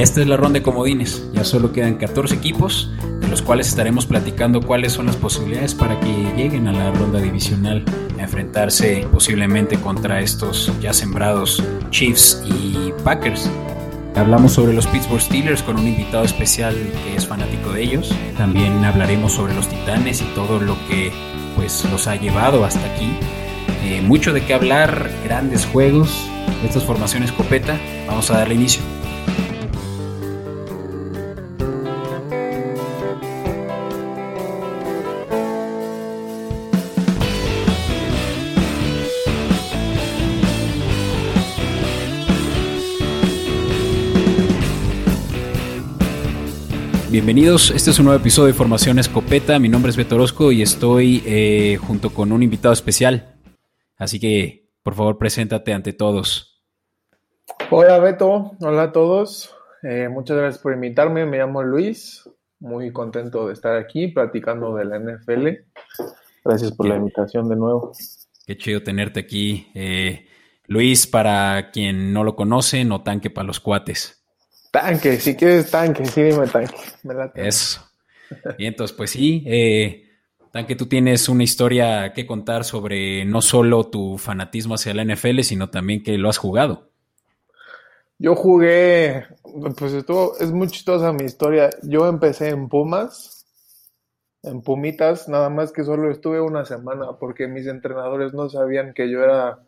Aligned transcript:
Esta 0.00 0.22
es 0.22 0.28
la 0.28 0.38
ronda 0.38 0.60
de 0.60 0.62
comodines. 0.62 1.22
Ya 1.34 1.44
solo 1.44 1.72
quedan 1.72 1.96
14 1.96 2.34
equipos, 2.34 2.90
de 3.20 3.28
los 3.28 3.42
cuales 3.42 3.68
estaremos 3.68 4.06
platicando 4.06 4.62
cuáles 4.62 4.94
son 4.94 5.04
las 5.04 5.16
posibilidades 5.16 5.74
para 5.74 6.00
que 6.00 6.32
lleguen 6.34 6.68
a 6.68 6.72
la 6.72 6.90
ronda 6.90 7.20
divisional 7.20 7.84
a 8.18 8.22
enfrentarse 8.22 9.06
posiblemente 9.12 9.78
contra 9.78 10.22
estos 10.22 10.72
ya 10.80 10.94
sembrados 10.94 11.62
Chiefs 11.90 12.42
y 12.46 12.94
Packers. 13.04 13.50
Hablamos 14.16 14.52
sobre 14.52 14.72
los 14.72 14.86
Pittsburgh 14.86 15.20
Steelers 15.20 15.62
con 15.62 15.78
un 15.78 15.86
invitado 15.86 16.24
especial 16.24 16.74
que 17.04 17.16
es 17.16 17.26
fanático 17.26 17.70
de 17.74 17.82
ellos. 17.82 18.10
También 18.38 18.82
hablaremos 18.82 19.34
sobre 19.34 19.54
los 19.54 19.68
Titanes 19.68 20.22
y 20.22 20.34
todo 20.34 20.60
lo 20.60 20.78
que 20.88 21.12
pues 21.56 21.84
los 21.92 22.06
ha 22.06 22.16
llevado 22.16 22.64
hasta 22.64 22.90
aquí. 22.94 23.12
Eh, 23.84 24.00
mucho 24.00 24.32
de 24.32 24.46
qué 24.46 24.54
hablar, 24.54 25.10
grandes 25.24 25.66
juegos, 25.66 26.26
estas 26.64 26.84
formaciones 26.84 27.32
copeta. 27.32 27.78
Vamos 28.06 28.30
a 28.30 28.38
darle 28.38 28.54
inicio. 28.54 28.80
Bienvenidos, 47.20 47.70
este 47.72 47.90
es 47.90 47.98
un 47.98 48.06
nuevo 48.06 48.18
episodio 48.18 48.46
de 48.46 48.54
Formación 48.54 48.98
Escopeta. 48.98 49.58
Mi 49.58 49.68
nombre 49.68 49.90
es 49.90 49.96
Beto 49.98 50.14
Orozco 50.14 50.52
y 50.52 50.62
estoy 50.62 51.22
eh, 51.26 51.76
junto 51.76 52.14
con 52.14 52.32
un 52.32 52.42
invitado 52.42 52.72
especial. 52.72 53.36
Así 53.98 54.18
que, 54.18 54.70
por 54.82 54.94
favor, 54.94 55.18
preséntate 55.18 55.74
ante 55.74 55.92
todos. 55.92 56.64
Hola 57.70 57.98
Beto, 57.98 58.52
hola 58.62 58.84
a 58.84 58.92
todos. 58.92 59.54
Eh, 59.82 60.08
muchas 60.08 60.38
gracias 60.38 60.62
por 60.62 60.72
invitarme. 60.72 61.26
Me 61.26 61.36
llamo 61.36 61.62
Luis. 61.62 62.26
Muy 62.58 62.90
contento 62.90 63.48
de 63.48 63.52
estar 63.52 63.76
aquí 63.76 64.08
platicando 64.08 64.74
de 64.76 64.86
la 64.86 64.98
NFL. 64.98 65.48
Gracias 66.42 66.72
por 66.72 66.88
la 66.88 66.96
invitación 66.96 67.50
de 67.50 67.56
nuevo. 67.56 67.92
Qué 68.46 68.56
chido 68.56 68.82
tenerte 68.82 69.20
aquí. 69.20 69.70
Eh, 69.74 70.24
Luis, 70.68 71.06
para 71.06 71.70
quien 71.70 72.14
no 72.14 72.24
lo 72.24 72.34
conoce, 72.34 72.82
no 72.86 73.02
tanque 73.02 73.28
para 73.28 73.46
los 73.46 73.60
cuates. 73.60 74.19
Tanque, 74.70 75.18
si 75.18 75.34
quieres 75.34 75.70
tanque, 75.70 76.04
sí 76.06 76.22
dime 76.22 76.46
tanque. 76.46 76.76
Eso. 77.34 77.80
Y 78.58 78.66
entonces, 78.66 78.96
pues 78.96 79.10
sí, 79.10 79.42
eh, 79.46 80.10
Tanque, 80.52 80.74
tú 80.74 80.86
tienes 80.86 81.28
una 81.28 81.44
historia 81.44 82.12
que 82.12 82.26
contar 82.26 82.64
sobre 82.64 83.24
no 83.24 83.40
solo 83.40 83.86
tu 83.86 84.18
fanatismo 84.18 84.74
hacia 84.74 84.94
la 84.94 85.04
NFL, 85.04 85.40
sino 85.42 85.70
también 85.70 86.02
que 86.02 86.18
lo 86.18 86.28
has 86.28 86.38
jugado. 86.38 86.90
Yo 88.18 88.34
jugué, 88.34 89.26
pues 89.78 89.92
estuvo, 89.92 90.36
es 90.38 90.50
muy 90.50 90.66
chistosa 90.66 91.12
mi 91.12 91.24
historia. 91.24 91.70
Yo 91.82 92.08
empecé 92.08 92.48
en 92.48 92.68
Pumas, 92.68 93.46
en 94.42 94.60
Pumitas, 94.60 95.28
nada 95.28 95.50
más 95.50 95.70
que 95.70 95.84
solo 95.84 96.10
estuve 96.10 96.40
una 96.40 96.64
semana 96.64 97.12
porque 97.18 97.46
mis 97.46 97.66
entrenadores 97.68 98.34
no 98.34 98.48
sabían 98.50 98.92
que 98.92 99.08
yo 99.08 99.22
era 99.22 99.60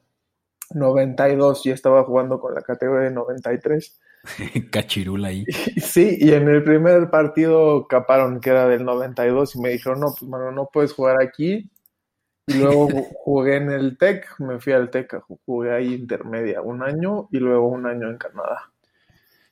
92 0.75 1.65
y 1.67 1.71
estaba 1.71 2.03
jugando 2.03 2.41
con 2.41 2.55
la 2.55 2.63
categoría 2.63 3.09
de 3.09 3.15
93. 3.15 4.01
Cachirula 4.71 5.29
ahí. 5.29 5.45
Sí, 5.83 6.19
y 6.21 6.33
en 6.33 6.49
el 6.49 6.63
primer 6.63 7.11
partido 7.11 7.87
caparon 7.89 8.41
que 8.41 8.51
era 8.51 8.67
del 8.67 8.85
92 8.85 9.57
y 9.57 9.61
me 9.61 9.71
dijeron, 9.71 10.01
no, 10.01 10.15
pues 10.19 10.29
mano, 10.31 10.53
no 10.53 10.69
puedes 10.73 10.93
jugar 10.93 11.21
aquí. 11.21 11.71
Y 12.47 12.55
luego 12.55 12.89
jugué 13.25 13.57
en 13.57 13.71
el 13.71 13.99
TEC, 13.99 14.41
me 14.41 14.61
fui 14.61 14.73
al 14.73 14.91
TEC, 14.91 15.23
jugué 15.45 15.73
ahí 15.73 15.95
intermedia 15.95 16.63
un 16.63 16.83
año 16.83 17.29
y 17.31 17.39
luego 17.39 17.69
un 17.69 17.87
año 17.87 18.09
en 18.09 18.19
Canadá. 18.19 18.71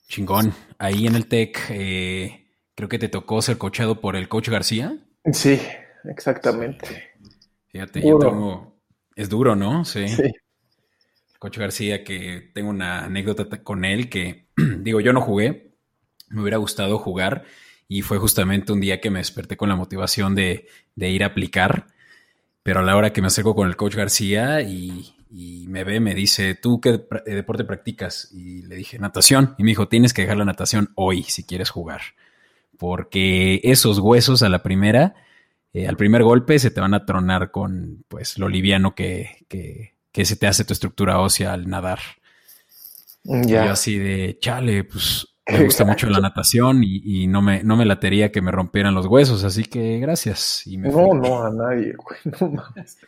Chingón. 0.09 0.53
Ahí 0.79 1.07
en 1.07 1.15
el 1.15 1.27
TEC, 1.27 1.59
eh, 1.71 2.47
creo 2.75 2.89
que 2.89 2.99
te 2.99 3.09
tocó 3.09 3.43
ser 3.43 3.59
coachado 3.59 4.01
por 4.01 4.17
el 4.17 4.29
coach 4.29 4.49
García. 4.49 4.97
Sí, 5.33 5.61
exactamente. 6.05 7.11
Fíjate, 7.69 8.01
yo 8.01 8.19
tengo... 8.19 8.71
Es 9.15 9.29
duro, 9.29 9.55
¿no? 9.55 9.85
Sí. 9.85 10.09
sí. 10.09 10.33
Coach 11.41 11.57
García, 11.57 12.05
que 12.05 12.51
tengo 12.53 12.69
una 12.69 13.07
anécdota 13.07 13.65
con 13.65 13.87
él 13.87 14.11
que, 14.11 14.45
digo, 14.81 15.01
yo 15.01 15.15
no 15.15 15.23
jugué, 15.23 15.73
me 16.29 16.43
hubiera 16.43 16.59
gustado 16.59 16.99
jugar 16.99 17.45
y 17.89 18.03
fue 18.03 18.19
justamente 18.19 18.73
un 18.73 18.81
día 18.81 19.01
que 19.01 19.11
me 19.11 19.21
desperté 19.21 19.57
con 19.57 19.71
la 19.71 19.75
motivación 19.75 20.35
de, 20.35 20.69
ir 20.97 21.25
a 21.25 21.29
aplicar, 21.29 21.87
pero 22.63 22.81
a 22.81 22.83
la 22.83 22.95
hora 22.95 23.15
que 23.15 23.23
me 23.23 23.29
acerco 23.29 23.55
con 23.55 23.69
el 23.69 23.77
coach 23.77 23.97
García 23.97 24.61
y, 24.61 25.15
me 25.67 25.83
ve, 25.83 25.99
me 25.99 26.15
dice, 26.15 26.55
¿tú 26.55 26.79
qué 26.79 27.07
eh, 27.25 27.35
deporte 27.35 27.65
practicas? 27.65 28.31
Y 28.33 28.63
le 28.67 28.77
dije, 28.77 28.99
natación. 28.99 29.55
Y 29.57 29.63
me 29.63 29.71
dijo, 29.71 29.89
tienes 29.89 30.13
que 30.13 30.23
dejar 30.23 30.37
la 30.37 30.45
natación 30.45 30.91
hoy 30.95 31.23
si 31.23 31.45
quieres 31.45 31.71
jugar, 31.71 32.03
porque 32.77 33.61
esos 33.65 33.99
huesos 33.99 34.43
a 34.43 34.51
la 34.51 34.63
primera, 34.63 35.15
eh, 35.73 35.89
al 35.89 35.97
primer 35.97 36.23
golpe 36.23 36.59
se 36.59 36.71
te 36.71 36.83
van 36.83 36.93
a 36.93 37.07
tronar 37.07 37.51
con 37.51 38.05
pues 38.09 38.37
lo 38.37 38.49
liviano 38.49 38.95
que 38.95 39.95
que 40.13 40.25
se 40.25 40.37
te 40.37 40.47
hace 40.47 40.65
tu 40.65 40.73
estructura 40.73 41.21
ósea 41.21 41.53
al 41.53 41.69
nadar. 41.69 42.01
Ya. 43.25 43.67
Yo 43.67 43.73
así 43.73 43.99
de, 43.99 44.39
chale, 44.41 44.85
pues 44.85 45.27
me 45.47 45.65
gusta 45.65 45.85
mucho 45.85 46.09
la 46.09 46.21
natación 46.21 46.83
y, 46.83 47.27
no, 47.27 47.43
me, 47.43 47.63
no 47.63 47.77
me 47.77 47.85
latería 47.85 48.33
que 48.33 48.41
me 48.41 48.51
rompieran 48.51 48.95
los 48.95 49.07
huesos, 49.07 49.45
así 49.45 49.65
que 49.65 49.99
gracias. 49.99 50.65
no, 50.67 51.15
no, 51.15 51.45
a 51.45 51.51
nadie, 51.51 51.95
güey, 51.95 52.21
no 52.41 52.51
mames. 52.51 52.99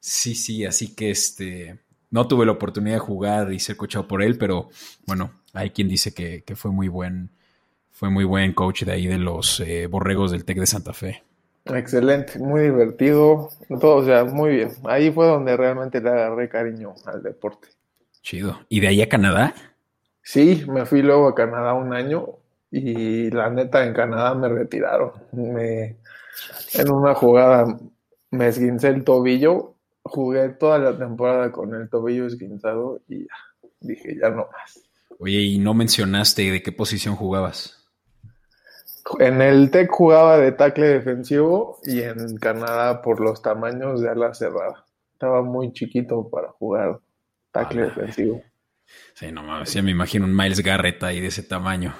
Sí, 0.00 0.34
sí, 0.34 0.64
así 0.64 0.94
que 0.94 1.10
este, 1.10 1.78
no 2.10 2.26
tuve 2.26 2.46
la 2.46 2.52
oportunidad 2.52 2.94
de 2.94 3.00
jugar 3.00 3.52
y 3.52 3.58
ser 3.60 3.76
coachado 3.76 4.08
por 4.08 4.22
él, 4.22 4.38
pero 4.38 4.70
bueno, 5.06 5.32
hay 5.52 5.70
quien 5.70 5.88
dice 5.88 6.12
que, 6.12 6.42
fue 6.56 6.70
muy 6.70 6.88
buen, 6.88 7.30
fue 7.90 8.10
muy 8.10 8.24
buen 8.24 8.52
coach 8.52 8.84
de 8.84 8.92
ahí 8.92 9.06
de 9.06 9.18
los 9.18 9.60
eh, 9.60 9.86
borregos 9.86 10.30
del 10.32 10.44
TEC 10.44 10.58
de 10.58 10.66
Santa 10.66 10.92
Fe. 10.92 11.22
Excelente, 11.74 12.38
muy 12.38 12.62
divertido, 12.62 13.50
todo, 13.80 13.96
o 13.96 14.04
sea, 14.04 14.24
muy 14.24 14.56
bien. 14.56 14.70
Ahí 14.84 15.10
fue 15.10 15.26
donde 15.26 15.56
realmente 15.56 16.00
le 16.00 16.10
agarré 16.10 16.48
cariño 16.48 16.94
al 17.06 17.22
deporte. 17.22 17.68
Chido. 18.22 18.60
¿Y 18.68 18.80
de 18.80 18.88
ahí 18.88 19.02
a 19.02 19.08
Canadá? 19.08 19.54
Sí, 20.22 20.64
me 20.68 20.84
fui 20.86 21.02
luego 21.02 21.28
a 21.28 21.34
Canadá 21.34 21.74
un 21.74 21.94
año 21.94 22.26
y 22.70 23.30
la 23.30 23.50
neta 23.50 23.84
en 23.84 23.94
Canadá 23.94 24.34
me 24.34 24.48
retiraron. 24.48 25.12
Me, 25.32 25.96
en 26.74 26.90
una 26.90 27.14
jugada 27.14 27.78
me 28.30 28.48
esguincé 28.48 28.88
el 28.88 29.04
tobillo, 29.04 29.74
jugué 30.02 30.50
toda 30.50 30.78
la 30.78 30.96
temporada 30.96 31.50
con 31.50 31.74
el 31.74 31.88
tobillo 31.88 32.26
esguinzado 32.26 33.00
y 33.08 33.24
ya, 33.24 33.34
dije 33.80 34.16
ya 34.20 34.30
no 34.30 34.48
más. 34.52 34.80
Oye, 35.18 35.40
¿y 35.40 35.58
no 35.58 35.74
mencionaste 35.74 36.50
de 36.50 36.62
qué 36.62 36.72
posición 36.72 37.16
jugabas? 37.16 37.79
En 39.18 39.40
el 39.40 39.70
TEC 39.70 39.90
jugaba 39.90 40.38
de 40.38 40.52
tackle 40.52 40.86
defensivo 40.88 41.78
y 41.84 42.00
en 42.00 42.36
Canadá 42.38 43.02
por 43.02 43.20
los 43.20 43.42
tamaños 43.42 44.00
de 44.00 44.08
ala 44.08 44.34
cerrada. 44.34 44.84
Estaba 45.12 45.42
muy 45.42 45.72
chiquito 45.72 46.28
para 46.28 46.48
jugar 46.48 47.00
tackle 47.50 47.82
defensivo. 47.82 48.42
Sí, 49.14 49.30
no 49.32 49.42
mames, 49.42 49.72
ya 49.72 49.82
me 49.82 49.90
imagino 49.90 50.24
un 50.24 50.36
Miles 50.36 50.60
Garrett 50.60 51.02
ahí 51.02 51.20
de 51.20 51.28
ese 51.28 51.42
tamaño. 51.42 51.94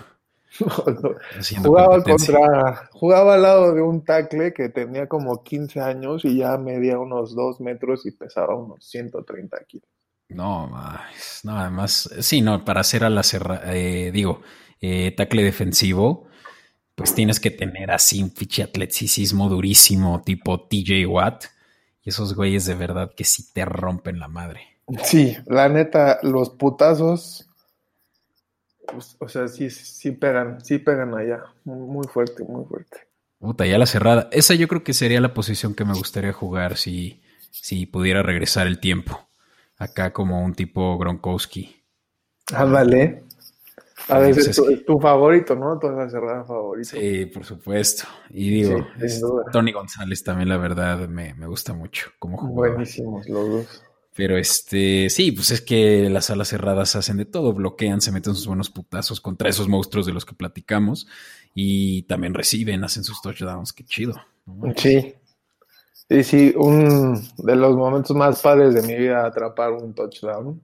Jugaba 1.63 2.03
contra, 2.03 2.89
jugaba 2.93 3.35
al 3.35 3.43
lado 3.43 3.73
de 3.73 3.83
un 3.83 4.05
tackle 4.05 4.53
que 4.53 4.69
tenía 4.69 5.07
como 5.07 5.45
15 5.45 5.81
años 5.81 6.25
y 6.25 6.39
ya 6.39 6.59
medía 6.59 6.99
unos 6.99 7.37
2 7.37 7.61
metros 7.61 8.05
y 8.05 8.11
pesaba 8.11 8.57
unos 8.57 8.85
130 8.85 9.57
kilos. 9.69 9.89
No, 10.29 10.67
más, 10.67 11.45
no, 11.45 11.57
además, 11.57 12.11
sí, 12.21 12.41
no, 12.41 12.65
para 12.65 12.81
hacer 12.81 13.05
a 13.05 13.11
la 13.11 13.23
cerrada, 13.23 13.75
eh, 13.75 14.11
digo, 14.13 14.43
eh, 14.81 15.13
tackle 15.17 15.43
defensivo, 15.43 16.27
pues 17.01 17.15
tienes 17.15 17.41
que 17.41 17.51
tener 17.51 17.91
así 17.91 18.23
un 18.23 18.31
fiche 18.31 18.63
atleticismo 18.63 19.49
durísimo, 19.49 20.21
tipo 20.21 20.61
TJ 20.61 21.07
Watt. 21.07 21.47
Y 22.05 22.11
esos 22.11 22.35
güeyes 22.35 22.67
de 22.67 22.75
verdad 22.75 23.15
que 23.17 23.25
sí 23.25 23.55
te 23.55 23.65
rompen 23.65 24.19
la 24.19 24.29
madre. 24.29 24.61
Sí, 25.03 25.35
la 25.47 25.71
neta, 25.71 26.19
los 26.23 26.51
putazos, 26.51 27.49
pues, 28.85 29.17
o 29.19 29.31
sea, 29.31 29.49
sí, 29.49 29.71
sí 29.71 30.11
pegan, 30.11 30.63
sí 30.63 30.77
pegan 30.77 31.15
allá. 31.15 31.43
Muy 31.65 32.07
fuerte, 32.07 32.45
muy 32.45 32.67
fuerte. 32.67 32.99
Puta, 33.39 33.65
ya 33.65 33.79
la 33.79 33.87
cerrada. 33.87 34.29
Esa 34.31 34.53
yo 34.53 34.69
creo 34.69 34.85
que 34.85 34.93
sería 34.93 35.23
la 35.23 35.33
posición 35.33 35.75
que 35.75 35.87
me 35.87 35.95
gustaría 35.95 36.35
jugar 36.35 36.77
si, 36.77 37.23
si 37.51 37.87
pudiera 37.87 38.23
regresar 38.23 38.67
el 38.67 38.79
tiempo. 38.79 39.27
Acá 39.79 40.13
como 40.13 40.45
un 40.45 40.53
tipo 40.53 40.99
Gronkowski. 40.99 41.83
Ándale. 42.53 43.23
A 44.09 44.19
veces 44.19 44.59
es 44.59 44.85
tu, 44.85 44.99
favorito, 44.99 45.55
¿no? 45.55 45.79
Tu 45.79 45.87
cerrada 46.11 46.45
favorito. 46.45 46.91
Sí, 46.91 47.27
por 47.27 47.45
supuesto. 47.45 48.05
Y 48.31 48.51
digo, 48.51 48.87
Tony 49.53 49.73
González 49.73 50.23
también, 50.25 50.49
la 50.49 50.57
verdad, 50.57 51.09
me, 51.09 51.35
gusta 51.47 51.73
mucho 51.73 52.11
como 52.19 52.41
Buenísimos 52.49 53.29
los 53.29 53.49
dos. 53.49 53.83
Pero 54.15 54.37
este, 54.37 55.09
sí, 55.09 55.33
pues 55.33 55.51
es 55.53 55.61
que 55.61 56.11
las 56.11 56.31
alas 56.31 56.49
cerradas 56.49 56.97
hacen 56.97 57.17
de 57.17 57.25
todo, 57.25 57.53
bloquean, 57.53 58.01
se 58.01 58.13
meten 58.13 58.35
sus 58.35 58.47
buenos 58.47 58.69
putazos 58.69 59.21
contra 59.21 59.49
esos 59.49 59.69
monstruos 59.69 60.05
de 60.05 60.13
los 60.13 60.25
que 60.25 60.35
platicamos 60.35 61.07
y 61.55 62.03
también 62.03 62.35
reciben, 62.35 62.83
hacen 62.85 63.05
sus 63.05 63.23
touchdowns, 63.23 63.73
qué 63.73 63.85
chido. 63.85 64.15
Sí. 64.77 65.15
Sí, 66.11 66.25
sí, 66.25 66.55
un 66.57 67.23
de 67.39 67.55
los 67.55 67.77
momentos 67.77 68.17
más 68.17 68.43
padres 68.43 68.75
de 68.75 68.83
mi 68.83 68.97
vida 68.97 69.25
atrapar 69.25 69.71
un 69.71 69.95
touchdown. 69.95 70.61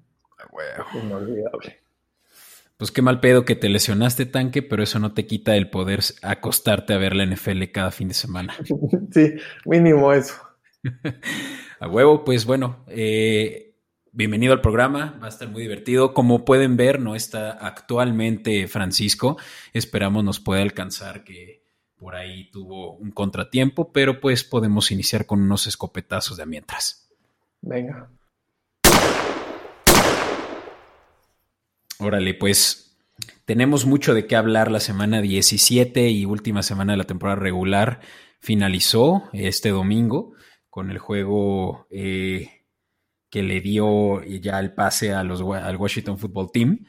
Inolvidable. 0.94 1.78
Pues 2.76 2.90
qué 2.90 3.02
mal 3.02 3.20
pedo 3.20 3.44
que 3.44 3.56
te 3.56 3.68
lesionaste 3.68 4.26
tanque, 4.26 4.62
pero 4.62 4.82
eso 4.82 4.98
no 4.98 5.12
te 5.12 5.26
quita 5.26 5.56
el 5.56 5.70
poder 5.70 6.00
acostarte 6.22 6.92
a 6.92 6.98
ver 6.98 7.14
la 7.14 7.24
NFL 7.24 7.64
cada 7.72 7.90
fin 7.90 8.08
de 8.08 8.14
semana. 8.14 8.54
Sí, 9.12 9.34
mínimo 9.64 10.12
eso. 10.12 10.34
a 11.80 11.88
huevo, 11.88 12.24
pues 12.24 12.44
bueno, 12.44 12.84
eh, 12.88 13.74
bienvenido 14.12 14.52
al 14.52 14.60
programa, 14.60 15.18
va 15.22 15.26
a 15.26 15.30
estar 15.30 15.48
muy 15.48 15.62
divertido. 15.62 16.12
Como 16.12 16.44
pueden 16.44 16.76
ver, 16.76 17.00
no 17.00 17.14
está 17.14 17.52
actualmente 17.52 18.66
Francisco, 18.68 19.38
esperamos 19.72 20.22
nos 20.22 20.40
pueda 20.40 20.62
alcanzar 20.62 21.24
que 21.24 21.64
por 21.96 22.14
ahí 22.14 22.50
tuvo 22.50 22.92
un 22.92 23.10
contratiempo, 23.10 23.90
pero 23.90 24.20
pues 24.20 24.44
podemos 24.44 24.90
iniciar 24.90 25.24
con 25.24 25.40
unos 25.40 25.66
escopetazos 25.66 26.36
de 26.36 26.44
mientras. 26.44 27.10
Venga. 27.62 28.10
Órale, 31.98 32.34
pues 32.34 32.96
tenemos 33.44 33.86
mucho 33.86 34.14
de 34.14 34.26
qué 34.26 34.36
hablar. 34.36 34.70
La 34.70 34.80
semana 34.80 35.20
17 35.20 36.10
y 36.10 36.24
última 36.24 36.62
semana 36.62 36.92
de 36.92 36.98
la 36.98 37.04
temporada 37.04 37.36
regular 37.36 38.00
finalizó 38.40 39.24
este 39.32 39.70
domingo 39.70 40.34
con 40.68 40.90
el 40.90 40.98
juego 40.98 41.86
eh, 41.90 42.64
que 43.30 43.42
le 43.42 43.60
dio 43.60 44.22
ya 44.24 44.60
el 44.60 44.74
pase 44.74 45.12
a 45.12 45.24
los, 45.24 45.40
al 45.40 45.76
Washington 45.76 46.18
Football 46.18 46.50
Team. 46.52 46.86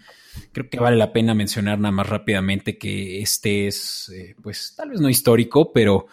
Creo 0.52 0.70
que 0.70 0.80
vale 0.80 0.98
la 0.98 1.14
pena 1.14 1.34
mencionar 1.34 1.80
nada 1.80 1.92
más 1.92 2.08
rápidamente 2.08 2.78
que 2.78 3.22
este 3.22 3.68
es, 3.68 4.10
eh, 4.10 4.36
pues 4.42 4.76
tal 4.76 4.90
vez 4.90 5.02
no 5.02 5.10
histórico, 5.10 5.72
pero 5.72 6.08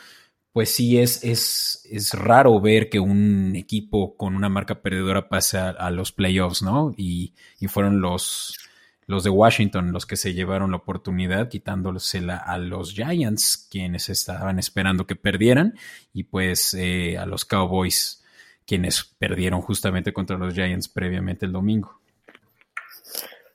pues 0.52 0.70
sí 0.70 0.99
es, 0.99 1.25
es, 1.25 1.87
es, 1.91 2.12
raro 2.12 2.61
ver 2.61 2.88
que 2.88 3.00
un 3.00 3.56
equipo 3.56 4.17
con 4.17 4.37
una 4.37 4.49
marca 4.49 4.81
perdedora 4.81 5.29
pase 5.29 5.58
a, 5.58 5.91
los 5.91 6.12
playoffs, 6.12 6.62
¿no? 6.62 6.94
Y, 6.96 7.35
y 7.58 7.67
fueron 7.67 8.00
los, 8.00 8.56
los 9.06 9.24
de 9.24 9.30
Washington 9.30 9.92
los 9.92 10.06
que 10.06 10.16
se 10.16 10.34
llevaron 10.34 10.70
la 10.70 10.78
oportunidad 10.78 11.48
quitándosela 11.48 12.36
a 12.36 12.58
los 12.58 12.92
Giants, 12.92 13.68
quienes 13.70 14.08
estaban 14.08 14.58
esperando 14.58 15.06
que 15.06 15.16
perdieran, 15.16 15.74
y 16.12 16.24
pues 16.24 16.74
eh, 16.74 17.18
a 17.18 17.26
los 17.26 17.44
Cowboys, 17.44 18.22
quienes 18.66 19.04
perdieron 19.18 19.60
justamente 19.60 20.12
contra 20.12 20.38
los 20.38 20.54
Giants 20.54 20.88
previamente 20.88 21.46
el 21.46 21.52
domingo. 21.52 22.00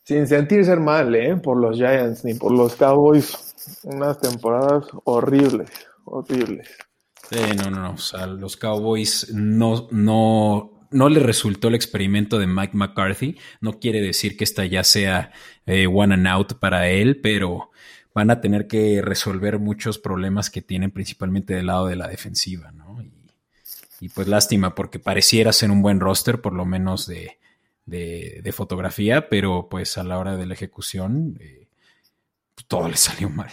Sin 0.03 0.27
sentirse 0.27 0.75
mal, 0.75 1.13
¿eh? 1.15 1.35
Por 1.35 1.57
los 1.57 1.77
Giants 1.77 2.25
ni 2.25 2.33
por 2.33 2.51
los 2.51 2.75
Cowboys, 2.75 3.79
unas 3.83 4.19
temporadas 4.19 4.85
horribles, 5.03 5.69
horribles. 6.05 6.67
Sí, 7.29 7.37
no, 7.57 7.69
no, 7.69 7.79
no. 7.79 7.91
O 7.91 7.97
sea, 7.97 8.25
los 8.25 8.57
Cowboys 8.57 9.31
no, 9.31 9.87
no 9.91 10.78
no 10.91 11.09
le 11.09 11.19
resultó 11.19 11.67
el 11.67 11.75
experimento 11.75 12.39
de 12.39 12.47
Mike 12.47 12.75
McCarthy. 12.75 13.37
No 13.61 13.79
quiere 13.79 14.01
decir 14.01 14.37
que 14.37 14.43
esta 14.43 14.65
ya 14.65 14.83
sea 14.83 15.31
eh, 15.65 15.87
one 15.87 16.13
and 16.13 16.27
out 16.27 16.53
para 16.59 16.89
él, 16.89 17.19
pero 17.21 17.71
van 18.13 18.31
a 18.31 18.41
tener 18.41 18.67
que 18.67 19.01
resolver 19.01 19.59
muchos 19.59 19.99
problemas 19.99 20.49
que 20.49 20.61
tienen 20.61 20.91
principalmente 20.91 21.53
del 21.53 21.67
lado 21.67 21.87
de 21.87 21.95
la 21.95 22.07
defensiva, 22.07 22.71
¿no? 22.71 22.97
Y, 24.01 24.09
pues 24.09 24.27
lástima, 24.27 24.75
porque 24.75 24.97
pareciera 24.97 25.51
ser 25.51 25.71
un 25.71 25.81
buen 25.81 25.99
roster, 25.99 26.39
por 26.39 26.53
lo 26.53 26.63
menos 26.65 27.05
de, 27.05 27.37
de, 27.85 28.51
fotografía, 28.53 29.27
pero 29.27 29.67
pues 29.69 29.97
a 29.97 30.05
la 30.05 30.17
hora 30.17 30.37
de 30.37 30.45
la 30.45 30.53
ejecución 30.53 31.37
eh, 31.41 31.67
todo 32.67 32.87
le 32.87 32.95
salió 32.95 33.29
mal. 33.29 33.49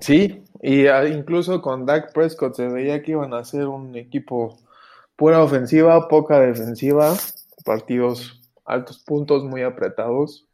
Sí, 0.00 0.42
y 0.62 0.86
ah, 0.86 1.06
incluso 1.06 1.60
con 1.60 1.84
Dak 1.86 2.12
Prescott 2.12 2.56
se 2.56 2.68
veía 2.68 3.02
que 3.02 3.12
iban 3.12 3.34
a 3.34 3.44
ser 3.44 3.68
un 3.68 3.94
equipo 3.96 4.58
Pura 5.18 5.42
ofensiva, 5.42 6.06
poca 6.06 6.38
defensiva, 6.38 7.12
partidos 7.64 8.40
altos 8.64 9.00
puntos, 9.00 9.42
muy 9.42 9.62
apretados. 9.62 10.46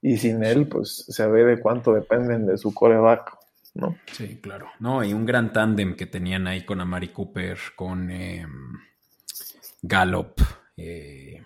Y 0.00 0.18
sin 0.18 0.44
él, 0.44 0.68
pues 0.68 1.06
se 1.08 1.26
ve 1.26 1.42
de 1.42 1.60
cuánto 1.60 1.92
dependen 1.92 2.46
de 2.46 2.56
su 2.56 2.72
coreback, 2.72 3.36
¿no? 3.74 3.98
Sí, 4.12 4.38
claro. 4.40 4.68
No, 4.78 5.02
y 5.02 5.12
un 5.12 5.26
gran 5.26 5.52
tándem 5.52 5.96
que 5.96 6.06
tenían 6.06 6.46
ahí 6.46 6.64
con 6.64 6.80
Amari 6.80 7.08
Cooper, 7.08 7.58
con 7.74 8.12
eh, 8.12 8.46
Gallup. 9.82 10.40
Eh, 10.76 11.42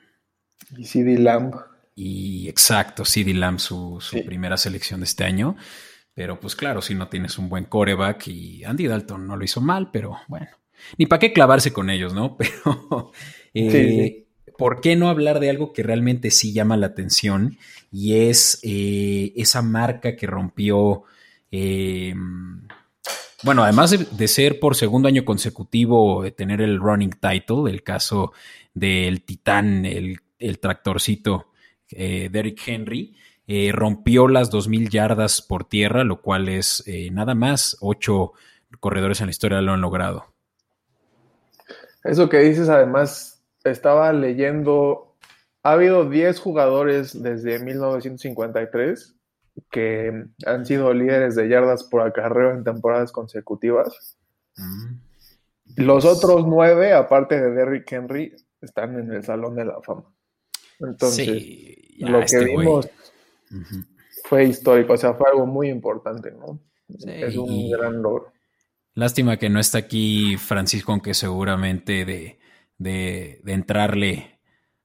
y 0.76 0.84
CD 0.84 1.18
Lamb. 1.18 1.54
Y 1.94 2.46
exacto, 2.46 3.06
CD 3.06 3.32
Lamb, 3.32 3.58
su, 3.58 3.98
primera 4.26 4.58
selección 4.58 5.00
de 5.00 5.04
este 5.04 5.24
año. 5.24 5.56
Pero 6.12 6.38
pues 6.38 6.54
claro, 6.54 6.82
si 6.82 6.94
no 6.94 7.08
tienes 7.08 7.38
un 7.38 7.48
buen 7.48 7.64
coreback 7.64 8.28
y 8.28 8.64
Andy 8.64 8.86
Dalton 8.86 9.26
no 9.26 9.36
lo 9.36 9.44
hizo 9.44 9.62
mal, 9.62 9.90
pero 9.90 10.18
bueno, 10.28 10.48
ni 10.98 11.06
para 11.06 11.20
qué 11.20 11.32
clavarse 11.32 11.72
con 11.72 11.90
ellos, 11.90 12.14
¿no? 12.14 12.36
Pero, 12.38 13.12
eh, 13.54 14.26
¿por 14.56 14.80
qué 14.80 14.96
no 14.96 15.08
hablar 15.08 15.40
de 15.40 15.50
algo 15.50 15.72
que 15.72 15.82
realmente 15.82 16.30
sí 16.30 16.52
llama 16.52 16.76
la 16.76 16.86
atención? 16.86 17.58
Y 17.90 18.14
es 18.14 18.60
eh, 18.62 19.32
esa 19.36 19.62
marca 19.62 20.16
que 20.16 20.26
rompió, 20.26 21.04
eh, 21.50 22.14
bueno, 23.42 23.64
además 23.64 24.16
de, 24.16 24.28
ser 24.28 24.60
por 24.60 24.76
segundo 24.76 25.08
año 25.08 25.24
consecutivo, 25.24 26.22
de 26.22 26.30
tener 26.30 26.60
el 26.60 26.78
running 26.78 27.14
title, 27.20 27.70
el 27.70 27.82
caso 27.82 28.32
del 28.74 29.22
titán, 29.22 29.86
el, 29.86 30.20
tractorcito 30.60 31.48
Derrick 31.90 32.62
Henry, 32.66 33.14
rompió 33.72 34.28
las 34.28 34.50
2.000 34.50 34.88
yardas 34.90 35.42
por 35.42 35.64
tierra, 35.64 36.04
lo 36.04 36.22
cual 36.22 36.48
es 36.48 36.84
nada 37.10 37.34
más, 37.34 37.76
ocho 37.80 38.32
corredores 38.78 39.20
en 39.20 39.26
la 39.26 39.30
historia 39.30 39.60
lo 39.60 39.72
han 39.72 39.80
logrado. 39.80 40.29
Eso 42.05 42.29
que 42.29 42.38
dices, 42.38 42.69
además, 42.69 43.43
estaba 43.64 44.12
leyendo, 44.12 45.17
ha 45.62 45.73
habido 45.73 46.08
10 46.08 46.38
jugadores 46.41 47.20
desde 47.23 47.58
1953 47.58 49.17
que 49.70 50.25
han 50.47 50.67
sido 50.67 50.94
líderes 50.94 51.35
de 51.35 51.49
yardas 51.49 51.85
por 51.85 52.02
acarreo 52.02 52.52
en 52.52 52.64
temporadas 52.64 53.12
consecutivas. 53.12 54.19
Mm. 54.56 54.94
Los 55.76 56.05
otros 56.05 56.47
nueve, 56.47 56.93
aparte 56.93 57.41
de 57.41 57.50
Derrick 57.50 57.91
Henry, 57.93 58.35
están 58.61 58.99
en 58.99 59.12
el 59.12 59.25
Salón 59.25 59.55
de 59.55 59.64
la 59.64 59.81
Fama. 59.82 60.05
Entonces, 60.81 61.26
lo 61.99 62.19
que 62.20 62.25
este 62.25 62.44
vimos 62.44 62.88
fue 64.25 64.44
histórico, 64.44 64.94
o 64.94 64.97
sea, 64.97 65.14
fue 65.14 65.31
algo 65.31 65.47
muy 65.47 65.69
importante, 65.69 66.32
¿no? 66.32 66.59
es 66.88 67.37
un 67.37 67.71
gran 67.71 68.02
logro. 68.02 68.33
Lástima 68.94 69.37
que 69.37 69.49
no 69.49 69.61
está 69.61 69.78
aquí 69.78 70.37
Francisco, 70.37 70.92
aunque 70.92 71.14
seguramente 71.14 72.04
de, 72.04 72.38
de, 72.78 73.40
entrarle 73.47 74.38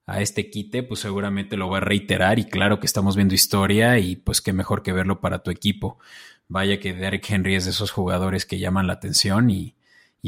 a 0.05 0.21
este 0.21 0.49
quite, 0.51 0.83
pues 0.83 0.99
seguramente 0.99 1.57
lo 1.57 1.69
va 1.69 1.77
a 1.77 1.81
reiterar 1.81 2.37
y 2.37 2.45
claro 2.45 2.79
que 2.79 2.85
estamos 2.85 3.15
viendo 3.15 3.33
historia 3.33 3.97
y 3.97 4.15
pues 4.15 4.41
qué 4.41 4.53
mejor 4.53 4.83
que 4.83 4.93
verlo 4.93 5.19
para 5.19 5.39
tu 5.39 5.49
equipo. 5.49 5.97
Vaya 6.47 6.79
que 6.79 6.93
Derek 6.93 7.27
Henry 7.27 7.55
es 7.55 7.65
de 7.65 7.71
esos 7.71 7.91
jugadores 7.91 8.45
que 8.45 8.59
llaman 8.59 8.85
la 8.85 8.93
atención 8.93 9.49
y, 9.49 9.75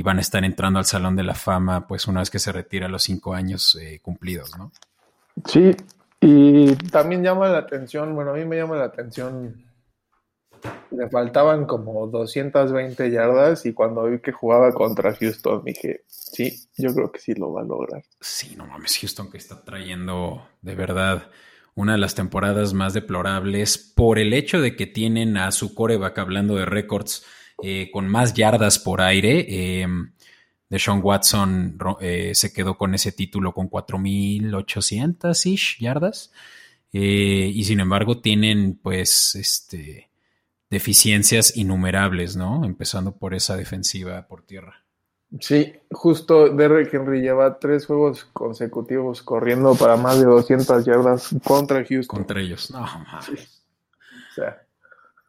van 0.04 0.20
a 0.20 0.22
estar 0.22 0.46
entrando 0.46 0.78
al 0.78 0.86
Salón 0.86 1.16
de 1.16 1.24
la 1.24 1.34
Fama 1.34 1.88
pues 1.88 2.08
una 2.08 2.20
vez 2.20 2.30
que 2.30 2.38
se 2.38 2.52
retira 2.52 2.88
los 2.88 3.02
cinco 3.04 3.34
años 3.34 3.76
eh, 3.82 4.00
cumplidos, 4.00 4.56
¿no? 4.56 4.72
Sí, 5.46 5.76
y 6.22 6.76
también 6.92 7.24
llama 7.24 7.48
la 7.50 7.58
atención, 7.60 8.14
bueno, 8.14 8.32
a 8.32 8.34
mí 8.36 8.46
me 8.46 8.58
llama 8.58 8.76
la 8.76 8.86
atención 8.86 9.67
le 10.92 11.10
faltaban 11.10 11.66
como 11.66 12.06
220 12.08 13.12
yardas 13.12 13.66
y 13.66 13.74
cuando 13.74 14.06
vi 14.06 14.20
que 14.20 14.32
jugaba 14.32 14.72
contra 14.74 15.16
Houston 15.16 15.64
dije, 15.64 16.04
sí, 16.08 16.70
yo 16.78 16.94
creo 16.94 17.12
que 17.12 17.20
sí 17.20 17.34
lo 17.34 17.54
va 17.54 17.62
a 17.62 17.66
lograr. 17.66 18.04
Sí, 18.20 18.56
no 18.56 18.66
mames, 18.66 18.98
Houston 19.00 19.30
que 19.30 19.38
está 19.38 19.64
trayendo 19.64 20.48
de 20.62 20.76
verdad 20.76 21.30
una 21.76 21.94
de 21.94 22.00
las 22.00 22.16
temporadas 22.16 22.74
más 22.74 22.94
deplorables 22.94 23.78
por 23.78 24.20
el 24.20 24.34
hecho 24.34 24.60
de 24.62 24.76
que 24.76 24.88
tienen 24.88 25.38
a 25.38 25.52
su 25.52 25.76
coreback 25.76 26.18
hablando 26.18 26.56
de 26.56 26.66
récords 26.66 27.24
eh, 27.62 27.90
con 27.92 28.08
más 28.08 28.34
yardas 28.34 28.80
por 28.80 29.02
aire. 29.02 29.46
Eh, 29.48 29.88
de 30.70 30.80
Sean 30.80 31.00
Watson 31.02 31.78
se 32.34 32.52
quedó 32.52 32.78
con 32.78 32.94
ese 32.94 33.14
título 33.14 33.54
con 33.54 33.70
4.800-ish 33.70 35.80
yardas. 35.80 36.34
Eh, 36.94 37.52
y 37.54 37.64
sin 37.66 37.80
embargo 37.80 38.22
tienen 38.22 38.80
pues 38.82 39.36
este 39.36 40.07
deficiencias 40.70 41.56
innumerables, 41.56 42.36
¿no? 42.36 42.66
Empezando 42.66 43.18
por 43.18 43.34
esa 43.34 43.56
defensiva 43.56 44.28
por 44.28 44.44
tierra. 44.44 44.84
Sí, 45.42 45.74
justo 45.92 46.50
Derrick 46.50 46.94
Henry 46.94 47.22
lleva 47.22 47.60
tres 47.60 47.86
juegos 47.86 48.26
consecutivos 48.32 49.22
corriendo 49.22 49.76
para 49.76 49.98
más 49.98 50.20
de 50.20 50.26
200 50.26 50.86
yardas 50.86 51.36
contra 51.44 51.86
Houston. 51.86 52.18
Contra 52.20 52.42
ellos, 52.42 52.72
no, 52.72 52.80
mames. 52.80 53.64
O 54.32 54.34
sea, 54.36 54.66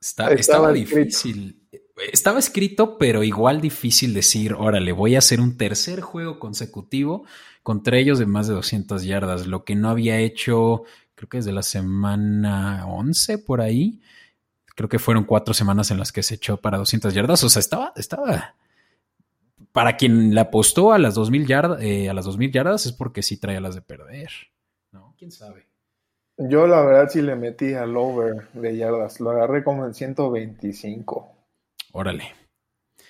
estaba, 0.00 0.72
difícil. 0.72 1.68
Estaba 2.12 2.38
escrito, 2.38 2.96
pero 2.96 3.24
igual 3.24 3.60
difícil 3.60 4.14
decir, 4.14 4.54
órale, 4.54 4.92
voy 4.92 5.16
a 5.16 5.18
hacer 5.18 5.40
un 5.40 5.56
tercer 5.56 6.00
juego 6.00 6.38
consecutivo 6.38 7.24
contra 7.64 7.98
ellos 7.98 8.20
de 8.20 8.26
más 8.26 8.46
de 8.46 8.54
200 8.54 9.02
yardas, 9.02 9.46
lo 9.48 9.64
que 9.64 9.74
no 9.74 9.90
había 9.90 10.18
hecho, 10.20 10.84
creo 11.16 11.28
que 11.28 11.38
desde 11.38 11.52
la 11.52 11.64
semana 11.64 12.86
11 12.86 13.38
por 13.38 13.60
ahí 13.60 14.00
creo 14.78 14.88
que 14.88 15.00
fueron 15.00 15.24
cuatro 15.24 15.54
semanas 15.54 15.90
en 15.90 15.98
las 15.98 16.12
que 16.12 16.22
se 16.22 16.36
echó 16.36 16.58
para 16.58 16.78
200 16.78 17.12
yardas. 17.12 17.42
O 17.42 17.48
sea, 17.48 17.58
estaba, 17.58 17.92
estaba. 17.96 18.54
Para 19.72 19.96
quien 19.96 20.32
le 20.32 20.40
apostó 20.40 20.92
a 20.92 21.00
las 21.00 21.16
2000 21.16 21.46
yardas, 21.48 21.82
eh, 21.82 22.08
a 22.08 22.14
las 22.14 22.24
2000 22.26 22.52
yardas 22.52 22.86
es 22.86 22.92
porque 22.92 23.22
sí 23.22 23.38
traía 23.38 23.60
las 23.60 23.74
de 23.74 23.82
perder. 23.82 24.30
¿No? 24.92 25.16
¿Quién 25.18 25.32
sabe? 25.32 25.66
Yo 26.36 26.68
la 26.68 26.80
verdad 26.82 27.08
sí 27.10 27.22
le 27.22 27.34
metí 27.34 27.74
al 27.74 27.96
over 27.96 28.52
de 28.52 28.76
yardas. 28.76 29.18
Lo 29.18 29.30
agarré 29.30 29.64
como 29.64 29.84
en 29.84 29.94
125. 29.94 31.28
Órale. 31.90 32.32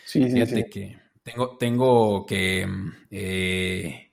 Sí, 0.06 0.25
sí, 0.25 0.30
Fíjate 0.30 0.54
sí. 0.54 0.70
que 0.70 0.98
tengo, 1.22 1.58
tengo 1.58 2.25
que, 2.25 2.66
eh, 3.10 4.10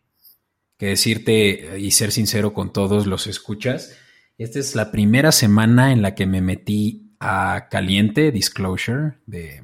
que 0.77 0.85
decirte 0.87 1.79
y 1.79 1.91
ser 1.91 2.11
sincero 2.11 2.53
con 2.53 2.73
todos 2.73 3.07
los 3.07 3.27
escuchas. 3.27 3.97
Esta 4.37 4.59
es 4.59 4.75
la 4.75 4.91
primera 4.91 5.31
semana 5.31 5.93
en 5.93 6.01
la 6.01 6.15
que 6.15 6.25
me 6.25 6.41
metí 6.41 7.04
a 7.19 7.67
caliente, 7.69 8.31
disclosure, 8.31 9.13
de, 9.25 9.61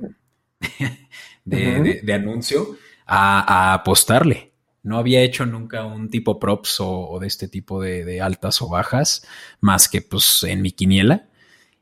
de, 1.46 1.80
Ujú. 1.80 1.84
de- 1.84 2.02
de 2.04 2.14
anuncio, 2.14 2.78
a, 3.06 3.72
a 3.72 3.74
apostarle. 3.76 4.52
No 4.84 4.98
había 4.98 5.22
hecho 5.22 5.46
nunca 5.46 5.86
un 5.86 6.10
tipo 6.10 6.40
props 6.40 6.80
o, 6.80 6.90
o 7.10 7.20
de 7.20 7.28
este 7.28 7.48
tipo 7.48 7.82
de, 7.82 8.04
de 8.04 8.22
altas 8.22 8.62
o 8.62 8.70
bajas, 8.70 9.28
más 9.60 9.88
que 9.90 10.02
pues 10.02 10.44
en 10.44 10.62
mi 10.62 10.72
quiniela. 10.72 11.28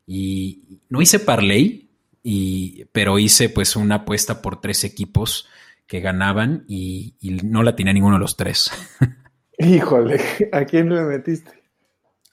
Y 0.08 0.82
no 0.90 1.02
hice 1.02 1.20
parlay, 1.20 1.90
y, 2.24 2.86
pero 2.92 3.20
hice 3.20 3.50
pues 3.50 3.76
una 3.76 3.96
apuesta 3.96 4.42
por 4.42 4.60
tres 4.62 4.84
equipos 4.84 5.48
que 5.88 6.02
ganaban 6.02 6.66
y, 6.68 7.16
y 7.22 7.32
no 7.32 7.64
la 7.64 7.76
tenía 7.76 7.94
ninguno 7.94 8.16
de 8.16 8.22
los 8.22 8.38
tres. 8.38 8.72
Híjole, 9.60 10.20
¿a 10.52 10.66
quién 10.66 10.90
le 10.94 11.02
metiste? 11.04 11.59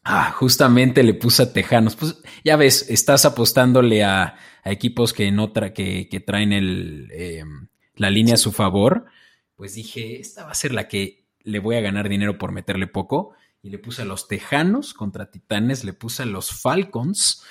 Ah, 0.09 0.31
justamente 0.31 1.03
le 1.03 1.15
puse 1.15 1.43
a 1.43 1.53
Tejanos. 1.53 1.97
Pues 1.97 2.23
ya 2.45 2.57
ves, 2.57 2.87
estás 2.89 3.25
apostándole 3.25 4.05
a, 4.05 4.37
a 4.63 4.71
equipos 4.71 5.13
que 5.13 5.33
no 5.33 5.51
tra 5.51 5.73
que, 5.73 6.09
que 6.09 6.21
traen 6.21 6.53
el, 6.53 7.11
eh, 7.13 7.43
la 7.97 8.09
línea 8.11 8.35
a 8.35 8.39
su 8.39 8.53
favor. 8.53 9.07
Pues 9.57 9.75
dije, 9.75 10.21
esta 10.21 10.45
va 10.45 10.53
a 10.53 10.55
ser 10.55 10.73
la 10.73 10.87
que 10.87 11.27
le 11.43 11.59
voy 11.59 11.75
a 11.75 11.81
ganar 11.81 12.09
dinero 12.09 12.39
por 12.39 12.53
meterle 12.53 12.87
poco. 12.87 13.35
Y 13.63 13.71
le 13.71 13.79
puse 13.79 14.03
a 14.03 14.05
los 14.05 14.29
Tejanos 14.29 14.95
contra 14.95 15.29
Titanes, 15.29 15.83
le 15.83 15.93
puse 15.93 16.23
a 16.23 16.27
los 16.27 16.53
Falcons, 16.53 17.43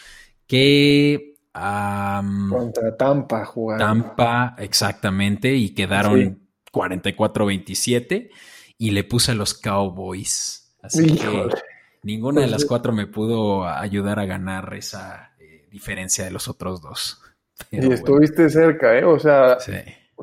que 0.48 1.36
um, 1.54 2.50
Contra 2.50 2.96
Tampa 2.96 3.44
jugando. 3.44 3.84
Tampa, 3.86 4.56
exactamente, 4.60 5.54
y 5.56 5.72
quedaron 5.74 6.20
Sí. 6.20 6.72
44-27. 6.72 8.30
Y 8.78 8.92
le 8.92 9.04
puse 9.04 9.32
a 9.34 9.36
los 9.36 9.54
Cowboys. 9.54 10.74
Así 10.82 11.06
Híjole. 11.06 11.50
que 11.54 11.75
ninguna 12.06 12.42
de 12.42 12.48
las 12.48 12.66
cuatro 12.66 12.94
me 12.94 13.08
pudo 13.08 13.68
ayudar 13.68 14.20
a 14.20 14.26
ganar 14.26 14.74
esa 14.76 15.34
eh, 15.40 15.68
diferencia 15.72 16.24
de 16.24 16.32
los 16.32 16.48
otros 16.48 16.82
dos. 16.82 17.22
Pero 17.70 17.84
Y 17.84 17.88
bueno, 17.88 17.96
estuviste 17.96 18.50
cerca, 18.50 18.98
¿eh? 18.98 19.04
O 19.04 19.20
sea, 19.20 19.60
sí. 19.60 19.74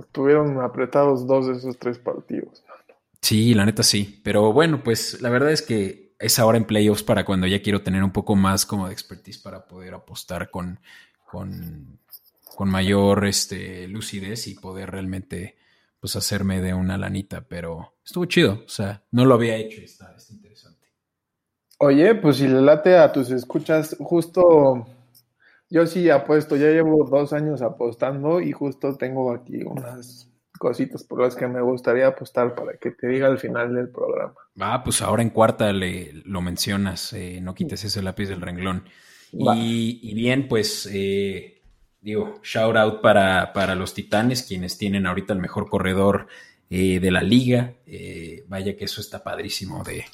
estuvieron 0.00 0.60
apretados 0.60 1.26
dos 1.26 1.48
de 1.48 1.54
esos 1.54 1.76
tres 1.78 1.98
partidos. 1.98 2.62
Sí, 3.20 3.54
la 3.54 3.66
neta 3.66 3.82
sí. 3.82 4.20
Pero 4.22 4.52
bueno, 4.52 4.82
pues 4.82 5.20
la 5.20 5.30
verdad 5.30 5.50
es 5.50 5.62
que 5.62 6.14
es 6.18 6.38
ahora 6.38 6.58
en 6.58 6.64
playoffs 6.64 7.02
para 7.02 7.24
cuando 7.24 7.46
ya 7.46 7.62
quiero 7.62 7.82
tener 7.82 8.02
un 8.02 8.12
poco 8.12 8.36
más 8.36 8.64
como 8.64 8.86
de 8.86 8.92
expertise 8.92 9.38
para 9.38 9.66
poder 9.66 9.94
apostar 9.94 10.50
con, 10.50 10.78
con, 11.26 11.98
con 12.54 12.68
mayor 12.68 13.26
este, 13.26 13.88
lucidez 13.88 14.46
y 14.46 14.54
poder 14.54 14.90
realmente 14.90 15.56
pues 15.98 16.16
hacerme 16.16 16.60
de 16.60 16.74
una 16.74 16.98
lanita. 16.98 17.44
Pero 17.48 17.94
estuvo 18.04 18.24
chido. 18.26 18.62
O 18.66 18.68
sea, 18.68 19.02
no 19.10 19.24
lo 19.24 19.34
había 19.34 19.56
hecho 19.56 19.80
está 19.80 20.06
interesante. 20.06 20.41
Oye, 21.84 22.14
pues 22.14 22.36
si 22.36 22.46
le 22.46 22.60
late 22.60 22.96
a 22.96 23.10
tus 23.10 23.32
escuchas, 23.32 23.96
justo 23.98 24.86
yo 25.68 25.84
sí 25.84 26.08
apuesto, 26.10 26.54
ya 26.54 26.68
llevo 26.68 27.04
dos 27.10 27.32
años 27.32 27.60
apostando 27.60 28.40
y 28.40 28.52
justo 28.52 28.96
tengo 28.96 29.32
aquí 29.32 29.64
unas 29.64 30.30
cositas 30.60 31.02
por 31.02 31.20
las 31.20 31.34
que 31.34 31.48
me 31.48 31.60
gustaría 31.60 32.06
apostar 32.06 32.54
para 32.54 32.76
que 32.78 32.92
te 32.92 33.08
diga 33.08 33.26
al 33.26 33.38
final 33.38 33.74
del 33.74 33.88
programa. 33.88 34.34
Ah, 34.60 34.84
pues 34.84 35.02
ahora 35.02 35.22
en 35.22 35.30
cuarta 35.30 35.72
le, 35.72 36.12
lo 36.24 36.40
mencionas, 36.40 37.14
eh, 37.14 37.40
no 37.42 37.52
quites 37.52 37.82
ese 37.82 38.00
lápiz 38.00 38.28
del 38.28 38.42
renglón. 38.42 38.84
Y, 39.32 39.98
y 40.02 40.14
bien, 40.14 40.46
pues 40.46 40.88
eh, 40.92 41.62
digo, 42.00 42.38
shout 42.44 42.76
out 42.76 43.00
para, 43.00 43.52
para 43.52 43.74
los 43.74 43.92
Titanes, 43.92 44.44
quienes 44.44 44.78
tienen 44.78 45.04
ahorita 45.04 45.32
el 45.32 45.40
mejor 45.40 45.68
corredor 45.68 46.28
eh, 46.70 47.00
de 47.00 47.10
la 47.10 47.22
liga. 47.22 47.74
Eh, 47.86 48.44
vaya 48.46 48.76
que 48.76 48.84
eso 48.84 49.00
está 49.00 49.24
padrísimo 49.24 49.82
de, 49.82 50.04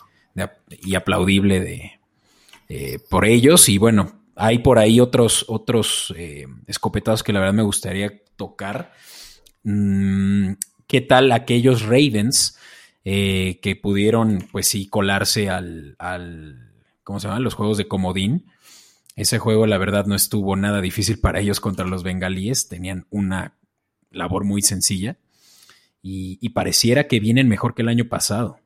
y 0.83 0.95
aplaudible 0.95 1.61
de, 1.61 1.99
eh, 2.69 2.99
por 3.09 3.25
ellos. 3.25 3.69
Y 3.69 3.79
bueno, 3.79 4.23
hay 4.37 4.59
por 4.59 4.79
ahí 4.79 5.01
otros, 5.01 5.45
otros 5.49 6.13
eh, 6.17 6.47
escopetados 6.67 7.23
que 7.23 7.33
la 7.33 7.41
verdad 7.41 7.55
me 7.55 7.63
gustaría 7.63 8.23
tocar. 8.37 8.93
Mm, 9.65 10.53
¿Qué 10.87 11.01
tal 11.01 11.33
aquellos 11.33 11.83
Ravens 11.83 12.59
eh, 13.05 13.59
que 13.63 13.77
pudieron, 13.77 14.47
pues 14.53 14.69
sí, 14.69 14.87
colarse 14.89 15.51
al, 15.51 15.97
al, 15.99 16.73
¿cómo 17.05 17.21
se 17.21 17.29
llama? 17.29 17.41
Los 17.41 17.55
juegos 17.55 17.79
de 17.79 17.89
comodín. 17.89 18.47
Ese 19.17 19.39
juego, 19.39 19.67
la 19.67 19.79
verdad, 19.79 20.07
no 20.07 20.15
estuvo 20.15 20.55
nada 20.55 20.81
difícil 20.81 21.19
para 21.19 21.41
ellos 21.41 21.61
contra 21.61 21.87
los 21.87 22.05
bengalíes. 22.05 22.69
Tenían 22.69 23.07
una 23.11 23.59
labor 24.11 24.45
muy 24.45 24.63
sencilla 24.63 25.19
y 26.01 26.49
pareciera 26.51 27.07
que 27.07 27.21
vienen 27.21 27.49
mejor 27.49 27.75
que 27.75 27.83
el 27.83 27.89
año 27.89 28.09
pasado. 28.09 28.61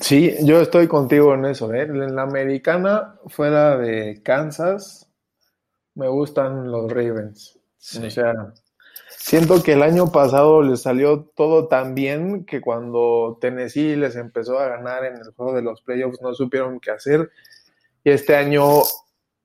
Sí, 0.00 0.34
yo 0.42 0.60
estoy 0.60 0.88
contigo 0.88 1.34
en 1.34 1.44
eso, 1.46 1.72
¿eh? 1.74 1.82
En 1.82 2.14
la 2.14 2.22
americana, 2.22 3.16
fuera 3.26 3.76
de 3.76 4.22
Kansas, 4.22 5.10
me 5.94 6.08
gustan 6.08 6.70
los 6.70 6.90
Ravens. 6.90 7.58
Sí. 7.78 8.06
O 8.06 8.10
sea, 8.10 8.52
siento 9.08 9.62
que 9.62 9.72
el 9.74 9.82
año 9.82 10.10
pasado 10.10 10.62
les 10.62 10.82
salió 10.82 11.30
todo 11.36 11.68
tan 11.68 11.94
bien 11.94 12.44
que 12.44 12.60
cuando 12.60 13.38
Tennessee 13.40 13.96
les 13.96 14.16
empezó 14.16 14.58
a 14.58 14.68
ganar 14.68 15.04
en 15.04 15.16
el 15.16 15.32
juego 15.32 15.54
de 15.54 15.62
los 15.62 15.82
playoffs 15.82 16.20
no 16.22 16.34
supieron 16.34 16.80
qué 16.80 16.90
hacer. 16.90 17.30
Y 18.02 18.10
este 18.10 18.36
año 18.36 18.82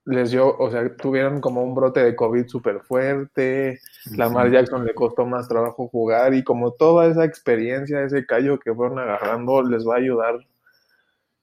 les 0.06 0.32
dio, 0.32 0.58
o 0.58 0.72
sea, 0.72 0.96
tuvieron 0.96 1.40
como 1.42 1.64
un 1.64 1.76
brote 1.76 2.04
de 2.04 2.16
COVID 2.16 2.48
súper 2.48 2.82
fuerte. 2.82 3.80
Lamar 4.16 4.52
Jackson 4.52 4.86
le 4.86 4.94
costó 4.96 5.26
más 5.26 5.48
trabajo 5.48 5.88
jugar 5.88 6.34
y 6.34 6.44
como 6.44 6.72
toda 6.72 7.06
esa 7.08 7.26
experiencia, 7.26 8.02
ese 8.04 8.26
callo 8.26 8.60
que 8.60 8.74
fueron 8.74 9.00
agarrando, 9.00 9.62
les 9.62 9.88
va 9.88 9.96
a 9.96 9.98
ayudar 10.00 10.40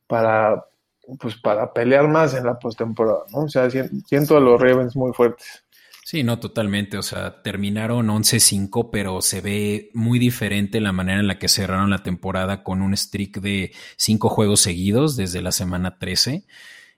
para, 0.07 0.65
pues, 1.19 1.37
para 1.37 1.73
pelear 1.73 2.09
más 2.09 2.35
en 2.35 2.45
la 2.45 2.59
postemporada, 2.59 3.25
¿no? 3.33 3.41
O 3.45 3.49
sea, 3.49 3.71
si- 3.71 3.83
siento 4.07 4.37
a 4.37 4.41
los 4.41 4.61
Ravens 4.61 4.97
muy 4.97 5.13
fuertes. 5.13 5.63
Sí, 6.05 6.23
no, 6.23 6.39
totalmente. 6.39 6.99
O 6.99 7.03
sea, 7.03 7.43
terminaron 7.43 8.09
11-5, 8.11 8.91
pero 8.93 9.21
se 9.23 9.41
ve 9.41 9.91
muy 9.93 10.21
diferente 10.21 10.81
la 10.81 10.93
manera 10.93 11.19
en 11.19 11.27
la 11.27 11.39
que 11.41 11.49
cerraron 11.49 11.91
la 11.91 12.05
temporada 12.05 12.63
con 12.63 12.81
un 12.81 12.97
streak 12.97 13.41
de 13.41 13.73
cinco 13.97 14.29
juegos 14.29 14.61
seguidos 14.61 15.17
desde 15.17 15.43
la 15.43 15.51
semana 15.51 15.99
13. 15.99 16.45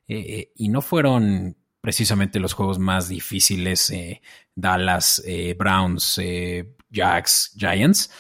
Eh, 0.08 0.16
eh, 0.18 0.52
y 0.56 0.68
no 0.68 0.80
fueron 0.82 1.56
precisamente 1.80 2.40
los 2.40 2.54
juegos 2.54 2.78
más 2.78 3.08
difíciles, 3.08 3.90
eh, 3.90 4.20
Dallas, 4.54 5.22
eh, 5.26 5.54
Browns, 5.58 6.18
eh, 6.18 6.74
Jacks, 6.90 7.54
Giants. 7.56 8.10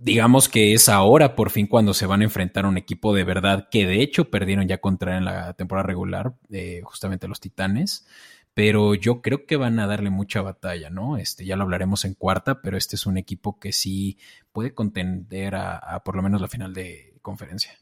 Digamos 0.00 0.48
que 0.48 0.74
es 0.74 0.88
ahora 0.88 1.34
por 1.34 1.50
fin 1.50 1.66
cuando 1.66 1.92
se 1.92 2.06
van 2.06 2.20
a 2.20 2.24
enfrentar 2.24 2.64
a 2.64 2.68
un 2.68 2.78
equipo 2.78 3.12
de 3.14 3.24
verdad 3.24 3.68
que 3.70 3.84
de 3.86 4.00
hecho 4.00 4.30
perdieron 4.30 4.68
ya 4.68 4.78
contra 4.78 5.16
en 5.16 5.24
la 5.24 5.54
temporada 5.54 5.86
regular, 5.86 6.34
eh, 6.50 6.82
justamente 6.84 7.28
los 7.28 7.40
Titanes 7.40 8.06
pero 8.54 8.94
yo 8.96 9.22
creo 9.22 9.46
que 9.46 9.56
van 9.56 9.78
a 9.78 9.86
darle 9.86 10.10
mucha 10.10 10.42
batalla, 10.42 10.90
¿no? 10.90 11.16
Este, 11.16 11.44
ya 11.44 11.54
lo 11.54 11.62
hablaremos 11.62 12.04
en 12.04 12.14
cuarta, 12.14 12.60
pero 12.60 12.76
este 12.76 12.96
es 12.96 13.06
un 13.06 13.16
equipo 13.16 13.60
que 13.60 13.72
sí 13.72 14.18
puede 14.50 14.74
contender 14.74 15.54
a, 15.54 15.76
a 15.78 16.02
por 16.02 16.16
lo 16.16 16.22
menos 16.22 16.40
la 16.40 16.48
final 16.48 16.74
de 16.74 17.14
conferencia. 17.22 17.78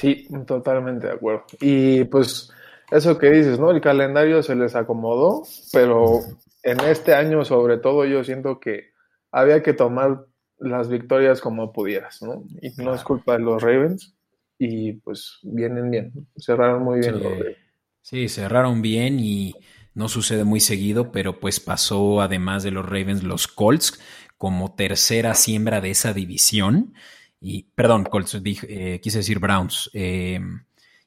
Sí, 0.00 0.26
totalmente 0.46 1.08
de 1.08 1.12
acuerdo. 1.12 1.44
Y 1.60 2.04
pues 2.04 2.50
eso 2.90 3.18
que 3.18 3.30
dices, 3.30 3.58
¿no? 3.58 3.70
El 3.70 3.80
calendario 3.80 4.42
se 4.42 4.54
les 4.54 4.74
acomodó, 4.74 5.42
pero 5.72 6.20
en 6.62 6.80
este 6.80 7.14
año 7.14 7.44
sobre 7.44 7.76
todo 7.78 8.04
yo 8.06 8.24
siento 8.24 8.58
que 8.60 8.90
había 9.30 9.62
que 9.62 9.74
tomar 9.74 10.24
las 10.58 10.88
victorias 10.88 11.40
como 11.40 11.72
pudieras, 11.72 12.22
¿no? 12.22 12.44
Y 12.62 12.70
no 12.82 12.94
es 12.94 13.02
culpa 13.02 13.34
de 13.34 13.40
los 13.40 13.62
Ravens 13.62 14.14
y 14.58 14.94
pues 14.94 15.38
vienen 15.42 15.90
bien, 15.90 16.12
cerraron 16.36 16.82
muy 16.82 17.00
bien 17.00 17.14
Sí. 17.14 17.20
los 17.20 17.32
Ravens. 17.32 17.56
Sí, 18.02 18.28
cerraron 18.28 18.80
bien 18.82 19.20
y 19.20 19.54
no 19.94 20.08
sucede 20.08 20.44
muy 20.44 20.60
seguido, 20.60 21.12
pero 21.12 21.40
pues 21.40 21.60
pasó 21.60 22.22
además 22.22 22.62
de 22.62 22.70
los 22.70 22.86
Ravens 22.86 23.22
los 23.22 23.46
Colts 23.48 24.00
como 24.38 24.74
tercera 24.74 25.34
siembra 25.34 25.82
de 25.82 25.90
esa 25.90 26.14
división. 26.14 26.94
Y, 27.40 27.64
perdón, 27.74 28.04
Colts, 28.04 28.42
dije, 28.42 28.94
eh, 28.94 29.00
quise 29.00 29.18
decir 29.18 29.38
Browns. 29.38 29.90
eh, 29.94 30.40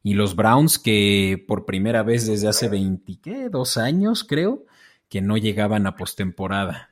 y 0.06 0.16
los 0.16 0.36
Browns 0.36 0.78
que 0.78 1.44
por 1.48 1.66
primera 1.66 2.04
vez 2.04 2.28
desde 2.28 2.50
hace 2.50 2.68
20, 2.68 3.20
¿qué? 3.24 3.50
Dos 3.50 3.78
años, 3.78 4.25
creo, 4.25 4.66
que 5.08 5.22
no 5.22 5.38
llegaban 5.38 5.88
a 5.88 5.96
postemporada. 5.96 6.90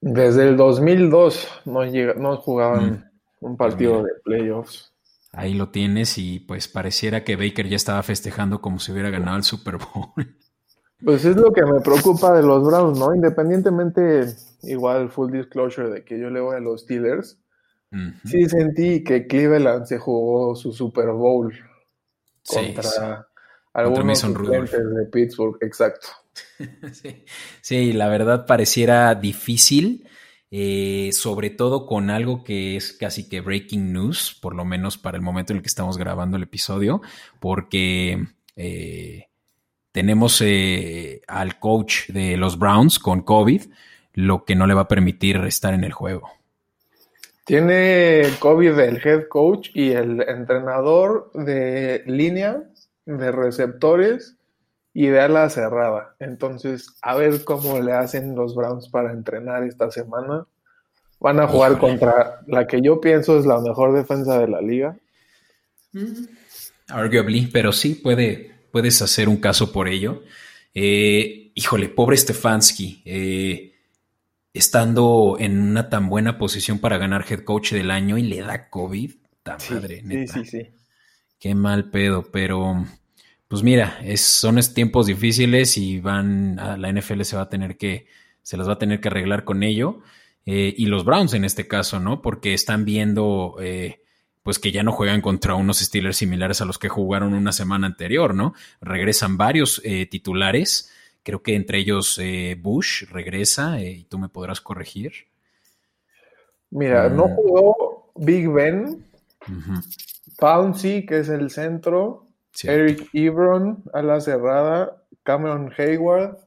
Desde 0.00 0.48
el 0.48 0.56
2002 0.56 1.48
no, 1.64 1.84
llega, 1.84 2.14
no 2.14 2.36
jugaban 2.36 3.10
un 3.40 3.56
partido 3.56 4.02
mira. 4.02 4.04
de 4.04 4.20
playoffs. 4.22 4.92
Ahí 5.32 5.54
lo 5.54 5.70
tienes 5.70 6.16
y 6.16 6.38
pues 6.38 6.68
pareciera 6.68 7.24
que 7.24 7.34
Baker 7.34 7.68
ya 7.68 7.76
estaba 7.76 8.02
festejando 8.04 8.60
como 8.60 8.78
si 8.78 8.92
hubiera 8.92 9.10
ganado 9.10 9.36
el 9.36 9.42
Super 9.42 9.78
Bowl. 9.78 10.12
Pues 11.04 11.24
es 11.24 11.36
lo 11.36 11.52
que 11.52 11.62
me 11.64 11.80
preocupa 11.80 12.32
de 12.32 12.42
los 12.42 12.64
Browns, 12.64 12.98
¿no? 12.98 13.14
Independientemente, 13.14 14.26
igual 14.62 15.10
full 15.10 15.32
disclosure 15.32 15.90
de 15.90 16.04
que 16.04 16.20
yo 16.20 16.30
le 16.30 16.40
voy 16.40 16.56
a 16.56 16.60
los 16.60 16.82
Steelers, 16.82 17.38
Sí 18.24 18.48
sentí 18.48 19.04
que 19.04 19.26
Cleveland 19.26 19.86
se 19.86 19.98
jugó 19.98 20.56
su 20.56 20.72
Super 20.72 21.10
Bowl. 21.12 21.54
contra 22.46 23.28
algunos 23.72 24.22
de 24.22 25.06
Pittsburgh, 25.12 25.58
exacto. 25.60 26.08
sí. 27.60 27.92
la 27.92 28.08
verdad 28.08 28.46
pareciera 28.46 29.14
difícil, 29.14 30.08
eh, 30.50 31.10
sobre 31.12 31.50
todo 31.50 31.86
con 31.86 32.10
algo 32.10 32.44
que 32.44 32.76
es 32.76 32.92
casi 32.92 33.28
que 33.28 33.40
breaking 33.40 33.92
news, 33.92 34.38
por 34.40 34.54
lo 34.54 34.64
menos 34.64 34.96
para 34.98 35.16
el 35.16 35.22
momento 35.22 35.52
en 35.52 35.58
el 35.58 35.62
que 35.62 35.68
estamos 35.68 35.98
grabando 35.98 36.36
el 36.36 36.44
episodio, 36.44 37.02
porque 37.40 38.24
eh, 38.56 39.26
tenemos 39.90 40.40
eh, 40.40 41.22
al 41.26 41.58
coach 41.58 42.08
de 42.08 42.36
los 42.36 42.58
Browns 42.58 42.98
con 42.98 43.22
COVID, 43.22 43.62
lo 44.12 44.44
que 44.44 44.54
no 44.54 44.66
le 44.66 44.74
va 44.74 44.82
a 44.82 44.88
permitir 44.88 45.36
estar 45.38 45.74
en 45.74 45.82
el 45.82 45.92
juego. 45.92 46.30
Tiene 47.44 48.22
COVID 48.38 48.78
el 48.78 49.06
head 49.06 49.28
coach 49.28 49.68
y 49.74 49.90
el 49.90 50.22
entrenador 50.22 51.30
de 51.34 52.02
línea 52.06 52.62
de 53.04 53.32
receptores 53.32 54.36
y 54.94 55.08
de 55.08 55.20
ala 55.20 55.50
cerrada. 55.50 56.14
Entonces, 56.20 56.96
a 57.02 57.16
ver 57.16 57.44
cómo 57.44 57.80
le 57.80 57.92
hacen 57.92 58.34
los 58.34 58.54
Browns 58.54 58.88
para 58.88 59.12
entrenar 59.12 59.62
esta 59.64 59.90
semana. 59.90 60.46
Van 61.20 61.40
a 61.40 61.46
jugar 61.46 61.78
contra 61.78 62.40
la 62.46 62.66
que 62.66 62.80
yo 62.80 63.00
pienso 63.00 63.38
es 63.38 63.44
la 63.44 63.60
mejor 63.60 63.94
defensa 63.94 64.38
de 64.38 64.48
la 64.48 64.60
liga. 64.62 64.96
Mm. 65.92 66.26
Arguably, 66.88 67.48
pero 67.52 67.72
sí 67.72 67.94
puede, 67.94 68.54
puedes 68.70 69.02
hacer 69.02 69.28
un 69.28 69.36
caso 69.36 69.72
por 69.72 69.88
ello. 69.88 70.22
Eh, 70.72 71.50
híjole, 71.54 71.88
pobre 71.88 72.16
Stefanski. 72.16 73.02
Eh, 73.04 73.73
estando 74.54 75.36
en 75.38 75.60
una 75.60 75.90
tan 75.90 76.08
buena 76.08 76.38
posición 76.38 76.78
para 76.78 76.96
ganar 76.96 77.26
head 77.28 77.44
coach 77.44 77.72
del 77.72 77.90
año 77.90 78.16
y 78.16 78.22
le 78.22 78.40
da 78.40 78.70
COVID. 78.70 79.12
Tan 79.42 79.58
madre, 79.70 80.02
neta. 80.02 80.32
Sí, 80.32 80.44
sí, 80.44 80.62
sí. 80.62 80.68
Qué 81.38 81.54
mal 81.54 81.90
pedo, 81.90 82.22
pero 82.32 82.86
pues 83.48 83.62
mira, 83.62 84.00
es, 84.02 84.22
son 84.22 84.58
tiempos 84.74 85.06
difíciles 85.06 85.76
y 85.76 86.00
van, 86.00 86.58
a 86.58 86.76
la 86.76 86.90
NFL 86.90 87.22
se 87.22 87.36
va 87.36 87.42
a 87.42 87.48
tener 87.48 87.76
que, 87.76 88.06
se 88.42 88.56
las 88.56 88.68
va 88.68 88.72
a 88.74 88.78
tener 88.78 89.00
que 89.00 89.08
arreglar 89.08 89.44
con 89.44 89.62
ello. 89.62 90.00
Eh, 90.46 90.74
y 90.76 90.86
los 90.86 91.04
Browns 91.04 91.34
en 91.34 91.44
este 91.44 91.68
caso, 91.68 92.00
¿no? 92.00 92.22
Porque 92.22 92.54
están 92.54 92.84
viendo, 92.84 93.56
eh, 93.60 94.02
pues 94.42 94.58
que 94.58 94.72
ya 94.72 94.82
no 94.82 94.92
juegan 94.92 95.20
contra 95.20 95.54
unos 95.54 95.78
Steelers 95.78 96.16
similares 96.16 96.60
a 96.60 96.64
los 96.64 96.78
que 96.78 96.88
jugaron 96.88 97.34
una 97.34 97.52
semana 97.52 97.86
anterior, 97.86 98.34
¿no? 98.34 98.54
Regresan 98.80 99.36
varios 99.36 99.80
eh, 99.84 100.06
titulares, 100.06 100.90
creo 101.24 101.42
que 101.42 101.56
entre 101.56 101.78
ellos 101.78 102.20
Bush 102.60 103.04
regresa 103.10 103.80
y 103.80 104.04
tú 104.04 104.18
me 104.18 104.28
podrás 104.28 104.60
corregir. 104.60 105.12
Mira, 106.70 107.08
no 107.08 107.26
mm. 107.26 107.34
jugó 107.34 108.12
Big 108.16 108.48
Ben, 108.48 109.04
Pouncy, 110.38 111.06
que 111.06 111.20
es 111.20 111.28
el 111.28 111.50
centro, 111.50 112.28
Eric 112.62 113.08
Ebron 113.12 113.82
a 113.92 114.02
la 114.02 114.20
cerrada, 114.20 115.02
Cameron 115.22 115.72
Hayward, 115.76 116.38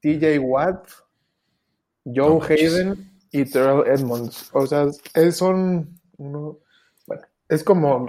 TJ 0.00 0.38
Watt, 0.38 0.88
Joe 2.04 2.40
Hayden 2.48 3.10
y 3.30 3.44
Terrell 3.44 3.86
Edmonds. 3.86 4.50
O 4.52 4.66
sea, 4.66 4.86
es, 5.14 5.36
son 5.36 5.98
bueno, 6.16 6.58
es 7.48 7.64
como 7.64 8.08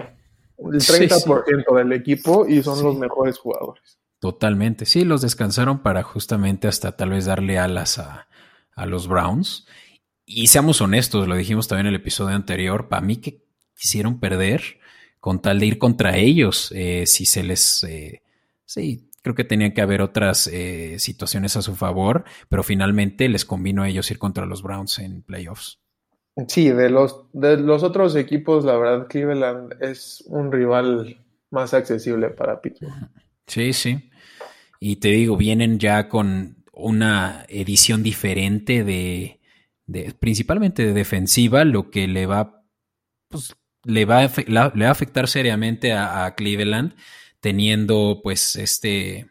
el 0.58 0.80
30% 0.80 1.76
del 1.76 1.92
equipo 1.92 2.46
y 2.46 2.62
son 2.62 2.82
los 2.82 2.96
mejores 2.96 3.38
jugadores. 3.38 3.98
Totalmente, 4.26 4.86
sí, 4.86 5.04
los 5.04 5.22
descansaron 5.22 5.84
para 5.84 6.02
justamente 6.02 6.66
hasta 6.66 6.96
tal 6.96 7.10
vez 7.10 7.26
darle 7.26 7.60
alas 7.60 8.00
a, 8.00 8.26
a 8.74 8.84
los 8.84 9.06
Browns. 9.06 9.68
Y 10.24 10.48
seamos 10.48 10.80
honestos, 10.80 11.28
lo 11.28 11.36
dijimos 11.36 11.68
también 11.68 11.86
en 11.86 11.94
el 11.94 12.00
episodio 12.00 12.34
anterior, 12.34 12.88
para 12.88 13.02
mí 13.02 13.18
que 13.18 13.44
quisieron 13.76 14.18
perder, 14.18 14.80
con 15.20 15.40
tal 15.40 15.60
de 15.60 15.66
ir 15.66 15.78
contra 15.78 16.16
ellos, 16.16 16.72
eh, 16.74 17.06
si 17.06 17.24
se 17.24 17.44
les... 17.44 17.84
Eh, 17.84 18.24
sí, 18.64 19.08
creo 19.22 19.36
que 19.36 19.44
tenía 19.44 19.72
que 19.72 19.80
haber 19.80 20.02
otras 20.02 20.48
eh, 20.48 20.96
situaciones 20.98 21.56
a 21.56 21.62
su 21.62 21.76
favor, 21.76 22.24
pero 22.48 22.64
finalmente 22.64 23.28
les 23.28 23.44
convino 23.44 23.84
a 23.84 23.88
ellos 23.88 24.10
ir 24.10 24.18
contra 24.18 24.44
los 24.44 24.60
Browns 24.60 24.98
en 24.98 25.22
playoffs. 25.22 25.78
Sí, 26.48 26.68
de 26.70 26.90
los, 26.90 27.26
de 27.32 27.58
los 27.58 27.84
otros 27.84 28.16
equipos, 28.16 28.64
la 28.64 28.76
verdad, 28.76 29.06
Cleveland 29.06 29.80
es 29.80 30.24
un 30.26 30.50
rival 30.50 31.24
más 31.50 31.74
accesible 31.74 32.30
para 32.30 32.60
Pittsburgh. 32.60 33.08
Sí, 33.46 33.72
sí. 33.72 34.10
Y 34.80 34.96
te 34.96 35.08
digo, 35.08 35.36
vienen 35.36 35.78
ya 35.78 36.08
con 36.08 36.64
una 36.72 37.46
edición 37.48 38.02
diferente 38.02 38.84
de, 38.84 39.40
principalmente 40.18 40.84
de 40.84 40.92
defensiva, 40.92 41.64
lo 41.64 41.90
que 41.90 42.06
le 42.06 42.26
va 42.26 42.64
pues, 43.28 43.56
le 43.84 44.04
va 44.04 44.24
a, 44.24 44.32
le 44.46 44.84
va 44.84 44.88
a 44.88 44.90
afectar 44.90 45.28
seriamente 45.28 45.92
a, 45.92 46.34
Cleveland 46.36 46.94
teniendo 47.40 48.20
pues 48.22 48.56
este, 48.56 49.30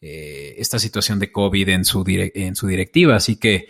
eh, 0.00 0.54
esta 0.58 0.78
situación 0.78 1.18
de 1.18 1.32
COVID 1.32 1.68
en 1.70 1.84
su, 1.84 2.04
en 2.06 2.54
su 2.54 2.66
directiva. 2.66 3.16
Así 3.16 3.36
que 3.36 3.68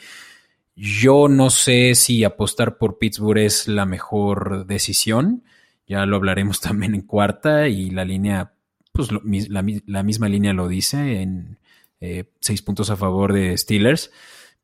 yo 0.75 1.29
no 1.29 1.51
sé 1.51 1.95
si 1.95 2.25
apostar 2.25 2.77
por 2.77 2.99
Pittsburgh 2.99 3.39
es 3.39 3.69
la 3.69 3.87
mejor 3.87 4.67
decisión. 4.67 5.45
Ya 5.87 6.05
lo 6.07 6.17
hablaremos 6.17 6.61
también 6.61 6.95
en 6.95 7.03
cuarta 7.03 7.69
y 7.69 7.91
la 7.91 8.05
línea, 8.05 8.53
pues 8.97 9.11
la, 9.49 10.03
misma 10.03 10.29
línea 10.29 10.53
lo 10.53 10.69
dice 10.69 11.21
en 11.23 11.59
eh, 12.01 12.25
seis 12.41 12.63
puntos 12.63 12.91
a 12.91 12.97
favor 12.97 13.33
de 13.33 13.57
Steelers. 13.57 14.11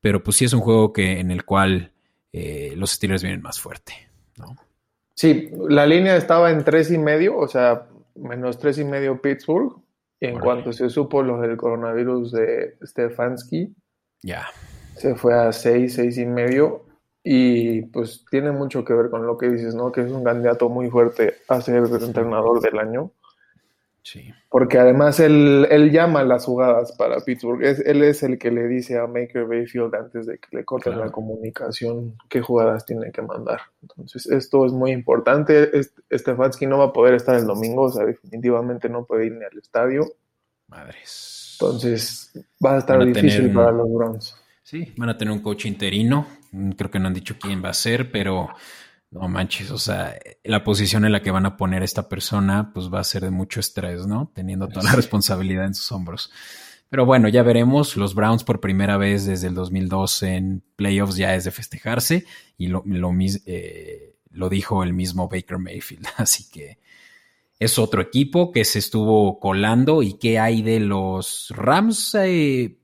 Pero 0.01 0.23
pues 0.23 0.37
sí 0.37 0.45
es 0.45 0.53
un 0.53 0.59
juego 0.59 0.91
que, 0.91 1.19
en 1.19 1.31
el 1.31 1.45
cual 1.45 1.91
eh, 2.33 2.73
los 2.75 2.91
Steelers 2.91 3.23
vienen 3.23 3.41
más 3.41 3.59
fuerte. 3.59 3.93
¿no? 4.37 4.57
Sí, 5.15 5.51
la 5.69 5.85
línea 5.85 6.17
estaba 6.17 6.51
en 6.51 6.63
tres 6.63 6.91
y 6.91 6.97
medio, 6.97 7.37
o 7.37 7.47
sea, 7.47 7.87
menos 8.15 8.59
tres 8.59 8.77
y 8.79 8.83
medio 8.83 9.21
Pittsburgh. 9.21 9.81
Y 10.19 10.27
en 10.27 10.39
cuanto 10.39 10.71
se 10.71 10.89
supo 10.89 11.21
lo 11.21 11.39
del 11.41 11.57
coronavirus 11.57 12.31
de 12.31 12.77
Stefanski, 12.81 13.75
ya. 14.23 14.47
Se 14.95 15.15
fue 15.15 15.33
a 15.33 15.51
seis, 15.51 15.95
seis 15.95 16.17
y 16.17 16.25
medio. 16.25 16.85
Y 17.23 17.83
pues 17.83 18.25
tiene 18.31 18.51
mucho 18.51 18.83
que 18.83 18.93
ver 18.93 19.09
con 19.09 19.25
lo 19.25 19.37
que 19.37 19.49
dices, 19.49 19.75
¿no? 19.75 19.91
Que 19.91 20.01
es 20.01 20.11
un 20.11 20.23
candidato 20.23 20.69
muy 20.69 20.89
fuerte 20.89 21.35
a 21.47 21.61
ser 21.61 21.83
entrenador 22.01 22.61
del 22.61 22.79
año. 22.79 23.11
Porque 24.49 24.77
además 24.77 25.19
él, 25.19 25.65
él, 25.69 25.91
llama 25.91 26.23
las 26.23 26.45
jugadas 26.45 26.91
para 26.91 27.21
Pittsburgh. 27.21 27.63
Es, 27.63 27.79
él 27.79 28.03
es 28.03 28.21
el 28.23 28.37
que 28.37 28.51
le 28.51 28.67
dice 28.67 28.97
a 28.97 29.07
Maker 29.07 29.45
Bayfield 29.45 29.95
antes 29.95 30.25
de 30.25 30.37
que 30.37 30.57
le 30.57 30.65
corten 30.65 30.99
la 30.99 31.09
comunicación 31.09 32.17
qué 32.29 32.41
jugadas 32.41 32.85
tiene 32.85 33.11
que 33.11 33.21
mandar. 33.21 33.61
Entonces, 33.81 34.27
esto 34.27 34.65
es 34.65 34.73
muy 34.73 34.91
importante. 34.91 35.71
Stefanski 36.11 36.67
no 36.67 36.79
va 36.79 36.85
a 36.85 36.93
poder 36.93 37.15
estar 37.15 37.35
el 37.35 37.45
domingo, 37.45 37.83
o 37.83 37.91
sea, 37.91 38.05
definitivamente 38.05 38.89
no 38.89 39.05
puede 39.05 39.27
ir 39.27 39.33
ni 39.33 39.45
al 39.45 39.57
estadio. 39.57 40.05
Madres. 40.67 41.57
Entonces, 41.59 42.31
va 42.63 42.75
a 42.75 42.77
estar 42.79 43.03
difícil 43.05 43.53
para 43.53 43.71
los 43.71 43.91
Browns. 43.91 44.35
Sí, 44.63 44.93
van 44.97 45.09
a 45.09 45.17
tener 45.17 45.31
un 45.31 45.41
coach 45.41 45.65
interino. 45.65 46.27
Creo 46.77 46.91
que 46.91 46.99
no 46.99 47.07
han 47.07 47.13
dicho 47.13 47.35
quién 47.39 47.63
va 47.63 47.69
a 47.69 47.73
ser, 47.73 48.11
pero 48.11 48.49
no 49.13 49.27
manches, 49.27 49.69
o 49.71 49.77
sea, 49.77 50.17
la 50.43 50.63
posición 50.63 51.05
en 51.05 51.11
la 51.11 51.21
que 51.21 51.31
van 51.31 51.45
a 51.45 51.55
poner 51.55 51.83
a 51.83 51.85
esta 51.85 52.09
persona, 52.09 52.71
pues 52.73 52.91
va 52.91 52.99
a 52.99 53.03
ser 53.03 53.21
de 53.21 53.29
mucho 53.29 53.59
estrés, 53.59 54.07
¿no? 54.07 54.31
Teniendo 54.33 54.67
toda 54.67 54.83
la 54.83 54.95
responsabilidad 54.95 55.65
en 55.65 55.75
sus 55.75 55.91
hombros. 55.91 56.31
Pero 56.89 57.05
bueno, 57.05 57.27
ya 57.27 57.43
veremos. 57.43 57.95
Los 57.95 58.15
Browns 58.15 58.43
por 58.43 58.59
primera 58.59 58.97
vez 58.97 59.25
desde 59.25 59.47
el 59.47 59.55
2002 59.55 60.23
en 60.23 60.63
playoffs 60.75 61.15
ya 61.15 61.35
es 61.35 61.43
de 61.43 61.51
festejarse 61.51 62.25
y 62.57 62.67
lo, 62.67 62.83
lo, 62.85 63.11
eh, 63.45 64.15
lo 64.31 64.49
dijo 64.49 64.83
el 64.83 64.93
mismo 64.93 65.27
Baker 65.27 65.59
Mayfield. 65.59 66.05
Así 66.17 66.49
que 66.51 66.79
es 67.59 67.79
otro 67.79 68.01
equipo 68.01 68.51
que 68.51 68.65
se 68.65 68.79
estuvo 68.79 69.39
colando 69.39 70.03
y 70.03 70.13
qué 70.13 70.39
hay 70.39 70.61
de 70.61 70.79
los 70.79 71.53
Rams. 71.55 72.15
Eh, 72.15 72.77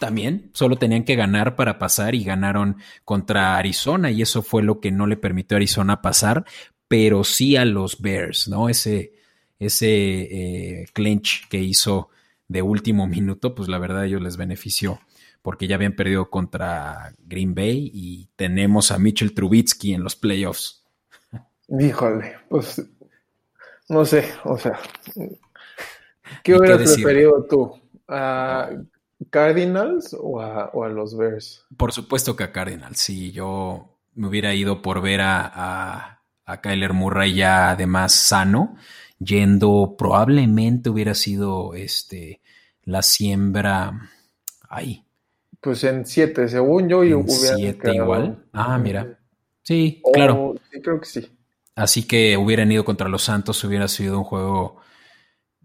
también 0.00 0.50
solo 0.54 0.76
tenían 0.76 1.04
que 1.04 1.14
ganar 1.14 1.54
para 1.54 1.78
pasar 1.78 2.16
y 2.16 2.24
ganaron 2.24 2.78
contra 3.04 3.56
Arizona 3.56 4.10
y 4.10 4.22
eso 4.22 4.42
fue 4.42 4.64
lo 4.64 4.80
que 4.80 4.90
no 4.90 5.06
le 5.06 5.16
permitió 5.16 5.54
a 5.54 5.58
Arizona 5.58 6.02
pasar, 6.02 6.44
pero 6.88 7.22
sí 7.22 7.56
a 7.56 7.64
los 7.64 8.00
Bears, 8.00 8.48
¿no? 8.48 8.68
Ese, 8.68 9.12
ese 9.60 9.86
eh, 9.90 10.86
clinch 10.92 11.46
que 11.48 11.58
hizo 11.58 12.08
de 12.48 12.62
último 12.62 13.06
minuto, 13.06 13.54
pues 13.54 13.68
la 13.68 13.78
verdad 13.78 14.00
a 14.00 14.06
ellos 14.06 14.22
les 14.22 14.36
benefició 14.36 14.98
porque 15.42 15.66
ya 15.66 15.76
habían 15.76 15.94
perdido 15.94 16.28
contra 16.28 17.14
Green 17.24 17.54
Bay 17.54 17.90
y 17.94 18.28
tenemos 18.36 18.90
a 18.90 18.98
Mitchell 18.98 19.34
Trubitsky 19.34 19.94
en 19.94 20.02
los 20.02 20.16
playoffs. 20.16 20.84
Híjole, 21.68 22.36
pues 22.48 22.82
no 23.88 24.04
sé, 24.04 24.24
o 24.44 24.58
sea, 24.58 24.78
¿qué 26.42 26.54
hubieras 26.54 26.94
preferido 26.94 27.46
tú? 27.48 27.80
Cardinals 29.28 30.16
o 30.18 30.40
a, 30.40 30.88
los 30.88 31.16
Bears? 31.16 31.64
Por 31.76 31.92
supuesto 31.92 32.36
que 32.36 32.44
a 32.44 32.52
Cardinals. 32.52 32.98
Sí, 32.98 33.32
yo 33.32 33.98
me 34.14 34.28
hubiera 34.28 34.54
ido 34.54 34.80
por 34.80 35.02
ver 35.02 35.20
a, 35.20 36.20
a, 36.46 36.60
Kyler 36.60 36.92
Murray 36.92 37.34
ya 37.34 37.70
además 37.70 38.12
sano, 38.12 38.76
yendo, 39.18 39.94
probablemente 39.96 40.90
hubiera 40.90 41.14
sido 41.14 41.74
este 41.74 42.40
la 42.84 43.02
siembra. 43.02 44.10
Ay. 44.68 45.04
Pues 45.60 45.84
en 45.84 46.06
siete, 46.06 46.48
según 46.48 46.88
yo, 46.88 47.04
en 47.04 47.28
siete 47.28 47.94
igual. 47.94 48.44
Ah, 48.52 48.78
mira. 48.78 49.18
Sí, 49.62 50.02
claro. 50.12 50.54
Sí, 50.72 50.80
creo 50.80 51.00
que 51.00 51.06
sí. 51.06 51.28
Así 51.76 52.06
que 52.06 52.36
hubieran 52.36 52.72
ido 52.72 52.84
contra 52.84 53.08
los 53.08 53.22
Santos, 53.22 53.62
hubiera 53.64 53.86
sido 53.86 54.18
un 54.18 54.24
juego 54.24 54.80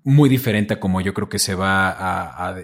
muy 0.05 0.29
diferente 0.29 0.75
a 0.75 0.79
como 0.79 1.01
yo 1.01 1.13
creo 1.13 1.27
que 1.27 1.39
se 1.39 1.55
va 1.55 1.89
a, 1.89 2.55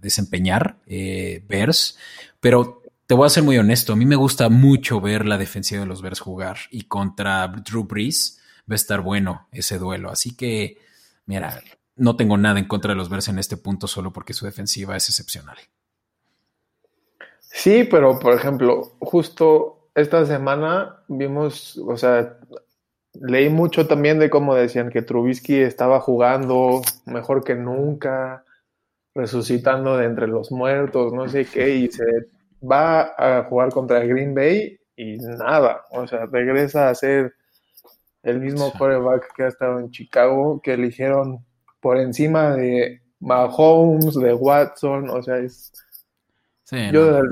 desempeñar 0.00 0.76
eh, 0.86 1.44
Bears, 1.46 1.98
pero 2.40 2.82
te 3.06 3.14
voy 3.14 3.26
a 3.26 3.30
ser 3.30 3.42
muy 3.42 3.58
honesto, 3.58 3.92
a 3.92 3.96
mí 3.96 4.06
me 4.06 4.16
gusta 4.16 4.48
mucho 4.48 5.00
ver 5.00 5.26
la 5.26 5.38
defensiva 5.38 5.80
de 5.80 5.86
los 5.86 6.02
Bears 6.02 6.20
jugar 6.20 6.56
y 6.70 6.84
contra 6.84 7.46
Drew 7.48 7.84
Brees 7.84 8.40
va 8.60 8.74
a 8.74 8.76
estar 8.76 9.00
bueno 9.00 9.48
ese 9.52 9.78
duelo, 9.78 10.10
así 10.10 10.36
que 10.36 10.78
mira, 11.26 11.60
no 11.96 12.16
tengo 12.16 12.38
nada 12.38 12.58
en 12.58 12.66
contra 12.66 12.92
de 12.92 12.96
los 12.96 13.08
Bears 13.08 13.28
en 13.28 13.38
este 13.38 13.56
punto 13.56 13.86
solo 13.86 14.12
porque 14.12 14.32
su 14.32 14.46
defensiva 14.46 14.96
es 14.96 15.08
excepcional. 15.08 15.58
Sí, 17.40 17.84
pero 17.84 18.18
por 18.18 18.34
ejemplo, 18.34 18.96
justo 19.00 19.90
esta 19.94 20.24
semana 20.24 21.02
vimos, 21.08 21.76
o 21.76 21.96
sea, 21.96 22.38
leí 23.20 23.48
mucho 23.48 23.86
también 23.86 24.18
de 24.18 24.30
cómo 24.30 24.54
decían 24.54 24.90
que 24.90 25.02
Trubisky 25.02 25.60
estaba 25.60 26.00
jugando 26.00 26.82
mejor 27.06 27.44
que 27.44 27.54
nunca, 27.54 28.44
resucitando 29.14 29.96
de 29.96 30.06
entre 30.06 30.28
los 30.28 30.52
muertos, 30.52 31.12
no 31.12 31.28
sé 31.28 31.44
qué, 31.44 31.76
y 31.76 31.88
se 31.88 32.04
va 32.62 33.14
a 33.16 33.44
jugar 33.44 33.70
contra 33.70 34.00
Green 34.00 34.34
Bay 34.34 34.78
y 34.96 35.16
nada, 35.18 35.82
o 35.90 36.06
sea, 36.06 36.26
regresa 36.26 36.88
a 36.88 36.94
ser 36.94 37.34
el 38.22 38.40
mismo 38.40 38.72
quarterback 38.76 39.32
que 39.34 39.44
ha 39.44 39.48
estado 39.48 39.78
en 39.78 39.90
Chicago, 39.90 40.60
que 40.60 40.74
eligieron 40.74 41.44
por 41.80 41.98
encima 41.98 42.54
de 42.54 43.00
Mahomes, 43.20 44.14
de 44.14 44.34
Watson, 44.34 45.08
o 45.10 45.22
sea, 45.22 45.38
es... 45.38 45.72
yo, 46.92 47.22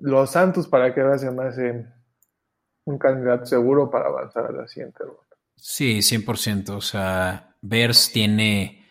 los 0.00 0.30
Santos, 0.30 0.68
para 0.68 0.94
que 0.94 1.18
se 1.18 1.30
me 1.30 1.44
hace 1.44 1.86
un 2.90 2.98
candidato 2.98 3.46
seguro 3.46 3.90
para 3.90 4.06
avanzar 4.08 4.46
a 4.46 4.52
la 4.52 4.68
siguiente 4.68 5.04
ronda. 5.04 5.22
Sí, 5.56 5.98
100%. 5.98 6.70
O 6.70 6.80
sea, 6.80 7.54
Bears 7.60 8.10
tiene 8.12 8.86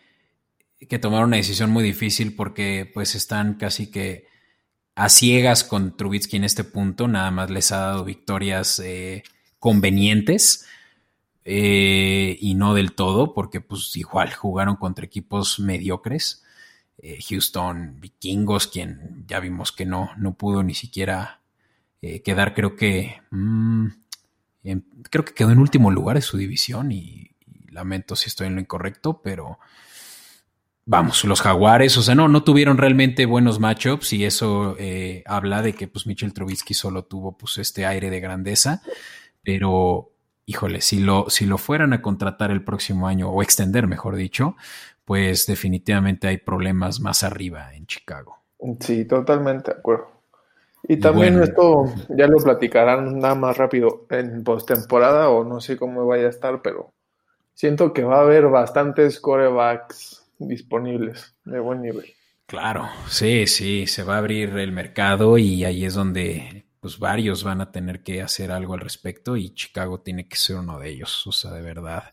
que 0.88 0.98
tomar 0.98 1.24
una 1.24 1.36
decisión 1.36 1.70
muy 1.70 1.84
difícil 1.84 2.34
porque 2.34 2.90
pues 2.92 3.14
están 3.14 3.54
casi 3.54 3.90
que 3.90 4.26
a 4.94 5.08
ciegas 5.08 5.64
con 5.64 5.96
Trubitsky 5.96 6.36
en 6.36 6.44
este 6.44 6.64
punto. 6.64 7.08
Nada 7.08 7.30
más 7.30 7.50
les 7.50 7.72
ha 7.72 7.78
dado 7.78 8.04
victorias 8.04 8.78
eh, 8.80 9.22
convenientes. 9.58 10.66
Eh, 11.44 12.36
y 12.40 12.54
no 12.54 12.74
del 12.74 12.92
todo, 12.92 13.32
porque 13.32 13.60
pues 13.60 13.96
igual 13.96 14.32
jugaron 14.32 14.76
contra 14.76 15.04
equipos 15.04 15.58
mediocres. 15.58 16.44
Eh, 16.98 17.18
Houston 17.28 17.98
Vikingos, 17.98 18.66
quien 18.66 19.24
ya 19.26 19.40
vimos 19.40 19.72
que 19.72 19.86
no, 19.86 20.10
no 20.18 20.34
pudo 20.34 20.62
ni 20.62 20.74
siquiera 20.74 21.39
eh, 22.02 22.22
quedar, 22.22 22.54
creo 22.54 22.76
que, 22.76 23.20
mm, 23.30 23.86
creo 25.10 25.24
que 25.24 25.34
quedó 25.34 25.50
en 25.50 25.58
último 25.58 25.90
lugar 25.90 26.16
de 26.16 26.22
su 26.22 26.36
división 26.36 26.92
y, 26.92 27.30
lamento 27.70 28.16
si 28.16 28.28
estoy 28.28 28.48
en 28.48 28.56
lo 28.56 28.60
incorrecto, 28.60 29.22
pero 29.22 29.58
vamos, 30.84 31.24
los 31.24 31.40
jaguares, 31.40 31.96
o 31.96 32.02
sea, 32.02 32.14
no, 32.14 32.28
no 32.28 32.42
tuvieron 32.42 32.78
realmente 32.78 33.26
buenos 33.26 33.60
matchups 33.60 34.12
y 34.12 34.24
eso 34.24 34.76
eh, 34.78 35.22
habla 35.26 35.62
de 35.62 35.72
que 35.72 35.86
pues 35.86 36.06
Mitchell 36.06 36.32
Trubisky 36.32 36.74
solo 36.74 37.04
tuvo 37.04 37.36
pues 37.38 37.58
este 37.58 37.86
aire 37.86 38.10
de 38.10 38.20
grandeza, 38.20 38.82
pero 39.42 40.10
híjole, 40.46 40.80
si 40.80 40.98
lo, 40.98 41.26
si 41.28 41.46
lo 41.46 41.58
fueran 41.58 41.92
a 41.92 42.02
contratar 42.02 42.50
el 42.50 42.64
próximo 42.64 43.06
año 43.06 43.30
o 43.30 43.40
extender, 43.42 43.86
mejor 43.86 44.16
dicho, 44.16 44.56
pues 45.04 45.46
definitivamente 45.46 46.26
hay 46.26 46.38
problemas 46.38 47.00
más 47.00 47.22
arriba 47.22 47.72
en 47.74 47.86
Chicago. 47.86 48.36
Sí, 48.80 49.04
totalmente 49.04 49.72
de 49.72 49.78
acuerdo. 49.78 50.19
Y 50.82 50.98
también 50.98 51.42
esto 51.42 51.84
ya 52.08 52.26
lo 52.26 52.38
platicarán 52.38 53.18
nada 53.18 53.34
más 53.34 53.56
rápido 53.56 54.06
en 54.10 54.42
postemporada 54.42 55.28
o 55.28 55.44
no 55.44 55.60
sé 55.60 55.76
cómo 55.76 56.06
vaya 56.06 56.26
a 56.26 56.30
estar, 56.30 56.62
pero 56.62 56.92
siento 57.54 57.92
que 57.92 58.02
va 58.02 58.18
a 58.18 58.22
haber 58.22 58.48
bastantes 58.48 59.20
corebacks 59.20 60.26
disponibles 60.38 61.34
de 61.44 61.60
buen 61.60 61.82
nivel. 61.82 62.06
Claro, 62.46 62.88
sí, 63.08 63.46
sí, 63.46 63.86
se 63.86 64.02
va 64.02 64.16
a 64.16 64.18
abrir 64.18 64.56
el 64.56 64.72
mercado 64.72 65.38
y 65.38 65.64
ahí 65.64 65.84
es 65.84 65.94
donde 65.94 66.64
pues 66.80 66.98
varios 66.98 67.44
van 67.44 67.60
a 67.60 67.70
tener 67.70 68.02
que 68.02 68.22
hacer 68.22 68.50
algo 68.50 68.74
al 68.74 68.80
respecto 68.80 69.36
y 69.36 69.54
Chicago 69.54 70.00
tiene 70.00 70.26
que 70.26 70.36
ser 70.36 70.56
uno 70.56 70.78
de 70.78 70.88
ellos, 70.88 71.26
o 71.26 71.32
sea, 71.32 71.52
de 71.52 71.62
verdad. 71.62 72.04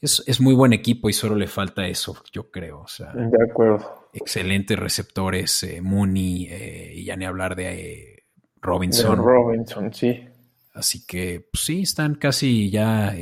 Es, 0.00 0.22
es 0.26 0.40
muy 0.40 0.54
buen 0.54 0.72
equipo 0.72 1.08
y 1.08 1.12
solo 1.12 1.34
le 1.34 1.48
falta 1.48 1.86
eso, 1.86 2.16
yo 2.32 2.50
creo. 2.50 2.80
O 2.80 2.88
sea, 2.88 3.12
de 3.12 3.50
acuerdo. 3.50 4.08
Excelentes 4.12 4.78
receptores, 4.78 5.62
eh, 5.64 5.80
Mooney, 5.80 6.46
eh, 6.50 6.92
y 6.96 7.04
ya 7.04 7.16
ni 7.16 7.24
hablar 7.24 7.56
de 7.56 7.92
eh, 7.92 8.24
Robinson. 8.60 9.18
Robinson, 9.18 9.92
sí. 9.92 10.24
Así 10.72 11.04
que 11.04 11.46
pues, 11.50 11.64
sí, 11.64 11.82
están 11.82 12.14
casi 12.14 12.70
ya 12.70 13.12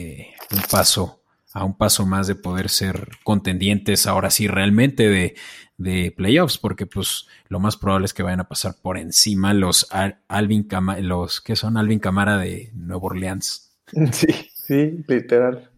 un 0.53 0.61
paso, 0.71 1.23
a 1.55 1.65
un 1.65 1.77
paso 1.79 2.05
más 2.05 2.27
de 2.27 2.35
poder 2.35 2.69
ser 2.69 3.09
contendientes 3.25 4.07
ahora 4.07 4.31
sí 4.31 4.47
realmente 4.47 5.09
de, 5.09 5.35
de 5.79 6.13
playoffs, 6.15 6.59
porque 6.59 6.87
pues 6.87 7.27
lo 7.49 7.61
más 7.61 7.77
probable 7.77 8.07
es 8.07 8.15
que 8.15 8.23
vayan 8.23 8.41
a 8.41 8.49
pasar 8.49 8.75
por 8.81 8.99
encima 8.99 9.55
los 9.55 9.89
Alvin 10.29 10.65
Camara, 10.65 11.01
los 11.01 11.41
que 11.41 11.57
son 11.57 11.77
Alvin 11.77 11.99
Camara 11.99 12.39
de 12.39 12.71
Nueva 12.75 13.07
Orleans. 13.07 13.63
Sí, 14.13 14.27
sí, 14.53 15.05
literal. 15.07 15.71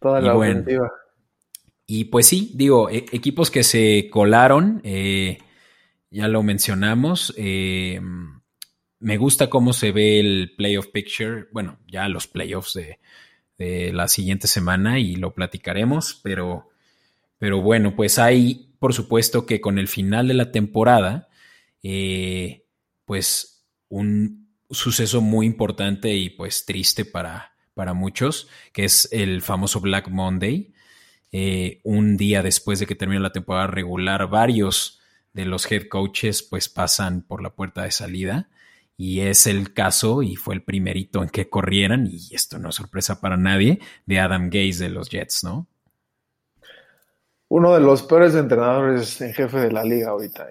Toda 0.00 0.20
la 0.20 0.64
y 1.86 2.00
Y 2.00 2.04
pues 2.06 2.26
sí, 2.26 2.52
digo, 2.54 2.90
e, 2.90 3.06
equipos 3.12 3.50
que 3.50 3.62
se 3.62 4.08
colaron, 4.10 4.80
eh, 4.84 5.38
ya 6.10 6.28
lo 6.28 6.42
mencionamos. 6.42 7.34
Eh, 7.36 8.00
me 8.98 9.16
gusta 9.16 9.48
cómo 9.48 9.72
se 9.72 9.92
ve 9.92 10.20
el 10.20 10.54
playoff 10.56 10.88
picture, 10.88 11.46
bueno, 11.52 11.78
ya 11.86 12.08
los 12.08 12.26
playoffs 12.26 12.74
de, 12.74 12.98
de 13.58 13.92
la 13.92 14.08
siguiente 14.08 14.46
semana 14.46 14.98
y 14.98 15.16
lo 15.16 15.34
platicaremos, 15.34 16.20
pero, 16.22 16.70
pero 17.38 17.60
bueno, 17.60 17.94
pues 17.94 18.18
hay 18.18 18.66
por 18.78 18.94
supuesto 18.94 19.46
que 19.46 19.60
con 19.60 19.78
el 19.78 19.88
final 19.88 20.28
de 20.28 20.34
la 20.34 20.52
temporada, 20.52 21.28
eh, 21.82 22.64
pues 23.04 23.66
un 23.88 24.48
suceso 24.70 25.20
muy 25.20 25.46
importante 25.46 26.14
y 26.14 26.30
pues 26.30 26.66
triste 26.66 27.04
para, 27.04 27.55
para 27.76 27.92
muchos, 27.92 28.48
que 28.72 28.84
es 28.84 29.08
el 29.12 29.42
famoso 29.42 29.80
Black 29.80 30.08
Monday. 30.08 30.72
Eh, 31.30 31.80
un 31.84 32.16
día 32.16 32.42
después 32.42 32.80
de 32.80 32.86
que 32.86 32.94
termine 32.94 33.20
la 33.20 33.32
temporada 33.32 33.66
regular, 33.66 34.28
varios 34.28 35.00
de 35.34 35.44
los 35.44 35.70
head 35.70 35.88
coaches 35.88 36.42
pues 36.42 36.70
pasan 36.70 37.20
por 37.20 37.42
la 37.42 37.50
puerta 37.50 37.82
de 37.82 37.90
salida 37.90 38.48
y 38.96 39.20
es 39.20 39.46
el 39.46 39.74
caso 39.74 40.22
y 40.22 40.36
fue 40.36 40.54
el 40.54 40.62
primerito 40.62 41.22
en 41.22 41.28
que 41.28 41.50
corrieran 41.50 42.08
y 42.10 42.34
esto 42.34 42.58
no 42.58 42.70
es 42.70 42.76
sorpresa 42.76 43.20
para 43.20 43.36
nadie 43.36 43.80
de 44.06 44.20
Adam 44.20 44.48
Gaze 44.48 44.84
de 44.84 44.88
los 44.88 45.10
Jets, 45.10 45.44
¿no? 45.44 45.68
uno 47.48 47.74
de 47.74 47.80
los 47.80 48.02
peores 48.02 48.34
entrenadores 48.34 49.20
en 49.20 49.32
jefe 49.32 49.58
de 49.58 49.72
la 49.72 49.84
liga 49.84 50.10
ahorita. 50.10 50.48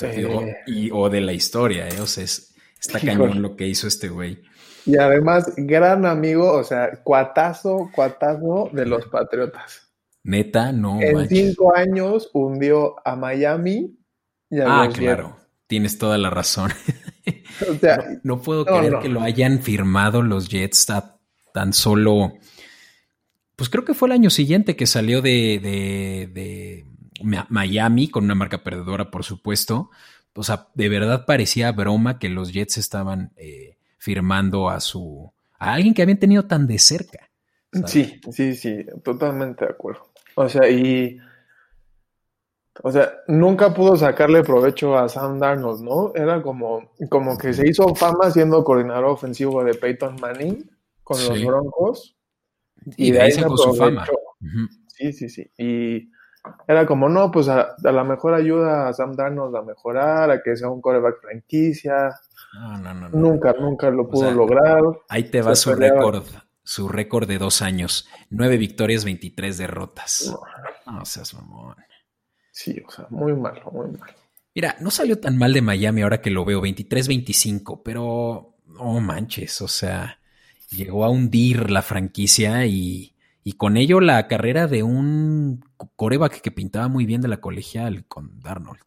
Eh, 0.00 0.56
y, 0.66 0.90
o 0.90 1.08
de 1.08 1.20
la 1.20 1.32
historia, 1.32 1.88
¿eh? 1.88 2.00
O 2.00 2.06
sea, 2.06 2.24
está 2.24 3.00
cañón 3.04 3.42
lo 3.42 3.56
que 3.56 3.68
hizo 3.68 3.86
este 3.86 4.08
güey. 4.08 4.42
Y 4.84 4.96
además, 4.96 5.52
gran 5.56 6.06
amigo, 6.06 6.52
o 6.52 6.64
sea, 6.64 7.02
cuatazo, 7.02 7.90
cuatazo 7.94 8.70
de 8.72 8.86
los 8.86 9.06
Patriotas. 9.06 9.90
Neta, 10.24 10.72
no. 10.72 11.00
En 11.00 11.28
cinco 11.28 11.74
años 11.74 12.30
hundió 12.32 12.96
a 13.04 13.16
Miami 13.16 13.96
y 14.50 14.60
a 14.60 14.82
Ah, 14.82 14.88
claro. 14.92 15.36
Tienes 15.66 15.98
toda 15.98 16.18
la 16.18 16.30
razón. 16.30 16.70
O 17.70 17.74
sea, 17.74 18.18
no, 18.24 18.42
puedo 18.42 18.64
creer 18.64 18.98
que 19.00 19.08
lo 19.08 19.20
hayan 19.20 19.60
firmado 19.60 20.22
los 20.22 20.48
Jets 20.48 20.86
tan 21.52 21.72
solo 21.72 22.32
pues 23.62 23.70
creo 23.70 23.84
que 23.84 23.94
fue 23.94 24.08
el 24.08 24.12
año 24.12 24.28
siguiente 24.28 24.74
que 24.74 24.86
salió 24.86 25.22
de, 25.22 25.60
de, 26.32 26.84
Miami 27.48 28.08
con 28.08 28.24
una 28.24 28.34
marca 28.34 28.64
perdedora, 28.64 29.12
por 29.12 29.22
supuesto. 29.22 29.90
O 30.34 30.42
sea, 30.42 30.66
de 30.74 30.88
verdad 30.88 31.26
parecía 31.26 31.70
broma 31.70 32.18
que 32.18 32.28
los 32.28 32.52
Jets 32.52 32.78
estaban 32.78 33.32
eh, 33.36 33.71
firmando 34.02 34.68
a 34.68 34.80
su 34.80 35.32
a 35.60 35.74
alguien 35.74 35.94
que 35.94 36.02
habían 36.02 36.18
tenido 36.18 36.44
tan 36.44 36.66
de 36.66 36.76
cerca. 36.76 37.30
Sí, 37.86 38.20
sí, 38.32 38.56
sí, 38.56 38.84
totalmente 39.04 39.64
de 39.64 39.70
acuerdo. 39.70 40.10
O 40.34 40.48
sea, 40.48 40.68
y 40.68 41.20
o 42.82 42.90
sea, 42.90 43.12
nunca 43.28 43.72
pudo 43.72 43.96
sacarle 43.96 44.42
provecho 44.42 44.98
a 44.98 45.08
Sam 45.08 45.38
Darnold, 45.38 45.82
¿no? 45.82 46.12
Era 46.16 46.42
como, 46.42 46.90
como 47.08 47.38
que 47.38 47.52
se 47.52 47.68
hizo 47.68 47.94
fama 47.94 48.30
siendo 48.32 48.64
coordinador 48.64 49.04
ofensivo 49.04 49.62
de 49.62 49.74
Peyton 49.74 50.16
Manning 50.20 50.68
con 51.04 51.24
los 51.24 51.44
Broncos 51.44 52.16
y, 52.96 53.12
de 53.12 53.20
ahí 53.20 53.30
se 53.30 53.42
su 53.42 53.74
fama. 53.74 54.04
Sí, 54.88 55.12
sí, 55.12 55.28
sí. 55.28 55.48
Y 55.56 56.10
era 56.66 56.86
como, 56.86 57.08
no, 57.08 57.30
pues 57.30 57.48
a, 57.48 57.76
lo 57.80 58.04
mejor 58.04 58.34
ayuda 58.34 58.88
a 58.88 58.92
Sam 58.92 59.14
Darnold 59.14 59.54
a 59.54 59.62
mejorar, 59.62 60.30
a 60.32 60.42
que 60.42 60.56
sea 60.56 60.68
un 60.68 60.80
coreback 60.80 61.20
franquicia. 61.20 62.18
No, 62.52 62.78
no, 62.78 62.94
no. 62.94 63.08
Nunca, 63.08 63.54
nunca 63.58 63.90
lo 63.90 64.08
pudo 64.08 64.30
lograr. 64.30 64.82
Ahí 65.08 65.24
te 65.24 65.40
va 65.40 65.54
su 65.54 65.74
récord, 65.74 66.24
su 66.62 66.88
récord 66.88 67.26
de 67.26 67.38
dos 67.38 67.62
años. 67.62 68.08
Nueve 68.30 68.58
victorias, 68.58 69.04
23 69.04 69.58
derrotas. 69.58 70.34
No, 70.86 70.92
no 70.92 71.04
seas 71.04 71.34
mamón. 71.34 71.76
Sí, 72.50 72.82
o 72.86 72.90
sea, 72.90 73.06
muy 73.10 73.32
malo, 73.34 73.70
muy 73.72 73.90
malo. 73.98 74.12
Mira, 74.54 74.76
no 74.80 74.90
salió 74.90 75.18
tan 75.18 75.38
mal 75.38 75.54
de 75.54 75.62
Miami 75.62 76.02
ahora 76.02 76.20
que 76.20 76.30
lo 76.30 76.44
veo, 76.44 76.60
23-25, 76.60 77.80
pero 77.82 78.56
no 78.66 79.00
manches, 79.00 79.62
o 79.62 79.68
sea, 79.68 80.18
llegó 80.68 81.06
a 81.06 81.10
hundir 81.10 81.70
la 81.70 81.80
franquicia 81.80 82.66
y, 82.66 83.16
y 83.42 83.54
con 83.54 83.78
ello 83.78 84.00
la 84.00 84.28
carrera 84.28 84.66
de 84.66 84.82
un 84.82 85.64
coreback 85.96 86.42
que 86.42 86.50
pintaba 86.50 86.88
muy 86.88 87.06
bien 87.06 87.22
de 87.22 87.28
la 87.28 87.40
colegial 87.40 88.04
con 88.06 88.40
Darnold. 88.40 88.82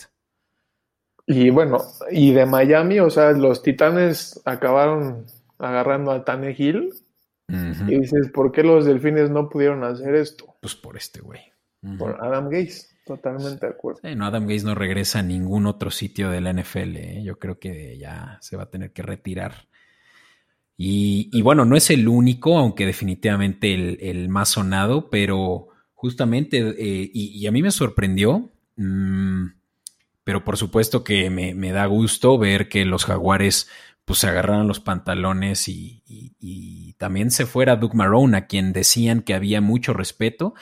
Y 1.28 1.50
bueno, 1.50 1.84
y 2.12 2.34
de 2.34 2.46
Miami, 2.46 3.00
o 3.00 3.10
sea, 3.10 3.32
los 3.32 3.64
Titanes 3.64 4.42
acabaron 4.46 5.26
agarrando 5.58 6.12
a 6.12 6.24
Tannehill. 6.24 6.94
Y 7.48 8.00
dices, 8.00 8.32
¿por 8.34 8.52
qué 8.52 8.64
los 8.64 8.86
Delfines 8.86 9.30
no 9.30 9.50
pudieron 9.50 9.84
hacer 9.84 10.16
esto? 10.16 10.56
Pues 10.62 10.74
por 10.76 10.98
este 10.98 11.22
güey. 11.22 11.42
Por 12.00 12.18
Adam 12.20 12.50
Gaze, 12.50 12.88
totalmente 13.06 13.68
de 13.68 13.72
acuerdo. 13.72 14.00
no, 14.16 14.26
Adam 14.26 14.48
Gaze 14.48 14.66
no 14.66 14.74
regresa 14.74 15.20
a 15.20 15.24
ningún 15.24 15.68
otro 15.68 15.92
sitio 15.92 16.32
de 16.32 16.42
la 16.42 16.52
NFL. 16.52 16.96
¿eh? 16.96 17.24
Yo 17.24 17.38
creo 17.38 17.60
que 17.60 18.00
ya 18.00 18.40
se 18.42 18.58
va 18.58 18.64
a 18.64 18.70
tener 18.72 18.92
que 18.92 19.04
retirar. 19.04 19.68
Y, 20.78 21.42
bueno, 21.42 21.64
no 21.64 21.78
es 21.78 21.90
el 21.90 22.08
único, 22.08 22.58
aunque 22.58 22.86
definitivamente 22.86 24.10
el, 24.10 24.28
más 24.28 24.50
sonado, 24.50 25.10
pero 25.10 25.70
justamente, 25.94 26.58
eh, 26.60 27.10
y, 27.14 27.46
a 27.48 27.52
mí 27.52 27.62
me 27.62 27.72
sorprendió, 27.72 28.52
mm, 28.76 29.46
pero 30.26 30.44
por 30.44 30.58
supuesto 30.58 31.04
que 31.04 31.30
me, 31.30 31.72
da 31.72 31.86
gusto 31.86 32.38
ver 32.38 32.68
que 32.68 32.84
los 32.84 33.06
jaguares 33.06 33.70
pues 34.04 34.20
se 34.20 34.28
agarraron 34.28 34.68
los 34.68 34.80
pantalones 34.80 35.68
y, 35.68 36.96
también 36.98 37.30
se 37.30 37.46
fuera 37.46 37.76
Doug 37.76 37.94
Marrone, 37.94 38.38
a 38.38 38.48
quien 38.48 38.74
decían 38.74 39.22
que 39.22 39.34
había 39.34 39.62
mucho 39.62 39.94
respeto 39.94 40.54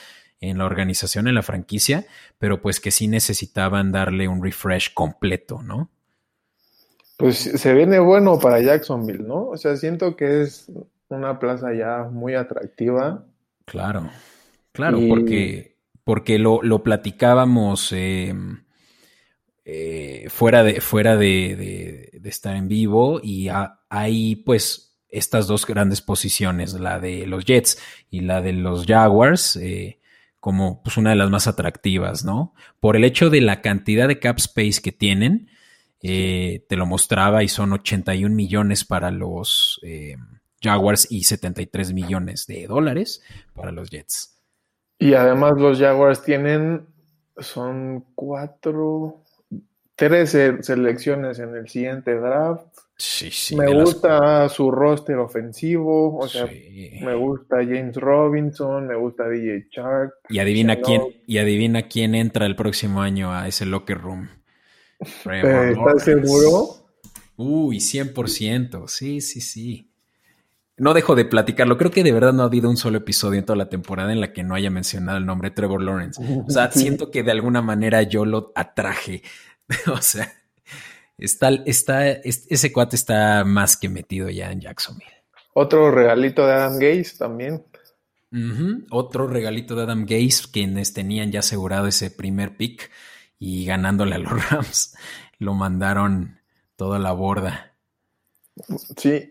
en 0.42 0.58
la 0.58 0.66
organización, 0.66 1.28
en 1.28 1.36
la 1.36 1.44
franquicia, 1.44 2.06
pero 2.40 2.62
pues 2.62 2.80
que 2.80 2.92
sí 2.92 3.08
necesitaban 3.08 3.92
darle 3.92 4.28
un 4.28 4.44
refresh 4.44 4.94
completo, 4.94 5.62
¿no? 5.62 5.90
Pues 7.18 7.38
se 7.38 7.74
viene 7.74 8.00
bueno 8.00 8.40
para 8.40 8.60
Jacksonville, 8.60 9.24
¿no? 9.24 9.48
O 9.48 9.58
sea, 9.58 9.78
siento 9.78 10.16
que 10.16 10.42
es 10.42 10.72
una 11.08 11.40
plaza 11.40 11.74
ya 11.74 12.10
muy 12.12 12.34
atractiva. 12.34 13.24
Claro, 13.66 14.10
claro, 14.74 15.00
porque, 15.08 15.78
porque 16.04 16.40
lo, 16.40 16.84
platicábamos 16.84 17.92
em, 17.94 18.63
eh, 19.66 20.28
fuera, 20.30 20.64
de, 20.64 20.82
fuera 20.82 21.16
de, 21.16 22.20
estar 22.24 22.56
en 22.56 22.68
vivo 22.68 23.20
y 23.24 23.50
hay 23.90 24.36
pues 24.38 24.98
estas 25.10 25.48
dos 25.48 25.66
grandes 25.66 26.02
posiciones, 26.02 26.74
la 26.74 27.00
de 27.00 27.28
los 27.28 27.46
Jets 27.46 27.78
y 28.10 28.22
la 28.22 28.42
de 28.42 28.54
los 28.54 28.86
Jaguars. 28.86 29.56
Eh, 29.58 30.00
como 30.40 30.84
pues 30.84 30.98
una 30.98 31.12
de 31.12 31.16
las 31.16 31.30
más 31.30 31.48
atractivas, 31.48 32.26
¿no? 32.26 32.54
Por 32.82 32.98
el 32.98 33.06
hecho 33.06 33.30
de 33.30 33.40
la 33.40 33.62
cantidad 33.62 34.10
de 34.10 34.20
cap 34.20 34.40
space 34.40 34.82
que 34.82 34.92
tienen, 34.92 35.50
eh, 36.02 36.66
te 36.68 36.76
lo 36.76 36.86
mostraba 36.86 37.44
y 37.44 37.48
son 37.48 37.72
81 37.72 38.36
millones 38.36 38.84
para 38.84 39.10
los 39.10 39.80
Jaguars 40.62 41.08
y 41.10 41.24
73 41.24 41.94
millones 41.94 42.46
de 42.46 42.68
dólares 42.68 43.22
para 43.54 43.72
los 43.72 43.90
Jets. 43.90 44.34
Y 45.00 45.14
además 45.16 45.54
los 45.58 45.80
Jaguars 45.80 46.24
tienen, 46.24 46.88
son 47.38 48.06
cuatro, 48.16 49.23
tres 49.96 50.32
selecciones 50.62 51.40
en 51.40 51.56
el 51.56 51.70
siguiente 51.70 52.16
draft. 52.16 52.68
Sí, 52.96 53.32
sí, 53.32 53.56
me 53.56 53.74
gusta 53.74 54.48
su 54.50 54.70
roster 54.70 55.18
ofensivo, 55.18 56.18
o 56.18 56.28
sea, 56.28 56.46
me 56.46 57.16
gusta 57.16 57.58
James 57.58 57.96
Robinson, 57.96 58.88
me 58.88 58.96
gusta 58.96 59.28
DJ 59.28 59.68
Shark. 59.72 60.14
Y 60.30 60.40
adivina 60.40 60.78
quién, 60.78 61.02
y 61.26 61.40
adivina 61.40 61.88
quién 61.88 62.16
entra 62.16 62.46
el 62.46 62.56
próximo 62.56 63.02
año 63.02 63.34
a 63.34 63.48
ese 63.48 63.66
locker 63.66 64.00
room. 64.00 64.30
¿Estás 65.00 66.04
seguro? 66.04 66.84
Uy, 67.36 67.78
100%, 67.78 68.88
sí, 68.88 69.22
sí, 69.22 69.42
sí. 69.42 69.90
No 70.78 70.94
dejo 70.94 71.16
de 71.16 71.26
platicarlo. 71.26 71.78
Creo 71.78 71.92
que 71.92 72.04
de 72.04 72.12
verdad 72.12 72.34
no 72.34 72.44
ha 72.44 72.48
habido 72.48 72.70
un 72.70 72.78
solo 72.78 72.98
episodio 72.98 73.40
en 73.40 73.46
toda 73.46 73.58
la 73.58 73.70
temporada 73.70 74.12
en 74.12 74.20
la 74.20 74.34
que 74.34 74.44
no 74.44 74.56
haya 74.56 74.72
mencionado 74.72 75.18
el 75.18 75.26
nombre 75.26 75.52
Trevor 75.52 75.82
Lawrence. 75.82 76.22
O 76.48 76.50
sea, 76.50 76.72
siento 76.72 77.12
que 77.12 77.24
de 77.24 77.32
alguna 77.32 77.62
manera 77.62 78.02
yo 78.04 78.26
lo 78.26 78.52
atraje. 78.56 79.22
o 79.92 80.02
sea, 80.02 80.32
está, 81.18 81.50
está, 81.66 82.10
ese 82.10 82.72
cuate 82.72 82.96
está 82.96 83.44
más 83.46 83.78
que 83.78 83.90
metido 83.90 84.30
ya 84.30 84.52
en 84.52 84.62
Jacksonville. 84.62 85.12
Otro 85.54 85.92
regalito 85.92 86.46
de 86.46 86.54
Adam 86.54 86.74
Gaze 86.80 87.18
también. 87.18 87.64
Otro 88.90 89.28
regalito 89.28 89.76
de 89.76 89.84
Adam 89.84 90.06
Gaze, 90.06 90.46
quienes 90.52 90.94
tenían 90.94 91.32
ya 91.32 91.42
asegurado 91.42 91.86
ese 91.86 92.10
primer 92.10 92.58
pick 92.58 92.90
y 93.38 93.66
ganándole 93.66 94.16
a 94.16 94.18
los 94.18 94.50
Rams, 94.50 94.96
lo 95.38 95.54
mandaron 95.54 96.40
toda 96.76 96.98
la 96.98 97.12
borda. 97.12 97.74
Sí, 98.98 99.30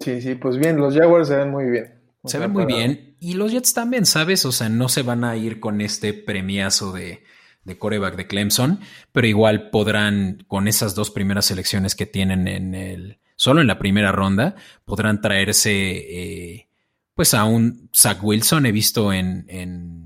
sí, 0.00 0.22
sí, 0.22 0.34
pues 0.36 0.56
bien, 0.58 0.76
los 0.76 0.94
Jaguars 0.94 1.28
se 1.28 1.36
ven 1.36 1.50
muy 1.50 1.64
bien. 1.64 1.94
se 2.24 2.38
ven 2.38 2.52
muy 2.52 2.66
bien. 2.66 3.16
Y 3.18 3.34
los 3.34 3.50
Jets 3.50 3.74
también, 3.74 4.06
¿sabes? 4.06 4.44
O 4.44 4.52
sea, 4.52 4.68
no 4.68 4.88
se 4.88 5.02
van 5.02 5.24
a 5.24 5.36
ir 5.36 5.58
con 5.58 5.80
este 5.80 6.14
premiazo 6.14 6.92
de, 6.92 7.24
de 7.64 7.78
coreback 7.78 8.16
de 8.16 8.26
Clemson, 8.26 8.80
pero 9.12 9.26
igual 9.26 9.70
podrán, 9.70 10.44
con 10.46 10.68
esas 10.68 10.94
dos 10.94 11.10
primeras 11.10 11.46
selecciones 11.46 11.94
que 11.94 12.06
tienen 12.06 12.46
en 12.48 12.74
el, 12.74 13.18
solo 13.36 13.60
en 13.60 13.66
la 13.66 13.78
primera 13.78 14.12
ronda, 14.12 14.54
podrán 14.84 15.20
traerse, 15.20 15.72
eh, 15.72 16.68
pues 17.14 17.34
a 17.34 17.44
un 17.44 17.90
Zach 17.92 18.22
Wilson, 18.22 18.66
he 18.66 18.72
visto 18.72 19.12
en 19.12 20.04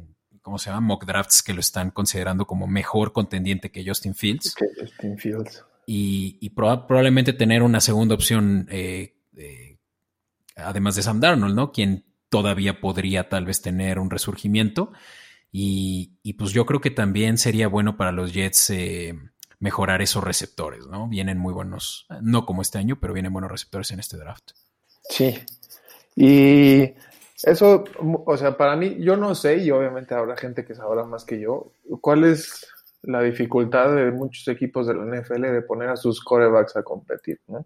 ¿cómo 0.49 0.57
se 0.57 0.71
llama? 0.71 0.81
Mock 0.81 1.05
drafts 1.05 1.43
que 1.43 1.53
lo 1.53 1.61
están 1.61 1.91
considerando 1.91 2.47
como 2.47 2.67
mejor 2.67 3.13
contendiente 3.13 3.71
que 3.71 3.85
Justin 3.87 4.15
Fields. 4.15 4.55
Justin 4.81 5.19
Fields. 5.19 5.63
Y, 5.85 6.51
probablemente 6.51 7.35
tener 7.35 7.63
una 7.63 7.83
segunda 7.83 8.15
opción, 8.15 8.67
eh, 8.71 9.15
además 10.57 10.97
de 10.97 11.03
Sam 11.03 11.21
Darnold, 11.21 11.55
¿no? 11.55 11.71
Quien 11.71 12.07
todavía 12.31 12.81
podría 12.81 13.29
tal 13.29 13.45
vez 13.45 13.61
tener 13.61 13.99
un 13.99 14.09
resurgimiento. 14.09 14.91
Y, 15.51 16.35
pues 16.35 16.53
yo 16.53 16.67
creo 16.67 16.81
que 16.81 16.91
también 16.91 17.39
sería 17.39 17.69
bueno 17.69 17.97
para 17.97 18.13
los 18.13 18.33
Jets 18.33 18.71
eh, 18.71 19.19
mejorar 19.59 20.03
esos 20.03 20.23
receptores, 20.23 20.87
¿no? 20.87 21.09
Vienen 21.09 21.39
muy 21.39 21.53
buenos, 21.53 22.07
no 22.21 22.47
como 22.47 22.63
este 22.63 22.79
año, 22.79 22.99
pero 23.01 23.15
vienen 23.15 23.33
buenos 23.33 23.51
receptores 23.51 23.91
en 23.91 24.01
este 24.01 24.17
draft. 24.17 24.53
Sí. 25.09 25.39
Y 26.15 26.95
eso, 27.43 27.85
o 28.27 28.37
sea, 28.37 28.57
para 28.57 28.77
mí, 28.77 28.97
yo 29.01 29.17
no 29.17 29.35
sé, 29.35 29.59
y 29.59 29.71
obviamente 29.71 30.15
habrá 30.15 30.37
gente 30.37 30.65
que 30.65 30.75
sabrá 30.75 31.05
más 31.05 31.25
que 31.25 31.41
yo, 31.41 31.73
cuál 32.01 32.25
es 32.25 32.67
la 33.03 33.23
dificultad 33.23 33.95
de 33.95 34.11
muchos 34.11 34.47
equipos 34.49 34.87
de 34.87 34.95
la 34.95 35.05
NFL 35.05 35.43
de 35.43 35.63
poner 35.63 35.89
a 35.89 35.97
sus 35.97 36.23
corebacks 36.23 36.77
a 36.77 36.83
competir, 36.83 37.41
¿no? 37.47 37.65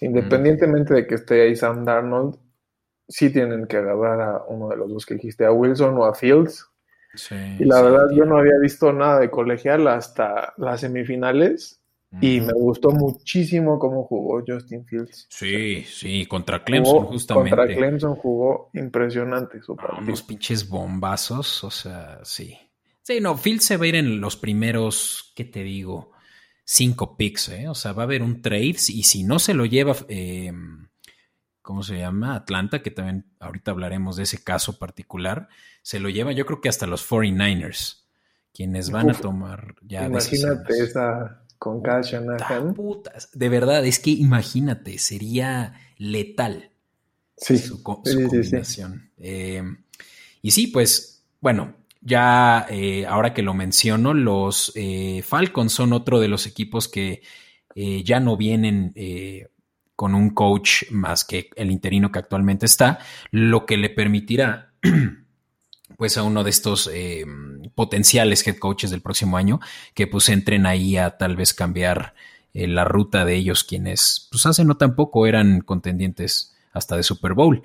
Independientemente 0.00 0.94
de 0.94 1.06
que 1.06 1.16
esté 1.16 1.42
ahí 1.42 1.56
Sam 1.56 1.84
Darnold, 1.84 2.38
sí 3.08 3.30
tienen 3.30 3.66
que 3.66 3.78
agarrar 3.78 4.20
a 4.20 4.44
uno 4.46 4.68
de 4.68 4.76
los 4.76 4.90
dos 4.90 5.06
que 5.06 5.14
dijiste, 5.14 5.44
a 5.44 5.50
Wilson 5.50 5.96
o 5.98 6.04
a 6.04 6.14
Fields. 6.14 6.66
Y 7.58 7.64
la 7.64 7.82
verdad, 7.82 8.06
yo 8.14 8.24
no 8.24 8.38
había 8.38 8.58
visto 8.60 8.92
nada 8.92 9.20
de 9.20 9.30
colegial 9.30 9.88
hasta 9.88 10.52
las 10.56 10.80
semifinales 10.80 11.78
y 12.20 12.40
me 12.40 12.54
gustó 12.54 12.90
muchísimo 12.90 13.78
cómo 13.78 14.04
jugó 14.04 14.42
Justin 14.46 14.86
Fields. 14.86 15.26
Sí, 15.28 15.84
sí, 15.84 16.24
contra 16.26 16.64
Clemson 16.64 17.04
justamente. 17.04 17.50
Contra 17.50 17.74
Clemson 17.74 18.14
jugó 18.16 18.70
impresionante 18.72 19.60
su 19.60 19.76
partido. 19.76 20.02
unos 20.02 20.22
pinches 20.22 20.68
bombazos, 20.68 21.64
o 21.64 21.70
sea, 21.70 22.20
sí. 22.24 22.56
Sí, 23.02 23.20
no, 23.20 23.36
Fields 23.36 23.64
se 23.64 23.76
va 23.76 23.84
a 23.84 23.88
ir 23.88 23.96
en 23.96 24.20
los 24.20 24.36
primeros, 24.36 25.32
¿qué 25.36 25.44
te 25.44 25.62
digo? 25.62 26.12
Cinco 26.64 27.16
picks, 27.16 27.50
¿eh? 27.50 27.68
O 27.68 27.74
sea, 27.74 27.92
va 27.92 28.02
a 28.02 28.06
haber 28.06 28.22
un 28.22 28.40
trade 28.40 28.76
y 28.88 29.02
si 29.02 29.22
no 29.24 29.38
se 29.38 29.54
lo 29.54 29.66
lleva, 29.66 29.94
eh, 30.08 30.52
¿cómo 31.68 31.82
se 31.82 31.98
llama? 31.98 32.34
Atlanta, 32.34 32.80
que 32.80 32.90
también 32.90 33.26
ahorita 33.40 33.72
hablaremos 33.72 34.16
de 34.16 34.22
ese 34.22 34.42
caso 34.42 34.78
particular, 34.78 35.50
se 35.82 36.00
lo 36.00 36.08
lleva 36.08 36.32
yo 36.32 36.46
creo 36.46 36.62
que 36.62 36.70
hasta 36.70 36.86
los 36.86 37.06
49ers, 37.06 38.04
quienes 38.54 38.90
van 38.90 39.10
a 39.10 39.12
tomar 39.12 39.74
ya 39.82 40.06
Imagínate 40.06 40.78
esa 40.78 41.42
con 41.58 41.82
cada 41.82 42.00
De 43.34 43.48
verdad, 43.50 43.84
es 43.84 43.98
que 43.98 44.08
imagínate, 44.08 44.96
sería 44.96 45.74
letal. 45.98 46.70
Sí. 47.36 47.58
Su, 47.58 47.82
combinación. 47.82 49.10
Eh, 49.18 49.62
y 50.40 50.52
sí, 50.52 50.68
pues, 50.68 51.22
bueno, 51.38 51.74
ya 52.00 52.64
eh, 52.70 53.04
ahora 53.04 53.34
que 53.34 53.42
lo 53.42 53.52
menciono, 53.52 54.14
los 54.14 54.72
eh, 54.74 55.20
Falcons 55.22 55.74
son 55.74 55.92
otro 55.92 56.18
de 56.18 56.28
los 56.28 56.46
equipos 56.46 56.88
que 56.88 57.20
ya 57.74 58.18
no 58.18 58.36
vienen 58.38 58.92
con 59.98 60.14
un 60.14 60.30
coach 60.30 60.84
más 60.92 61.24
que 61.24 61.50
el 61.56 61.72
interino 61.72 62.12
que 62.12 62.20
actualmente 62.20 62.66
está, 62.66 63.00
lo 63.32 63.66
que 63.66 63.76
le 63.76 63.90
permitirá 63.90 64.70
pues 65.96 66.16
a 66.16 66.22
uno 66.22 66.44
de 66.44 66.50
estos 66.50 66.88
eh, 66.94 67.26
potenciales 67.74 68.46
head 68.46 68.58
coaches 68.58 68.92
del 68.92 69.02
próximo 69.02 69.36
año 69.36 69.58
que 69.94 70.06
pues 70.06 70.28
entren 70.28 70.66
ahí 70.66 70.96
a 70.96 71.18
tal 71.18 71.34
vez 71.34 71.52
cambiar 71.52 72.14
eh, 72.54 72.68
la 72.68 72.84
ruta 72.84 73.24
de 73.24 73.34
ellos 73.34 73.64
quienes 73.64 74.28
pues 74.30 74.46
hace 74.46 74.64
no 74.64 74.76
tampoco 74.76 75.26
eran 75.26 75.62
contendientes 75.62 76.54
hasta 76.72 76.96
de 76.96 77.02
Super 77.02 77.34
Bowl. 77.34 77.64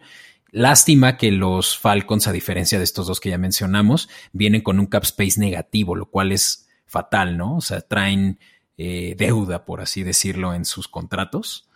Lástima 0.50 1.18
que 1.18 1.32
los 1.32 1.78
Falcons, 1.78 2.28
a 2.28 2.32
diferencia 2.32 2.80
de 2.80 2.84
estos 2.84 3.06
dos 3.06 3.20
que 3.20 3.30
ya 3.30 3.38
mencionamos, 3.38 4.10
vienen 4.32 4.62
con 4.62 4.80
un 4.80 4.88
cap 4.88 5.04
space 5.04 5.40
negativo, 5.40 5.96
lo 5.96 6.08
cual 6.08 6.32
es 6.32 6.68
fatal, 6.88 7.38
¿no? 7.38 7.58
O 7.58 7.62
sea, 7.62 7.82
traen 7.82 8.40
eh, 8.76 9.14
deuda, 9.20 9.66
por 9.66 9.82
así 9.82 10.02
decirlo, 10.02 10.56
en 10.56 10.66
sus 10.66 10.88
contratos 10.88 11.70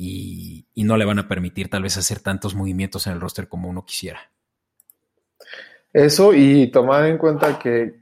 y, 0.00 0.68
y 0.74 0.84
no 0.84 0.96
le 0.96 1.04
van 1.04 1.18
a 1.18 1.26
permitir 1.26 1.68
tal 1.68 1.82
vez 1.82 1.96
hacer 1.96 2.20
tantos 2.20 2.54
movimientos 2.54 3.08
en 3.08 3.14
el 3.14 3.20
roster 3.20 3.48
como 3.48 3.68
uno 3.68 3.84
quisiera. 3.84 4.30
Eso 5.92 6.34
y 6.34 6.70
tomar 6.70 7.06
en 7.06 7.18
cuenta 7.18 7.58
que, 7.58 7.98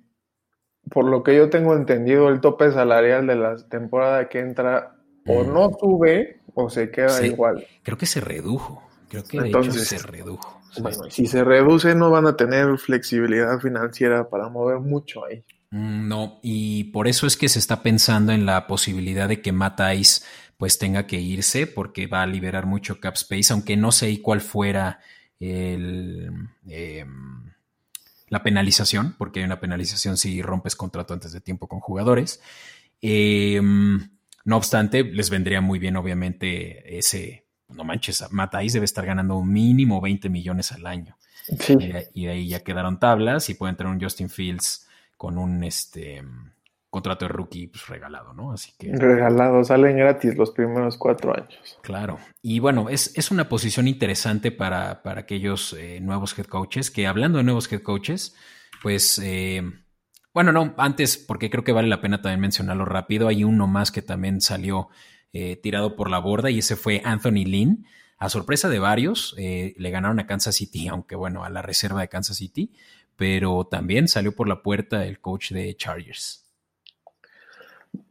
por 0.91 1.07
lo 1.07 1.23
que 1.23 1.35
yo 1.35 1.49
tengo 1.49 1.75
entendido, 1.75 2.29
el 2.29 2.43
tope 2.43 2.71
salarial 2.71 3.27
de 3.27 3.37
la 3.37 3.57
temporada 3.69 4.29
que 4.29 4.41
entra 4.41 4.95
o 5.27 5.43
mm. 5.43 5.55
no 5.55 5.71
sube 5.81 6.43
o 6.53 6.69
se 6.69 6.91
queda 6.91 7.25
igual. 7.25 7.67
Creo 7.83 7.97
que 7.97 8.05
se 8.05 8.21
redujo. 8.21 8.83
Creo 9.09 9.25
que 9.25 9.41
de 9.41 9.49
hecho 9.49 9.73
se 9.73 9.99
redujo. 9.99 10.61
Bueno, 10.79 11.05
si 11.09 11.27
se 11.27 11.45
reduce 11.45 11.95
no 11.95 12.11
van 12.11 12.27
a 12.27 12.37
tener 12.37 12.77
flexibilidad 12.77 13.59
financiera 13.59 14.29
para 14.29 14.51
mover 14.51 14.81
mucho 14.81 15.25
ahí. 15.25 15.43
Mm, 15.71 16.09
no, 16.09 16.39
y 16.43 16.85
por 16.85 17.09
eso 17.09 17.27
es 17.27 17.39
que 17.39 17.49
se 17.49 17.59
está 17.59 17.83
pensando 17.83 18.33
en 18.33 18.45
la 18.45 18.67
posibilidad 18.67 19.29
de 19.29 19.41
que 19.41 19.53
Matt 19.53 19.81
Ice 19.95 20.23
pues 20.57 20.79
tenga 20.79 21.07
que 21.07 21.21
irse 21.21 21.67
porque 21.67 22.07
va 22.07 22.23
a 22.23 22.27
liberar 22.27 22.67
mucho 22.67 23.01
cap 23.01 23.15
space, 23.15 23.53
aunque 23.53 23.77
no 23.77 23.93
sé 23.93 24.21
cuál 24.23 24.41
fuera 24.41 25.01
el, 25.39 26.31
em, 26.69 27.53
la 28.29 28.43
penalización, 28.43 29.15
porque 29.19 29.41
hay 29.41 29.47
una 29.47 29.61
penalización 29.61 30.17
si 30.17 30.43
rompes 30.43 30.77
contrato 30.77 31.15
antes 31.15 31.33
de 31.33 31.41
tiempo 31.41 31.69
con 31.69 31.81
jugadores. 31.81 32.41
Em, 33.01 34.11
no 34.45 34.57
obstante, 34.57 35.05
les 35.05 35.31
vendría 35.31 35.61
muy 35.61 35.79
bien, 35.79 35.97
obviamente, 35.97 36.99
ese, 36.99 37.47
no 37.69 37.85
manches, 37.85 38.25
Matáis 38.31 38.73
debe 38.73 38.85
estar 38.85 39.05
ganando 39.05 39.37
un 39.37 39.53
mínimo 39.53 40.01
20 40.01 40.29
millones 40.29 40.73
al 40.73 40.87
año. 40.87 41.17
Y, 42.15 42.27
ahí 42.27 42.49
ya 42.49 42.65
quedaron 42.65 42.99
tablas 42.99 43.49
y 43.51 43.55
pueden 43.55 43.77
tener 43.77 43.93
un 43.93 44.01
Justin 44.01 44.29
Fields 44.29 44.89
con 45.17 45.39
un 45.39 45.63
este 45.63 46.25
contrato 46.97 47.27
de 47.27 47.29
rookie 47.29 47.67
pues, 47.67 47.89
regalado, 47.89 48.33
¿no? 48.33 48.53
Así 48.53 48.73
que. 48.79 48.91
Regalado, 48.91 49.63
salen 49.65 49.99
gratis 49.99 50.35
los 50.35 50.51
primeros 50.51 50.97
cuatro 50.97 51.37
años. 51.37 51.79
Claro. 51.83 52.19
Y 52.41 52.59
bueno, 52.59 52.89
es, 52.89 53.13
es 53.19 53.31
una 53.31 53.51
posición 53.51 53.87
interesante 53.87 54.51
para, 54.51 55.03
para 55.03 55.21
aquellos 55.21 55.75
eh, 55.75 56.01
nuevos 56.01 56.37
head 56.39 56.47
coaches, 56.47 56.91
que 56.91 57.07
hablando 57.07 57.37
de 57.37 57.45
nuevos 57.45 57.71
head 57.71 57.83
coaches, 57.83 58.35
pues. 58.83 59.21
Eh, 59.23 59.63
bueno, 60.33 60.53
no, 60.53 60.75
antes, 60.79 61.19
porque 61.19 61.51
creo 61.51 61.65
que 61.65 61.73
vale 61.73 61.89
la 61.89 62.01
pena 62.01 62.23
también 62.23 62.41
mencionarlo 62.41 62.87
rápido, 62.87 63.29
hay 63.29 63.45
uno 63.45 63.67
más 63.67 63.91
que 63.91 64.03
también 64.03 64.41
salió 64.41 64.89
eh, 65.33 65.57
tirado 65.57 65.97
por 65.97 66.11
la 66.11 66.19
borda 66.19 66.51
y 66.51 66.59
ese 66.59 66.77
fue 66.77 67.03
Anthony 67.05 67.45
Lynn. 67.45 67.87
A 68.19 68.31
sorpresa 68.31 68.71
de 68.71 68.79
varios, 68.79 69.35
le 69.37 69.91
ganaron 69.91 70.19
a 70.21 70.27
Kansas 70.27 70.55
City, 70.55 70.89
aunque 70.89 71.15
bueno, 71.15 71.45
a 71.45 71.51
la 71.51 71.61
reserva 71.61 72.01
de 72.01 72.09
Kansas 72.09 72.39
City, 72.39 72.73
pero 73.17 73.67
también 73.67 74.09
salió 74.09 74.35
por 74.35 74.49
la 74.49 74.63
puerta 74.63 75.05
el 75.05 75.21
coach 75.21 75.53
de 75.53 75.75
Chargers 75.77 76.46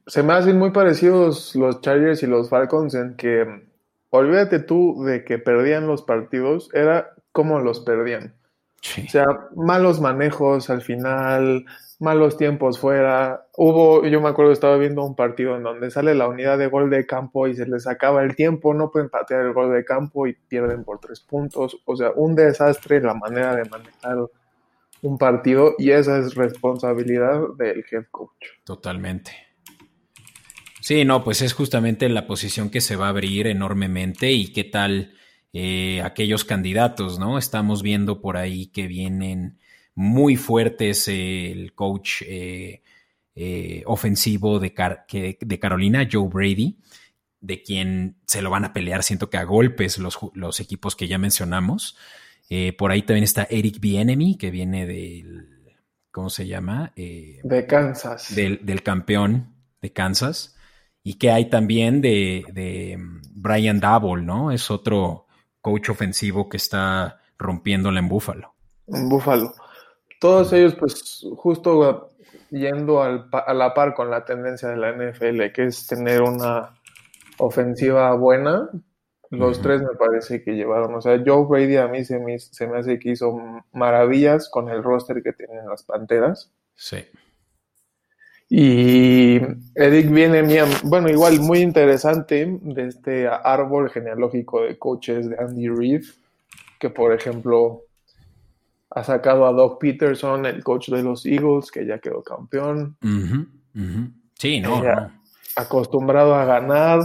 se 0.08 0.24
me 0.24 0.34
hacen 0.34 0.58
muy 0.58 0.72
parecidos 0.72 1.56
los 1.56 1.82
Chargers 1.82 2.24
y 2.24 2.28
los 2.28 2.50
Falcons 2.50 2.94
en 2.96 3.16
que 3.16 3.46
olvídate 4.10 4.60
tú 4.60 5.04
de 5.04 5.24
que 5.24 5.38
perdían 5.38 5.88
los 5.88 6.04
partidos, 6.04 6.70
era 6.74 7.12
como 7.32 7.60
los 7.60 7.82
perdían. 7.82 8.36
O 9.04 9.10
sea, 9.10 9.26
malos 9.56 10.00
manejos 10.00 10.70
al 10.70 10.82
final, 10.82 11.66
malos 12.00 12.38
tiempos 12.38 12.80
fuera. 12.80 13.48
Hubo, 13.58 14.06
yo 14.06 14.22
me 14.22 14.30
acuerdo, 14.30 14.52
estaba 14.52 14.78
viendo 14.78 15.04
un 15.04 15.16
partido 15.16 15.56
en 15.56 15.64
donde 15.64 15.90
sale 15.90 16.14
la 16.14 16.28
unidad 16.28 16.58
de 16.58 16.68
gol 16.68 16.90
de 16.90 17.06
campo 17.06 17.48
y 17.48 17.56
se 17.56 17.66
les 17.66 17.88
acaba 17.88 18.24
el 18.24 18.36
tiempo, 18.36 18.74
no 18.74 18.92
pueden 18.92 19.10
patear 19.10 19.42
el 19.42 19.54
gol 19.54 19.74
de 19.74 19.84
campo 19.84 20.28
y 20.28 20.34
pierden 20.34 20.84
por 20.84 21.00
tres 21.00 21.20
puntos. 21.20 21.82
O 21.86 21.96
sea, 21.96 22.12
un 22.16 22.36
desastre 22.36 23.02
la 23.02 23.16
manera 23.16 23.56
de 23.56 23.68
manejar 23.70 24.18
un 25.02 25.18
partido 25.18 25.76
y 25.78 25.92
esa 25.92 26.20
es 26.20 26.36
responsabilidad 26.36 27.42
del 27.58 27.84
head 27.92 28.06
coach. 28.12 28.46
Totalmente. 28.64 29.45
Sí, 30.86 31.04
no, 31.04 31.24
pues 31.24 31.42
es 31.42 31.54
justamente 31.54 32.08
la 32.10 32.28
posición 32.28 32.70
que 32.70 32.80
se 32.80 32.96
va 32.96 33.08
a 33.08 33.10
abrir 33.10 33.48
enormemente 33.48 34.32
y 34.32 34.50
qué 34.50 34.64
tal 34.64 35.16
eh, 35.52 36.00
aquellos 36.04 36.46
candidatos, 36.46 37.18
¿no? 37.18 37.40
Estamos 37.40 37.82
viendo 37.82 38.22
por 38.22 38.38
ahí 38.38 38.68
que 38.68 38.86
vienen 38.86 39.58
muy 39.96 40.36
fuertes 40.36 41.08
el 41.08 41.74
coach 41.74 42.22
eh, 42.28 42.84
eh, 43.34 43.82
ofensivo 43.88 44.60
de, 44.60 44.76
de, 45.42 45.60
Carolina, 45.60 46.08
Joe 46.10 46.30
Brady, 46.30 46.78
de 47.42 47.64
quien 47.64 48.18
se 48.28 48.44
lo 48.44 48.52
van 48.52 48.66
a 48.66 48.72
pelear, 48.72 49.02
siento 49.02 49.28
que 49.28 49.38
a 49.38 49.44
golpes 49.44 49.98
los, 49.98 50.20
los 50.36 50.60
equipos 50.60 50.96
que 50.96 51.08
ya 51.08 51.18
mencionamos. 51.18 51.98
por 52.78 52.92
ahí 52.92 53.02
también 53.02 53.24
está 53.24 53.48
Eric 53.50 53.80
Bienemy, 53.80 54.38
que 54.38 54.52
viene 54.52 54.86
del, 54.86 55.48
¿cómo 56.12 56.30
se 56.30 56.46
llama? 56.46 56.94
de 56.96 57.66
Kansas. 57.68 58.36
Del, 58.36 58.64
del 58.64 58.84
campeón 58.84 59.56
de 59.82 59.92
Kansas 59.92 60.55
y 61.08 61.20
que 61.20 61.30
hay 61.30 61.46
también 61.52 62.02
de, 62.02 62.98
mm, 62.98 63.22
Brian 63.36 63.80
Double, 63.80 64.24
¿no? 64.24 64.52
Es 64.52 64.72
otro 64.72 65.28
coach 65.62 65.90
ofensivo 65.90 66.50
que 66.50 66.58
está 66.58 67.22
rompiéndola 67.38 68.00
en 68.00 68.10
Búfalo. 68.10 68.56
En 68.88 69.08
Búfalo. 69.08 69.54
Todos 70.20 70.52
ellos, 70.54 70.74
pues, 70.74 71.24
justo 71.38 72.10
yendo 72.50 73.04
a 73.04 73.54
la 73.54 73.74
par 73.76 73.94
con 73.94 74.10
la 74.10 74.26
tendencia 74.26 74.70
de 74.70 74.78
la 74.78 74.94
NFL, 74.94 75.52
que 75.54 75.66
es 75.66 75.86
tener 75.86 76.24
una 76.24 76.74
ofensiva 77.38 78.16
buena, 78.16 78.68
los 79.30 79.62
tres 79.62 79.84
me 79.84 79.96
parece 80.00 80.44
que 80.44 80.56
llevaron. 80.56 80.96
O 80.96 81.02
sea, 81.02 81.22
Joe 81.24 81.46
Brady 81.46 81.78
a 81.78 81.88
mí 81.88 82.04
se 82.04 82.18
me, 82.18 82.40
se 82.40 82.66
me 82.66 82.80
hace 82.80 82.98
que 82.98 83.12
hizo 83.12 83.38
maravillas 83.74 84.50
con 84.50 84.70
el 84.70 84.82
roster 84.82 85.22
que 85.22 85.34
tienen 85.34 85.68
las 85.70 85.84
Panteras. 85.84 86.52
Sí. 86.74 87.06
Y 88.48 89.38
Eric 89.74 90.12
viene, 90.12 90.44
bueno, 90.84 91.10
igual 91.10 91.40
muy 91.40 91.60
interesante 91.60 92.60
de 92.62 92.88
este 92.88 93.28
árbol 93.28 93.90
genealógico 93.90 94.62
de 94.62 94.78
coaches 94.78 95.30
de 95.30 95.38
Andy 95.38 95.68
Reid, 95.68 96.04
que 96.80 96.90
por 96.90 97.12
ejemplo 97.12 97.82
ha 98.92 99.04
sacado 99.04 99.46
a 99.46 99.52
Doug 99.52 99.80
Peterson, 99.80 100.46
el 100.46 100.64
coach 100.64 100.90
de 100.90 101.04
los 101.04 101.26
Eagles, 101.26 101.72
que 101.72 101.86
ya 101.86 102.00
quedó 102.00 102.24
campeón. 102.24 102.96
Sí, 104.36 104.62
no, 104.62 104.82
Acostumbrado 105.58 106.36
a 106.36 106.46
ganar. 106.46 107.00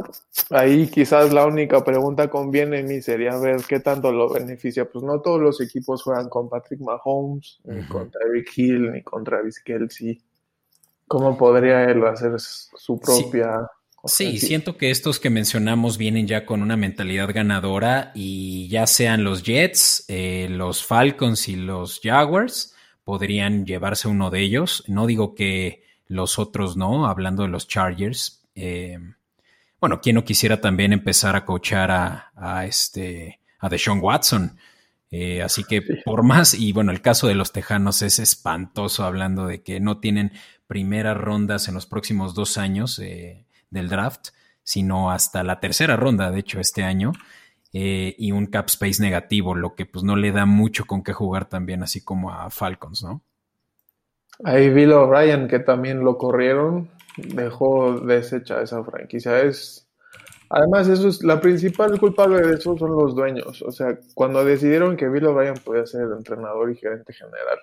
Ahí 0.51 0.89
quizás 0.89 1.33
la 1.33 1.47
única 1.47 1.85
pregunta 1.85 2.29
conviene 2.29 2.83
mí 2.83 3.01
sería 3.01 3.37
ver 3.39 3.63
qué 3.69 3.81
tanto 3.81 4.13
lo 4.13 4.29
beneficia. 4.29 4.91
Pues 4.91 5.05
no 5.05 5.21
todos 5.21 5.41
los 5.41 5.61
equipos 5.61 6.03
juegan 6.03 6.29
con 6.29 6.49
Patrick 6.49 6.81
Mahomes, 6.81 7.61
ni 7.65 7.83
con 7.87 8.11
Eric 8.29 8.51
Hill, 8.57 8.93
ni 8.93 9.03
con 9.03 9.25
Travis 9.25 9.61
Kelsey. 9.61 10.21
¿Cómo 11.11 11.37
podría 11.37 11.91
él 11.91 12.07
hacer 12.07 12.39
su 12.39 13.01
propia... 13.01 13.69
Sí. 14.05 14.39
siento 14.39 14.77
que 14.77 14.93
estos 14.93 15.19
que 15.19 15.29
mencionamos 15.29 15.99
vienen 15.99 16.29
ya 16.29 16.47
con 16.47 16.63
una 16.63 16.77
mentalidad 16.77 17.35
ganadora 17.35 18.13
y 18.15 18.69
ya 18.69 18.87
sean 18.87 19.25
los 19.25 19.43
Jets, 19.43 20.05
eh, 20.07 20.47
los 20.49 20.87
Falcons 20.87 21.49
y 21.49 21.57
los 21.57 22.01
Jaguars, 22.01 22.77
podrían 23.03 23.67
llevarse 23.67 24.07
uno 24.07 24.31
de 24.31 24.41
ellos. 24.41 24.85
No 24.87 25.09
digo 25.09 25.35
que 25.35 25.83
los 26.07 26.39
otros 26.39 26.77
no, 26.77 27.07
hablando 27.07 27.43
de 27.43 27.49
los 27.49 27.67
Chargers. 27.67 28.45
Eh, 28.55 28.97
bueno, 29.81 30.01
¿quién 30.01 30.15
no 30.15 30.25
quisiera 30.25 30.61
también 30.61 30.93
empezar 30.93 31.35
a 31.35 31.45
coachar 31.45 31.91
a, 31.91 32.65
este 32.67 33.41
a 33.59 33.69
Deshaun 33.69 33.99
Watson? 34.01 34.57
Eh, 35.11 35.43
así 35.43 35.65
que 35.65 35.83
por 36.05 36.23
más, 36.23 36.55
y 36.55 36.73
bueno, 36.73 36.93
el 36.93 37.03
caso 37.03 37.27
de 37.27 37.35
los 37.35 37.51
Tejanos 37.51 38.01
es 38.03 38.21
espantoso 38.21 39.03
hablando 39.03 39.49
de 39.49 39.65
que 39.65 39.81
no 39.81 39.99
tienen 39.99 40.31
primeras 40.71 41.19
rondas 41.19 41.67
en 41.67 41.75
los 41.75 41.87
próximos 41.87 42.33
dos 42.33 42.57
años 42.57 43.01
eh, 43.01 43.45
del 43.71 43.89
draft, 43.89 44.29
sino 44.63 45.11
hasta 45.11 45.43
la 45.43 45.59
tercera 45.59 45.97
ronda, 45.97 46.31
de 46.31 46.39
hecho, 46.39 46.61
este 46.61 46.85
año, 46.85 47.11
eh, 47.73 48.15
y 48.17 48.31
un 48.31 48.47
cap 48.47 48.67
space 48.69 49.03
negativo, 49.03 49.57
lo 49.57 49.75
que 49.75 49.85
pues 49.85 50.05
no 50.05 50.15
le 50.15 50.31
da 50.31 50.47
mucho 50.47 50.85
con 50.85 51.03
qué 51.03 51.13
jugar 51.13 51.49
también, 51.49 51.83
así 51.83 52.05
como 52.05 52.33
a 52.33 52.51
Falcons, 52.51 53.03
¿no? 53.03 53.25
Ahí 54.45 54.71
Bill 54.71 54.93
O'Brien, 54.93 55.49
que 55.49 55.59
también 55.59 56.05
lo 56.05 56.17
corrieron, 56.17 56.89
dejó 57.17 57.99
deshecha 57.99 58.63
esa 58.63 58.85
franquicia. 58.85 59.41
Es, 59.41 59.89
además, 60.49 60.87
eso 60.87 61.09
es 61.09 61.25
la 61.25 61.41
principal 61.41 61.99
culpable 61.99 62.47
de 62.47 62.55
eso 62.55 62.79
son 62.79 62.93
los 62.93 63.17
dueños. 63.17 63.61
O 63.63 63.73
sea, 63.73 63.99
cuando 64.15 64.45
decidieron 64.45 64.97
que 64.97 65.09
Bill 65.09 65.27
O'Brien 65.27 65.55
podía 65.65 65.85
ser 65.85 66.03
entrenador 66.17 66.71
y 66.71 66.77
gerente 66.77 67.13
general, 67.13 67.59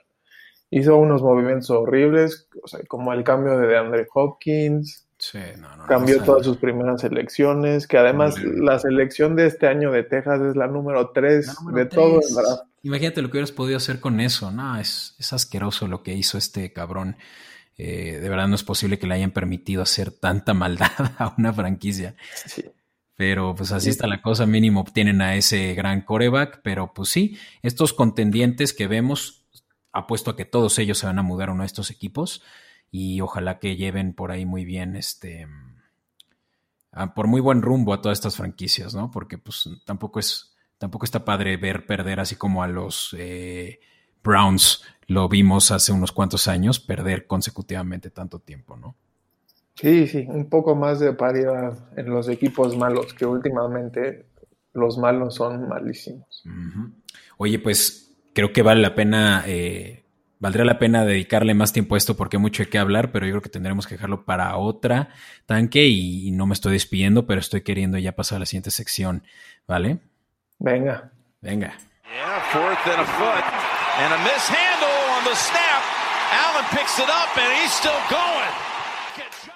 hizo 0.69 0.97
unos 0.97 1.21
movimientos 1.21 1.69
horribles, 1.69 2.47
o 2.61 2.67
sea, 2.67 2.79
como 2.87 3.13
el 3.13 3.23
cambio 3.23 3.57
de 3.57 3.67
DeAndre 3.67 4.07
Hopkins. 4.13 5.05
Sí, 5.19 5.39
no, 5.59 5.75
no, 5.75 5.87
cambió 5.87 6.21
todas 6.21 6.45
sus 6.45 6.57
primeras 6.57 7.03
elecciones, 7.03 7.87
que 7.87 7.97
además 7.97 8.35
la 8.43 8.77
selección 8.77 9.35
de 9.35 9.47
este 9.47 9.65
año 9.65 9.91
de 9.91 10.03
Texas 10.03 10.39
es 10.41 10.55
la 10.55 10.67
número 10.67 11.09
3 11.09 11.55
de 11.73 11.85
todo 11.85 12.19
el 12.21 12.35
draft. 12.35 12.63
Imagínate 12.83 13.23
lo 13.23 13.29
que 13.29 13.37
hubieras 13.37 13.51
podido 13.51 13.77
hacer 13.77 13.99
con 13.99 14.19
eso, 14.19 14.51
no, 14.51 14.77
es, 14.77 15.15
es 15.17 15.33
asqueroso 15.33 15.87
lo 15.87 16.03
que 16.03 16.13
hizo 16.13 16.37
este 16.37 16.71
cabrón. 16.71 17.17
Eh, 17.79 18.19
de 18.21 18.29
verdad 18.29 18.47
no 18.47 18.55
es 18.55 18.63
posible 18.63 18.97
que 18.97 19.07
le 19.07 19.15
hayan 19.15 19.31
permitido 19.31 19.81
hacer 19.81 20.11
tanta 20.11 20.53
maldad 20.53 20.91
a 21.17 21.33
una 21.37 21.51
franquicia. 21.51 22.15
Sí. 22.45 22.65
Pero 23.15 23.55
pues 23.55 23.71
así 23.71 23.89
está 23.89 24.05
la 24.05 24.21
cosa, 24.21 24.45
mínimo 24.45 24.81
obtienen 24.81 25.21
a 25.21 25.35
ese 25.35 25.73
gran 25.73 26.01
coreback, 26.01 26.61
pero 26.63 26.93
pues 26.93 27.09
sí, 27.09 27.39
estos 27.63 27.93
contendientes 27.93 28.73
que 28.73 28.85
vemos 28.85 29.46
apuesto 29.97 30.31
a 30.31 30.35
que 30.35 30.45
todos 30.45 30.77
ellos 30.79 30.97
se 30.97 31.05
van 31.05 31.19
a 31.19 31.23
mudar 31.23 31.49
a 31.49 31.53
uno 31.53 31.63
de 31.63 31.67
estos 31.67 31.91
equipos 31.91 32.43
y 32.91 33.21
ojalá 33.21 33.59
que 33.59 33.75
lleven 33.75 34.13
por 34.13 34.31
ahí 34.31 34.45
muy 34.45 34.65
bien 34.65 34.95
este 34.95 35.47
por 37.15 37.27
muy 37.27 37.41
buen 37.41 37.61
rumbo 37.61 37.93
a 37.93 38.01
todas 38.01 38.17
estas 38.17 38.37
franquicias, 38.37 38.95
¿no? 38.95 39.11
Porque 39.11 39.37
pues 39.37 39.69
tampoco 39.85 40.19
es 40.19 40.55
tampoco 40.77 41.05
está 41.05 41.25
padre 41.25 41.57
ver 41.57 41.85
perder 41.85 42.19
así 42.19 42.35
como 42.35 42.63
a 42.63 42.67
los 42.67 43.15
eh, 43.17 43.79
Browns 44.23 44.83
lo 45.07 45.29
vimos 45.29 45.71
hace 45.71 45.91
unos 45.91 46.11
cuantos 46.11 46.47
años 46.47 46.79
perder 46.79 47.27
consecutivamente 47.27 48.09
tanto 48.09 48.39
tiempo, 48.39 48.75
¿no? 48.77 48.95
Sí, 49.75 50.07
sí, 50.07 50.25
un 50.27 50.49
poco 50.49 50.75
más 50.75 50.99
de 50.99 51.13
paridad 51.13 51.77
en 51.95 52.09
los 52.09 52.27
equipos 52.29 52.75
malos, 52.75 53.13
que 53.13 53.27
últimamente 53.27 54.25
los 54.73 54.97
malos 54.97 55.35
son 55.35 55.67
malísimos. 55.67 56.43
Oye, 57.37 57.59
pues 57.59 58.06
creo 58.37 58.53
que 58.53 58.61
vale 58.61 58.83
la 58.83 58.93
pena, 58.93 59.43
eh, 59.47 60.03
valdría 60.37 60.63
la 60.63 60.77
pena 60.77 61.03
dedicarle 61.03 61.55
más 61.55 61.73
tiempo 61.73 61.95
a 61.95 61.97
esto 61.97 62.15
porque 62.15 62.37
hay 62.37 62.41
mucho 62.41 62.61
de 62.61 62.69
qué 62.69 62.77
hablar, 62.77 63.11
pero 63.11 63.25
yo 63.25 63.31
creo 63.31 63.41
que 63.41 63.49
tendremos 63.49 63.87
que 63.87 63.95
dejarlo 63.95 64.25
para 64.25 64.55
otra 64.57 65.09
tanque 65.47 65.87
y, 65.87 66.29
no 66.29 66.45
me 66.45 66.53
estoy 66.53 66.73
despidiendo, 66.73 67.25
pero 67.25 67.39
estoy 67.39 67.61
queriendo 67.61 67.97
ya 67.97 68.11
pasar 68.11 68.35
a 68.35 68.39
la 68.41 68.45
siguiente 68.45 68.69
sección, 68.69 69.23
¿vale? 69.67 69.97
Venga. 70.59 71.11
Venga. 71.41 71.79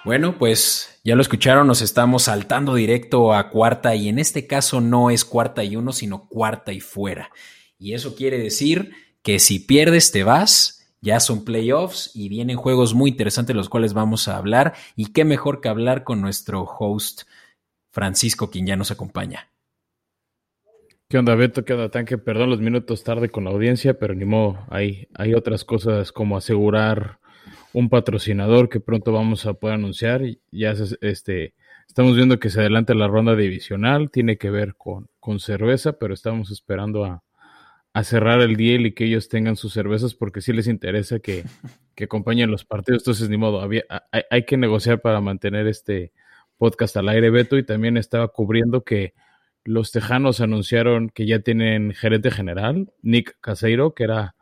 Bueno, 0.04 0.36
pues 0.38 1.00
ya 1.04 1.14
lo 1.14 1.22
escucharon, 1.22 1.68
nos 1.68 1.82
estamos 1.82 2.24
saltando 2.24 2.74
directo 2.74 3.32
a 3.32 3.48
cuarta 3.48 3.94
y 3.94 4.08
en 4.08 4.18
este 4.18 4.48
caso 4.48 4.80
no 4.80 5.10
es 5.10 5.24
cuarta 5.24 5.62
y 5.62 5.76
uno, 5.76 5.92
sino 5.92 6.26
cuarta 6.26 6.72
y 6.72 6.80
fuera. 6.80 7.30
Y 7.82 7.94
eso 7.94 8.14
quiere 8.14 8.38
decir 8.38 8.92
que 9.24 9.40
si 9.40 9.58
pierdes 9.58 10.12
te 10.12 10.22
vas, 10.22 10.88
ya 11.00 11.18
son 11.18 11.44
playoffs 11.44 12.12
y 12.14 12.28
vienen 12.28 12.56
juegos 12.56 12.94
muy 12.94 13.10
interesantes 13.10 13.56
los 13.56 13.68
cuales 13.68 13.92
vamos 13.92 14.28
a 14.28 14.36
hablar 14.36 14.74
y 14.94 15.06
qué 15.06 15.24
mejor 15.24 15.60
que 15.60 15.68
hablar 15.68 16.04
con 16.04 16.20
nuestro 16.20 16.62
host 16.62 17.22
Francisco, 17.90 18.50
quien 18.52 18.68
ya 18.68 18.76
nos 18.76 18.92
acompaña. 18.92 19.48
¿Qué 21.08 21.18
onda, 21.18 21.34
Beto? 21.34 21.64
¿Qué 21.64 21.72
onda, 21.72 21.90
Tanque? 21.90 22.18
Perdón 22.18 22.50
los 22.50 22.60
minutos 22.60 23.02
tarde 23.02 23.30
con 23.30 23.42
la 23.42 23.50
audiencia, 23.50 23.98
pero 23.98 24.14
ni 24.14 24.26
modo, 24.26 24.64
hay, 24.70 25.08
hay 25.14 25.34
otras 25.34 25.64
cosas 25.64 26.12
como 26.12 26.36
asegurar 26.36 27.18
un 27.72 27.88
patrocinador 27.88 28.68
que 28.68 28.78
pronto 28.78 29.10
vamos 29.10 29.44
a 29.44 29.54
poder 29.54 29.74
anunciar. 29.74 30.22
Ya 30.52 30.72
este, 31.00 31.54
estamos 31.88 32.14
viendo 32.14 32.38
que 32.38 32.48
se 32.48 32.60
adelanta 32.60 32.94
la 32.94 33.08
ronda 33.08 33.34
divisional, 33.34 34.08
tiene 34.12 34.38
que 34.38 34.50
ver 34.50 34.76
con, 34.76 35.08
con 35.18 35.40
cerveza, 35.40 35.94
pero 35.94 36.14
estamos 36.14 36.52
esperando 36.52 37.04
a, 37.04 37.24
cerrar 38.04 38.40
el 38.40 38.56
deal 38.56 38.86
y 38.86 38.92
que 38.92 39.04
ellos 39.04 39.28
tengan 39.28 39.56
sus 39.56 39.72
cervezas 39.72 40.14
porque 40.14 40.40
sí 40.40 40.52
les 40.52 40.66
interesa 40.66 41.20
que, 41.20 41.44
que 41.94 42.04
acompañen 42.04 42.50
los 42.50 42.64
partidos. 42.64 43.02
Entonces, 43.02 43.28
ni 43.28 43.36
modo, 43.36 43.60
había, 43.60 43.84
hay, 44.10 44.22
hay, 44.30 44.44
que 44.44 44.56
negociar 44.56 45.00
para 45.00 45.20
mantener 45.20 45.66
este 45.66 46.12
podcast 46.56 46.96
al 46.96 47.08
aire, 47.08 47.30
Beto, 47.30 47.58
y 47.58 47.64
también 47.64 47.96
estaba 47.96 48.28
cubriendo 48.28 48.84
que 48.84 49.14
los 49.64 49.92
Tejanos 49.92 50.40
anunciaron 50.40 51.10
que 51.10 51.26
ya 51.26 51.40
tienen 51.40 51.92
gerente 51.92 52.30
general, 52.30 52.92
Nick 53.02 53.36
Caseiro, 53.40 53.94
que 53.94 54.04
era 54.04 54.34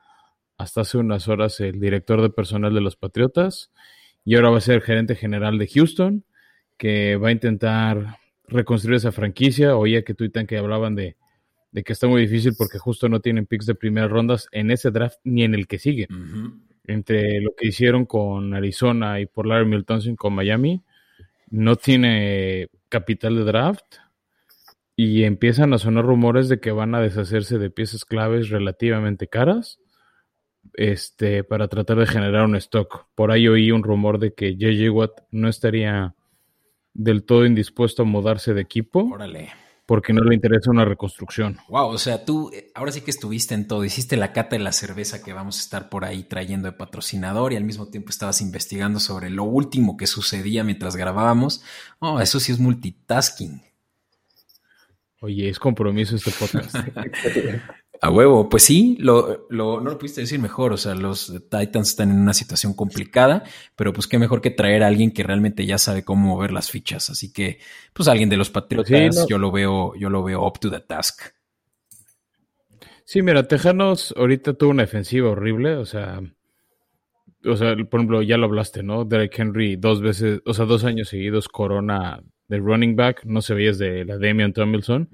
hasta 0.57 0.83
hace 0.83 0.99
unas 0.99 1.29
horas 1.29 1.61
el 1.61 1.81
director 1.81 2.23
de 2.23 2.31
personal 2.31 2.75
de 2.75 2.81
los 2.81 2.97
Patriotas 2.97 3.73
y 4.25 4.37
ahora 4.37 4.51
va 4.51 4.59
a 4.59 4.63
ser 4.63 4.83
gerente 4.83 5.15
general 5.17 5.59
de 5.59 5.67
Houston, 5.67 6.25
que 6.77 7.17
va 7.17 7.29
a 7.29 7.33
intentar 7.33 8.19
reconstruir 8.47 8.97
esa 8.97 9.13
franquicia. 9.13 9.77
Oía 9.77 10.05
que 10.05 10.15
tuitan 10.15 10.47
que 10.47 10.59
hablaban 10.59 10.95
de, 10.95 11.17
que 11.73 11.93
está 11.93 12.09
muy 12.09 12.23
difícil 12.23 12.55
porque 12.57 12.79
justo 12.79 13.09
no 13.09 13.21
tienen 13.21 13.47
picks 13.47 13.67
de 13.67 13.75
primeras 13.75 14.11
rondas 14.11 14.49
en 14.53 14.71
ese 14.71 14.91
draft 14.91 15.19
ni 15.25 15.45
en 15.45 15.55
el 15.55 15.67
que 15.67 15.79
sigue. 15.79 16.09
Entre 16.85 17.41
lo 17.41 17.55
que 17.57 17.69
hicieron 17.69 18.07
con 18.07 18.55
Arizona 18.55 19.21
y 19.21 19.27
por 19.27 19.47
Larry 19.47 19.67
Milton 19.67 20.17
con 20.17 20.35
Miami, 20.35 20.83
no 21.51 21.77
tiene 21.77 22.69
capital 22.89 23.37
de 23.37 23.45
draft 23.45 23.97
y 24.97 25.25
empiezan 25.25 25.73
a 25.73 25.79
sonar 25.79 26.05
rumores 26.05 26.49
de 26.49 26.61
que 26.61 26.73
van 26.73 26.95
a 26.95 27.01
deshacerse 27.01 27.59
de 27.59 27.71
piezas 27.71 28.05
claves 28.05 28.51
relativamente 28.51 29.29
caras 29.29 29.79
este, 30.75 31.45
para 31.45 31.69
tratar 31.69 31.99
de 31.99 32.07
generar 32.07 32.45
un 32.45 32.57
stock. 32.57 33.07
Por 33.15 33.31
ahí 33.31 33.49
oí 33.49 33.71
un 33.71 33.83
rumor 33.83 34.19
de 34.19 34.35
que 34.35 34.57
JJ 34.57 34.91
Watt 34.91 35.23
no 35.31 35.49
estaría 35.49 36.15
del 36.93 37.25
todo 37.25 37.47
indispuesto 37.47 38.03
a 38.03 38.07
mudarse 38.07 38.55
de 38.55 38.61
equipo. 38.61 39.05
Órale. 39.05 39.51
Porque 39.91 40.13
no 40.13 40.23
le 40.23 40.37
interesa 40.37 40.71
una 40.71 40.85
reconstrucción. 40.85 41.59
Wow, 41.69 41.89
o 41.89 41.99
sea, 41.99 42.25
tú 42.25 42.49
eh, 42.55 42.71
ahora 42.77 42.93
sí 42.93 43.01
que 43.01 43.11
estuviste 43.11 43.57
en 43.57 43.67
todo. 43.67 43.85
Hiciste 43.85 44.17
la 44.17 44.33
cata 44.33 44.55
de 44.55 44.63
la 44.63 44.71
cerveza 44.71 45.21
que 45.21 45.33
vamos 45.33 45.59
a 45.59 45.63
estar 45.63 45.89
por 45.89 46.05
ahí 46.05 46.23
trayendo 46.23 46.71
de 46.71 46.77
patrocinador 46.79 47.53
y 47.53 47.57
al 47.57 47.65
mismo 47.65 47.89
tiempo 47.89 48.11
estabas 48.11 48.41
investigando 48.41 49.01
sobre 49.01 49.31
lo 49.31 49.43
último 49.43 49.97
que 49.97 50.07
sucedía 50.07 50.63
mientras 50.63 50.95
grabábamos. 50.95 51.65
Oh, 51.99 52.21
eso 52.21 52.39
sí 52.39 52.53
es 52.53 52.61
multitasking. 52.61 53.63
Oye, 55.23 55.49
es 55.49 55.59
compromiso 55.59 56.15
este 56.15 56.31
podcast. 56.31 56.73
A 58.03 58.11
huevo, 58.11 58.49
pues 58.49 58.63
sí, 58.63 58.97
lo, 58.99 59.47
lo, 59.51 59.79
no 59.81 59.91
lo 59.91 59.99
pudiste 59.99 60.23
decir 60.23 60.41
mejor, 60.41 60.73
o 60.73 60.79
sea, 60.79 60.95
los 60.95 61.35
Titans 61.51 61.91
están 61.91 62.11
en 62.11 62.19
una 62.19 62.33
situación 62.33 62.73
complicada, 62.73 63.45
pero 63.77 63.93
pues 63.93 64.07
qué 64.07 64.19
mejor 64.19 64.41
que 64.41 64.51
traer 64.51 64.83
a 64.83 64.87
alguien 64.87 65.11
que 65.11 65.23
realmente 65.23 65.67
ya 65.67 65.77
sabe 65.77 66.03
cómo 66.03 66.29
mover 66.29 66.51
las 66.51 66.71
fichas, 66.71 67.11
así 67.11 67.31
que 67.31 67.59
pues 67.93 68.09
alguien 68.09 68.31
de 68.31 68.39
los 68.39 68.49
Patriotas 68.49 69.27
yo 69.29 69.37
lo 69.37 69.53
veo, 69.53 69.95
yo 69.97 70.09
lo 70.09 70.23
veo 70.23 70.47
up 70.47 70.59
to 70.59 70.71
the 70.71 70.81
task. 70.81 71.25
Sí, 73.05 73.21
mira, 73.21 73.47
Tejanos 73.47 74.15
ahorita 74.17 74.55
tuvo 74.55 74.71
una 74.71 74.85
defensiva 74.85 75.29
horrible, 75.29 75.77
o 75.77 75.85
sea, 75.85 76.23
o 77.45 77.57
sea, 77.57 77.77
por 77.77 78.01
ejemplo, 78.01 78.23
ya 78.23 78.39
lo 78.39 78.47
hablaste, 78.47 78.83
¿no? 78.83 79.05
Derek 79.05 79.39
Henry 79.39 79.77
dos 79.77 80.01
veces, 80.01 80.41
o 80.47 80.55
sea, 80.55 80.65
dos 80.65 80.85
años 80.85 81.11
seguidos 81.11 81.49
corona 81.49 82.23
de 82.49 82.59
running 82.61 82.97
back, 82.97 83.25
no 83.27 83.43
se 83.43 83.53
veía 83.53 83.73
desde 83.73 84.07
la 84.07 84.17
Damian 84.17 84.55
Tomlinson 84.55 85.11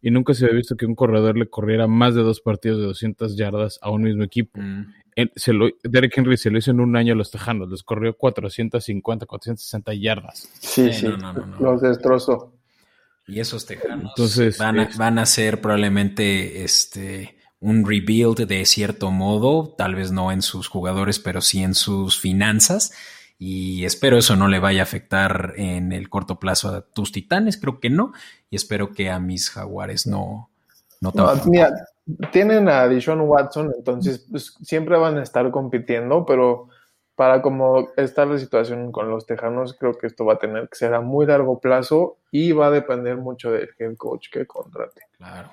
y 0.00 0.10
nunca 0.10 0.34
se 0.34 0.44
había 0.44 0.56
visto 0.56 0.76
que 0.76 0.86
un 0.86 0.94
corredor 0.94 1.36
le 1.36 1.48
corriera 1.48 1.86
más 1.86 2.14
de 2.14 2.22
dos 2.22 2.40
partidos 2.40 2.78
de 2.78 2.84
200 2.84 3.36
yardas 3.36 3.78
a 3.82 3.90
un 3.90 4.02
mismo 4.02 4.22
equipo. 4.22 4.60
Mm. 4.60 4.94
se 5.34 5.52
lo, 5.52 5.68
Derek 5.82 6.16
Henry 6.16 6.36
se 6.36 6.50
lo 6.50 6.58
hizo 6.58 6.70
en 6.70 6.80
un 6.80 6.96
año 6.96 7.14
a 7.14 7.16
los 7.16 7.30
Tejanos, 7.30 7.70
les 7.70 7.82
corrió 7.82 8.16
450, 8.16 9.26
460 9.26 9.94
yardas. 9.94 10.48
Sí, 10.60 10.92
sí, 10.92 11.08
los 11.58 11.80
destrozó. 11.80 12.52
Y 13.26 13.40
esos 13.40 13.66
Tejanos 13.66 14.12
van, 14.58 14.80
a, 14.80 14.88
van 14.96 15.18
a 15.18 15.26
ser 15.26 15.60
probablemente 15.60 16.64
este 16.64 17.36
un 17.60 17.84
rebuild 17.84 18.46
de 18.46 18.64
cierto 18.64 19.10
modo, 19.10 19.74
tal 19.76 19.96
vez 19.96 20.12
no 20.12 20.30
en 20.30 20.42
sus 20.42 20.68
jugadores, 20.68 21.18
pero 21.18 21.40
sí 21.40 21.62
en 21.62 21.74
sus 21.74 22.20
finanzas 22.20 22.92
y 23.38 23.84
espero 23.84 24.18
eso 24.18 24.36
no 24.36 24.48
le 24.48 24.58
vaya 24.58 24.80
a 24.80 24.84
afectar 24.84 25.54
en 25.56 25.92
el 25.92 26.08
corto 26.08 26.38
plazo 26.40 26.68
a 26.68 26.80
tus 26.82 27.12
titanes, 27.12 27.56
creo 27.56 27.80
que 27.80 27.90
no, 27.90 28.12
y 28.50 28.56
espero 28.56 28.92
que 28.92 29.10
a 29.10 29.20
mis 29.20 29.50
jaguares 29.50 30.06
no, 30.06 30.50
no, 31.00 31.12
mira, 31.46 31.72
tienen 32.32 32.68
a 32.68 32.88
Dishon 32.88 33.20
Watson, 33.20 33.72
entonces 33.76 34.26
pues, 34.30 34.54
siempre 34.62 34.96
van 34.96 35.18
a 35.18 35.22
estar 35.22 35.50
compitiendo, 35.50 36.26
pero 36.26 36.68
para 37.14 37.42
como 37.42 37.90
está 37.96 38.24
la 38.26 38.38
situación 38.38 38.92
con 38.92 39.10
los 39.10 39.26
Tejanos, 39.26 39.74
creo 39.74 39.94
que 39.94 40.06
esto 40.06 40.24
va 40.24 40.34
a 40.34 40.38
tener 40.38 40.68
que 40.68 40.76
ser 40.76 40.94
a 40.94 41.00
muy 41.00 41.26
largo 41.26 41.58
plazo 41.60 42.18
y 42.30 42.52
va 42.52 42.68
a 42.68 42.70
depender 42.70 43.16
mucho 43.16 43.50
del 43.50 43.70
head 43.78 43.96
coach 43.96 44.28
que 44.30 44.46
contrate. 44.46 45.02
Claro. 45.16 45.50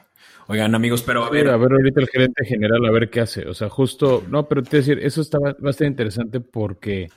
Oigan, 0.47 0.75
amigos, 0.75 1.01
pero 1.01 1.25
a 1.25 1.29
ver. 1.31 1.49
A 1.49 1.57
ver, 1.57 1.71
ahorita 1.71 2.01
el 2.01 2.07
gerente 2.07 2.45
general, 2.45 2.85
a 2.85 2.91
ver 2.91 3.09
qué 3.09 3.21
hace. 3.21 3.47
O 3.47 3.55
sea, 3.55 3.67
justo, 3.67 4.21
no, 4.29 4.47
pero 4.47 4.61
te 4.61 4.77
decir, 4.77 4.99
eso 4.99 5.21
está 5.21 5.39
bastante 5.39 5.85
interesante 5.85 6.39
porque 6.39 7.09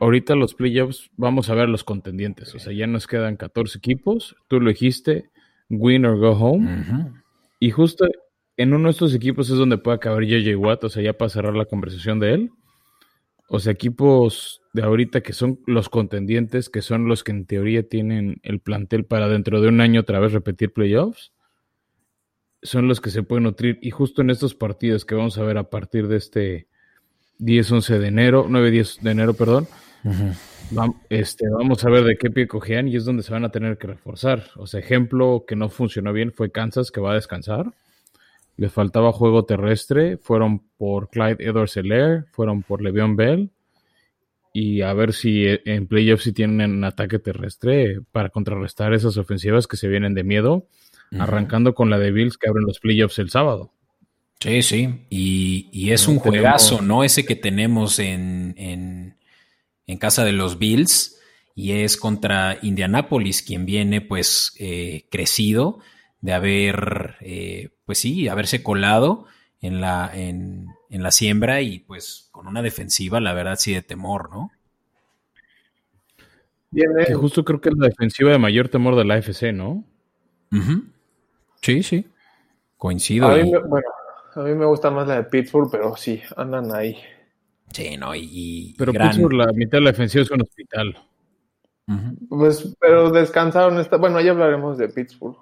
ahorita 0.00 0.34
los 0.34 0.54
playoffs 0.54 1.10
vamos 1.16 1.50
a 1.50 1.54
ver 1.54 1.68
los 1.68 1.84
contendientes. 1.84 2.54
O 2.54 2.58
sea, 2.58 2.72
ya 2.72 2.86
nos 2.86 3.06
quedan 3.06 3.36
14 3.36 3.78
equipos. 3.78 4.36
Tú 4.48 4.60
lo 4.60 4.70
dijiste, 4.70 5.30
win 5.70 6.04
or 6.04 6.18
go 6.18 6.32
home. 6.32 7.12
Y 7.60 7.70
justo 7.70 8.06
en 8.56 8.74
uno 8.74 8.84
de 8.84 8.92
estos 8.92 9.14
equipos 9.14 9.50
es 9.50 9.56
donde 9.56 9.78
puede 9.78 9.96
acabar 9.96 10.24
JJ 10.24 10.56
Watt. 10.56 10.84
O 10.84 10.88
sea, 10.88 11.02
ya 11.02 11.12
para 11.12 11.28
cerrar 11.28 11.54
la 11.54 11.64
conversación 11.64 12.20
de 12.20 12.34
él. 12.34 12.50
O 13.48 13.58
sea, 13.58 13.72
equipos 13.72 14.62
de 14.72 14.82
ahorita 14.82 15.20
que 15.20 15.32
son 15.32 15.60
los 15.66 15.88
contendientes, 15.88 16.68
que 16.68 16.82
son 16.82 17.06
los 17.06 17.22
que 17.22 17.32
en 17.32 17.46
teoría 17.46 17.88
tienen 17.88 18.40
el 18.42 18.60
plantel 18.60 19.04
para 19.04 19.28
dentro 19.28 19.60
de 19.60 19.68
un 19.68 19.80
año 19.80 20.00
otra 20.00 20.18
vez 20.18 20.32
repetir 20.32 20.72
playoffs, 20.72 21.32
son 22.62 22.88
los 22.88 23.00
que 23.00 23.10
se 23.10 23.22
pueden 23.22 23.44
nutrir. 23.44 23.78
Y 23.82 23.90
justo 23.90 24.22
en 24.22 24.30
estos 24.30 24.54
partidos 24.54 25.04
que 25.04 25.14
vamos 25.14 25.38
a 25.38 25.42
ver 25.42 25.58
a 25.58 25.70
partir 25.70 26.08
de 26.08 26.16
este 26.16 26.68
10-11 27.38 27.98
de 27.98 28.08
enero, 28.08 28.48
9-10 28.48 29.00
de 29.00 29.10
enero, 29.10 29.34
perdón, 29.34 29.68
este, 31.08 31.48
vamos 31.48 31.84
a 31.84 31.90
ver 31.90 32.04
de 32.04 32.16
qué 32.16 32.30
pie 32.30 32.46
cogían 32.46 32.88
y 32.88 32.96
es 32.96 33.04
donde 33.04 33.22
se 33.22 33.32
van 33.32 33.44
a 33.44 33.50
tener 33.50 33.78
que 33.78 33.86
reforzar. 33.86 34.44
O 34.56 34.66
sea, 34.66 34.80
ejemplo 34.80 35.44
que 35.46 35.56
no 35.56 35.68
funcionó 35.68 36.12
bien 36.12 36.32
fue 36.32 36.50
Kansas, 36.50 36.90
que 36.90 37.00
va 37.00 37.12
a 37.12 37.14
descansar. 37.14 37.72
Le 38.56 38.68
faltaba 38.68 39.12
juego 39.12 39.44
terrestre. 39.44 40.16
Fueron 40.18 40.60
por 40.76 41.08
Clyde 41.10 41.44
Edwards 41.44 41.76
Hilaire, 41.76 42.24
fueron 42.32 42.62
por 42.62 42.82
Le'Veon 42.82 43.16
Bell. 43.16 43.50
Y 44.52 44.82
a 44.82 44.92
ver 44.92 45.12
si 45.12 45.46
eh, 45.46 45.62
en 45.64 45.88
playoffs 45.88 46.24
si 46.24 46.32
tienen 46.32 46.70
un 46.70 46.84
ataque 46.84 47.18
terrestre 47.18 48.00
para 48.12 48.28
contrarrestar 48.28 48.94
esas 48.94 49.16
ofensivas 49.16 49.66
que 49.66 49.76
se 49.76 49.88
vienen 49.88 50.14
de 50.14 50.24
miedo. 50.24 50.66
Arrancando 51.16 51.74
con 51.74 51.90
la 51.90 51.98
de 51.98 52.10
Bills 52.10 52.36
que 52.36 52.48
abren 52.48 52.64
los 52.66 52.80
playoffs 52.80 53.20
el 53.20 53.30
sábado. 53.30 53.70
Sí, 54.40 54.62
sí. 54.62 55.06
Y, 55.10 55.90
es 55.90 56.08
un 56.08 56.18
juegazo, 56.18 56.82
¿no? 56.82 57.04
Ese 57.04 57.24
que 57.24 57.36
tenemos 57.36 58.00
en 58.00 58.54
en 58.56 59.16
casa 59.98 60.24
de 60.24 60.32
los 60.32 60.58
Bills 60.58 61.20
y 61.54 61.72
es 61.72 61.96
contra 61.96 62.58
Indianapolis, 62.62 63.42
quien 63.42 63.64
viene 63.64 64.00
pues 64.00 64.54
eh, 64.58 65.06
crecido 65.10 65.78
de 66.20 66.32
haber, 66.32 67.16
eh, 67.20 67.70
pues 67.84 67.98
sí, 67.98 68.28
haberse 68.28 68.62
colado 68.62 69.26
en 69.60 69.80
la, 69.80 70.10
en, 70.12 70.68
la 70.90 71.10
siembra 71.10 71.60
y 71.60 71.80
pues 71.80 72.28
con 72.32 72.46
una 72.46 72.62
defensiva, 72.62 73.20
la 73.20 73.32
verdad, 73.32 73.56
sí 73.58 73.74
de 73.74 73.82
temor, 73.82 74.30
¿no? 74.30 74.50
Que 76.72 77.14
justo 77.14 77.44
creo 77.44 77.60
que 77.60 77.68
es 77.68 77.76
la 77.76 77.88
defensiva 77.88 78.32
de 78.32 78.38
mayor 78.38 78.68
temor 78.68 78.96
de 78.96 79.04
la 79.04 79.14
AFC, 79.14 79.52
¿no? 79.52 79.84
Sí, 81.60 81.82
sí. 81.82 82.06
Coincido. 82.76 83.28
A 83.28 83.36
mí, 83.36 83.52
bueno, 83.68 83.88
a 84.34 84.40
mí 84.40 84.54
me 84.54 84.66
gusta 84.66 84.90
más 84.90 85.06
la 85.06 85.16
de 85.16 85.24
Pittsburgh, 85.24 85.70
pero 85.70 85.96
sí, 85.96 86.20
andan 86.36 86.74
ahí. 86.74 86.96
Sí, 87.72 87.96
no, 87.96 88.14
y. 88.14 88.74
pero 88.78 88.92
Pittsburgh, 88.92 89.32
la 89.34 89.52
mitad 89.52 89.78
de 89.78 89.84
la 89.84 89.90
defensiva 89.90 90.22
es 90.22 90.30
un 90.30 90.42
hospital. 90.42 90.96
Pues, 92.28 92.74
pero 92.80 93.10
descansaron. 93.10 93.78
Esta... 93.78 93.96
Bueno, 93.96 94.20
ya 94.20 94.30
hablaremos 94.30 94.78
de 94.78 94.88
Pittsburgh. 94.88 95.36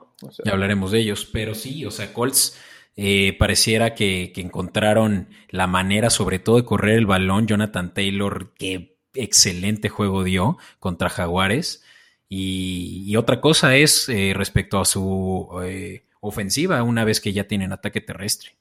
Ya 0.45 0.53
hablaremos 0.53 0.91
de 0.93 1.01
ellos, 1.01 1.29
pero 1.33 1.55
sí, 1.55 1.85
o 1.85 1.91
sea, 1.91 2.13
Colts 2.13 2.59
eh, 2.97 3.37
pareciera 3.39 3.95
que, 3.95 4.33
encontraron 4.37 5.29
la 5.49 5.67
manera, 5.67 6.11
sobre 6.11 6.39
todo, 6.39 6.57
de 6.57 6.65
correr 6.65 6.99
el 6.99 7.07
balón. 7.07 7.47
Jonathan 7.47 7.95
Taylor, 7.95 8.53
qué 8.55 8.99
excelente 9.15 9.89
juego 9.89 10.25
dio 10.25 10.59
contra 10.79 11.09
Jaguares. 11.09 11.85
Y, 12.29 13.15
otra 13.17 13.41
cosa 13.41 13.77
es 13.77 14.09
eh, 14.09 14.33
respecto 14.35 14.81
a 14.81 14.85
su 14.85 15.49
eh, 15.65 16.07
ofensiva, 16.21 16.83
una 16.83 17.05
vez 17.05 17.21
que 17.21 17.33
ya 17.33 17.45
tienen 17.47 17.73
ataque 17.73 18.01
terrestre. 18.01 18.53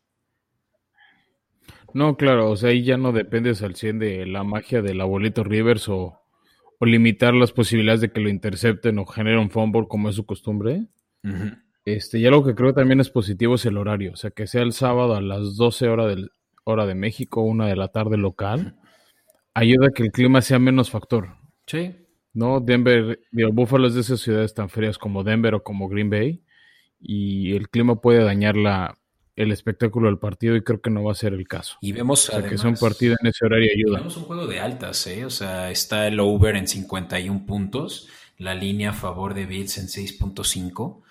No, 1.94 2.16
claro, 2.18 2.50
o 2.50 2.56
sea, 2.56 2.70
ahí 2.70 2.84
ya 2.84 2.98
no 2.98 3.12
dependes 3.12 3.62
al 3.62 3.76
100 3.76 4.00
de 4.00 4.26
la 4.26 4.44
magia 4.44 4.82
del 4.82 5.02
abuelito 5.02 5.44
Rivers 5.44 5.90
o, 5.90 6.22
o 6.80 6.86
limitar 6.86 7.34
las 7.34 7.52
posibilidades 7.52 8.02
de 8.02 8.12
que 8.12 8.22
lo 8.22 8.30
intercepten 8.30 8.98
o 9.00 9.06
generen 9.06 9.40
un 9.40 9.50
fumble 9.50 9.88
como 9.88 10.10
es 10.10 10.16
su 10.16 10.26
costumbre. 10.26 10.88
Este, 11.86 12.20
y 12.20 12.26
algo 12.26 12.44
que 12.44 12.56
creo 12.56 12.74
también 12.74 13.00
es 13.00 13.10
positivo 13.10 13.56
es 13.56 13.66
el 13.66 13.78
horario, 13.78 14.14
o 14.14 14.16
sea, 14.16 14.32
que 14.32 14.48
sea 14.48 14.62
el 14.62 14.74
sábado 14.74 15.16
a 15.16 15.22
las 15.22 15.58
12 15.58 15.88
horas 15.90 16.08
del, 16.08 16.32
hora 16.64 16.86
de 16.86 16.96
México, 16.96 17.42
una 17.42 17.68
de 17.68 17.76
la 17.76 17.90
tarde 17.90 18.18
local, 18.18 18.78
ayuda 19.54 19.88
a 19.88 19.92
que 19.92 20.04
el 20.04 20.12
clima 20.12 20.42
sea 20.42 20.60
menos 20.60 20.90
factor. 20.90 21.36
Sí. 21.68 21.96
¿No? 22.34 22.60
Denver, 22.62 23.20
digo, 23.32 23.52
Buffalo 23.52 23.88
es 23.88 23.94
de 23.94 24.02
esas 24.02 24.22
ciudades 24.22 24.54
tan 24.54 24.70
frías 24.70 24.98
como 24.98 25.24
Denver 25.24 25.56
o 25.56 25.64
como 25.64 25.90
Green 25.90 26.10
Bay, 26.10 26.44
y 27.00 27.56
el 27.56 27.70
clima 27.70 28.00
puede 28.00 28.24
dañar 28.24 28.56
la, 28.56 28.98
el 29.42 29.52
espectáculo 29.52 30.08
del 30.08 30.18
partido 30.18 30.56
y 30.56 30.64
creo 30.64 30.82
que 30.82 30.90
no 30.90 31.04
va 31.04 31.12
a 31.12 31.16
ser 31.16 31.34
el 31.34 31.48
caso. 31.48 31.78
Y 31.82 31.92
vemos 31.92 32.30
o 32.30 32.32
sea, 32.32 32.48
que 32.48 32.58
sea 32.58 32.70
un 32.70 32.76
partido 32.76 33.16
en 33.20 33.28
ese 33.28 33.46
horario 33.46 33.72
ayuda. 33.74 34.00
Vemos 34.00 34.18
un 34.18 34.24
juego 34.24 34.48
de 34.48 34.60
altas, 34.60 35.06
¿eh? 35.08 35.26
O 35.26 35.30
sea, 35.30 35.72
está 35.72 36.08
el 36.08 36.20
over 36.20 36.56
en 36.56 36.68
51 36.68 37.46
puntos, 37.46 38.08
la 38.38 38.54
línea 38.54 38.92
a 38.92 38.94
favor 38.94 39.34
de 39.34 39.46
Bills 39.46 39.78
en 39.78 39.88
6.5. 39.88 41.02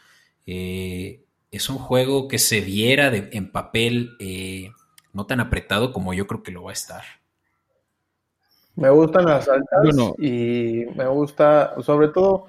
Eh, 0.46 1.24
es 1.50 1.68
un 1.68 1.78
juego 1.78 2.28
que 2.28 2.38
se 2.38 2.60
viera 2.60 3.12
en 3.14 3.50
papel 3.50 4.16
eh, 4.18 4.70
no 5.12 5.26
tan 5.26 5.40
apretado 5.40 5.92
como 5.92 6.14
yo 6.14 6.26
creo 6.26 6.42
que 6.42 6.52
lo 6.52 6.64
va 6.64 6.70
a 6.70 6.74
estar. 6.74 7.02
Me 8.76 8.88
gustan 8.90 9.26
las 9.26 9.48
altas 9.48 9.94
y 10.18 10.86
me 10.94 11.06
gusta, 11.06 11.74
sobre 11.82 12.08
todo, 12.08 12.46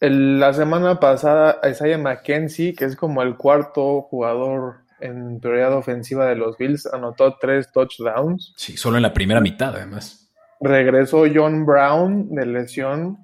la 0.00 0.52
semana 0.52 1.00
pasada 1.00 1.58
Isaiah 1.68 1.98
McKenzie, 1.98 2.74
que 2.74 2.84
es 2.84 2.96
como 2.96 3.22
el 3.22 3.36
cuarto 3.36 4.02
jugador 4.02 4.83
en 5.00 5.40
prioridad 5.40 5.74
ofensiva 5.74 6.26
de 6.26 6.36
los 6.36 6.56
Bills, 6.56 6.86
anotó 6.86 7.36
tres 7.40 7.70
touchdowns. 7.72 8.54
Sí, 8.56 8.76
solo 8.76 8.96
en 8.96 9.02
la 9.02 9.12
primera 9.12 9.40
mitad, 9.40 9.74
además. 9.74 10.30
Regresó 10.60 11.24
John 11.32 11.66
Brown 11.66 12.34
de 12.34 12.46
lesión. 12.46 13.18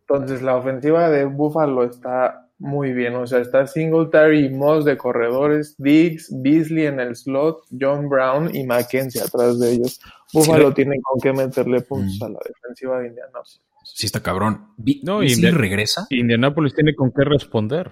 Entonces, 0.00 0.42
la 0.42 0.56
ofensiva 0.56 1.08
de 1.10 1.24
Buffalo 1.24 1.84
está 1.84 2.48
muy 2.58 2.92
bien. 2.92 3.14
O 3.14 3.26
sea, 3.26 3.38
está 3.38 3.66
Singletary 3.66 4.46
y 4.46 4.50
Moss 4.50 4.84
de 4.84 4.96
corredores, 4.96 5.76
Diggs, 5.78 6.28
Beasley 6.42 6.86
en 6.86 7.00
el 7.00 7.16
slot, 7.16 7.62
John 7.78 8.08
Brown 8.08 8.54
y 8.54 8.64
McKenzie 8.64 9.22
atrás 9.22 9.58
de 9.60 9.72
ellos. 9.72 10.00
Buffalo 10.32 10.74
tiene 10.74 10.96
con 11.02 11.20
qué 11.20 11.32
meterle 11.32 11.80
puntos 11.82 12.18
mm. 12.20 12.24
a 12.24 12.28
la 12.30 12.38
defensiva 12.44 13.00
de 13.00 13.08
Indianapolis. 13.08 13.60
Sí, 13.84 14.06
está 14.06 14.22
cabrón. 14.22 14.74
no, 15.02 15.22
y 15.22 15.34
regresa. 15.34 16.06
Indianapolis 16.10 16.74
tiene 16.74 16.94
con 16.94 17.10
qué 17.10 17.24
responder. 17.24 17.90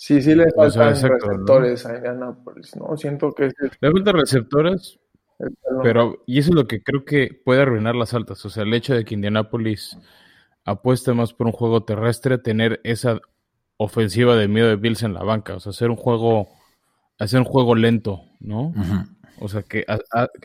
Sí, 0.00 0.22
sí 0.22 0.32
le 0.32 0.48
faltan 0.52 0.90
receptores 0.90 1.84
a 1.84 1.96
Indianapolis, 1.96 2.76
¿no? 2.76 2.96
Siento 2.96 3.32
que... 3.32 3.50
Le 3.80 3.90
faltan 3.90 4.14
receptores, 4.14 5.00
pero... 5.82 6.22
Y 6.24 6.38
eso 6.38 6.50
es 6.50 6.54
lo 6.54 6.68
que 6.68 6.84
creo 6.84 7.04
que 7.04 7.30
puede 7.44 7.62
arruinar 7.62 7.96
las 7.96 8.14
altas. 8.14 8.46
O 8.46 8.48
sea, 8.48 8.62
el 8.62 8.72
hecho 8.74 8.94
de 8.94 9.04
que 9.04 9.16
Indianapolis 9.16 9.98
apueste 10.64 11.12
más 11.14 11.32
por 11.32 11.48
un 11.48 11.52
juego 11.52 11.82
terrestre, 11.82 12.38
tener 12.38 12.80
esa 12.84 13.18
ofensiva 13.76 14.36
de 14.36 14.46
miedo 14.46 14.68
de 14.68 14.76
Bills 14.76 15.02
en 15.02 15.14
la 15.14 15.24
banca. 15.24 15.56
O 15.56 15.60
sea, 15.60 15.70
hacer 15.70 15.90
un 15.90 15.96
juego... 15.96 16.46
Hacer 17.18 17.40
un 17.40 17.46
juego 17.46 17.74
lento, 17.74 18.22
¿no? 18.38 18.72
O 19.40 19.48
sea, 19.48 19.62
que 19.62 19.84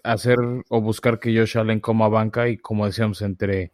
hacer 0.04 0.38
o 0.68 0.82
buscar 0.82 1.20
que 1.20 1.38
Josh 1.38 1.60
Allen 1.60 1.80
coma 1.80 2.08
banca 2.08 2.50
y 2.50 2.58
como 2.58 2.88
decíamos, 2.88 3.22
entre 3.22 3.72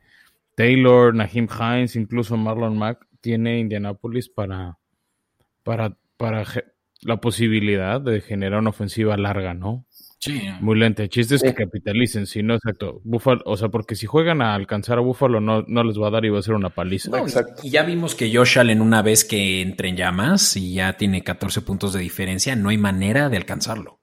Taylor, 0.56 1.16
Naheem 1.16 1.48
Hines, 1.48 1.96
incluso 1.96 2.36
Marlon 2.36 2.78
Mack, 2.78 3.08
tiene 3.22 3.60
Indianapolis 3.60 4.28
para 4.28 4.79
para, 5.70 5.96
para 6.18 6.44
la 7.04 7.22
posibilidad 7.22 8.02
de 8.02 8.22
generar 8.22 8.58
una 8.58 8.72
ofensiva 8.72 9.16
larga, 9.18 9.54
¿no? 9.54 9.86
Sí. 10.18 10.42
Muy 10.62 10.80
lenta. 10.80 11.04
El 11.04 11.10
chiste 11.10 11.36
es 11.36 11.44
que 11.44 11.54
capitalicen, 11.54 12.26
si 12.26 12.42
no, 12.42 12.56
exacto. 12.56 13.02
Buffalo, 13.04 13.44
o 13.46 13.56
sea, 13.56 13.70
porque 13.70 13.94
si 13.94 14.08
juegan 14.08 14.42
a 14.42 14.56
alcanzar 14.56 14.98
a 14.98 15.02
Buffalo, 15.02 15.40
no, 15.40 15.64
no 15.68 15.84
les 15.84 16.00
va 16.00 16.08
a 16.08 16.10
dar 16.10 16.26
y 16.26 16.30
va 16.30 16.40
a 16.40 16.42
ser 16.42 16.56
una 16.56 16.72
paliza. 16.72 17.16
exacto. 17.20 17.62
Y 17.62 17.70
ya 17.70 17.84
vimos 17.84 18.16
que 18.16 18.36
Josh 18.36 18.58
Allen, 18.58 18.82
una 18.82 19.04
vez 19.04 19.24
que 19.24 19.62
entre 19.62 19.90
en 19.90 19.98
llamas 19.98 20.58
y 20.58 20.74
ya 20.74 20.94
tiene 20.94 21.24
14 21.24 21.62
puntos 21.62 21.94
de 21.94 22.00
diferencia, 22.00 22.56
no 22.56 22.70
hay 22.70 22.80
manera 22.80 23.30
de 23.30 23.38
alcanzarlo. 23.38 24.00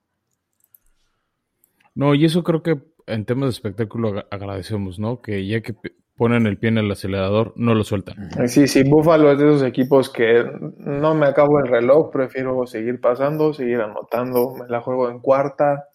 No, 1.96 2.14
y 2.14 2.26
eso 2.26 2.44
creo 2.44 2.62
que 2.62 2.78
en 3.08 3.24
temas 3.24 3.48
de 3.48 3.54
espectáculo 3.54 4.24
agradecemos, 4.30 5.00
¿no? 5.00 5.20
Que 5.20 5.44
ya 5.48 5.62
que 5.62 5.74
ponen 6.16 6.46
el 6.46 6.58
pie 6.58 6.70
en 6.70 6.78
el 6.78 6.90
acelerador, 6.90 7.52
no 7.56 7.74
lo 7.74 7.84
sueltan. 7.84 8.30
Sí, 8.48 8.66
sí, 8.66 8.82
Buffalo 8.84 9.32
es 9.32 9.38
de 9.38 9.48
esos 9.48 9.62
equipos 9.62 10.10
que 10.10 10.44
no 10.78 11.14
me 11.14 11.26
acabo 11.26 11.60
el 11.60 11.68
reloj, 11.68 12.10
prefiero 12.10 12.66
seguir 12.66 13.00
pasando, 13.00 13.52
seguir 13.52 13.80
anotando, 13.80 14.54
me 14.54 14.66
la 14.68 14.80
juego 14.80 15.10
en 15.10 15.20
cuarta, 15.20 15.88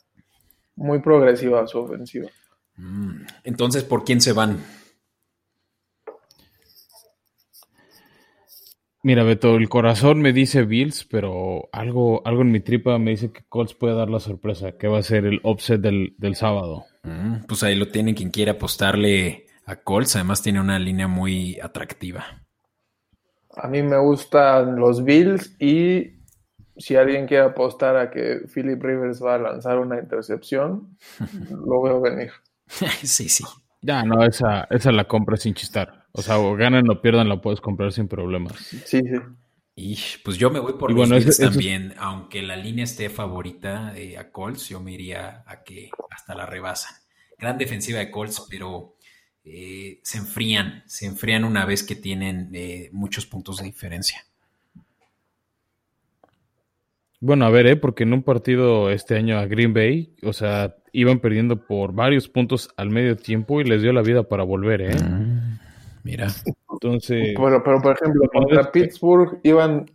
muy 0.76 1.02
progresiva 1.02 1.66
su 1.68 1.80
ofensiva. 1.80 2.30
Mm, 2.78 3.26
entonces, 3.44 3.84
¿por 3.84 4.04
quién 4.04 4.22
se 4.22 4.34
van? 4.34 4.60
Mira, 9.04 9.24
Beto, 9.24 9.56
el 9.56 9.68
corazón 9.68 10.22
me 10.22 10.32
dice 10.32 10.64
Bills, 10.64 11.08
pero 11.10 11.70
algo, 11.72 12.22
algo 12.24 12.44
en 12.44 12.52
mi 12.52 12.60
tripa 12.60 13.00
me 13.00 13.12
dice 13.12 13.32
que 13.32 13.42
Colts 13.50 13.74
puede 13.74 13.96
dar 13.96 14.12
la 14.12 14.20
sorpresa, 14.20 14.74
que 14.74 14.88
va 14.88 15.00
a 15.00 15.04
ser 15.04 15.26
el 15.26 15.40
offset 15.42 15.82
del, 15.82 16.36
sábado. 16.36 16.86
Mm, 17.02 17.46
pues 17.48 17.64
ahí 17.64 17.76
lo 17.76 17.88
tienen 17.88 18.14
quien 18.14 18.30
quiera 18.30 18.52
apostarle 18.52 19.48
a 19.66 19.76
Colts. 19.78 20.16
Además 20.16 20.42
tiene 20.42 20.60
una 20.60 20.80
línea 20.80 21.08
muy 21.08 21.60
atractiva. 21.60 22.26
A 23.56 23.68
mí 23.68 23.82
me 23.82 23.98
gustan 23.98 24.78
los 24.78 25.04
Bills 25.04 25.56
y 25.60 26.22
si 26.78 26.96
alguien 26.96 27.28
quiere 27.28 27.46
apostar 27.46 27.98
a 27.98 28.10
que 28.10 28.42
Philip 28.54 28.82
Rivers 28.82 29.22
va 29.24 29.36
a 29.36 29.40
lanzar 29.40 29.80
una 29.80 30.00
intercepción, 30.00 30.98
lo 31.50 31.82
veo 31.82 32.02
venir. 32.02 32.32
sí, 32.68 33.30
sí. 33.30 33.44
Ya, 33.82 34.04
no, 34.04 34.24
esa, 34.24 34.68
esa 34.70 34.92
la 34.92 35.08
compra 35.08 35.38
sin 35.38 35.54
chistar. 35.54 36.06
O 36.14 36.22
sea, 36.22 36.40
o 36.40 36.56
ganan 36.56 36.90
o 36.90 37.02
pierdan, 37.02 37.30
la 37.30 37.42
puedes 37.42 37.62
comprar 37.62 37.92
sin 37.92 38.08
problemas. 38.08 38.54
Sí, 38.86 39.02
sí. 39.02 39.02
Y 39.76 39.98
pues 40.24 40.38
yo 40.38 40.52
me 40.52 40.60
voy 40.60 40.74
por 40.74 40.92
los 40.92 41.10
Bills 41.10 41.38
también, 41.38 41.94
aunque 41.98 42.42
la 42.42 42.56
línea 42.58 42.84
esté 42.84 43.10
favorita 43.10 43.94
eh, 43.96 44.18
a 44.18 44.32
Colts, 44.32 44.70
yo 44.70 44.82
me 44.82 44.92
iría 44.92 45.44
a 45.48 45.64
que 45.64 45.90
hasta 46.10 46.36
la 46.36 46.46
rebasan. 46.46 46.94
Gran 47.38 47.58
defensiva 47.58 48.00
de 48.00 48.12
Colts, 48.12 48.46
pero 48.50 48.98
eh, 49.44 50.00
se 50.04 50.20
enfrían, 50.20 50.84
se 50.86 51.08
enfrían 51.08 51.46
una 51.46 51.66
vez 51.66 51.84
que 51.84 51.96
tienen 51.96 52.50
eh, 52.54 52.90
muchos 52.92 53.26
puntos 53.26 53.58
de 53.58 53.66
diferencia. 53.66 54.24
Bueno, 57.20 57.46
a 57.46 57.50
ver, 57.50 57.68
¿eh? 57.68 57.76
porque 57.76 58.04
en 58.04 58.14
un 58.14 58.24
partido 58.24 58.90
este 58.90 59.16
año 59.16 59.38
a 59.38 59.46
Green 59.46 59.74
Bay, 59.74 60.16
o 60.24 60.34
sea, 60.34 60.76
iban 60.92 61.20
perdiendo 61.20 61.66
por 61.66 61.94
varios 61.94 62.28
puntos 62.28 62.70
al 62.78 62.90
medio 62.90 63.16
tiempo 63.16 63.62
y 63.62 63.64
les 63.64 63.82
dio 63.82 63.94
la 63.94 64.02
vida 64.02 64.24
para 64.24 64.44
volver, 64.44 64.82
¿eh? 64.82 64.96
Mm, 64.96 65.60
mira. 66.04 66.28
Entonces. 66.72 67.34
Pero, 67.36 67.64
pero 67.64 67.82
por 67.82 67.96
ejemplo, 67.96 68.28
contra 68.32 68.72
Pittsburgh 68.72 69.40
iban 69.44 69.86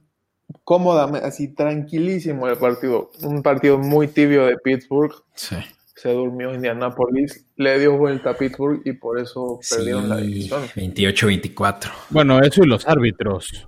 cómodamente, 0.63 1.27
así 1.27 1.53
tranquilísimo 1.53 2.49
el 2.49 2.59
partido. 2.59 3.11
Un 3.23 3.43
partido 3.43 3.79
muy 3.79 4.07
tibio 4.07 4.47
de 4.47 4.57
Pittsburgh. 4.59 5.15
Sí 5.35 5.57
se 5.97 6.13
durmió 6.13 6.55
Indianapolis, 6.55 7.47
le 7.57 7.79
dio 7.81 7.97
vuelta 7.97 8.31
a 8.31 8.35
Pittsburgh 8.35 8.83
y 8.85 8.93
por 8.93 9.19
eso 9.19 9.59
perdieron 9.69 10.11
la 10.11 10.19
división. 10.19 10.63
28-24. 10.77 11.91
Bueno, 12.11 12.39
eso 12.41 12.63
y 12.63 12.67
los 12.67 12.87
árbitros. 12.87 13.67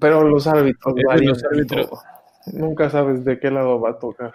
Pero 0.00 0.26
los 0.26 0.46
árbitros, 0.46 0.94
los 1.20 1.44
árbitros. 1.44 1.90
nunca 2.54 2.88
sabes 2.88 3.22
de 3.26 3.38
qué 3.38 3.50
lado 3.50 3.78
va 3.78 3.90
a 3.90 3.98
tocar. 3.98 4.32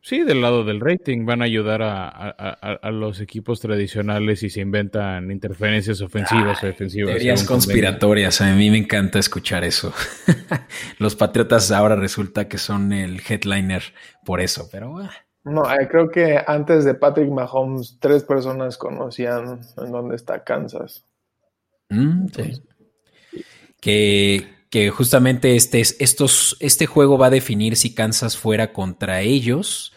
Sí, 0.00 0.22
del 0.22 0.42
lado 0.42 0.64
del 0.64 0.80
rating 0.80 1.24
van 1.24 1.40
a 1.40 1.44
ayudar 1.44 1.80
a, 1.82 2.90
los 2.90 3.20
equipos 3.20 3.60
tradicionales 3.60 4.42
y 4.42 4.50
se 4.50 4.60
inventan 4.60 5.30
interferencias 5.30 6.00
ofensivas 6.02 6.62
o 6.62 6.66
defensivas. 6.66 7.14
Teorías 7.14 7.44
conspiratorias, 7.44 8.40
a 8.40 8.52
mí 8.52 8.68
me 8.68 8.78
encanta 8.78 9.20
escuchar 9.20 9.64
eso. 9.64 9.94
los 10.98 11.14
Patriotas 11.14 11.70
ahora 11.70 11.94
resulta 11.94 12.48
que 12.48 12.58
son 12.58 12.92
el 12.92 13.22
headliner 13.26 13.82
por 14.24 14.40
eso, 14.40 14.68
pero... 14.72 14.98
Ah. 14.98 15.10
No, 15.44 15.62
eh, 15.70 15.88
creo 15.90 16.10
que 16.10 16.42
antes 16.46 16.84
de 16.84 16.94
Patrick 16.94 17.30
Mahomes, 17.30 17.98
tres 18.00 18.24
personas 18.24 18.78
conocían 18.78 19.60
en 19.76 19.92
dónde 19.92 20.16
está 20.16 20.42
Kansas. 20.42 21.04
Mm, 21.90 22.28
sí. 22.28 22.62
Que, 23.78 24.46
que 24.70 24.88
justamente 24.88 25.54
este, 25.54 25.80
estos, 25.80 26.56
este 26.60 26.86
juego 26.86 27.18
va 27.18 27.26
a 27.26 27.30
definir 27.30 27.76
si 27.76 27.94
Kansas 27.94 28.38
fuera 28.38 28.72
contra 28.72 29.20
ellos, 29.20 29.92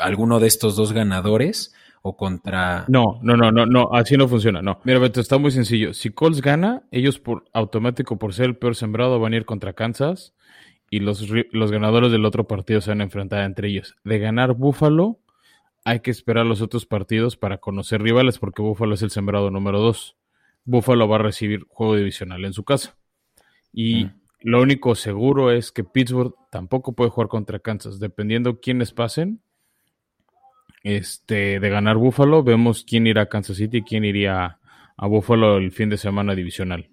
alguno 0.00 0.40
de 0.40 0.48
estos 0.48 0.74
dos 0.74 0.94
ganadores, 0.94 1.74
o 2.00 2.16
contra... 2.16 2.86
No, 2.88 3.18
no, 3.22 3.36
no, 3.36 3.52
no, 3.52 3.66
no, 3.66 3.90
así 3.92 4.16
no 4.16 4.26
funciona, 4.26 4.62
no. 4.62 4.80
Mira, 4.84 5.00
Beto, 5.00 5.20
está 5.20 5.36
muy 5.36 5.50
sencillo. 5.50 5.92
Si 5.92 6.10
Colts 6.10 6.40
gana, 6.40 6.84
ellos 6.90 7.18
por 7.18 7.44
automático, 7.52 8.18
por 8.18 8.32
ser 8.32 8.46
el 8.46 8.56
peor 8.56 8.74
sembrado, 8.74 9.20
van 9.20 9.34
a 9.34 9.36
ir 9.36 9.44
contra 9.44 9.74
Kansas 9.74 10.32
y 10.90 11.00
los, 11.00 11.26
los 11.52 11.70
ganadores 11.70 12.12
del 12.12 12.24
otro 12.24 12.46
partido 12.46 12.80
se 12.80 12.90
van 12.90 13.00
a 13.00 13.04
enfrentar 13.04 13.44
entre 13.44 13.68
ellos. 13.68 13.96
De 14.04 14.18
ganar 14.18 14.54
Buffalo, 14.54 15.18
hay 15.84 16.00
que 16.00 16.10
esperar 16.10 16.46
los 16.46 16.60
otros 16.60 16.86
partidos 16.86 17.36
para 17.36 17.58
conocer 17.58 18.02
rivales, 18.02 18.38
porque 18.38 18.62
Buffalo 18.62 18.94
es 18.94 19.02
el 19.02 19.10
sembrado 19.10 19.50
número 19.50 19.80
dos. 19.80 20.16
Buffalo 20.64 21.08
va 21.08 21.16
a 21.16 21.20
recibir 21.20 21.64
juego 21.68 21.96
divisional 21.96 22.44
en 22.44 22.52
su 22.52 22.64
casa. 22.64 22.96
Y 23.72 24.06
mm. 24.06 24.14
lo 24.42 24.62
único 24.62 24.94
seguro 24.94 25.50
es 25.50 25.72
que 25.72 25.84
Pittsburgh 25.84 26.34
tampoco 26.50 26.92
puede 26.92 27.10
jugar 27.10 27.28
contra 27.28 27.58
Kansas. 27.58 27.98
Dependiendo 28.00 28.60
quiénes 28.60 28.92
pasen, 28.92 29.40
este, 30.82 31.60
de 31.60 31.70
ganar 31.70 31.96
Buffalo, 31.96 32.42
vemos 32.42 32.84
quién 32.84 33.06
irá 33.06 33.22
a 33.22 33.28
Kansas 33.28 33.56
City 33.56 33.78
y 33.78 33.82
quién 33.82 34.04
iría 34.04 34.58
a 34.96 35.06
Buffalo 35.06 35.56
el 35.56 35.72
fin 35.72 35.88
de 35.88 35.96
semana 35.96 36.34
divisional. 36.34 36.88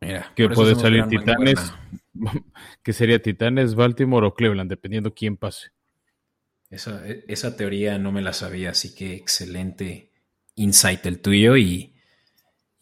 Mira, 0.00 0.32
que 0.34 0.48
puede 0.48 0.74
salir 0.74 1.06
Titanes, 1.06 1.72
que 2.82 2.92
sería 2.92 3.22
Titanes, 3.22 3.74
Baltimore 3.74 4.26
o 4.26 4.34
Cleveland, 4.34 4.70
dependiendo 4.70 5.14
quién 5.14 5.36
pase. 5.36 5.70
Esa, 6.70 7.06
esa 7.06 7.56
teoría 7.56 7.98
no 7.98 8.10
me 8.10 8.22
la 8.22 8.32
sabía, 8.32 8.70
así 8.70 8.94
que 8.94 9.14
excelente 9.14 10.10
insight 10.56 11.04
el 11.06 11.20
tuyo 11.20 11.56
y 11.56 11.94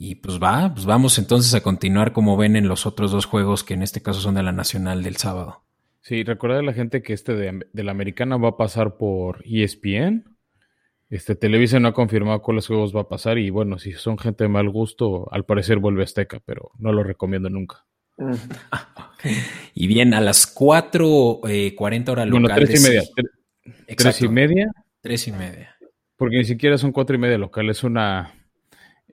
y 0.05 0.16
pues 0.16 0.41
va, 0.43 0.74
pues 0.74 0.85
vamos 0.85 1.16
entonces 1.20 1.55
a 1.55 1.61
continuar 1.61 2.12
como 2.12 2.37
ven 2.37 2.57
en 2.57 2.66
los 2.66 2.87
otros 2.87 3.12
dos 3.12 3.24
juegos 3.24 3.62
que 3.62 3.74
en 3.74 3.85
este 3.85 4.03
caso 4.03 4.18
son 4.18 4.35
de 4.35 4.43
la 4.43 4.51
Nacional 4.51 5.05
del 5.05 5.14
sábado. 5.14 5.62
Sí, 6.01 6.24
recuerda 6.24 6.59
a 6.59 6.62
la 6.62 6.72
gente 6.72 7.05
que 7.05 7.12
este 7.12 7.37
de, 7.37 7.68
la 7.72 7.93
Americana 7.93 8.37
va 8.37 8.49
a 8.49 8.57
pasar 8.57 8.97
por 8.97 9.45
ESPN. 9.47 10.24
Este 11.09 11.37
Televisa 11.37 11.78
no 11.78 11.87
ha 11.87 11.95
confirmado 11.95 12.43
cuáles 12.43 12.66
juegos 12.66 12.93
va 12.93 13.03
a 13.03 13.09
pasar 13.09 13.39
y 13.39 13.51
bueno, 13.51 13.78
si 13.78 13.93
son 13.93 14.18
gente 14.18 14.43
de 14.43 14.49
mal 14.49 14.68
gusto, 14.70 15.33
al 15.33 15.45
parecer 15.45 15.78
vuelve 15.78 16.01
a 16.01 16.05
Azteca, 16.05 16.43
pero 16.45 16.72
no 16.78 16.93
lo 16.93 17.05
recomiendo 17.05 17.49
nunca. 17.49 17.87
y 19.75 19.87
bien, 19.87 20.14
a 20.14 20.20
las 20.20 20.55
4.40 20.55 21.49
eh, 21.49 22.11
horas 22.11 22.27
locales. 22.27 22.31
Bueno, 22.31 22.49
tres 22.55 22.81
y 22.81 22.89
media. 22.89 23.03
Tres 23.97 24.23
y 24.23 24.29
media. 24.29 24.73
Tres 25.01 25.29
y 25.29 25.33
media. 25.33 25.77
Porque 26.16 26.39
ni 26.39 26.45
siquiera 26.45 26.79
son 26.79 26.93
cuatro 26.93 27.16
y 27.16 27.18
media 27.18 27.39
locales, 27.39 27.79
es 27.79 27.85
una 27.85 28.33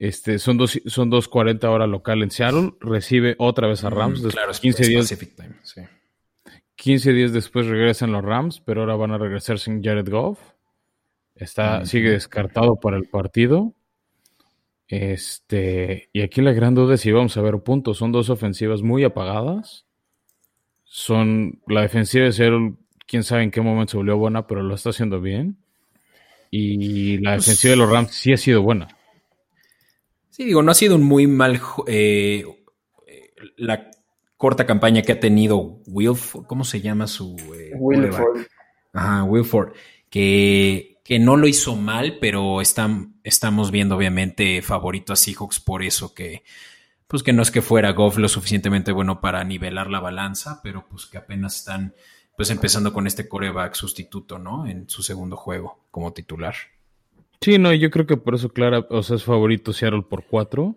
este, 0.00 0.38
son 0.38 0.56
dos, 0.56 0.80
son 0.86 1.10
2.40 1.10 1.62
horas 1.64 1.88
local 1.88 2.22
en 2.22 2.30
Seattle. 2.30 2.72
Recibe 2.80 3.36
otra 3.38 3.68
vez 3.68 3.84
a 3.84 3.90
Rams. 3.90 4.22
claro, 4.22 4.50
15 4.58 4.88
días, 4.88 5.18
15 6.76 7.12
días 7.12 7.32
después 7.34 7.66
regresan 7.66 8.10
los 8.10 8.24
Rams, 8.24 8.62
pero 8.64 8.80
ahora 8.80 8.96
van 8.96 9.10
a 9.10 9.18
regresar 9.18 9.58
sin 9.58 9.84
Jared 9.84 10.08
Goff. 10.08 10.40
Está, 11.34 11.84
Sigue 11.84 12.10
descartado 12.10 12.76
para 12.76 12.96
el 12.96 13.10
partido. 13.10 13.74
Este, 14.90 16.10
y 16.12 16.20
aquí 16.22 16.42
la 16.42 16.52
gran 16.52 16.74
duda 16.74 16.94
es 16.94 17.00
si 17.00 17.12
vamos 17.12 17.36
a 17.36 17.42
ver 17.42 17.56
puntos. 17.60 17.98
Son 17.98 18.10
dos 18.10 18.28
ofensivas 18.28 18.82
muy 18.82 19.04
apagadas. 19.04 19.86
Son 20.84 21.60
la 21.68 21.82
defensiva 21.82 22.24
de 22.24 22.32
Seattle, 22.32 22.74
quién 23.06 23.22
sabe 23.22 23.44
en 23.44 23.52
qué 23.52 23.60
momento 23.60 23.92
se 23.92 23.96
volvió 23.98 24.18
buena, 24.18 24.48
pero 24.48 24.62
lo 24.62 24.74
está 24.74 24.90
haciendo 24.90 25.20
bien. 25.20 25.58
Y 26.50 27.18
la 27.18 27.34
pues 27.34 27.46
defensiva 27.46 27.70
de 27.70 27.76
los 27.76 27.90
Rams 27.90 28.10
sí 28.10 28.32
ha 28.32 28.36
sido 28.36 28.62
buena. 28.62 28.88
Sí, 30.30 30.44
digo, 30.44 30.62
no 30.62 30.72
ha 30.72 30.74
sido 30.74 30.96
un 30.96 31.04
muy 31.04 31.28
mal. 31.28 31.60
Eh, 31.86 32.44
la 33.56 33.92
corta 34.36 34.66
campaña 34.66 35.02
que 35.02 35.12
ha 35.12 35.20
tenido 35.20 35.80
Wilford, 35.86 36.46
¿cómo 36.46 36.64
se 36.64 36.80
llama 36.80 37.06
su. 37.06 37.36
Eh, 37.54 37.72
Wilford. 37.78 38.46
Ajá, 38.92 39.22
Wilford. 39.22 39.72
Que, 40.08 40.89
que, 41.10 41.18
no 41.18 41.36
lo 41.36 41.46
hizo 41.48 41.76
mal, 41.76 42.18
pero 42.20 42.60
estamos 42.60 43.70
viendo, 43.70 43.96
obviamente, 43.96 44.62
favorito 44.62 45.12
a 45.12 45.16
Seahawks 45.16 45.60
por 45.60 45.82
eso 45.82 46.14
que. 46.14 46.42
Pues 47.06 47.24
que 47.24 47.32
no 47.32 47.42
es 47.42 47.50
que 47.50 47.60
fuera 47.60 47.90
Goff 47.90 48.18
lo 48.18 48.28
suficientemente 48.28 48.92
bueno 48.92 49.20
para 49.20 49.42
nivelar 49.42 49.90
la 49.90 49.98
balanza, 49.98 50.60
pero 50.62 50.86
pues 50.88 51.06
que 51.06 51.18
apenas 51.18 51.56
están 51.56 51.92
pues 52.36 52.50
empezando 52.50 52.92
con 52.92 53.08
este 53.08 53.28
coreback 53.28 53.74
sustituto, 53.74 54.38
¿no? 54.38 54.66
En 54.68 54.88
su 54.88 55.02
segundo 55.02 55.36
juego 55.36 55.80
como 55.90 56.12
titular. 56.12 56.54
Sí, 57.40 57.58
no, 57.58 57.74
yo 57.74 57.90
creo 57.90 58.06
que 58.06 58.16
por 58.16 58.36
eso 58.36 58.50
Clara, 58.50 58.86
o 58.90 59.02
sea, 59.02 59.16
es 59.16 59.24
favorito 59.24 59.72
Seattle 59.72 60.04
por 60.08 60.24
4. 60.24 60.76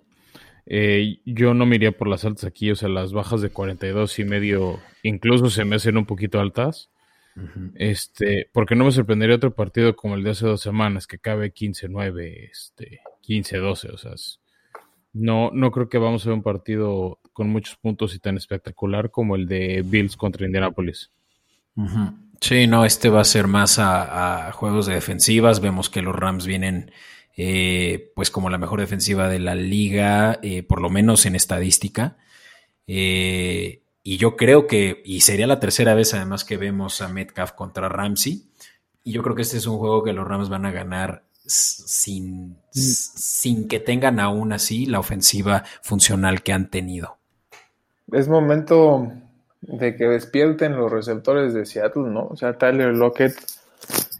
Eh, 0.66 1.20
yo 1.26 1.54
no 1.54 1.66
me 1.66 1.76
iría 1.76 1.92
por 1.92 2.08
las 2.08 2.26
altas 2.26 2.46
aquí, 2.46 2.72
o 2.72 2.76
sea, 2.76 2.90
las 2.90 3.14
bajas 3.14 3.42
de 3.42 3.50
42 3.50 4.18
y 4.20 4.24
medio 4.24 4.80
incluso 5.04 5.50
se 5.50 5.66
me 5.66 5.76
hacen 5.76 5.98
un 5.98 6.06
poquito 6.06 6.40
altas. 6.40 6.90
Este, 7.76 8.50
porque 8.54 8.76
no 8.76 8.86
me 8.86 8.92
sorprendería 8.92 9.36
otro 9.36 9.56
partido 9.56 9.96
como 9.96 10.16
el 10.16 10.24
de 10.24 10.32
hace 10.32 10.46
dos 10.46 10.62
semanas, 10.62 11.08
que 11.08 11.18
cabe 11.18 11.54
15-9, 11.54 12.50
este, 12.52 13.02
15-12, 13.28 13.94
o 13.94 13.98
sea, 13.98 14.12
no, 15.14 15.52
no 15.52 15.72
creo 15.72 15.90
que 15.90 15.98
vamos 15.98 16.26
a 16.26 16.30
ver 16.30 16.38
un 16.38 16.44
partido 16.44 17.20
con 17.34 17.50
muchos 17.50 17.76
puntos 17.78 18.16
y 18.16 18.20
tan 18.20 18.38
espectacular 18.38 19.12
como 19.12 19.36
el 19.36 19.48
de 19.48 19.84
Bills 19.86 20.18
contra 20.18 20.46
Indianapolis. 20.46 21.12
Sí, 22.42 22.68
no, 22.68 22.84
este 22.84 23.10
va 23.10 23.22
a 23.22 23.26
ser 23.26 23.48
más 23.48 23.80
a, 23.80 24.52
juegos 24.54 24.86
de 24.86 24.96
defensivas. 24.96 25.60
Vemos 25.60 25.90
que 25.90 26.02
los 26.02 26.16
Rams 26.16 26.46
vienen 26.46 26.92
eh, 27.38 28.12
pues 28.16 28.30
como 28.32 28.50
la 28.50 28.58
mejor 28.58 28.80
defensiva 28.80 29.30
de 29.30 29.40
la 29.40 29.56
liga, 29.56 30.40
eh, 30.44 30.62
por 30.64 30.82
lo 30.82 30.90
menos 30.90 31.26
en 31.26 31.36
estadística. 31.36 32.18
Eh, 32.86 33.83
y 34.04 34.18
yo 34.18 34.36
creo 34.36 34.68
que, 34.68 35.02
y 35.06 35.22
sería 35.22 35.48
la 35.48 35.62
tercera 35.62 35.96
vez 35.96 36.14
además 36.14 36.44
que 36.44 36.58
vemos 36.58 37.02
a 37.02 37.08
Metcalf 37.08 37.54
contra 37.54 37.88
Ramsey. 37.88 38.44
Y 39.04 39.14
yo 39.14 39.24
creo 39.24 39.36
que 39.36 39.42
este 39.42 39.58
es 39.58 39.66
un 39.66 39.78
juego 39.78 40.04
que 40.04 40.14
los 40.14 40.28
Rams 40.28 40.50
van 40.50 40.66
a 40.66 40.72
ganar 40.72 41.24
sin, 41.46 42.58
sin 42.72 43.68
que 43.68 43.80
tengan 43.80 44.20
aún 44.20 44.52
así 44.54 44.86
la 44.86 45.00
ofensiva 45.00 45.64
funcional 45.82 46.44
que 46.44 46.54
han 46.54 46.70
tenido. 46.70 47.18
Es 48.12 48.28
momento 48.28 49.12
de 49.62 49.96
que 49.96 50.06
despierten 50.06 50.76
los 50.76 50.92
receptores 50.92 51.54
de 51.54 51.66
Seattle, 51.66 52.10
¿no? 52.10 52.28
O 52.28 52.36
sea, 52.36 52.58
Tyler 52.58 52.94
Lockett 52.94 53.34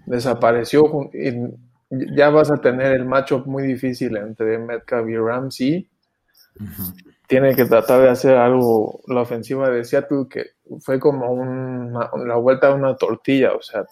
desapareció 0.06 0.86
y 1.14 1.34
ya 2.16 2.30
vas 2.30 2.52
a 2.52 2.58
tener 2.58 2.94
el 2.94 3.06
matchup 3.06 3.46
muy 3.46 3.64
difícil 3.64 4.16
entre 4.18 4.58
Metcalf 4.58 5.10
y 5.10 5.18
Ramsey. 5.18 5.90
Tiene 7.28 7.56
que 7.56 7.66
tratar 7.66 8.02
de 8.02 8.10
hacer 8.10 8.36
algo 8.36 9.02
la 9.08 9.22
ofensiva 9.22 9.70
de 9.70 9.86
Seattle 9.86 10.28
que 10.30 10.52
fue 10.80 11.00
como 11.00 11.36
la 12.26 12.36
vuelta 12.36 12.68
a 12.68 12.74
una 12.74 12.96
tortilla, 12.96 13.54
o 13.54 13.62
sea, 13.62 13.86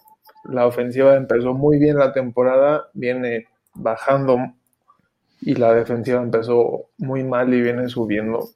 la 0.44 0.66
ofensiva 0.66 1.16
empezó 1.16 1.54
muy 1.54 1.80
bien 1.80 1.98
la 1.98 2.14
temporada, 2.14 2.90
viene 2.94 3.48
bajando 3.74 4.38
y 5.42 5.56
la 5.56 5.74
defensiva 5.74 6.22
empezó 6.22 6.90
muy 6.98 7.24
mal 7.24 7.54
y 7.54 7.62
viene 7.62 7.90
subiendo. 7.90 8.50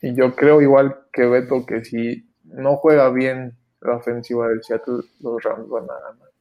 Y 0.00 0.14
yo 0.14 0.34
creo 0.34 0.60
igual 0.60 0.96
que 1.12 1.26
Beto 1.26 1.64
que 1.66 1.84
si 1.84 2.28
no 2.44 2.76
juega 2.76 3.10
bien 3.10 3.56
la 3.80 3.96
ofensiva 3.96 4.48
del 4.48 4.62
Seattle, 4.62 5.02
los 5.20 5.42
Rams 5.42 5.68
van 5.68 5.84
a 5.84 5.94
ganar. 5.94 6.31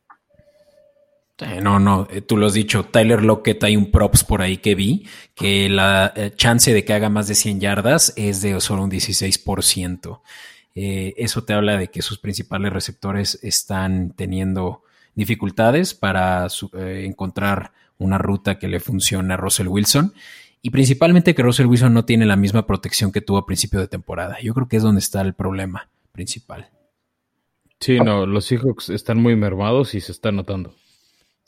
Eh, 1.42 1.60
no, 1.60 1.80
no, 1.80 2.08
eh, 2.12 2.22
tú 2.22 2.38
lo 2.38 2.46
has 2.46 2.54
dicho, 2.54 2.86
Tyler 2.86 3.24
Lockett, 3.24 3.64
hay 3.64 3.76
un 3.76 3.90
props 3.90 4.24
por 4.24 4.44
ahí 4.44 4.58
que 4.58 4.76
vi, 4.76 5.08
que 5.34 5.70
la 5.70 6.14
eh, 6.16 6.32
chance 6.36 6.72
de 6.72 6.86
que 6.86 6.94
haga 6.94 7.10
más 7.10 7.28
de 7.28 7.36
100 7.36 7.60
yardas 7.60 8.14
es 8.16 8.42
de 8.42 8.60
solo 8.62 8.84
un 8.84 8.92
16%. 8.92 10.22
eso 10.76 11.44
te 11.44 11.54
habla 11.54 11.78
de 11.78 11.90
que 11.90 12.02
sus 12.02 12.20
principales 12.20 12.72
receptores 12.72 13.40
están 13.42 14.12
teniendo 14.12 14.84
dificultades 15.16 15.94
para 15.96 16.48
encontrar 16.74 17.74
una 17.98 18.18
ruta 18.18 18.58
que 18.60 18.68
le 18.68 18.80
funcione 18.80 19.34
a 19.34 19.38
Russell 19.38 19.68
Wilson 19.68 20.14
y 20.62 20.70
principalmente 20.70 21.34
que 21.34 21.44
Russell 21.44 21.66
Wilson 21.66 21.94
no 21.94 22.06
tiene 22.06 22.26
la 22.26 22.36
misma 22.36 22.68
protección 22.68 23.12
que 23.12 23.22
tuvo 23.22 23.40
a 23.40 23.46
principio 23.46 23.80
de 23.80 23.88
temporada. 23.88 24.38
Yo 24.42 24.54
creo 24.54 24.68
que 24.68 24.78
es 24.78 24.84
donde 24.84 25.00
está 25.00 25.22
el 25.22 25.34
problema 25.34 25.90
principal. 26.12 26.70
Sí, 27.80 28.00
no, 28.00 28.28
los 28.28 28.46
Seahawks 28.46 28.90
están 28.90 29.18
muy 29.18 29.36
mermados 29.36 29.96
y 29.96 30.02
se 30.02 30.12
está 30.12 30.32
notando. 30.32 30.76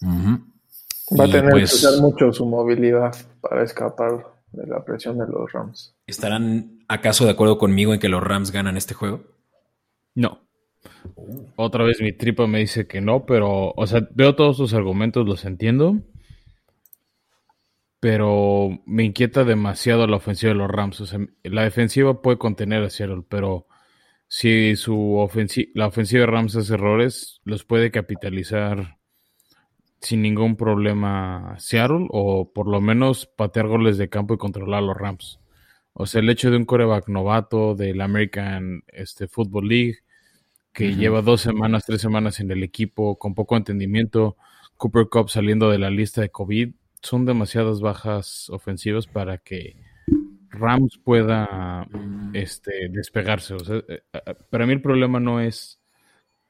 Va 0.01 1.25
a 1.25 1.27
tener 1.27 1.45
que 1.45 1.59
pues 1.59 1.73
usar 1.73 2.01
mucho 2.01 2.31
su 2.31 2.45
movilidad 2.45 3.15
para 3.41 3.63
escapar 3.63 4.25
de 4.51 4.67
la 4.67 4.83
presión 4.83 5.17
de 5.17 5.27
los 5.27 5.51
Rams. 5.51 5.95
¿Estarán 6.07 6.79
acaso 6.87 7.25
de 7.25 7.31
acuerdo 7.31 7.57
conmigo 7.57 7.93
en 7.93 7.99
que 7.99 8.09
los 8.09 8.23
Rams 8.23 8.51
ganan 8.51 8.77
este 8.77 8.93
juego? 8.93 9.23
No. 10.15 10.41
Otra 11.55 11.83
vez 11.83 12.01
mi 12.01 12.13
tripa 12.13 12.47
me 12.47 12.59
dice 12.59 12.87
que 12.87 13.01
no, 13.01 13.25
pero, 13.25 13.73
o 13.75 13.87
sea, 13.87 14.07
veo 14.13 14.35
todos 14.35 14.57
sus 14.57 14.73
argumentos, 14.73 15.25
los 15.25 15.45
entiendo. 15.45 16.01
Pero 17.99 18.81
me 18.85 19.03
inquieta 19.03 19.43
demasiado 19.43 20.05
la 20.07 20.17
ofensiva 20.17 20.51
de 20.51 20.59
los 20.59 20.69
Rams. 20.69 20.99
O 21.01 21.05
sea, 21.05 21.19
la 21.43 21.63
defensiva 21.63 22.21
puede 22.21 22.37
contener 22.37 22.83
a 22.83 22.89
Seattle, 22.89 23.23
pero 23.27 23.67
si 24.27 24.75
su 24.75 25.15
ofensiva, 25.15 25.71
la 25.73 25.87
ofensiva 25.87 26.21
de 26.21 26.27
Rams 26.27 26.55
hace 26.55 26.73
errores, 26.73 27.39
los 27.45 27.63
puede 27.63 27.91
capitalizar 27.91 28.97
sin 30.03 30.21
ningún 30.21 30.55
problema 30.55 31.55
Seattle 31.57 32.07
o 32.09 32.51
por 32.53 32.67
lo 32.67 32.81
menos 32.81 33.25
patear 33.25 33.67
goles 33.67 33.97
de 33.97 34.09
campo 34.09 34.33
y 34.33 34.37
controlar 34.37 34.79
a 34.79 34.85
los 34.85 34.97
Rams. 34.97 35.39
O 35.93 36.05
sea, 36.05 36.21
el 36.21 36.29
hecho 36.29 36.51
de 36.51 36.57
un 36.57 36.65
coreback 36.65 37.07
novato 37.07 37.75
del 37.75 38.01
American 38.01 38.83
este, 38.87 39.27
Football 39.27 39.67
League 39.67 39.97
que 40.73 40.95
lleva 40.95 41.21
dos 41.21 41.41
semanas, 41.41 41.85
tres 41.85 42.01
semanas 42.01 42.39
en 42.39 42.49
el 42.49 42.63
equipo 42.63 43.17
con 43.19 43.35
poco 43.35 43.55
entendimiento, 43.55 44.37
Cooper 44.75 45.07
Cup 45.07 45.29
saliendo 45.29 45.69
de 45.69 45.77
la 45.77 45.91
lista 45.91 46.21
de 46.21 46.29
COVID, 46.29 46.73
son 47.01 47.25
demasiadas 47.25 47.79
bajas 47.79 48.49
ofensivas 48.49 49.05
para 49.05 49.37
que 49.37 49.75
Rams 50.49 50.99
pueda 51.03 51.87
este, 52.33 52.89
despegarse. 52.89 53.53
O 53.53 53.59
sea, 53.59 53.77
eh, 53.87 54.01
eh, 54.13 54.35
para 54.49 54.65
mí 54.65 54.73
el 54.73 54.81
problema 54.81 55.19
no 55.19 55.39
es 55.39 55.79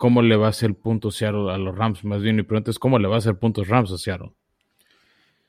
cómo 0.04 0.22
le 0.22 0.36
va 0.36 0.48
a 0.48 0.50
hacer 0.50 0.76
punto 0.76 1.12
Seattle 1.12 1.50
a 1.50 1.58
los 1.58 1.78
Rams, 1.78 2.04
más 2.04 2.22
bien 2.22 2.36
mi 2.36 2.44
pregunta 2.44 2.70
es 2.70 2.78
cómo 2.78 3.00
le 3.00 3.08
va 3.08 3.16
a 3.16 3.20
hacer 3.20 3.36
puntos 3.40 3.70
Rams 3.70 3.90
a 3.90 3.98
Seattle 3.98 4.34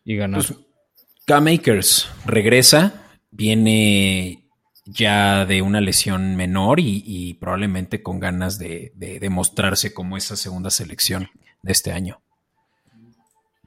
y 0.05 0.15
ganar. 0.15 0.47
Pues, 0.47 0.57
K-Makers 1.27 2.09
regresa, 2.25 3.17
viene 3.33 4.45
ya 4.85 5.45
de 5.45 5.61
una 5.61 5.81
lesión 5.81 6.37
menor 6.37 6.79
y, 6.79 7.35
probablemente 7.41 8.01
con 8.01 8.21
ganas 8.21 8.57
de, 8.57 8.93
demostrarse 8.95 9.93
como 9.93 10.17
esa 10.17 10.37
segunda 10.37 10.71
selección 10.71 11.31
de 11.63 11.73
este 11.73 11.91
año. 11.91 12.23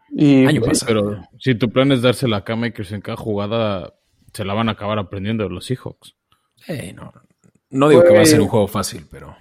Y, 0.10 0.46
año 0.46 0.62
Pero 0.86 1.22
si 1.38 1.56
tu 1.56 1.70
plan 1.70 1.92
es 1.92 2.02
dársela 2.02 2.38
a 2.38 2.44
K-Makers 2.46 2.94
en 2.94 3.02
cada 3.02 3.18
jugada, 3.18 3.94
se 4.32 4.46
la 4.46 4.54
van 4.54 4.70
a 4.70 4.72
acabar 4.72 5.00
aprendiendo 5.00 5.50
los 5.50 5.66
Seahawks. 5.66 6.16
Eh, 6.70 6.94
no, 6.94 7.12
no 7.72 7.90
digo 7.90 8.06
que 8.06 8.14
va 8.14 8.22
a 8.22 8.26
ser 8.26 8.40
un 8.40 8.48
juego 8.48 8.70
fácil, 8.70 9.06
pero 9.12 9.36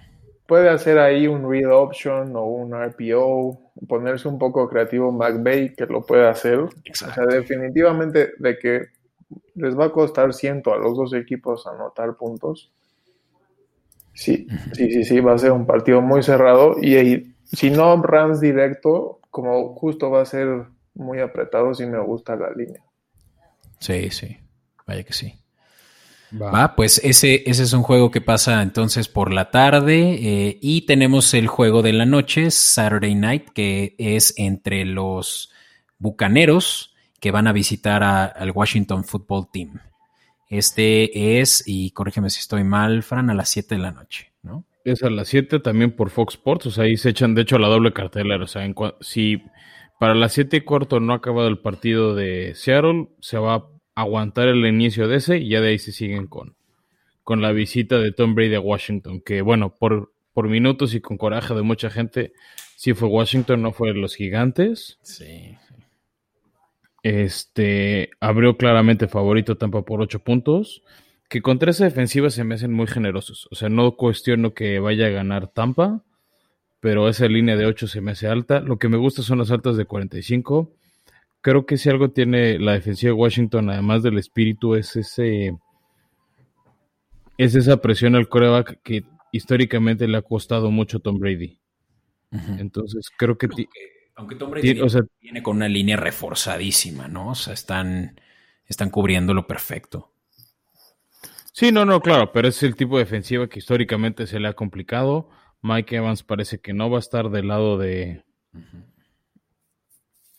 puede 0.47 0.69
hacer 0.69 0.99
ahí 0.99 1.27
un 1.27 1.51
read 1.51 1.71
option 1.71 2.35
o 2.37 2.45
un 2.45 2.73
RPO, 2.73 3.59
ponerse 3.89 4.29
un 4.29 4.39
poco 4.39 4.69
creativo 4.69 5.13
McVeigh 5.13 5.75
que 5.75 5.87
lo 5.87 6.05
puede 6.05 6.29
hacer. 6.29 6.59
O 6.61 6.71
sea, 6.93 7.27
definitivamente 7.27 8.33
de 8.39 8.59
que 8.59 8.87
les 9.55 9.79
va 9.79 9.87
a 9.87 9.93
costar 9.93 10.33
ciento 10.35 10.73
a 10.73 10.79
los 10.79 10.97
dos 10.97 11.13
equipos 11.15 11.67
anotar 11.67 12.17
puntos. 12.17 12.71
Sí, 14.13 14.47
sí, 14.73 14.91
sí, 14.91 15.05
sí, 15.05 15.21
va 15.21 15.35
a 15.35 15.39
ser 15.39 15.53
un 15.53 15.67
partido 15.67 16.01
muy 16.01 16.23
cerrado 16.23 16.77
y, 16.81 17.35
si 17.45 17.71
no 17.71 17.95
runs 18.03 18.41
directo, 18.41 19.21
como 19.31 19.75
justo 19.75 20.11
va 20.11 20.23
a 20.23 20.27
ser 20.27 20.65
muy 20.95 21.21
apretado, 21.21 21.75
si 21.75 21.85
me 21.87 22.01
gusta 22.01 22.35
la 22.35 22.51
línea. 22.51 22.83
Sí, 23.79 24.11
sí, 24.11 24.39
vaya 24.87 25.05
que 25.05 25.13
sí. 25.13 25.35
Va. 26.33 26.75
pues 26.75 27.01
ese, 27.05 27.45
ese 27.47 27.63
es 27.63 27.73
un 27.73 27.83
juego 27.83 28.11
que 28.11 28.21
pasa 28.21 28.63
entonces 28.63 29.09
por 29.09 29.33
la 29.33 29.51
tarde 29.51 30.19
eh, 30.21 30.59
y 30.61 30.83
tenemos 30.83 31.33
el 31.35 31.47
juego 31.47 31.83
de 31.83 31.93
la 31.93 32.05
noche, 32.05 32.51
Saturday 32.51 33.15
Night, 33.15 33.51
que 33.51 33.95
es 33.99 34.35
entre 34.37 34.85
los 34.85 35.53
Bucaneros 35.99 36.95
que 37.21 37.31
van 37.31 37.47
a 37.47 37.53
visitar 37.53 38.03
al 38.03 38.51
Washington 38.51 39.05
Football 39.05 39.49
Team. 39.53 39.81
Este 40.49 41.41
es, 41.41 41.65
y 41.67 41.91
corrígeme 41.91 42.31
si 42.31 42.41
estoy 42.41 42.63
mal, 42.63 43.03
Fran, 43.03 43.31
a 43.31 43.35
las 43.35 43.49
7 43.49 43.75
de 43.75 43.81
la 43.81 43.91
noche, 43.91 44.33
¿no? 44.43 44.65
Es 44.85 45.03
a 45.03 45.11
las 45.11 45.29
7 45.29 45.59
también 45.59 45.91
por 45.91 46.11
Fox 46.11 46.35
Sports, 46.35 46.67
o 46.67 46.71
sea, 46.71 46.85
ahí 46.85 46.97
se 46.97 47.11
echan 47.11 47.35
de 47.35 47.43
hecho 47.43 47.59
la 47.59 47.69
doble 47.69 47.93
cartelera, 47.93 48.45
o 48.45 48.47
sea, 48.47 48.63
si 49.01 49.43
para 49.99 50.15
las 50.15 50.33
7 50.35 50.59
y 50.59 50.61
cuarto 50.61 51.01
no 51.01 51.13
ha 51.13 51.17
acabado 51.17 51.49
el 51.49 51.59
partido 51.59 52.15
de 52.15 52.53
Seattle, 52.55 53.09
se 53.21 53.39
va 53.39 53.55
a 53.55 53.65
aguantar 53.97 54.47
el 54.47 54.65
inicio 54.65 55.09
de 55.09 55.17
ese 55.17 55.39
y 55.39 55.49
ya 55.49 55.61
de 55.61 55.71
ahí 55.71 55.79
se 55.79 55.91
siguen 55.91 56.29
con, 56.29 56.55
con 57.25 57.41
la 57.43 57.51
visita 57.51 57.99
de 57.99 58.13
Tom 58.13 58.37
Brady 58.37 58.55
a 58.55 58.61
Washington, 58.61 59.21
que 59.21 59.43
bueno, 59.43 59.75
por, 59.75 60.13
por 60.33 60.49
minutos 60.49 60.95
y 60.95 61.01
con 61.01 61.17
coraje 61.17 61.55
de 61.55 61.63
mucha 61.63 61.91
gente, 61.91 62.35
sí 62.77 62.93
fue 62.95 63.09
Washington, 63.09 63.63
no 63.63 63.73
fue 63.73 63.95
los 63.95 64.15
gigantes. 64.15 64.99
Sí. 65.03 65.57
Este 67.03 68.11
abrió 68.21 68.57
claramente 68.57 69.09
favorito 69.09 69.57
Tampa 69.57 69.83
por 69.83 70.01
8 70.01 70.21
puntos. 70.21 70.83
Que 71.29 71.43
contra 71.43 71.73
esa 71.73 71.85
defensiva 71.85 72.31
se 72.31 72.45
me 72.45 72.55
hacen 72.55 72.73
muy 72.73 72.87
generosos. 72.87 73.49
O 73.51 73.57
sea, 73.57 73.69
no 73.69 73.97
cuestiono 73.97 74.55
que 74.55 74.79
vaya 74.79 75.07
a 75.07 75.11
ganar 75.11 75.49
Tampa, 75.49 76.05
pero 76.79 77.09
esa 77.09 77.27
línea 77.27 77.57
de 77.57 77.67
8 77.67 77.89
se 77.89 78.01
me 78.01 78.13
hace 78.13 78.29
alta. 78.29 78.61
Lo 78.61 78.79
que 78.79 78.89
me 78.89 78.97
gusta 78.97 79.23
son 79.23 79.39
las 79.39 79.51
altas 79.51 79.77
de 79.77 79.87
45 79.87 80.73
creo 81.41 81.67
que 81.67 81.77
si 81.77 81.89
algo 81.89 82.11
tiene 82.11 82.59
la 82.59 82.73
defensiva 82.73 83.11
de 83.11 83.21
Washington, 83.21 83.71
además 83.71 84.03
del 84.03 84.19
espíritu, 84.19 84.75
es 84.75 84.97
ese 84.97 85.57
es 87.39 87.55
esa 87.55 87.81
presión 87.81 88.15
al 88.15 88.29
coreback 88.29 88.81
que 88.83 89.05
históricamente 89.33 90.09
le 90.09 90.19
ha 90.19 90.23
costado 90.23 90.71
mucho 90.71 90.99
a 90.99 91.01
Tom 91.01 91.19
Brady. 91.19 91.59
Entonces, 92.59 93.11
creo 93.17 93.39
que... 93.39 93.49
Aunque, 94.17 94.35
Tom 94.35 94.51
Brady 94.51 94.81
viene, 95.21 95.43
con 95.43 95.57
una 95.57 95.69
línea 95.69 95.97
reforzadísima, 95.97 97.07
¿no? 97.09 97.31
O 97.31 97.35
sea, 97.35 97.53
están, 97.53 98.19
están 98.67 98.91
cubriéndolo 98.91 99.47
perfecto. 99.47 100.13
Sí, 101.53 101.71
no, 101.71 101.85
no, 101.85 102.01
claro, 102.01 102.33
pero 102.33 102.49
es 102.49 102.63
el 102.63 102.77
tipo 102.77 102.97
de 102.97 103.05
defensiva 103.05 103.49
que 103.49 103.59
históricamente 103.59 104.27
se 104.27 104.41
le 104.41 104.49
ha 104.49 104.55
complicado. 104.55 105.29
Mike 105.63 105.97
Evans 105.97 106.23
parece 106.23 106.59
que 106.59 106.73
no 106.73 106.91
va 106.91 106.99
a 106.99 107.01
estar 107.01 107.31
del 107.31 107.49
lado 107.49 107.79
de, 107.79 108.25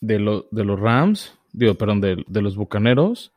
de, 0.00 0.44
de 0.50 0.64
los 0.64 0.80
Rams, 0.80 1.38
digo, 1.52 1.74
perdón, 1.74 2.00
de, 2.00 2.42
los 2.42 2.56
Bucaneros. 2.56 3.32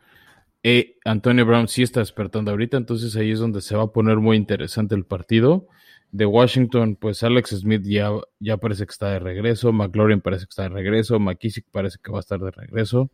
Eh, 0.63 0.97
Antonio 1.05 1.45
Brown 1.45 1.67
sí 1.67 1.81
está 1.81 2.01
despertando 2.01 2.51
ahorita, 2.51 2.77
entonces 2.77 3.15
ahí 3.15 3.31
es 3.31 3.39
donde 3.39 3.61
se 3.61 3.75
va 3.75 3.83
a 3.83 3.91
poner 3.91 4.17
muy 4.17 4.37
interesante 4.37 4.95
el 4.95 5.05
partido. 5.05 5.67
De 6.11 6.25
Washington, 6.25 6.97
pues 6.97 7.23
Alex 7.23 7.51
Smith 7.51 7.83
ya, 7.85 8.11
ya 8.39 8.57
parece 8.57 8.85
que 8.85 8.91
está 8.91 9.11
de 9.11 9.19
regreso, 9.19 9.71
McLaurin 9.71 10.19
parece 10.19 10.45
que 10.45 10.49
está 10.49 10.63
de 10.63 10.69
regreso, 10.69 11.19
McKissick 11.19 11.65
parece 11.71 11.99
que 12.03 12.11
va 12.11 12.17
a 12.17 12.19
estar 12.19 12.39
de 12.39 12.51
regreso. 12.51 13.09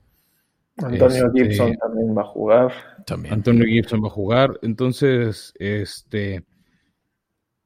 Antonio 0.78 1.28
este, 1.28 1.44
Gibson 1.44 1.76
también 1.78 2.18
va 2.18 2.22
a 2.22 2.26
jugar. 2.26 2.74
También. 3.06 3.36
Antonio 3.36 3.66
Gibson 3.66 4.04
va 4.04 4.08
a 4.08 4.12
jugar. 4.12 4.60
Entonces, 4.62 5.54
este, 5.60 6.44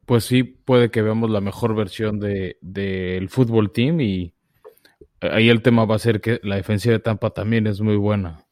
pues 0.05 0.25
sí, 0.25 0.43
puede 0.43 0.91
que 0.91 1.01
veamos 1.01 1.29
la 1.29 1.41
mejor 1.41 1.75
versión 1.75 2.19
del 2.19 2.57
de, 2.61 3.25
fútbol 3.29 3.71
team 3.71 4.01
y, 4.01 4.33
ahí 5.21 5.49
el 5.49 5.61
tema 5.61 5.85
va 5.85 5.95
a 5.95 5.99
ser 5.99 6.21
que 6.21 6.39
la 6.43 6.55
defensiva 6.55 6.93
de 6.93 6.99
Tampa 6.99 7.29
también 7.29 7.67
es 7.67 7.81
muy 7.81 7.95
buena, 7.95 8.43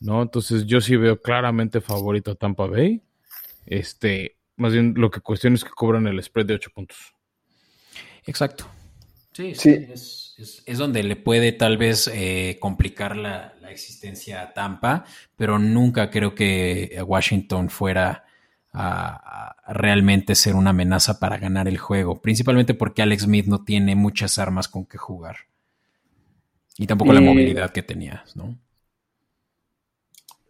¿no? 0.00 0.22
Entonces 0.22 0.66
yo 0.66 0.80
sí 0.80 0.96
veo 0.96 1.20
claramente 1.20 1.80
favorito 1.80 2.32
a 2.32 2.34
Tampa 2.34 2.66
Bay. 2.66 3.02
Este, 3.66 4.36
más 4.56 4.72
bien 4.72 4.94
lo 4.96 5.10
que 5.10 5.20
cuestiona 5.20 5.56
es 5.56 5.64
que 5.64 5.70
cobran 5.70 6.06
el 6.06 6.22
spread 6.22 6.46
de 6.46 6.54
8 6.54 6.70
puntos. 6.74 6.98
Exacto. 8.26 8.66
Sí, 9.32 9.54
sí. 9.54 9.86
Es, 10.66 10.78
donde 10.78 11.02
le 11.02 11.16
puede 11.16 11.52
tal 11.52 11.76
vez 11.78 12.10
eh, 12.12 12.58
complicar 12.60 13.16
la, 13.16 13.54
existencia 13.70 14.42
a 14.42 14.52
Tampa, 14.52 15.04
pero 15.36 15.56
nunca 15.60 16.10
creo 16.10 16.34
que 16.34 17.00
Washington 17.06 17.70
fuera 17.70 18.24
a, 18.72 19.54
realmente 19.68 20.34
ser 20.34 20.56
una 20.56 20.70
amenaza 20.70 21.20
para 21.20 21.38
ganar 21.38 21.68
el 21.68 21.78
juego, 21.78 22.20
principalmente 22.20 22.74
porque 22.74 23.02
Alex 23.02 23.22
Smith 23.22 23.46
no 23.46 23.62
tiene 23.62 23.94
muchas 23.94 24.38
armas 24.38 24.66
con 24.66 24.86
que 24.86 24.98
jugar. 24.98 25.36
Y 26.80 26.86
tampoco 26.86 27.12
la 27.12 27.20
movilidad 27.20 27.72
que 27.72 27.82
tenías, 27.82 28.34
¿no? 28.34 28.56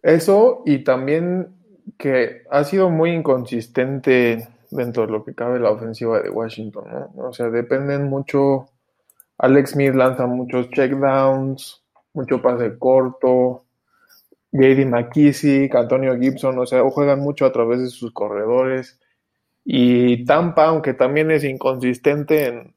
Eso 0.01 0.63
y 0.65 0.85
también 0.85 1.49
que 1.99 2.43
ha 2.53 2.63
sido 2.63 2.89
muy 2.89 3.11
inconsistente 3.11 4.49
dentro 4.71 5.07
de 5.07 5.13
lo 5.13 5.25
que 5.25 5.35
cabe 5.35 5.59
la 5.59 5.73
ofensiva 5.73 6.21
de 6.21 6.31
Washington, 6.31 6.85
¿no? 7.17 7.31
O 7.31 7.33
sea, 7.33 7.51
dependen 7.51 8.05
mucho. 8.05 8.69
Alex 9.39 9.71
Smith 9.71 9.93
lanza 9.93 10.29
muchos 10.29 10.71
checkdowns, 10.71 11.83
mucho 12.13 12.41
pase 12.41 12.79
corto. 12.79 13.65
Grady 14.53 14.85
McKissick, 14.85 15.75
Antonio 15.75 16.17
Gibson, 16.17 16.57
o 16.61 16.67
sea, 16.67 16.89
juegan 16.91 17.19
mucho 17.19 17.45
a 17.45 17.51
través 17.51 17.81
de 17.81 17.89
sus 17.89 18.13
corredores. 18.13 19.01
Y 19.65 20.25
Tampa, 20.27 20.67
aunque 20.67 20.95
también 20.95 21.33
es 21.33 21.43
inconsistente 21.43 22.47
en, 22.47 22.75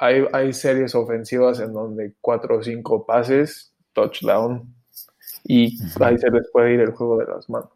hay, 0.00 0.52
series 0.52 0.94
ofensivas 0.94 1.60
en 1.60 1.72
donde 1.72 2.14
cuatro 2.20 2.58
o 2.58 2.62
cinco 2.62 3.04
pases, 3.04 3.74
touchdown, 3.92 4.74
y 5.44 5.78
ahí 6.00 6.18
se 6.18 6.30
les 6.30 6.50
puede 6.50 6.74
ir 6.74 6.80
el 6.80 6.92
juego 6.92 7.18
de 7.18 7.26
las 7.26 7.48
manos. 7.50 7.70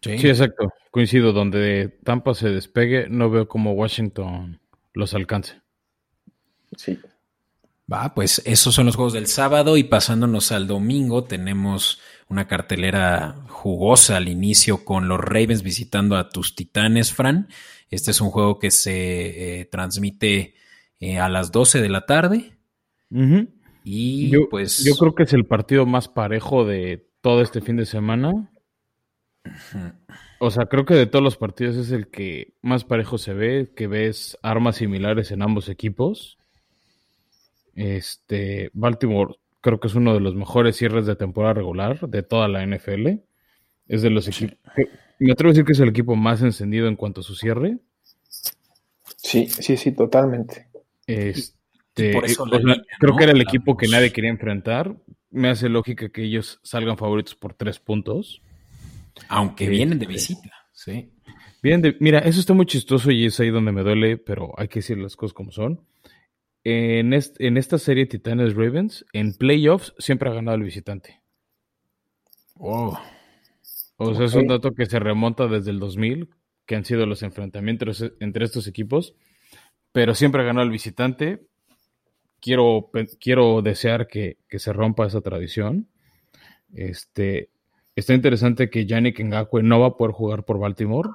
Sí. 0.00 0.12
exacto. 0.12 0.72
Coincido, 0.90 1.32
donde 1.32 1.98
Tampa 2.04 2.34
se 2.34 2.50
despegue, 2.50 3.08
no 3.08 3.30
veo 3.30 3.48
cómo 3.48 3.72
Washington 3.72 4.60
los 4.92 5.14
alcance. 5.14 5.60
Sí. 6.76 6.98
Va, 7.92 8.14
pues 8.14 8.40
esos 8.46 8.74
son 8.74 8.86
los 8.86 8.96
juegos 8.96 9.12
del 9.12 9.26
sábado 9.26 9.76
y 9.76 9.84
pasándonos 9.84 10.52
al 10.52 10.66
domingo 10.66 11.24
tenemos 11.24 12.00
una 12.28 12.46
cartelera 12.46 13.44
jugosa 13.48 14.16
al 14.16 14.28
inicio 14.28 14.84
con 14.84 15.06
los 15.06 15.20
Ravens 15.20 15.62
visitando 15.62 16.16
a 16.16 16.30
tus 16.30 16.54
Titanes, 16.54 17.12
Fran. 17.12 17.48
Este 17.90 18.10
es 18.10 18.20
un 18.20 18.30
juego 18.30 18.58
que 18.58 18.70
se 18.70 19.60
eh, 19.60 19.64
transmite 19.66 20.54
eh, 21.00 21.18
a 21.18 21.28
las 21.28 21.52
12 21.52 21.82
de 21.82 21.88
la 21.88 22.06
tarde. 22.06 22.56
Y 23.84 24.30
yo, 24.30 24.48
pues. 24.48 24.82
Yo 24.82 24.96
creo 24.96 25.14
que 25.14 25.24
es 25.24 25.32
el 25.34 25.44
partido 25.44 25.84
más 25.84 26.08
parejo 26.08 26.64
de 26.64 27.06
todo 27.20 27.42
este 27.42 27.60
fin 27.60 27.76
de 27.76 27.86
semana. 27.86 28.50
O 30.40 30.50
sea, 30.50 30.66
creo 30.66 30.84
que 30.84 30.94
de 30.94 31.06
todos 31.06 31.22
los 31.22 31.36
partidos 31.36 31.76
es 31.76 31.90
el 31.90 32.08
que 32.08 32.54
más 32.62 32.84
parejo 32.84 33.18
se 33.18 33.34
ve, 33.34 33.72
que 33.76 33.86
ves 33.86 34.38
armas 34.42 34.76
similares 34.76 35.30
en 35.30 35.42
ambos 35.42 35.68
equipos. 35.68 36.38
Este, 37.74 38.70
Baltimore 38.72 39.34
creo 39.64 39.80
que 39.80 39.88
es 39.88 39.94
uno 39.94 40.12
de 40.12 40.20
los 40.20 40.34
mejores 40.34 40.76
cierres 40.76 41.06
de 41.06 41.16
temporada 41.16 41.54
regular 41.54 42.06
de 42.06 42.22
toda 42.22 42.48
la 42.48 42.66
NFL. 42.66 43.08
Es 43.88 44.02
de 44.02 44.10
los 44.10 44.28
equipos. 44.28 44.58
Me 45.18 45.32
atrevo 45.32 45.48
a 45.48 45.52
decir 45.52 45.64
que 45.64 45.72
es 45.72 45.80
el 45.80 45.88
equipo 45.88 46.16
más 46.16 46.42
encendido 46.42 46.86
en 46.86 46.96
cuanto 46.96 47.22
a 47.22 47.24
su 47.24 47.34
cierre. 47.34 47.78
Sí, 49.16 49.48
sí, 49.48 49.78
sí, 49.78 49.92
totalmente. 49.92 50.68
Este, 51.06 52.12
creo 52.98 53.16
que 53.16 53.24
era 53.24 53.32
el 53.32 53.40
equipo 53.40 53.74
que 53.74 53.88
nadie 53.88 54.12
quería 54.12 54.28
enfrentar. 54.28 54.94
Me 55.30 55.48
hace 55.48 55.70
lógica 55.70 56.10
que 56.10 56.24
ellos 56.24 56.60
salgan 56.62 56.98
favoritos 56.98 57.34
por 57.34 57.54
tres 57.54 57.78
puntos. 57.78 58.42
Aunque 59.28 59.70
vienen 59.70 59.98
de 59.98 60.04
este, 60.04 60.12
visita, 60.12 60.50
sí. 60.72 61.10
Vienen 61.62 61.80
de, 61.80 61.96
mira, 62.00 62.18
eso 62.18 62.38
está 62.38 62.52
muy 62.52 62.66
chistoso 62.66 63.10
y 63.10 63.24
es 63.24 63.40
ahí 63.40 63.48
donde 63.48 63.72
me 63.72 63.82
duele, 63.82 64.18
pero 64.18 64.52
hay 64.58 64.68
que 64.68 64.80
decir 64.80 64.98
las 64.98 65.16
cosas 65.16 65.32
como 65.32 65.52
son 65.52 65.80
en, 66.64 67.12
en 67.12 67.56
esta 67.56 67.78
serie 67.78 68.06
Titanes 68.06 68.54
Ravens, 68.54 69.04
en 69.12 69.34
playoffs 69.34 69.94
siempre 69.98 70.30
ha 70.30 70.34
ganado 70.34 70.56
el 70.56 70.64
visitante. 70.64 71.20
Oh. 72.58 72.98
O 73.96 74.14
sea, 74.14 74.26
es 74.26 74.34
un 74.34 74.46
dato 74.46 74.72
que 74.72 74.86
se 74.86 74.98
remonta 74.98 75.46
desde 75.46 75.70
el 75.70 75.78
2000, 75.78 76.30
que 76.66 76.76
han 76.76 76.84
sido 76.84 77.06
los 77.06 77.22
enfrentamientos 77.22 78.04
entre 78.18 78.46
estos 78.46 78.66
equipos, 78.66 79.14
pero 79.92 80.14
siempre 80.14 80.42
ha 80.42 80.44
ganado 80.44 80.64
el 80.64 80.72
visitante. 80.72 81.46
Quiero, 82.40 82.90
quiero 83.20 83.62
desear 83.62 84.06
que, 84.06 84.38
que 84.48 84.58
se 84.58 84.72
rompa 84.72 85.06
esa 85.06 85.20
tradición. 85.20 85.88
Este, 86.72 87.50
está 87.94 88.14
interesante 88.14 88.70
que 88.70 88.86
Yannick 88.86 89.20
Ngakwe 89.20 89.62
no 89.62 89.80
va 89.80 89.88
a 89.88 89.96
poder 89.96 90.12
jugar 90.12 90.44
por 90.44 90.58
Baltimore 90.58 91.10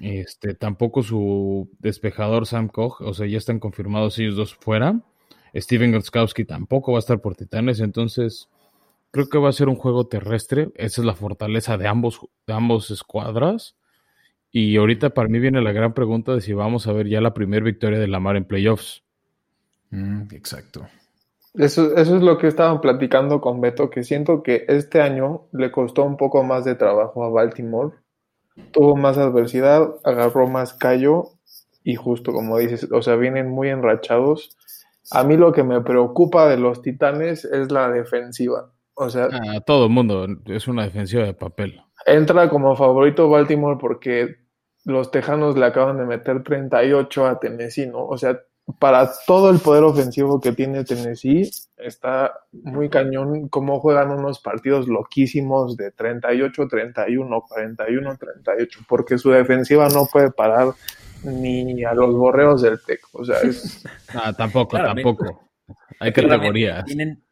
este, 0.00 0.54
tampoco 0.54 1.02
su 1.02 1.70
despejador 1.78 2.46
Sam 2.46 2.68
Koch, 2.68 3.00
o 3.00 3.14
sea, 3.14 3.26
ya 3.26 3.38
están 3.38 3.58
confirmados 3.58 4.18
ellos 4.18 4.36
dos 4.36 4.54
fuera. 4.54 5.00
Steven 5.54 5.92
Groskowski 5.92 6.44
tampoco 6.44 6.92
va 6.92 6.98
a 6.98 7.00
estar 7.00 7.20
por 7.20 7.36
Titanes, 7.36 7.80
entonces 7.80 8.48
creo 9.10 9.28
que 9.28 9.38
va 9.38 9.48
a 9.48 9.52
ser 9.52 9.68
un 9.68 9.76
juego 9.76 10.06
terrestre. 10.06 10.70
Esa 10.74 11.00
es 11.00 11.04
la 11.04 11.14
fortaleza 11.14 11.76
de 11.76 11.86
ambos, 11.86 12.20
de 12.46 12.52
ambos 12.52 12.90
escuadras. 12.90 13.76
Y 14.50 14.76
ahorita 14.76 15.10
para 15.10 15.28
mí 15.28 15.38
viene 15.38 15.62
la 15.62 15.72
gran 15.72 15.94
pregunta 15.94 16.34
de 16.34 16.40
si 16.40 16.52
vamos 16.52 16.86
a 16.86 16.92
ver 16.92 17.08
ya 17.08 17.20
la 17.20 17.34
primera 17.34 17.64
victoria 17.64 17.98
de 17.98 18.08
Lamar 18.08 18.36
en 18.36 18.44
playoffs. 18.44 19.02
Mm, 19.90 20.22
exacto. 20.32 20.86
Eso, 21.54 21.96
eso 21.96 22.16
es 22.16 22.22
lo 22.22 22.38
que 22.38 22.48
estaban 22.48 22.80
platicando 22.80 23.40
con 23.40 23.60
Beto, 23.60 23.90
que 23.90 24.04
siento 24.04 24.42
que 24.42 24.64
este 24.68 25.02
año 25.02 25.48
le 25.52 25.70
costó 25.70 26.04
un 26.04 26.16
poco 26.16 26.42
más 26.42 26.64
de 26.64 26.74
trabajo 26.74 27.24
a 27.24 27.28
Baltimore 27.28 27.94
tuvo 28.72 28.96
más 28.96 29.18
adversidad, 29.18 29.94
agarró 30.04 30.48
más 30.48 30.74
callo 30.74 31.30
y 31.84 31.96
justo 31.96 32.32
como 32.32 32.58
dices, 32.58 32.88
o 32.92 33.02
sea, 33.02 33.16
vienen 33.16 33.50
muy 33.50 33.68
enrachados. 33.68 34.56
A 35.10 35.24
mí 35.24 35.36
lo 35.36 35.52
que 35.52 35.64
me 35.64 35.80
preocupa 35.80 36.48
de 36.48 36.56
los 36.56 36.82
Titanes 36.82 37.44
es 37.44 37.72
la 37.72 37.90
defensiva. 37.90 38.72
O 38.94 39.08
sea, 39.10 39.26
a 39.26 39.60
todo 39.60 39.86
el 39.86 39.92
mundo 39.92 40.26
es 40.46 40.68
una 40.68 40.84
defensiva 40.84 41.24
de 41.24 41.34
papel. 41.34 41.80
Entra 42.06 42.48
como 42.48 42.76
favorito 42.76 43.28
Baltimore 43.28 43.78
porque 43.80 44.36
los 44.84 45.10
Tejanos 45.10 45.56
le 45.56 45.66
acaban 45.66 45.98
de 45.98 46.04
meter 46.04 46.42
38 46.42 47.26
a 47.26 47.40
Tennessee, 47.40 47.86
¿no? 47.86 48.04
O 48.06 48.18
sea, 48.18 48.40
para 48.78 49.10
todo 49.26 49.50
el 49.50 49.58
poder 49.58 49.82
ofensivo 49.84 50.40
que 50.40 50.52
tiene 50.52 50.84
Tennessee, 50.84 51.50
está 51.76 52.32
muy 52.52 52.88
cañón 52.88 53.48
cómo 53.48 53.80
juegan 53.80 54.10
unos 54.10 54.40
partidos 54.40 54.86
loquísimos 54.86 55.76
de 55.76 55.90
38, 55.90 56.68
31, 56.68 57.42
41, 57.48 58.16
38, 58.16 58.80
porque 58.88 59.18
su 59.18 59.30
defensiva 59.30 59.88
no 59.88 60.06
puede 60.06 60.30
parar 60.30 60.68
ni 61.24 61.84
a 61.84 61.94
los 61.94 62.14
borreos 62.14 62.62
del 62.62 62.80
TEC. 62.84 63.00
O 63.12 63.24
sea, 63.24 63.40
es... 63.40 63.84
Ah, 64.14 64.32
tampoco, 64.32 64.76
tampoco. 64.76 65.50
Hay 65.98 66.12
categorías. 66.12 66.84
Tienen, 66.84 67.24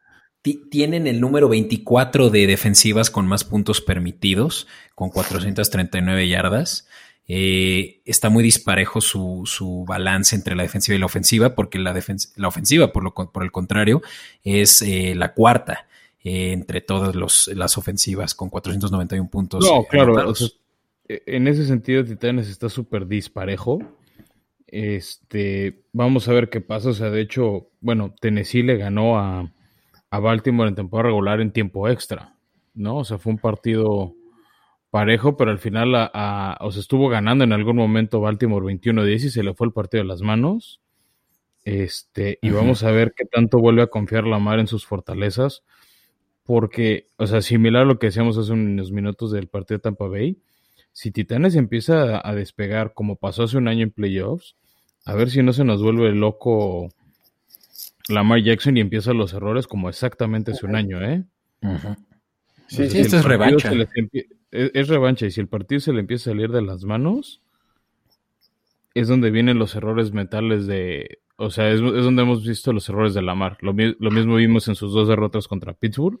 tienen 0.69 1.07
el 1.07 1.21
número 1.21 1.47
24 1.49 2.29
de 2.29 2.47
defensivas 2.47 3.09
con 3.09 3.27
más 3.27 3.43
puntos 3.43 3.81
permitidos, 3.81 4.67
con 4.95 5.09
439 5.09 6.27
yardas. 6.27 6.87
Eh, 7.33 8.01
está 8.03 8.29
muy 8.29 8.43
disparejo 8.43 8.99
su, 8.99 9.85
balance 9.87 10.35
entre 10.35 10.53
la 10.53 10.63
defensiva 10.63 10.97
y 10.97 10.99
la 10.99 11.05
ofensiva, 11.05 11.55
porque 11.55 11.79
la, 11.79 11.97
la 12.35 12.47
ofensiva, 12.49 12.91
por, 12.91 13.05
lo, 13.05 13.13
por 13.13 13.43
el 13.43 13.53
contrario, 13.53 14.01
es 14.43 14.81
eh, 14.81 15.15
la 15.15 15.33
cuarta 15.33 15.87
eh, 16.25 16.51
entre 16.51 16.81
todas 16.81 17.15
las 17.15 17.77
ofensivas, 17.77 18.35
con 18.35 18.49
491 18.49 19.29
puntos. 19.29 19.63
No, 19.63 19.85
claro, 19.85 20.33
e, 21.07 21.23
en 21.25 21.47
ese 21.47 21.65
sentido, 21.65 22.03
Titanes 22.03 22.49
está 22.49 22.67
súper 22.67 23.07
disparejo. 23.07 23.79
Este, 24.67 25.85
vamos 25.93 26.27
a 26.27 26.33
ver 26.33 26.49
qué 26.49 26.59
pasa. 26.59 26.89
O 26.89 26.93
sea, 26.93 27.11
de 27.11 27.21
hecho, 27.21 27.69
bueno, 27.79 28.13
Tennessee 28.19 28.61
le 28.61 28.75
ganó 28.75 29.17
a, 29.17 29.49
a 30.09 30.19
Baltimore 30.19 30.67
en 30.67 30.75
temporada 30.75 31.07
regular 31.07 31.39
en 31.39 31.53
tiempo 31.53 31.87
extra, 31.87 32.35
¿no? 32.73 32.97
O 32.97 33.03
sea, 33.05 33.17
fue 33.17 33.31
un 33.31 33.39
partido 33.39 34.15
parejo, 34.91 35.37
pero 35.37 35.49
al 35.49 35.57
final 35.57 35.95
a, 35.95 36.57
o 36.61 36.71
se 36.71 36.81
estuvo 36.81 37.09
ganando 37.09 37.43
en 37.43 37.53
algún 37.53 37.77
momento 37.77 38.19
Baltimore 38.19 38.65
21-10 38.65 39.13
y 39.15 39.29
se 39.31 39.41
le 39.41 39.55
fue 39.55 39.65
el 39.67 39.73
partido 39.73 40.03
de 40.03 40.07
las 40.07 40.21
manos. 40.21 40.81
Este, 41.63 42.37
y 42.41 42.49
vamos 42.49 42.83
a 42.83 42.91
ver 42.91 43.13
qué 43.15 43.25
tanto 43.25 43.59
vuelve 43.59 43.83
a 43.83 43.87
confiar 43.87 44.27
Lamar 44.27 44.59
en 44.59 44.67
sus 44.67 44.85
fortalezas. 44.85 45.63
Porque, 46.43 47.07
o 47.17 47.25
sea, 47.25 47.41
similar 47.41 47.83
a 47.83 47.85
lo 47.85 47.97
que 47.97 48.07
decíamos 48.07 48.37
hace 48.37 48.51
unos 48.51 48.91
minutos 48.91 49.31
del 49.31 49.47
partido 49.47 49.77
de 49.77 49.83
Tampa 49.83 50.07
Bay, 50.07 50.37
si 50.91 51.11
Titanes 51.11 51.55
empieza 51.55 52.27
a, 52.27 52.35
despegar 52.35 52.93
como 52.93 53.15
pasó 53.15 53.43
hace 53.43 53.57
un 53.57 53.69
año 53.69 53.83
en 53.83 53.91
playoffs, 53.91 54.57
a 55.05 55.15
ver 55.15 55.29
si 55.29 55.41
no 55.41 55.53
se 55.53 55.63
nos 55.63 55.81
vuelve 55.81 56.11
loco 56.11 56.89
Lamar 58.09 58.41
Jackson 58.41 58.75
y 58.75 58.81
empieza 58.81 59.13
los 59.13 59.33
errores 59.33 59.67
como 59.67 59.87
exactamente 59.87 60.51
hace 60.51 60.65
un 60.65 60.75
año, 60.75 61.01
¿eh? 61.01 61.23
Sí, 62.67 62.89
sí, 62.89 62.99
esto 62.99 63.17
es 63.17 63.23
revancha 63.23 63.71
es, 64.51 64.87
revancha 64.87 65.25
y 65.25 65.31
si 65.31 65.39
el 65.39 65.47
partido 65.47 65.79
se 65.79 65.93
le 65.93 66.01
empieza 66.01 66.29
a 66.29 66.33
salir 66.33 66.51
de 66.51 66.61
las 66.61 66.83
manos, 66.83 67.41
es 68.93 69.07
donde 69.07 69.31
vienen 69.31 69.59
los 69.59 69.75
errores 69.75 70.11
mentales 70.11 70.67
de... 70.67 71.19
O 71.37 71.49
sea, 71.49 71.69
es, 71.71 71.79
donde 71.79 72.21
hemos 72.21 72.45
visto 72.45 72.71
los 72.71 72.87
errores 72.89 73.13
de 73.13 73.21
Lamar. 73.21 73.57
Lo, 73.61 73.73
lo 73.73 74.11
mismo 74.11 74.35
vimos 74.35 74.67
en 74.67 74.75
sus 74.75 74.93
dos 74.93 75.07
derrotas 75.07 75.47
contra 75.47 75.73
Pittsburgh. 75.73 76.19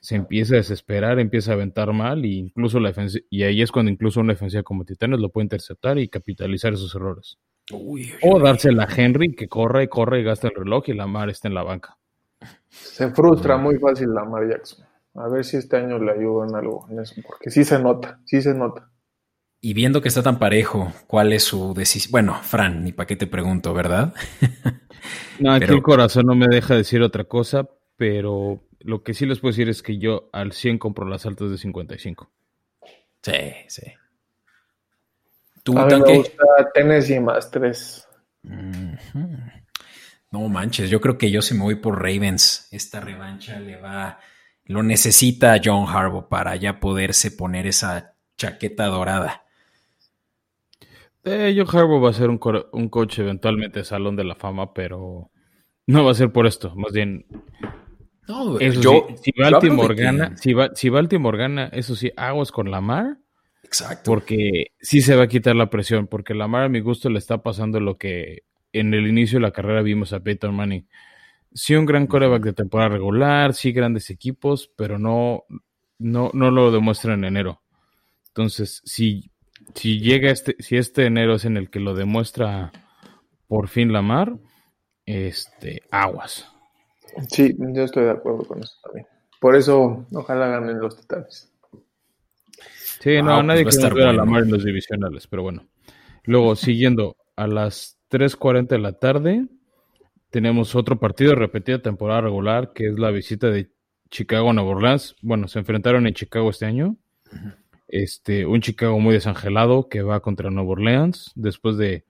Se 0.00 0.16
empieza 0.16 0.54
a 0.54 0.58
desesperar, 0.58 1.18
empieza 1.18 1.50
a 1.50 1.54
aventar 1.54 1.92
mal 1.92 2.24
y 2.24 2.38
incluso 2.38 2.78
la 2.78 2.92
y 3.30 3.42
ahí 3.42 3.62
es 3.62 3.72
cuando 3.72 3.90
incluso 3.90 4.20
una 4.20 4.34
defensiva 4.34 4.62
como 4.62 4.84
Titanes 4.84 5.18
lo 5.18 5.30
puede 5.30 5.46
interceptar 5.46 5.98
y 5.98 6.08
capitalizar 6.08 6.74
esos 6.74 6.94
errores. 6.94 7.38
o 7.70 8.38
dársela 8.38 8.84
a 8.84 8.94
Henry 8.94 9.34
que 9.34 9.48
corra 9.48 9.82
y 9.82 9.88
corra 9.88 10.18
y 10.18 10.22
gasta 10.22 10.48
el 10.48 10.54
reloj 10.54 10.84
y 10.88 10.92
Lamar 10.92 11.30
está 11.30 11.48
en 11.48 11.54
la 11.54 11.62
banca. 11.62 11.96
Se 12.68 13.10
frustra 13.10 13.56
muy 13.56 13.78
fácil 13.78 14.12
Lamar 14.12 14.48
Jackson. 14.48 14.86
A 15.14 15.28
ver 15.28 15.44
si 15.44 15.56
este 15.56 15.76
año 15.76 15.98
le 15.98 16.12
ayudo 16.12 16.44
en 16.44 16.54
algo 16.54 16.86
en 16.90 17.00
eso, 17.00 17.14
porque 17.26 17.50
sí 17.50 17.64
se 17.64 17.78
nota, 17.78 18.20
sí 18.24 18.42
se 18.42 18.54
nota. 18.54 18.90
Y 19.60 19.72
viendo 19.72 20.02
que 20.02 20.08
está 20.08 20.22
tan 20.22 20.38
parejo, 20.38 20.92
¿cuál 21.06 21.32
es 21.32 21.44
su 21.44 21.72
decisión? 21.72 22.12
Bueno, 22.12 22.34
Fran, 22.42 22.84
ni 22.84 22.92
para 22.92 23.06
qué 23.06 23.16
te 23.16 23.26
pregunto, 23.26 23.72
¿verdad? 23.72 24.12
no, 25.40 25.52
aquí 25.52 25.72
el 25.72 25.82
corazón 25.82 26.26
no 26.26 26.34
me 26.34 26.48
deja 26.48 26.74
decir 26.74 27.00
otra 27.00 27.24
cosa, 27.24 27.66
pero 27.96 28.62
lo 28.80 29.02
que 29.02 29.14
sí 29.14 29.24
les 29.24 29.38
puedo 29.38 29.52
decir 29.52 29.68
es 29.68 29.82
que 29.82 29.98
yo 29.98 30.28
al 30.32 30.52
100 30.52 30.78
compro 30.78 31.08
las 31.08 31.24
altas 31.24 31.50
de 31.50 31.56
55. 31.56 32.30
Sí, 33.22 33.32
sí. 33.68 33.92
¿Tú, 35.62 35.78
a 35.78 35.86
mí 35.86 35.98
me 35.98 36.18
gusta 36.18 36.44
Tennessee 36.74 37.20
más 37.20 37.50
3. 37.50 38.08
No 40.30 40.48
manches, 40.48 40.90
yo 40.90 41.00
creo 41.00 41.16
que 41.16 41.30
yo 41.30 41.40
si 41.40 41.54
me 41.54 41.62
voy 41.62 41.76
por 41.76 42.02
Ravens, 42.02 42.68
esta 42.70 43.00
revancha 43.00 43.58
le 43.60 43.80
va 43.80 44.18
lo 44.66 44.82
necesita 44.82 45.60
John 45.62 45.86
Harbaugh 45.88 46.28
para 46.28 46.56
ya 46.56 46.80
poderse 46.80 47.30
poner 47.30 47.66
esa 47.66 48.14
chaqueta 48.36 48.86
dorada. 48.86 49.44
Eh, 51.24 51.54
John 51.56 51.68
Harbaugh 51.68 52.02
va 52.02 52.10
a 52.10 52.14
ser 52.14 52.30
un, 52.30 52.40
un 52.72 52.88
coach 52.88 53.18
eventualmente 53.18 53.84
Salón 53.84 54.16
de 54.16 54.24
la 54.24 54.34
Fama, 54.34 54.74
pero 54.74 55.30
no 55.86 56.04
va 56.04 56.10
a 56.10 56.14
ser 56.14 56.32
por 56.32 56.46
esto, 56.46 56.74
más 56.76 56.92
bien. 56.92 57.26
No, 58.26 58.58
yo, 58.58 59.06
si, 59.22 59.32
Baltimore 59.36 59.94
gana, 59.94 60.36
si, 60.38 60.54
si, 60.74 60.88
Baltimore 60.88 61.36
gana, 61.36 61.66
eso 61.72 61.94
sí, 61.94 62.10
aguas 62.16 62.50
con 62.50 62.70
Lamar. 62.70 63.18
Exacto. 63.62 64.10
Porque 64.10 64.68
sí 64.80 65.02
se 65.02 65.14
va 65.14 65.24
a 65.24 65.28
quitar 65.28 65.54
la 65.56 65.68
presión, 65.68 66.06
porque 66.06 66.34
Lamar 66.34 66.64
a 66.64 66.68
mi 66.68 66.80
gusto 66.80 67.10
le 67.10 67.18
está 67.18 67.42
pasando 67.42 67.80
lo 67.80 67.98
que 67.98 68.44
en 68.72 68.94
el 68.94 69.06
inicio 69.06 69.38
de 69.38 69.42
la 69.42 69.50
carrera 69.50 69.82
vimos 69.82 70.12
a 70.12 70.20
Peyton 70.20 70.54
Manning. 70.54 70.88
Sí, 71.54 71.76
un 71.76 71.86
gran 71.86 72.08
coreback 72.08 72.42
de 72.42 72.52
temporada 72.52 72.90
regular, 72.90 73.54
sí, 73.54 73.72
grandes 73.72 74.10
equipos, 74.10 74.70
pero 74.76 74.98
no, 74.98 75.44
no, 75.98 76.30
no 76.34 76.50
lo 76.50 76.72
demuestra 76.72 77.14
en 77.14 77.24
enero. 77.24 77.62
Entonces, 78.28 78.82
si, 78.84 79.30
si 79.72 80.00
llega 80.00 80.32
este, 80.32 80.56
si 80.58 80.76
este 80.76 81.06
enero 81.06 81.36
es 81.36 81.44
en 81.44 81.56
el 81.56 81.70
que 81.70 81.78
lo 81.78 81.94
demuestra 81.94 82.72
por 83.46 83.68
fin 83.68 83.92
Lamar, 83.92 84.36
este, 85.06 85.82
aguas. 85.92 86.50
Sí, 87.28 87.54
yo 87.56 87.84
estoy 87.84 88.04
de 88.04 88.10
acuerdo 88.10 88.44
con 88.44 88.60
eso 88.60 88.74
también. 88.82 89.06
Por 89.40 89.54
eso, 89.54 90.06
ojalá 90.12 90.48
ganen 90.48 90.80
los 90.80 91.00
titanes. 91.00 91.52
Sí, 93.00 93.22
no, 93.22 93.34
pues 93.34 93.44
nadie 93.44 93.64
quiere 93.64 93.94
ver 93.94 94.08
a 94.08 94.12
Lamar 94.12 94.42
en 94.42 94.50
los 94.50 94.64
divisionales, 94.64 95.28
pero 95.28 95.42
bueno. 95.42 95.68
Luego, 96.24 96.56
siguiendo, 96.56 97.16
a 97.36 97.46
las 97.46 97.98
3.40 98.10 98.68
de 98.68 98.78
la 98.78 98.92
tarde, 98.94 99.46
tenemos 100.34 100.74
otro 100.74 100.98
partido 100.98 101.30
de 101.30 101.36
repetida 101.36 101.78
temporada 101.78 102.22
regular, 102.22 102.72
que 102.72 102.88
es 102.88 102.98
la 102.98 103.12
visita 103.12 103.50
de 103.50 103.70
Chicago 104.10 104.50
a 104.50 104.52
Nueva 104.52 104.70
Orleans. 104.70 105.14
Bueno, 105.22 105.46
se 105.46 105.60
enfrentaron 105.60 106.08
en 106.08 106.14
Chicago 106.14 106.50
este 106.50 106.66
año. 106.66 106.96
Este, 107.86 108.44
un 108.44 108.60
Chicago 108.60 108.98
muy 108.98 109.14
desangelado 109.14 109.88
que 109.88 110.02
va 110.02 110.18
contra 110.18 110.50
Nueva 110.50 110.70
Orleans 110.70 111.30
después 111.36 111.76
de 111.76 112.04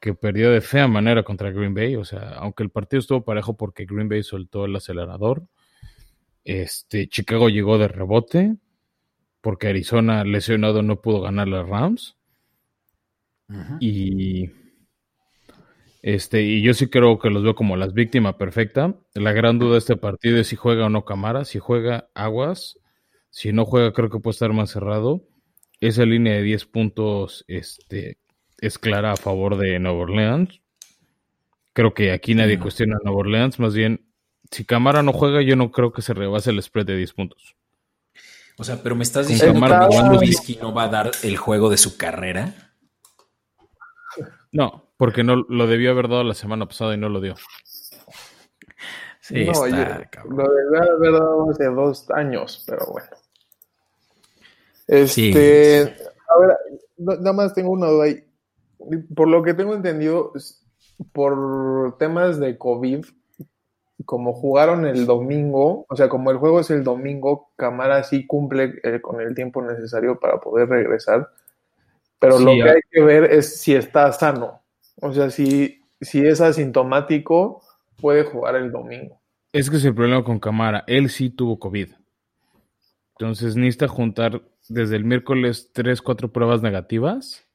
que 0.00 0.14
perdió 0.14 0.50
de 0.50 0.62
fea 0.62 0.88
manera 0.88 1.24
contra 1.24 1.50
Green 1.50 1.74
Bay. 1.74 1.94
O 1.96 2.06
sea, 2.06 2.36
aunque 2.38 2.62
el 2.62 2.70
partido 2.70 3.00
estuvo 3.00 3.22
parejo 3.22 3.54
porque 3.54 3.84
Green 3.84 4.08
Bay 4.08 4.22
soltó 4.22 4.64
el 4.64 4.74
acelerador, 4.74 5.46
este, 6.44 7.06
Chicago 7.06 7.50
llegó 7.50 7.76
de 7.76 7.88
rebote 7.88 8.56
porque 9.42 9.68
Arizona 9.68 10.24
lesionado 10.24 10.82
no 10.82 11.02
pudo 11.02 11.20
ganar 11.20 11.48
las 11.48 11.68
Rams. 11.68 12.16
Y 13.78 14.52
este, 16.08 16.40
y 16.42 16.62
yo 16.62 16.72
sí 16.72 16.88
creo 16.88 17.18
que 17.18 17.28
los 17.28 17.42
veo 17.42 17.54
como 17.54 17.76
las 17.76 17.92
víctimas 17.92 18.36
perfecta. 18.36 18.94
La 19.12 19.32
gran 19.32 19.58
duda 19.58 19.72
de 19.72 19.78
este 19.80 19.96
partido 19.96 20.38
es 20.38 20.46
si 20.46 20.56
juega 20.56 20.86
o 20.86 20.88
no 20.88 21.04
Camara. 21.04 21.44
Si 21.44 21.58
juega 21.58 22.08
Aguas, 22.14 22.78
si 23.28 23.52
no 23.52 23.66
juega 23.66 23.92
creo 23.92 24.08
que 24.08 24.18
puede 24.18 24.32
estar 24.32 24.54
más 24.54 24.70
cerrado. 24.70 25.28
Esa 25.80 26.06
línea 26.06 26.32
de 26.32 26.42
10 26.42 26.64
puntos 26.64 27.44
este, 27.46 28.16
es 28.58 28.78
clara 28.78 29.12
a 29.12 29.16
favor 29.16 29.58
de 29.58 29.78
Nueva 29.80 29.98
Orleans. 29.98 30.62
Creo 31.74 31.92
que 31.92 32.10
aquí 32.12 32.34
nadie 32.34 32.58
cuestiona 32.58 32.96
a 32.96 33.04
Nueva 33.04 33.18
Orleans. 33.18 33.58
Más 33.58 33.74
bien, 33.74 34.10
si 34.50 34.64
Camara 34.64 35.02
no 35.02 35.12
juega, 35.12 35.42
yo 35.42 35.56
no 35.56 35.70
creo 35.72 35.92
que 35.92 36.00
se 36.00 36.14
rebase 36.14 36.48
el 36.48 36.62
spread 36.62 36.86
de 36.86 36.96
10 36.96 37.12
puntos. 37.12 37.54
O 38.56 38.64
sea, 38.64 38.82
pero 38.82 38.96
me 38.96 39.04
estás 39.04 39.28
diciendo 39.28 39.60
que 39.60 40.16
Whisky 40.16 40.56
no 40.56 40.72
va 40.72 40.84
a 40.84 40.88
dar 40.88 41.10
el 41.22 41.36
juego 41.36 41.68
de 41.68 41.76
su 41.76 41.98
carrera. 41.98 42.72
No, 44.50 44.87
porque 44.98 45.24
no 45.24 45.36
lo 45.48 45.66
debió 45.66 45.92
haber 45.92 46.08
dado 46.08 46.24
la 46.24 46.34
semana 46.34 46.66
pasada 46.66 46.92
y 46.94 46.98
no 46.98 47.08
lo 47.08 47.20
dio. 47.20 47.36
Sí, 49.20 49.46
no, 49.46 49.64
está, 49.64 50.24
lo 50.28 50.50
debió 50.50 50.92
haber 50.94 51.12
dado 51.12 51.50
hace 51.50 51.64
dos 51.66 52.10
años, 52.10 52.64
pero 52.66 52.86
bueno. 52.86 53.08
Este, 54.88 55.96
a 56.28 56.38
ver, 56.40 56.56
nada 56.96 57.32
más 57.32 57.54
tengo 57.54 57.70
una 57.70 57.86
duda 57.86 58.04
ahí. 58.06 58.24
Por 59.14 59.28
lo 59.28 59.42
que 59.42 59.54
tengo 59.54 59.74
entendido, 59.74 60.32
por 61.12 61.96
temas 61.98 62.40
de 62.40 62.58
COVID, 62.58 63.04
como 64.04 64.32
jugaron 64.32 64.86
el 64.86 65.06
domingo, 65.06 65.84
o 65.88 65.96
sea, 65.96 66.08
como 66.08 66.30
el 66.30 66.38
juego 66.38 66.60
es 66.60 66.70
el 66.70 66.82
domingo, 66.82 67.50
Camara 67.56 68.02
sí 68.02 68.26
cumple 68.26 68.80
eh, 68.82 69.00
con 69.00 69.20
el 69.20 69.34
tiempo 69.34 69.62
necesario 69.62 70.18
para 70.18 70.40
poder 70.40 70.68
regresar. 70.68 71.30
Pero 72.18 72.38
lo 72.40 72.52
que 72.52 72.70
hay 72.70 72.80
que 72.90 73.02
ver 73.02 73.24
es 73.24 73.60
si 73.60 73.74
está 73.74 74.10
sano. 74.12 74.62
O 75.00 75.12
sea, 75.12 75.30
si, 75.30 75.80
si 76.00 76.20
es 76.20 76.40
asintomático, 76.40 77.62
puede 78.00 78.24
jugar 78.24 78.56
el 78.56 78.70
domingo. 78.70 79.20
Es 79.52 79.70
que 79.70 79.76
es 79.76 79.84
el 79.84 79.94
problema 79.94 80.24
con 80.24 80.38
Camara. 80.38 80.84
Él 80.86 81.08
sí 81.08 81.30
tuvo 81.30 81.58
COVID. 81.58 81.88
Entonces 83.18 83.56
necesita 83.56 83.88
juntar 83.88 84.42
desde 84.68 84.96
el 84.96 85.04
miércoles 85.04 85.70
tres, 85.72 86.02
cuatro 86.02 86.32
pruebas 86.32 86.62
negativas 86.62 87.48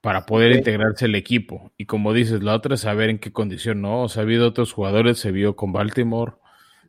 para 0.00 0.26
poder 0.26 0.52
integrarse 0.52 1.06
al 1.06 1.14
equipo. 1.14 1.72
Y 1.78 1.86
como 1.86 2.12
dices, 2.12 2.42
la 2.42 2.54
otra 2.54 2.74
es 2.74 2.82
saber 2.82 3.08
en 3.08 3.18
qué 3.18 3.32
condición, 3.32 3.80
¿no? 3.80 4.02
O 4.02 4.08
sea, 4.08 4.22
ha 4.22 4.24
habido 4.24 4.46
otros 4.46 4.72
jugadores, 4.72 5.18
se 5.18 5.32
vio 5.32 5.56
con 5.56 5.72
Baltimore, 5.72 6.34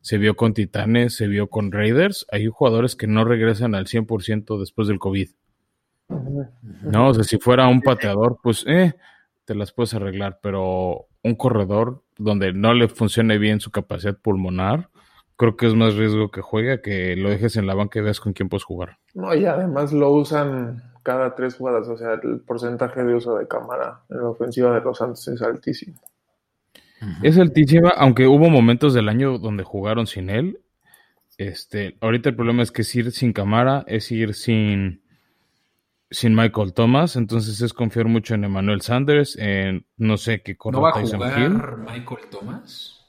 se 0.01 0.17
vio 0.17 0.36
con 0.36 0.53
Titanes, 0.53 1.15
se 1.15 1.27
vio 1.27 1.49
con 1.49 1.71
Raiders. 1.71 2.25
Hay 2.29 2.47
jugadores 2.47 2.97
que 2.97 3.07
no 3.07 3.23
regresan 3.23 3.73
al 3.73 3.86
100% 3.86 4.59
después 4.59 4.89
del 4.89 4.99
COVID. 4.99 5.29
No, 6.83 7.07
o 7.07 7.13
sea, 7.13 7.23
si 7.23 7.38
fuera 7.38 7.67
un 7.69 7.81
pateador, 7.81 8.38
pues, 8.43 8.65
eh, 8.67 8.93
te 9.45 9.55
las 9.55 9.71
puedes 9.71 9.93
arreglar, 9.93 10.39
pero 10.41 11.07
un 11.23 11.35
corredor 11.35 12.03
donde 12.17 12.53
no 12.53 12.73
le 12.73 12.87
funcione 12.87 13.37
bien 13.37 13.59
su 13.59 13.71
capacidad 13.71 14.17
pulmonar, 14.17 14.89
creo 15.37 15.55
que 15.55 15.67
es 15.67 15.75
más 15.75 15.95
riesgo 15.95 16.31
que 16.31 16.41
juegue 16.41 16.81
que 16.81 17.15
lo 17.15 17.29
dejes 17.29 17.55
en 17.57 17.67
la 17.67 17.75
banca 17.75 17.99
y 17.99 18.01
veas 18.01 18.19
con 18.19 18.33
quién 18.33 18.49
puedes 18.49 18.63
jugar. 18.63 18.97
No, 19.13 19.33
y 19.33 19.45
además 19.45 19.93
lo 19.93 20.11
usan 20.11 20.83
cada 21.03 21.35
tres 21.35 21.55
jugadas, 21.55 21.87
o 21.87 21.97
sea, 21.97 22.13
el 22.21 22.41
porcentaje 22.41 23.03
de 23.03 23.13
uso 23.13 23.37
de 23.37 23.47
cámara 23.47 24.01
en 24.09 24.17
la 24.17 24.29
ofensiva 24.29 24.73
de 24.73 24.81
los 24.81 24.97
Santos 24.97 25.27
es 25.27 25.41
altísimo. 25.41 25.95
Es 27.21 27.37
altísima, 27.37 27.89
aunque 27.89 28.25
hubo 28.25 28.49
momentos 28.49 28.93
del 28.95 29.09
año 29.09 29.37
donde 29.37 29.63
jugaron 29.63 30.07
sin 30.07 30.31
él. 30.31 30.59
Este, 31.37 31.97
ahorita 32.01 32.29
el 32.29 32.35
problema 32.35 32.63
es 32.63 32.71
que 32.71 32.81
es 32.81 32.95
ir 32.95 33.11
sin 33.11 33.33
cámara, 33.33 33.83
es 33.87 34.11
ir 34.11 34.33
sin 34.33 35.01
sin 36.16 36.34
Michael 36.34 36.72
Thomas, 36.72 37.18
entonces 37.18 37.59
es 37.59 37.74
confiar 37.74 38.07
mucho 38.07 38.36
en 38.36 38.45
Emmanuel 38.45 38.80
Sanders, 38.80 39.38
en 39.38 39.86
no 39.97 40.16
sé 40.16 40.41
qué 40.41 40.55
corre 40.55 40.78
¿No 40.78 40.82
va 40.82 40.91
a 40.91 40.93
jugar 40.93 41.78
Michael 41.78 42.30
Thomas? 42.32 43.01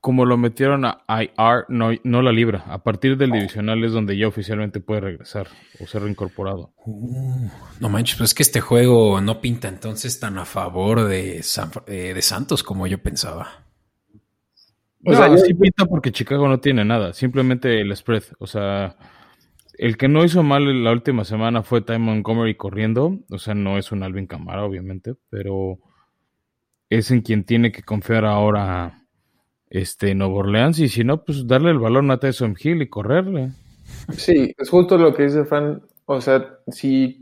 Como 0.00 0.24
lo 0.24 0.38
metieron 0.38 0.86
a 0.86 1.04
IR, 1.06 1.66
no, 1.68 1.90
no 2.04 2.22
la 2.22 2.32
libra. 2.32 2.64
A 2.68 2.82
partir 2.82 3.18
del 3.18 3.32
divisional 3.32 3.84
es 3.84 3.92
donde 3.92 4.16
ya 4.16 4.26
oficialmente 4.26 4.80
puede 4.80 5.02
regresar 5.02 5.48
o 5.78 5.86
ser 5.86 6.04
reincorporado. 6.04 6.72
Uh, 6.86 7.50
no 7.78 7.90
manches, 7.90 8.16
pues 8.16 8.30
es 8.30 8.34
que 8.34 8.42
este 8.42 8.62
juego 8.62 9.20
no 9.20 9.42
pinta 9.42 9.68
entonces 9.68 10.18
tan 10.18 10.38
a 10.38 10.46
favor 10.46 11.04
de, 11.04 11.44
eh, 11.88 12.14
de 12.14 12.22
Santos 12.22 12.62
como 12.62 12.86
yo 12.86 13.02
pensaba. 13.02 13.66
O 15.04 15.14
sea, 15.14 15.36
sí 15.36 15.52
pinta 15.52 15.84
porque 15.84 16.10
Chicago 16.10 16.48
no 16.48 16.58
tiene 16.60 16.86
nada, 16.86 17.12
simplemente 17.12 17.82
el 17.82 17.94
spread. 17.94 18.22
O 18.38 18.46
sea, 18.46 18.96
el 19.80 19.96
que 19.96 20.08
no 20.08 20.22
hizo 20.24 20.42
mal 20.42 20.84
la 20.84 20.92
última 20.92 21.24
semana 21.24 21.62
fue 21.62 21.80
Ty 21.80 21.96
Montgomery 21.96 22.54
corriendo. 22.54 23.18
O 23.30 23.38
sea, 23.38 23.54
no 23.54 23.78
es 23.78 23.92
un 23.92 24.02
Alvin 24.02 24.26
Camara, 24.26 24.62
obviamente, 24.62 25.14
pero 25.30 25.78
es 26.90 27.10
en 27.10 27.22
quien 27.22 27.44
tiene 27.44 27.72
que 27.72 27.82
confiar 27.82 28.26
ahora 28.26 29.06
este 29.70 30.14
Nuevo 30.14 30.40
Orleans. 30.40 30.78
Y 30.80 30.90
si 30.90 31.02
no, 31.02 31.24
pues 31.24 31.46
darle 31.46 31.70
el 31.70 31.78
balón 31.78 32.10
a 32.10 32.20
Tyson 32.20 32.54
Hill 32.62 32.82
y 32.82 32.90
correrle. 32.90 33.52
Sí, 34.10 34.54
es 34.58 34.68
justo 34.68 34.98
lo 34.98 35.14
que 35.14 35.22
dice 35.22 35.46
Fran. 35.46 35.80
O 36.04 36.20
sea, 36.20 36.58
si 36.66 37.18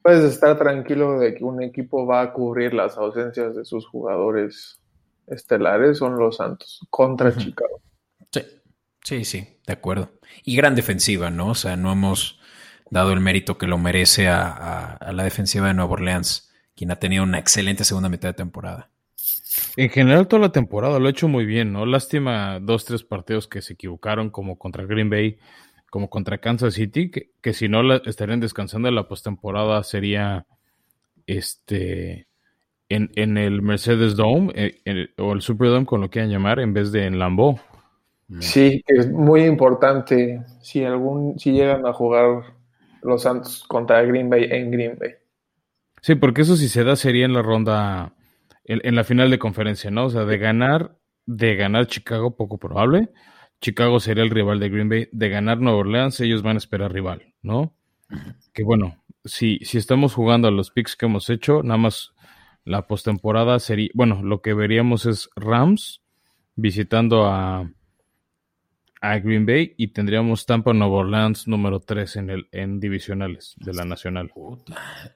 puedes 0.00 0.24
estar 0.24 0.56
tranquilo 0.56 1.18
de 1.18 1.34
que 1.34 1.44
un 1.44 1.62
equipo 1.62 2.06
va 2.06 2.22
a 2.22 2.32
cubrir 2.32 2.72
las 2.72 2.96
ausencias 2.96 3.54
de 3.54 3.66
sus 3.66 3.86
jugadores 3.86 4.80
estelares, 5.26 5.98
son 5.98 6.16
los 6.16 6.36
Santos 6.36 6.80
contra 6.88 7.36
Chicago. 7.36 7.82
Sí, 9.06 9.24
sí, 9.24 9.46
de 9.64 9.72
acuerdo. 9.72 10.10
Y 10.42 10.56
gran 10.56 10.74
defensiva, 10.74 11.30
¿no? 11.30 11.50
O 11.50 11.54
sea, 11.54 11.76
no 11.76 11.92
hemos 11.92 12.40
dado 12.90 13.12
el 13.12 13.20
mérito 13.20 13.56
que 13.56 13.68
lo 13.68 13.78
merece 13.78 14.26
a, 14.26 14.98
la 15.12 15.22
defensiva 15.22 15.68
de 15.68 15.74
Nueva 15.74 15.92
Orleans, 15.92 16.52
quien 16.74 16.90
ha 16.90 16.96
tenido 16.96 17.22
una 17.22 17.38
excelente 17.38 17.84
segunda 17.84 18.08
mitad 18.08 18.30
de 18.30 18.34
temporada. 18.34 18.90
En 19.76 19.90
general, 19.90 20.26
toda 20.26 20.42
la 20.42 20.50
temporada 20.50 20.98
lo 20.98 21.06
ha 21.06 21.10
hecho 21.10 21.28
muy 21.28 21.46
bien, 21.46 21.72
¿no? 21.72 21.86
Lástima 21.86 22.58
dos, 22.58 22.84
tres 22.84 23.04
partidos 23.04 23.46
que 23.46 23.62
se 23.62 23.74
equivocaron, 23.74 24.30
como 24.30 24.58
contra 24.58 24.84
Green 24.86 25.08
Bay, 25.08 25.38
como 25.88 26.10
contra 26.10 26.38
Kansas 26.38 26.74
City, 26.74 27.12
que, 27.12 27.52
si 27.52 27.68
no 27.68 27.94
estarían 27.94 28.40
descansando 28.40 28.88
en 28.88 28.96
la 28.96 29.06
postemporada 29.06 29.84
sería 29.84 30.46
este 31.28 32.26
en, 32.88 33.12
en 33.14 33.38
el 33.38 33.62
Mercedes 33.62 34.16
Dome 34.16 34.50
eh, 34.56 35.10
o 35.16 35.32
el 35.32 35.42
Superdome, 35.42 35.86
con 35.86 36.00
lo 36.00 36.10
quieran 36.10 36.32
llamar, 36.32 36.58
en 36.58 36.72
vez 36.72 36.90
de 36.90 37.06
en 37.06 37.20
Lambeau. 37.20 37.60
Sí, 38.40 38.82
es 38.88 39.10
muy 39.10 39.44
importante 39.44 40.42
si 40.60 40.84
algún, 40.84 41.38
si 41.38 41.52
llegan 41.52 41.86
a 41.86 41.92
jugar 41.92 42.42
los 43.02 43.22
Santos 43.22 43.64
contra 43.68 44.02
Green 44.02 44.28
Bay 44.28 44.48
en 44.50 44.70
Green 44.70 44.98
Bay. 44.98 45.12
Sí, 46.02 46.16
porque 46.16 46.42
eso 46.42 46.56
si 46.56 46.68
se 46.68 46.84
da 46.84 46.96
sería 46.96 47.24
en 47.24 47.32
la 47.32 47.42
ronda, 47.42 48.14
en, 48.64 48.94
la 48.94 49.04
final 49.04 49.30
de 49.30 49.38
conferencia, 49.38 49.90
¿no? 49.90 50.06
O 50.06 50.10
sea, 50.10 50.24
de 50.24 50.38
ganar, 50.38 50.96
de 51.24 51.54
ganar 51.54 51.86
Chicago, 51.86 52.36
poco 52.36 52.58
probable. 52.58 53.10
Chicago 53.60 54.00
sería 54.00 54.24
el 54.24 54.30
rival 54.30 54.58
de 54.58 54.68
Green 54.68 54.88
Bay. 54.88 55.08
De 55.12 55.28
ganar 55.28 55.58
Nueva 55.60 55.78
Orleans, 55.78 56.20
ellos 56.20 56.42
van 56.42 56.56
a 56.56 56.58
esperar 56.58 56.92
rival, 56.92 57.32
¿no? 57.42 57.74
Que 58.52 58.64
bueno, 58.64 59.02
si, 59.24 59.58
si 59.58 59.78
estamos 59.78 60.14
jugando 60.14 60.48
a 60.48 60.52
los 60.52 60.70
picks 60.70 60.96
que 60.96 61.06
hemos 61.06 61.30
hecho, 61.30 61.62
nada 61.62 61.78
más 61.78 62.12
la 62.64 62.86
postemporada 62.88 63.60
sería, 63.60 63.88
bueno, 63.94 64.22
lo 64.22 64.42
que 64.42 64.52
veríamos 64.52 65.06
es 65.06 65.30
Rams 65.36 66.02
visitando 66.56 67.26
a, 67.26 67.70
a 69.10 69.18
Green 69.18 69.46
Bay 69.46 69.74
y 69.76 69.88
tendríamos 69.88 70.46
Tampa 70.46 70.72
Nueva 70.72 70.96
Orleans 70.96 71.46
número 71.46 71.80
3 71.80 72.16
en, 72.16 72.30
el, 72.30 72.48
en 72.52 72.80
divisionales 72.80 73.54
de 73.58 73.72
la 73.72 73.84
nacional. 73.84 74.32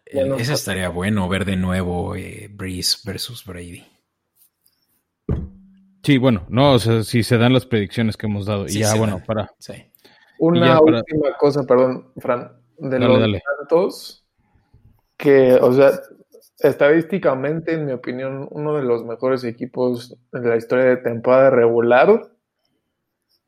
Ese 0.04 0.52
estaría 0.52 0.88
bueno 0.88 1.28
ver 1.28 1.44
de 1.44 1.56
nuevo 1.56 2.14
eh, 2.14 2.48
Breeze 2.52 2.98
versus 3.04 3.44
Brady. 3.44 3.84
Sí, 6.02 6.18
bueno, 6.18 6.46
no, 6.48 6.74
o 6.74 6.78
sea, 6.78 7.02
si 7.02 7.22
se 7.22 7.36
dan 7.36 7.52
las 7.52 7.66
predicciones 7.66 8.16
que 8.16 8.26
hemos 8.26 8.46
dado. 8.46 8.66
y 8.66 8.78
ya, 8.78 8.94
bueno, 8.94 9.22
para. 9.26 9.50
Una 10.38 10.80
última 10.80 11.36
cosa, 11.38 11.64
perdón, 11.64 12.12
Fran, 12.16 12.52
de 12.78 12.98
los 12.98 13.42
Santos, 13.58 14.24
que, 15.18 15.54
o 15.54 15.72
sea, 15.72 15.90
estadísticamente, 16.58 17.74
en 17.74 17.84
mi 17.84 17.92
opinión, 17.92 18.48
uno 18.50 18.76
de 18.76 18.82
los 18.82 19.04
mejores 19.04 19.44
equipos 19.44 20.16
de 20.32 20.48
la 20.48 20.56
historia 20.56 20.86
de 20.86 20.96
temporada 20.96 21.50
regular 21.50 22.30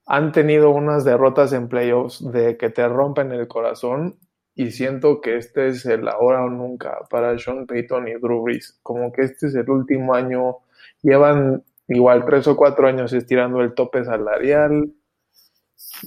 han 0.06 0.32
tenido 0.32 0.70
unas 0.70 1.04
derrotas 1.04 1.52
en 1.52 1.68
playoffs 1.68 2.30
de 2.32 2.56
que 2.56 2.70
te 2.70 2.86
rompen 2.88 3.32
el 3.32 3.48
corazón 3.48 4.16
y 4.54 4.70
siento 4.70 5.20
que 5.20 5.36
este 5.36 5.68
es 5.68 5.86
el 5.86 6.08
ahora 6.08 6.44
o 6.44 6.50
nunca 6.50 6.98
para 7.08 7.38
Sean 7.38 7.66
Payton 7.66 8.08
y 8.08 8.14
Drew 8.14 8.42
Brees. 8.42 8.78
Como 8.82 9.12
que 9.12 9.22
este 9.22 9.46
es 9.46 9.54
el 9.54 9.68
último 9.70 10.14
año. 10.14 10.58
Llevan 11.02 11.62
igual 11.88 12.24
tres 12.26 12.46
o 12.48 12.56
cuatro 12.56 12.86
años 12.86 13.12
estirando 13.12 13.60
el 13.62 13.74
tope 13.74 14.04
salarial. 14.04 14.92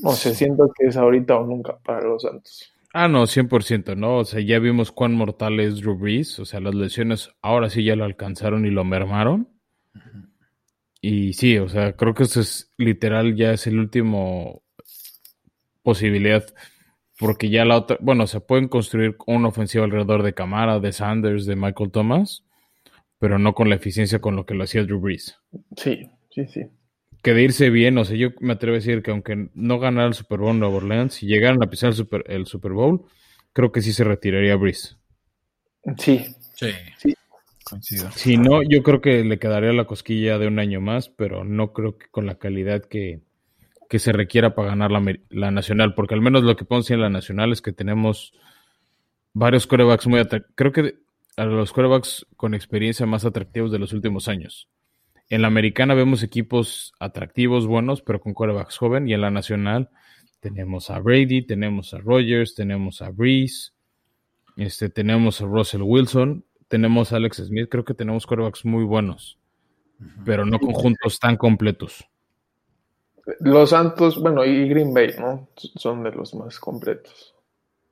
No 0.03 0.11
sé, 0.11 0.35
siento 0.35 0.71
que 0.77 0.87
es 0.87 0.97
ahorita 0.97 1.37
o 1.37 1.45
nunca 1.45 1.77
para 1.83 2.01
los 2.01 2.21
Santos. 2.21 2.71
Ah, 2.93 3.07
no, 3.07 3.23
100%, 3.23 3.97
¿no? 3.97 4.19
O 4.19 4.25
sea, 4.25 4.39
ya 4.39 4.57
vimos 4.59 4.91
cuán 4.91 5.13
mortal 5.13 5.59
es 5.59 5.81
Drew 5.81 5.97
Brees. 5.97 6.39
O 6.39 6.45
sea, 6.45 6.59
las 6.59 6.75
lesiones 6.75 7.31
ahora 7.41 7.69
sí 7.69 7.83
ya 7.83 7.95
lo 7.95 8.05
alcanzaron 8.05 8.65
y 8.65 8.69
lo 8.69 8.83
mermaron. 8.83 9.49
Y 11.07 11.33
sí, 11.33 11.59
o 11.59 11.69
sea, 11.69 11.93
creo 11.93 12.15
que 12.15 12.23
eso 12.23 12.41
es 12.41 12.73
literal, 12.77 13.35
ya 13.35 13.51
es 13.51 13.67
el 13.67 13.77
último 13.77 14.63
posibilidad, 15.83 16.43
porque 17.19 17.51
ya 17.51 17.63
la 17.63 17.77
otra, 17.77 17.99
bueno, 18.01 18.25
se 18.25 18.41
pueden 18.41 18.67
construir 18.67 19.15
una 19.27 19.49
ofensiva 19.49 19.83
alrededor 19.83 20.23
de 20.23 20.33
Camara, 20.33 20.79
de 20.79 20.91
Sanders, 20.91 21.45
de 21.45 21.55
Michael 21.55 21.91
Thomas, 21.91 22.43
pero 23.19 23.37
no 23.37 23.53
con 23.53 23.69
la 23.69 23.75
eficiencia 23.75 24.19
con 24.19 24.35
lo 24.35 24.47
que 24.47 24.55
lo 24.55 24.63
hacía 24.63 24.81
Drew 24.81 24.99
Brees. 24.99 25.37
Sí, 25.77 26.09
sí, 26.31 26.47
sí. 26.47 26.61
Que 27.21 27.35
de 27.35 27.43
irse 27.43 27.69
bien, 27.69 27.99
o 27.99 28.03
sea, 28.03 28.17
yo 28.17 28.29
me 28.39 28.53
atrevo 28.53 28.73
a 28.73 28.79
decir 28.79 29.03
que 29.03 29.11
aunque 29.11 29.49
no 29.53 29.77
ganara 29.77 30.07
el 30.07 30.15
Super 30.15 30.39
Bowl 30.39 30.53
en 30.53 30.59
Nueva 30.61 30.77
Orleans, 30.77 31.13
si 31.13 31.27
llegaran 31.27 31.61
a 31.61 31.69
pisar 31.69 31.89
el 31.89 31.95
Super, 31.95 32.23
el 32.25 32.47
Super 32.47 32.71
Bowl, 32.71 33.05
creo 33.53 33.71
que 33.71 33.83
sí 33.83 33.93
se 33.93 34.05
retiraría 34.05 34.55
Brees. 34.55 34.97
Sí. 35.99 36.25
Sí. 36.55 36.71
sí. 36.97 37.13
Si 38.15 38.37
no, 38.37 38.61
yo 38.61 38.83
creo 38.83 39.01
que 39.01 39.23
le 39.23 39.39
quedaría 39.39 39.73
la 39.73 39.85
cosquilla 39.85 40.37
de 40.37 40.47
un 40.47 40.59
año 40.59 40.81
más, 40.81 41.09
pero 41.09 41.43
no 41.43 41.73
creo 41.73 41.97
que 41.97 42.07
con 42.09 42.25
la 42.25 42.35
calidad 42.35 42.83
que, 42.85 43.21
se 43.97 44.11
requiera 44.11 44.53
para 44.55 44.69
ganar 44.69 44.91
la, 44.91 45.51
nacional, 45.51 45.95
porque 45.95 46.13
al 46.15 46.21
menos 46.21 46.43
lo 46.43 46.57
que 46.57 46.65
podemos 46.65 46.91
en 46.91 46.99
la 46.99 47.09
nacional 47.09 47.53
es 47.53 47.61
que 47.61 47.71
tenemos 47.71 48.33
varios 49.31 49.67
corebacks 49.67 50.05
muy 50.07 50.19
atractivos. 50.19 50.53
Creo 50.55 50.71
que 50.73 50.95
a 51.37 51.45
los 51.45 51.71
corebacks 51.71 52.27
con 52.35 52.53
experiencia 52.53 53.05
más 53.05 53.23
atractivos 53.23 53.71
de 53.71 53.79
los 53.79 53.93
últimos 53.93 54.27
años. 54.27 54.67
En 55.29 55.41
la 55.41 55.47
americana 55.47 55.93
vemos 55.93 56.23
equipos 56.23 56.93
atractivos, 56.99 57.67
buenos, 57.67 58.01
pero 58.01 58.19
con 58.19 58.33
corebacks 58.33 58.77
joven, 58.77 59.07
y 59.07 59.13
en 59.13 59.21
la 59.21 59.31
nacional 59.31 59.89
tenemos 60.39 60.89
a 60.89 60.99
Brady, 60.99 61.41
tenemos 61.41 61.93
a 61.93 61.99
Rogers, 61.99 62.53
tenemos 62.53 63.01
a 63.01 63.09
Breeze, 63.09 63.71
este, 64.57 64.89
tenemos 64.89 65.41
a 65.41 65.45
Russell 65.45 65.81
Wilson, 65.81 66.45
tenemos 66.67 67.13
a 67.13 67.17
Alex 67.17 67.37
Smith, 67.37 67.67
creo 67.69 67.85
que 67.85 67.93
tenemos 67.93 68.25
quarterbacks 68.25 68.65
muy 68.65 68.83
buenos, 68.83 69.37
pero 70.25 70.45
no 70.45 70.59
conjuntos 70.59 71.19
tan 71.19 71.37
completos. 71.37 72.05
Los 73.39 73.71
Santos, 73.71 74.21
bueno, 74.21 74.45
y 74.45 74.67
Green 74.69 74.93
Bay, 74.93 75.11
¿no? 75.19 75.49
Son 75.55 76.03
de 76.03 76.11
los 76.11 76.35
más 76.35 76.59
completos. 76.59 77.33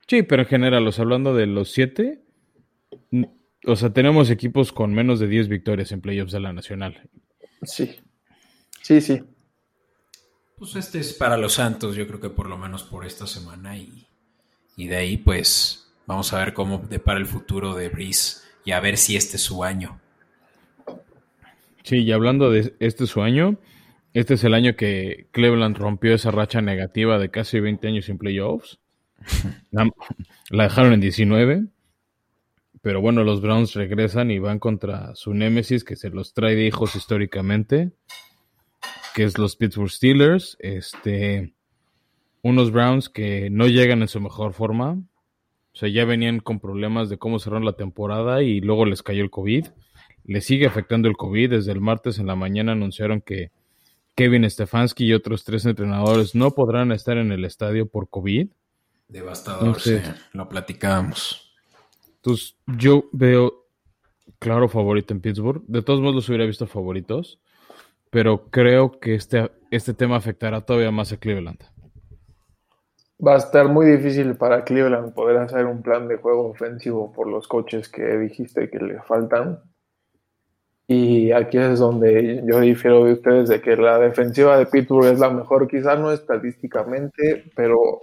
Sí, 0.08 0.22
pero 0.24 0.44
en 0.44 0.48
general, 0.48 0.84
los 0.84 1.00
hablando 1.00 1.34
de 1.34 1.48
los 1.48 1.72
siete, 1.72 2.22
o 3.66 3.76
sea, 3.76 3.92
tenemos 3.92 4.30
equipos 4.30 4.72
con 4.72 4.94
menos 4.94 5.20
de 5.20 5.28
10 5.28 5.48
victorias 5.48 5.92
en 5.92 6.02
playoffs 6.02 6.34
de 6.34 6.40
la 6.40 6.54
Nacional. 6.54 7.10
Sí, 7.64 7.96
sí, 8.82 9.02
sí. 9.02 9.24
Pues 10.58 10.76
este 10.76 11.00
es 11.00 11.14
para 11.14 11.38
los 11.38 11.54
Santos, 11.54 11.96
yo 11.96 12.08
creo 12.08 12.20
que 12.20 12.30
por 12.30 12.48
lo 12.48 12.58
menos 12.58 12.84
por 12.84 13.06
esta 13.06 13.26
semana 13.26 13.78
y, 13.78 14.08
y 14.76 14.88
de 14.88 14.98
ahí 14.98 15.18
pues 15.18 15.92
vamos 16.06 16.32
a 16.34 16.40
ver 16.40 16.54
cómo 16.54 16.80
depara 16.90 17.20
el 17.20 17.26
futuro 17.26 17.74
de 17.74 17.90
Breeze 17.90 18.43
y 18.66 18.72
a 18.72 18.80
ver 18.80 18.98
si 18.98 19.16
este 19.16 19.38
es 19.38 19.44
su 19.44 19.64
año. 19.64 20.00
Sí, 21.84 21.98
y 21.98 22.12
hablando 22.12 22.50
de 22.50 22.74
este 22.80 23.04
es 23.04 23.10
su 23.10 23.22
año, 23.22 23.58
este 24.14 24.36
es 24.36 24.44
el 24.44 24.54
año 24.54 24.76
que 24.76 25.28
Cleveland 25.32 25.76
rompió 25.78 26.14
esa 26.14 26.32
racha 26.32 26.62
negativa 26.62 27.18
de 27.18 27.30
casi 27.30 27.60
20 27.60 27.88
años 27.88 28.06
sin 28.06 28.18
playoffs. 28.18 28.80
La, 29.72 30.64
dejaron 30.64 30.94
en 30.94 31.02
19. 31.02 31.66
Pero 32.82 33.02
bueno, 33.02 33.24
los 33.24 33.42
Browns 33.42 33.74
regresan 33.74 34.30
y 34.30 34.40
van 34.40 34.60
contra 34.60 35.16
su 35.16 35.34
némesis 35.34 35.84
que 35.84 35.96
se 35.96 36.10
los 36.10 36.34
trae 36.34 36.56
de 36.56 36.66
hijos 36.66 36.96
históricamente, 36.96 37.92
que 39.16 39.24
es 39.24 39.38
los 39.38 39.56
Pittsburgh 39.56 39.90
Steelers. 39.90 40.58
Este, 40.60 41.54
unos 42.42 42.72
Browns 42.72 43.10
que 43.10 43.50
no 43.50 43.68
llegan 43.68 44.02
en 44.02 44.10
su 44.10 44.20
mejor 44.20 44.54
forma, 44.54 45.02
o 45.74 45.76
sea, 45.76 45.90
ya 45.90 46.06
venían 46.06 46.40
con 46.40 46.60
problemas 46.60 47.10
de 47.10 47.18
cómo 47.18 47.40
cerraron 47.40 47.66
la 47.66 47.74
temporada 47.74 48.44
y 48.44 48.62
luego 48.62 48.86
les 48.86 49.02
cayó 49.02 49.24
el 49.24 49.32
COVID. 49.32 49.68
Les 50.24 50.46
sigue 50.46 50.68
afectando 50.68 51.08
el 51.08 51.18
COVID. 51.18 51.50
Desde 51.50 51.72
el 51.72 51.82
martes 51.82 52.20
en 52.20 52.28
la 52.28 52.36
mañana 52.36 52.74
anunciaron 52.74 53.22
que 53.22 53.52
Kevin 54.14 54.48
Stefanski 54.48 55.06
y 55.06 55.14
otros 55.14 55.44
tres 55.44 55.66
entrenadores 55.66 56.36
no 56.36 56.52
podrán 56.52 56.92
estar 56.92 57.18
en 57.18 57.32
el 57.32 57.44
estadio 57.44 57.88
por 57.88 58.08
COVID. 58.08 58.50
Devastador, 59.08 59.80
sí, 59.80 59.98
lo 60.34 60.48
platicábamos. 60.48 61.56
Entonces, 62.18 62.56
yo 62.68 63.10
veo 63.12 63.66
claro 64.38 64.70
favorito 64.70 65.14
en 65.14 65.22
Pittsburgh. 65.22 65.64
De 65.66 65.82
todos 65.82 66.02
modos, 66.02 66.16
los 66.16 66.30
hubiera 66.30 66.46
visto 66.46 66.68
favoritos. 66.68 67.40
Pero 68.12 68.46
creo 68.52 69.00
que 69.00 69.16
este, 69.16 69.52
este 69.72 69.96
tema 69.96 70.18
afectará 70.18 70.62
todavía 70.62 70.92
más 70.92 71.12
a 71.12 71.18
Cleveland 71.18 71.73
va 73.26 73.36
a 73.36 73.38
estar 73.38 73.68
muy 73.68 73.86
difícil 73.86 74.36
para 74.36 74.64
Cleveland 74.64 75.14
poder 75.14 75.38
hacer 75.38 75.66
un 75.66 75.82
plan 75.82 76.08
de 76.08 76.18
juego 76.18 76.48
ofensivo 76.48 77.12
por 77.12 77.28
los 77.28 77.48
coches 77.48 77.90
que 77.90 78.18
dijiste 78.18 78.70
que 78.70 78.80
le 78.80 79.02
faltan. 79.02 79.60
Y 80.88 81.32
aquí 81.32 81.58
es 81.58 81.80
donde 81.80 82.44
yo 82.46 82.60
difiero 82.60 83.06
de 83.06 83.14
ustedes 83.14 83.50
de 83.50 83.62
que 83.62 83.78
la 83.78 84.00
defensiva 84.00 84.58
de 84.58 84.66
Pittsburgh 84.66 85.06
es 85.06 85.20
la 85.20 85.30
mejor, 85.30 85.68
quizás 85.68 85.98
no 86.00 86.12
estadísticamente, 86.12 87.46
pero 87.56 88.02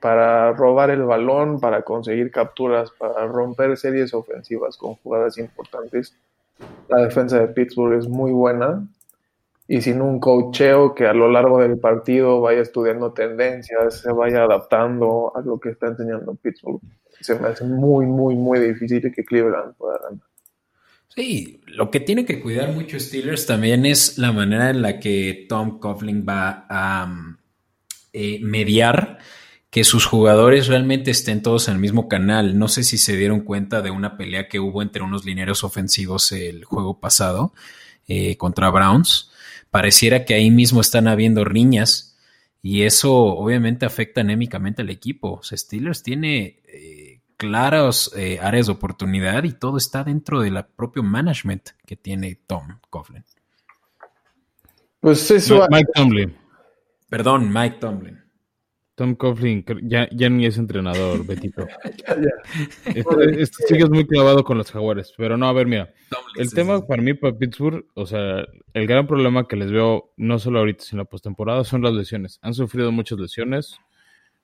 para 0.00 0.52
robar 0.52 0.90
el 0.90 1.02
balón, 1.02 1.60
para 1.60 1.82
conseguir 1.82 2.30
capturas, 2.30 2.90
para 2.98 3.26
romper 3.26 3.76
series 3.76 4.14
ofensivas 4.14 4.76
con 4.76 4.94
jugadas 4.96 5.38
importantes, 5.38 6.16
la 6.88 7.02
defensa 7.02 7.38
de 7.38 7.48
Pittsburgh 7.48 7.98
es 7.98 8.08
muy 8.08 8.32
buena 8.32 8.86
y 9.66 9.80
sin 9.80 10.02
un 10.02 10.20
cocheo 10.20 10.94
que 10.94 11.06
a 11.06 11.14
lo 11.14 11.30
largo 11.30 11.60
del 11.60 11.78
partido 11.78 12.40
vaya 12.40 12.60
estudiando 12.60 13.12
tendencias, 13.12 14.00
se 14.00 14.12
vaya 14.12 14.44
adaptando 14.44 15.32
a 15.34 15.40
lo 15.40 15.58
que 15.58 15.70
está 15.70 15.88
enseñando 15.88 16.34
Pittsburgh. 16.34 16.80
Se 17.20 17.38
me 17.38 17.48
hace 17.48 17.64
muy, 17.64 18.04
muy, 18.04 18.34
muy 18.34 18.60
difícil 18.60 19.00
que 19.00 19.24
Cleveland 19.24 19.74
pueda 19.76 19.98
ganar. 19.98 20.20
Sí, 21.08 21.62
lo 21.66 21.90
que 21.90 22.00
tiene 22.00 22.26
que 22.26 22.40
cuidar 22.40 22.72
mucho 22.72 22.98
Steelers 22.98 23.46
también 23.46 23.86
es 23.86 24.18
la 24.18 24.32
manera 24.32 24.68
en 24.70 24.82
la 24.82 24.98
que 24.98 25.46
Tom 25.48 25.78
Coughlin 25.78 26.26
va 26.28 26.66
a 26.68 27.06
mm, 27.06 27.38
eh, 28.12 28.40
mediar 28.42 29.18
que 29.70 29.84
sus 29.84 30.06
jugadores 30.06 30.66
realmente 30.66 31.10
estén 31.10 31.40
todos 31.40 31.68
en 31.68 31.74
el 31.74 31.80
mismo 31.80 32.08
canal. 32.08 32.58
No 32.58 32.68
sé 32.68 32.82
si 32.82 32.98
se 32.98 33.16
dieron 33.16 33.40
cuenta 33.40 33.80
de 33.80 33.90
una 33.90 34.16
pelea 34.16 34.48
que 34.48 34.60
hubo 34.60 34.82
entre 34.82 35.02
unos 35.02 35.24
lineros 35.24 35.64
ofensivos 35.64 36.32
el 36.32 36.64
juego 36.64 37.00
pasado 37.00 37.54
eh, 38.06 38.36
contra 38.36 38.70
Browns 38.70 39.30
pareciera 39.74 40.24
que 40.24 40.34
ahí 40.34 40.52
mismo 40.52 40.80
están 40.80 41.08
habiendo 41.08 41.44
riñas 41.44 42.16
y 42.62 42.82
eso 42.82 43.12
obviamente 43.12 43.84
afecta 43.84 44.20
anémicamente 44.20 44.82
al 44.82 44.90
equipo. 44.90 45.40
Steelers 45.42 46.04
tiene 46.04 46.62
eh, 46.68 47.22
claras 47.36 48.08
eh, 48.16 48.38
áreas 48.40 48.66
de 48.66 48.72
oportunidad 48.72 49.42
y 49.42 49.50
todo 49.52 49.76
está 49.76 50.04
dentro 50.04 50.42
del 50.42 50.64
propio 50.76 51.02
management 51.02 51.70
que 51.84 51.96
tiene 51.96 52.38
Tom 52.46 52.78
Coughlin. 52.88 53.24
Pues 55.00 55.28
eso. 55.32 55.66
Mike 55.68 55.90
Tomlin. 55.92 56.36
Perdón, 57.08 57.52
Mike 57.52 57.78
Tomlin. 57.80 58.23
Tom 58.94 59.16
Coughlin 59.16 59.64
ya, 59.82 60.08
ya 60.12 60.28
ni 60.28 60.46
es 60.46 60.56
entrenador, 60.56 61.26
Betito. 61.26 61.66
este, 62.84 63.42
este 63.42 63.66
sigue 63.66 63.88
muy 63.88 64.06
clavado 64.06 64.44
con 64.44 64.58
los 64.58 64.70
jaguares. 64.70 65.12
Pero 65.16 65.36
no, 65.36 65.48
a 65.48 65.52
ver, 65.52 65.66
mira. 65.66 65.92
El 66.36 66.52
tema 66.52 66.86
para 66.86 67.02
mí, 67.02 67.14
para 67.14 67.36
Pittsburgh, 67.36 67.86
o 67.94 68.06
sea, 68.06 68.44
el 68.72 68.86
gran 68.86 69.06
problema 69.06 69.48
que 69.48 69.56
les 69.56 69.72
veo, 69.72 70.12
no 70.16 70.38
solo 70.38 70.60
ahorita, 70.60 70.84
sino 70.84 71.00
en 71.00 71.04
la 71.04 71.10
postemporada, 71.10 71.64
son 71.64 71.82
las 71.82 71.92
lesiones. 71.92 72.38
Han 72.42 72.54
sufrido 72.54 72.92
muchas 72.92 73.18
lesiones. 73.18 73.78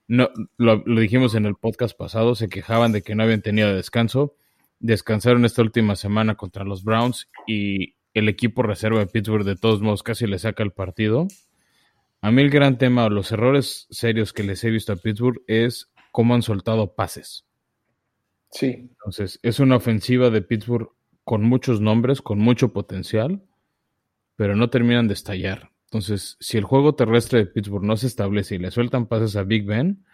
No, 0.07 0.29
lo, 0.57 0.83
lo, 0.85 0.99
dijimos 0.99 1.35
en 1.35 1.45
el 1.45 1.55
podcast 1.55 1.97
pasado, 1.97 2.35
se 2.35 2.49
quejaban 2.49 2.91
de 2.91 3.01
que 3.01 3.15
no 3.15 3.23
habían 3.23 3.41
tenido 3.41 3.73
descanso. 3.73 4.35
Descansaron 4.79 5.45
esta 5.45 5.61
última 5.61 5.95
semana 5.95 6.35
contra 6.35 6.65
los 6.65 6.83
Browns 6.83 7.29
y 7.47 7.95
el 8.13 8.27
equipo 8.27 8.63
reserva 8.63 8.99
de 8.99 9.07
Pittsburgh 9.07 9.45
de 9.45 9.55
todos 9.55 9.81
modos 9.81 10.03
casi 10.03 10.27
le 10.27 10.39
saca 10.39 10.63
el 10.63 10.71
partido. 10.71 11.27
A 12.21 12.31
mí 12.31 12.41
el 12.41 12.49
gran 12.49 12.77
tema, 12.77 13.09
los 13.09 13.31
errores 13.31 13.87
serios 13.89 14.31
que 14.31 14.43
les 14.43 14.63
he 14.63 14.69
visto 14.69 14.93
a 14.93 14.95
Pittsburgh 14.95 15.41
es 15.47 15.91
cómo 16.11 16.35
han 16.35 16.43
soltado 16.43 16.93
pases. 16.93 17.45
Sí. 18.51 18.89
Entonces, 18.91 19.39
es 19.41 19.59
una 19.59 19.77
ofensiva 19.77 20.29
de 20.29 20.41
Pittsburgh 20.41 20.89
con 21.23 21.43
muchos 21.43 21.81
nombres, 21.81 22.21
con 22.21 22.39
mucho 22.39 22.73
potencial, 22.73 23.41
pero 24.35 24.55
no 24.55 24.69
terminan 24.69 25.07
de 25.07 25.13
estallar. 25.13 25.71
Entonces, 25.85 26.37
si 26.39 26.57
el 26.57 26.63
juego 26.63 26.95
terrestre 26.95 27.39
de 27.39 27.45
Pittsburgh 27.47 27.83
no 27.83 27.97
se 27.97 28.07
establece 28.07 28.55
y 28.55 28.59
le 28.59 28.71
sueltan 28.71 29.07
pases 29.07 29.35
a 29.35 29.43
Big 29.43 29.65
Ben, 29.65 30.05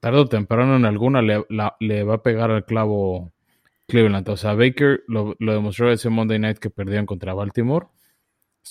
tarde 0.00 0.20
o 0.20 0.26
temprano 0.26 0.76
en 0.76 0.84
alguna 0.84 1.22
le, 1.22 2.02
va 2.04 2.14
a 2.14 2.22
pegar 2.22 2.50
al 2.50 2.64
clavo 2.64 3.32
Cleveland. 3.86 4.28
O 4.28 4.36
sea, 4.36 4.54
Baker 4.54 5.02
lo, 5.06 5.34
demostró 5.38 5.90
ese 5.90 6.08
Monday 6.08 6.38
Night 6.38 6.58
que 6.58 6.70
perdieron 6.70 7.06
contra 7.06 7.34
Baltimore. 7.34 7.86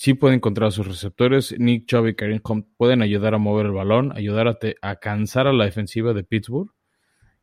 Sí 0.00 0.14
puede 0.14 0.36
encontrar 0.36 0.70
sus 0.70 0.86
receptores. 0.86 1.58
Nick 1.58 1.86
Chubb 1.86 2.06
y 2.06 2.14
Karim 2.14 2.40
Hunt 2.48 2.68
pueden 2.76 3.02
ayudar 3.02 3.34
a 3.34 3.38
mover 3.38 3.66
el 3.66 3.72
balón, 3.72 4.12
ayudar 4.16 4.46
a, 4.46 4.56
a 4.80 4.94
cansar 5.00 5.48
a 5.48 5.52
la 5.52 5.64
defensiva 5.64 6.12
de 6.12 6.22
Pittsburgh. 6.22 6.70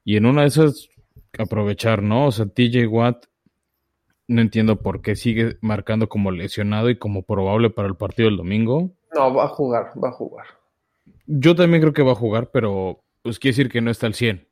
Y 0.05 0.15
en 0.15 0.25
una 0.25 0.43
de 0.43 0.47
esas, 0.47 0.87
aprovechar, 1.37 2.01
¿no? 2.01 2.27
O 2.27 2.31
sea, 2.31 2.45
TJ 2.45 2.87
Watt, 2.87 3.25
no 4.29 4.39
entiendo 4.39 4.81
por 4.81 5.01
qué 5.01 5.17
sigue 5.17 5.57
marcando 5.59 6.07
como 6.07 6.31
lesionado 6.31 6.89
y 6.89 6.97
como 6.97 7.23
probable 7.23 7.71
para 7.71 7.89
el 7.89 7.97
partido 7.97 8.29
del 8.29 8.37
domingo. 8.37 8.95
No, 9.13 9.33
va 9.33 9.43
a 9.43 9.49
jugar, 9.49 9.91
va 10.01 10.07
a 10.07 10.13
jugar. 10.13 10.45
Yo 11.25 11.55
también 11.55 11.81
creo 11.81 11.91
que 11.91 12.03
va 12.03 12.13
a 12.13 12.15
jugar, 12.15 12.51
pero 12.53 13.03
pues 13.21 13.37
quiere 13.37 13.51
decir 13.51 13.69
que 13.69 13.81
no 13.81 13.91
está 13.91 14.07
al 14.07 14.13
100, 14.13 14.47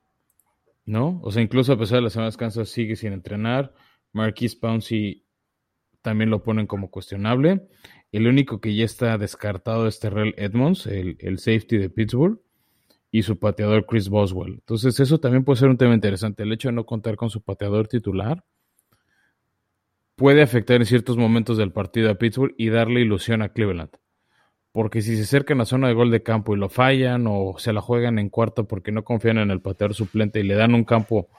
¿no? 0.84 1.22
O 1.24 1.32
sea, 1.32 1.42
incluso 1.42 1.72
a 1.72 1.78
pesar 1.78 2.00
de 2.00 2.02
las 2.02 2.12
semanas 2.12 2.36
Kansas 2.36 2.68
sigue 2.68 2.98
sin 2.98 3.14
entrenar. 3.14 3.74
Marquis 4.12 4.58
Pouncey 4.58 5.24
también 6.04 6.30
lo 6.30 6.44
ponen 6.44 6.68
como 6.68 6.92
cuestionable. 6.92 7.68
El 8.14 8.28
único 8.28 8.62
que 8.62 8.76
ya 8.76 8.86
está 8.86 9.18
descartado 9.18 9.88
es 9.88 10.00
Terrell 10.00 10.36
Edmonds, 10.38 10.86
el, 10.86 11.40
safety 11.40 11.78
de 11.78 11.90
Pittsburgh, 11.90 12.40
y 13.10 13.24
su 13.24 13.40
pateador 13.40 13.88
Chris 13.88 14.08
Boswell. 14.08 14.54
Entonces, 14.54 15.00
eso 15.00 15.20
también 15.20 15.44
puede 15.44 15.60
ser 15.60 15.70
un 15.70 15.80
tema 15.80 15.96
interesante. 15.96 16.44
El 16.44 16.54
hecho 16.54 16.68
de 16.68 16.74
no 16.74 16.86
contar 16.86 17.16
con 17.16 17.32
su 17.32 17.42
pateador 17.42 17.88
titular 17.88 18.46
puede 20.16 20.44
afectar 20.44 20.76
en 20.76 20.86
ciertos 20.86 21.18
momentos 21.18 21.58
del 21.58 21.72
partido 21.72 22.12
a 22.12 22.16
Pittsburgh 22.16 22.54
y 22.56 22.70
darle 22.70 23.02
ilusión 23.02 23.42
a 23.42 23.50
Cleveland. 23.50 23.98
Porque 24.72 25.02
si 25.02 25.16
se 25.16 25.24
acercan 25.24 25.60
a 25.62 25.66
zona 25.66 25.88
de 25.88 25.96
gol 25.96 26.12
de 26.12 26.22
campo 26.22 26.56
y 26.56 26.60
lo 26.60 26.70
fallan 26.70 27.26
o 27.28 27.56
se 27.58 27.74
la 27.74 27.82
juegan 27.82 28.20
en 28.20 28.30
cuarto 28.30 28.68
porque 28.68 28.92
no 28.92 29.04
confían 29.04 29.40
en 29.40 29.50
el 29.50 29.60
pateador 29.60 29.96
suplente 29.96 30.40
y 30.40 30.44
le 30.44 30.54
dan 30.54 30.76
un 30.76 30.84
campo 30.84 31.30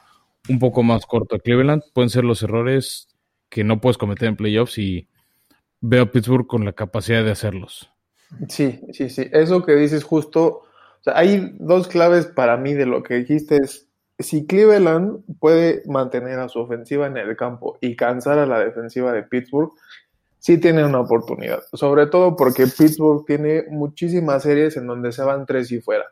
un 0.49 0.59
poco 0.59 0.83
más 0.83 1.07
corto 1.07 1.37
a 1.37 1.39
Cleveland, 1.39 1.85
pueden 1.93 2.11
ser 2.11 2.25
los 2.25 2.43
errores 2.43 3.09
que 3.49 3.63
no 3.63 3.81
puedes 3.81 3.97
cometer 3.97 4.29
en 4.29 4.37
playoffs 4.37 4.79
y 4.79 5.09
veo 5.87 6.05
a 6.05 6.11
Pittsburgh 6.11 6.47
con 6.47 6.65
la 6.65 6.73
capacidad 6.73 7.23
de 7.23 7.31
hacerlos. 7.31 7.91
Sí, 8.49 8.81
sí, 8.93 9.11
sí. 9.11 9.29
Eso 9.33 9.65
que 9.65 9.75
dices 9.75 10.03
justo, 10.03 10.63
hay 11.05 11.55
dos 11.59 11.89
claves 11.89 12.27
para 12.27 12.57
mí 12.57 12.73
de 12.73 12.87
lo 12.87 13.03
que 13.03 13.15
dijiste 13.15 13.59
es 13.59 13.87
si 14.19 14.47
Cleveland 14.47 15.25
puede 15.39 15.83
mantener 15.87 16.39
a 16.39 16.49
su 16.49 16.61
ofensiva 16.61 17.07
en 17.07 17.17
el 17.19 17.37
campo 17.37 17.77
y 17.81 17.97
cansar 17.97 18.39
a 18.39 18.47
la 18.47 18.61
defensiva 18.61 19.13
de 19.13 19.25
Pittsburgh, 19.25 19.73
sí 20.39 20.59
tiene 20.59 20.85
una 20.85 21.01
oportunidad. 21.01 21.63
Sobre 21.73 22.07
todo 22.07 22.35
porque 22.35 22.67
Pittsburgh 22.67 23.25
tiene 23.27 23.65
muchísimas 23.69 24.43
series 24.43 24.77
en 24.79 24.87
donde 24.87 25.13
se 25.13 25.23
van 25.23 25.45
tres 25.45 25.71
y 25.71 25.81
fuera. 25.81 26.07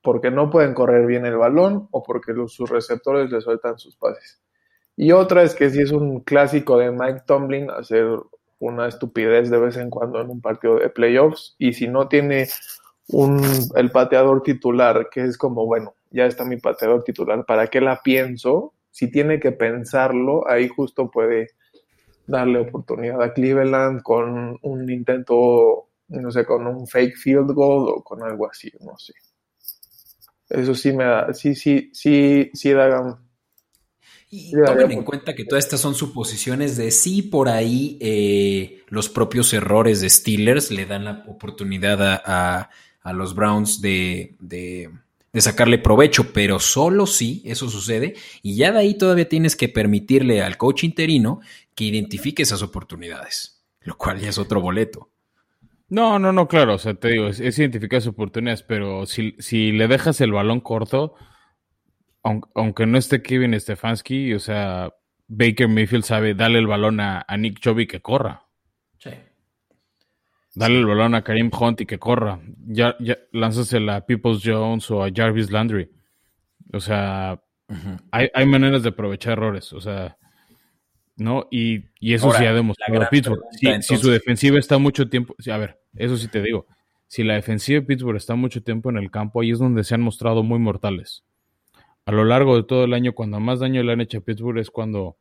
Porque 0.00 0.30
no 0.30 0.48
pueden 0.50 0.74
correr 0.74 1.06
bien 1.06 1.26
el 1.26 1.36
balón 1.36 1.88
o 1.90 2.02
porque 2.02 2.32
sus 2.46 2.70
receptores 2.70 3.30
le 3.30 3.40
sueltan 3.42 3.78
sus 3.78 3.96
pases. 3.96 4.40
Y 4.96 5.12
otra 5.12 5.42
es 5.42 5.54
que 5.54 5.68
si 5.70 5.82
es 5.82 5.92
un 5.92 6.20
clásico 6.20 6.78
de 6.78 6.90
Mike 6.90 7.22
Tomlin 7.26 7.70
hacer 7.70 8.06
una 8.58 8.88
estupidez 8.88 9.50
de 9.50 9.58
vez 9.58 9.76
en 9.76 9.90
cuando 9.90 10.20
en 10.20 10.30
un 10.30 10.40
partido 10.40 10.76
de 10.76 10.90
playoffs. 10.90 11.54
Y 11.58 11.72
si 11.72 11.88
no 11.88 12.08
tiene 12.08 12.48
un, 13.08 13.42
el 13.76 13.90
pateador 13.90 14.42
titular, 14.42 15.08
que 15.10 15.24
es 15.24 15.36
como, 15.36 15.66
bueno, 15.66 15.94
ya 16.10 16.26
está 16.26 16.44
mi 16.44 16.56
pateador 16.56 17.04
titular, 17.04 17.44
¿para 17.44 17.66
qué 17.66 17.80
la 17.80 18.00
pienso? 18.02 18.74
Si 18.90 19.10
tiene 19.10 19.40
que 19.40 19.52
pensarlo, 19.52 20.48
ahí 20.48 20.68
justo 20.68 21.10
puede 21.10 21.48
darle 22.26 22.60
oportunidad 22.60 23.22
a 23.22 23.32
Cleveland 23.32 24.02
con 24.02 24.58
un 24.62 24.90
intento, 24.90 25.88
no 26.08 26.30
sé, 26.30 26.44
con 26.44 26.66
un 26.66 26.86
fake 26.86 27.16
field 27.16 27.52
goal 27.52 27.88
o 27.88 28.02
con 28.02 28.22
algo 28.22 28.48
así, 28.48 28.70
no 28.80 28.96
sé. 28.96 29.12
Eso 30.48 30.74
sí 30.74 30.92
me 30.92 31.04
da, 31.04 31.32
sí, 31.34 31.54
sí, 31.54 31.90
sí, 31.92 32.50
sí 32.52 32.72
da. 32.72 33.18
Y 34.36 34.52
tomen 34.52 34.90
en 34.90 35.04
cuenta 35.04 35.34
que 35.34 35.44
todas 35.44 35.64
estas 35.64 35.80
son 35.80 35.94
suposiciones 35.94 36.76
de 36.76 36.90
sí 36.90 37.22
por 37.22 37.48
ahí 37.48 37.98
eh, 38.00 38.82
los 38.88 39.08
propios 39.08 39.52
errores 39.52 40.00
de 40.00 40.10
Steelers 40.10 40.70
le 40.70 40.86
dan 40.86 41.04
la 41.04 41.24
oportunidad 41.28 42.02
a, 42.02 42.70
a, 43.02 43.12
los 43.12 43.34
Browns 43.34 43.80
de, 43.80 44.34
de 44.40 44.90
de 45.34 45.40
sacarle 45.40 45.78
provecho, 45.78 46.32
pero 46.32 46.60
solo 46.60 47.06
si 47.08 47.42
eso 47.44 47.68
sucede 47.68 48.14
y 48.40 48.54
ya 48.54 48.70
de 48.70 48.78
ahí 48.78 48.94
todavía 48.94 49.28
tienes 49.28 49.56
que 49.56 49.68
permitirle 49.68 50.42
al 50.42 50.56
coach 50.56 50.84
interino 50.84 51.40
que 51.74 51.84
identifique 51.84 52.44
esas 52.44 52.62
oportunidades, 52.62 53.64
lo 53.80 53.98
cual 53.98 54.20
ya 54.20 54.28
es 54.28 54.38
otro 54.38 54.60
boleto. 54.60 55.10
No, 55.88 56.20
no, 56.20 56.32
no, 56.32 56.46
claro, 56.46 56.74
o 56.74 56.78
sea, 56.78 56.94
te 56.94 57.08
digo, 57.08 57.26
es, 57.26 57.40
identificar 57.40 57.98
esas 57.98 58.12
oportunidades, 58.12 58.62
pero 58.62 59.06
si, 59.06 59.34
si, 59.40 59.72
le 59.72 59.88
dejas 59.88 60.20
el 60.20 60.32
balón 60.32 60.60
corto, 60.60 61.14
aunque, 62.24 62.86
no 62.86 62.98
esté 62.98 63.22
Kevin 63.22 63.58
Stefanski, 63.60 64.32
o 64.34 64.40
sea, 64.40 64.92
Baker 65.28 65.68
Mayfield 65.68 66.04
sabe 66.04 66.34
darle 66.34 66.58
el 66.58 66.66
balón 66.66 67.00
a, 67.00 67.24
a 67.28 67.36
Nick 67.36 67.60
Chubb 67.60 67.86
que 67.86 68.00
corra. 68.00 68.46
Sí. 68.98 69.10
Dale 70.54 70.78
el 70.78 70.86
balón 70.86 71.14
a 71.14 71.22
Karim 71.22 71.50
Hunt 71.52 71.80
y 71.80 71.86
que 71.86 71.98
corra. 71.98 72.40
Ya, 72.66 72.96
ya 73.00 73.18
lánzasela 73.32 73.96
a 73.96 74.06
Peoples 74.06 74.40
Jones 74.44 74.88
o 74.90 75.02
a 75.02 75.10
Jarvis 75.12 75.50
Landry. 75.50 75.90
O 76.72 76.80
sea, 76.80 77.42
hay, 78.12 78.46
maneras 78.46 78.82
de 78.84 78.90
aprovechar 78.90 79.32
errores. 79.32 79.72
O 79.72 79.80
sea, 79.80 80.16
¿no? 81.16 81.48
Y, 81.50 81.84
eso 82.00 82.32
sí 82.32 82.44
ha 82.44 82.54
demostrado 82.54 83.06
Pittsburgh. 83.10 83.42
Si, 83.80 83.96
su 83.96 84.10
defensiva 84.10 84.58
está 84.58 84.78
mucho 84.78 85.08
tiempo. 85.08 85.34
A 85.50 85.58
ver, 85.58 85.80
eso 85.96 86.16
sí 86.16 86.28
te 86.28 86.40
digo. 86.40 86.66
Si 87.08 87.24
la 87.24 87.34
defensiva 87.34 87.80
de 87.80 87.86
Pittsburgh 87.86 88.16
está 88.16 88.36
mucho 88.36 88.62
tiempo 88.62 88.90
en 88.90 88.98
el 88.98 89.10
campo, 89.10 89.40
ahí 89.40 89.50
es 89.50 89.58
donde 89.58 89.82
se 89.82 89.94
han 89.94 90.02
mostrado 90.02 90.44
muy 90.44 90.60
mortales. 90.60 91.24
A 92.06 92.12
lo 92.12 92.24
largo 92.24 92.56
de 92.56 92.64
todo 92.64 92.84
el 92.84 92.92
año, 92.92 93.14
cuando 93.14 93.40
más 93.40 93.60
daño 93.60 93.82
le 93.82 93.92
han 93.92 94.00
hecho 94.00 94.18
a 94.18 94.20
Pittsburgh 94.20 94.58
es 94.58 94.70
cuando 94.70 95.16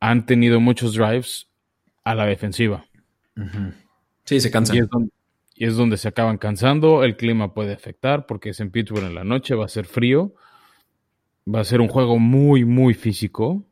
han 0.00 0.26
tenido 0.26 0.60
muchos 0.60 0.94
drives 0.94 1.48
a 2.04 2.14
la 2.14 2.26
defensiva. 2.26 2.84
Sí, 4.24 4.40
se 4.40 4.50
cansan. 4.50 4.76
Y 5.54 5.64
es, 5.64 5.76
donde, 5.76 5.96
se 5.96 6.08
acaban 6.08 6.38
cansando. 6.38 7.04
El 7.04 7.16
clima 7.16 7.54
puede 7.54 7.72
afectar 7.72 8.26
porque 8.26 8.50
es 8.50 8.60
en 8.60 8.70
Pittsburgh 8.70 9.04
en 9.04 9.14
la 9.14 9.24
noche, 9.24 9.54
va 9.54 9.64
a 9.64 9.68
ser 9.68 9.86
frío. 9.86 10.34
Va 11.52 11.60
a 11.60 11.64
ser 11.64 11.80
un 11.80 11.88
juego 11.88 12.18
muy, 12.18 12.64
muy 12.64 12.94
físico. 12.94 13.64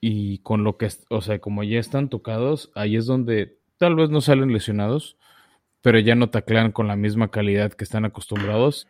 Y 0.00 0.38
con 0.38 0.64
lo 0.64 0.76
que, 0.76 0.88
o 1.10 1.20
sea, 1.20 1.38
como 1.38 1.62
ya 1.62 1.78
están 1.78 2.08
tocados, 2.08 2.72
ahí 2.74 2.96
es 2.96 3.06
donde 3.06 3.58
tal 3.78 3.94
vez 3.94 4.10
no 4.10 4.20
salen 4.20 4.52
lesionados, 4.52 5.16
pero 5.80 5.98
ya 5.98 6.14
no 6.14 6.30
taclean 6.30 6.72
con 6.72 6.88
la 6.88 6.96
misma 6.96 7.30
calidad 7.30 7.72
que 7.72 7.84
están 7.84 8.04
acostumbrados. 8.04 8.88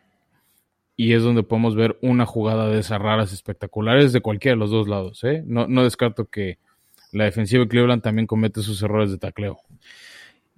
Y 0.95 1.13
es 1.13 1.23
donde 1.23 1.43
podemos 1.43 1.75
ver 1.75 1.97
una 2.01 2.25
jugada 2.25 2.69
de 2.69 2.79
esas 2.79 3.01
raras 3.01 3.33
espectaculares 3.33 4.13
de 4.13 4.21
cualquiera 4.21 4.55
de 4.55 4.59
los 4.59 4.71
dos 4.71 4.87
lados. 4.87 5.23
¿eh? 5.23 5.43
No, 5.45 5.67
no 5.67 5.83
descarto 5.83 6.25
que 6.25 6.59
la 7.11 7.25
defensiva 7.25 7.63
de 7.63 7.69
Cleveland 7.69 8.01
también 8.01 8.27
comete 8.27 8.61
sus 8.61 8.81
errores 8.81 9.11
de 9.11 9.17
tacleo. 9.17 9.59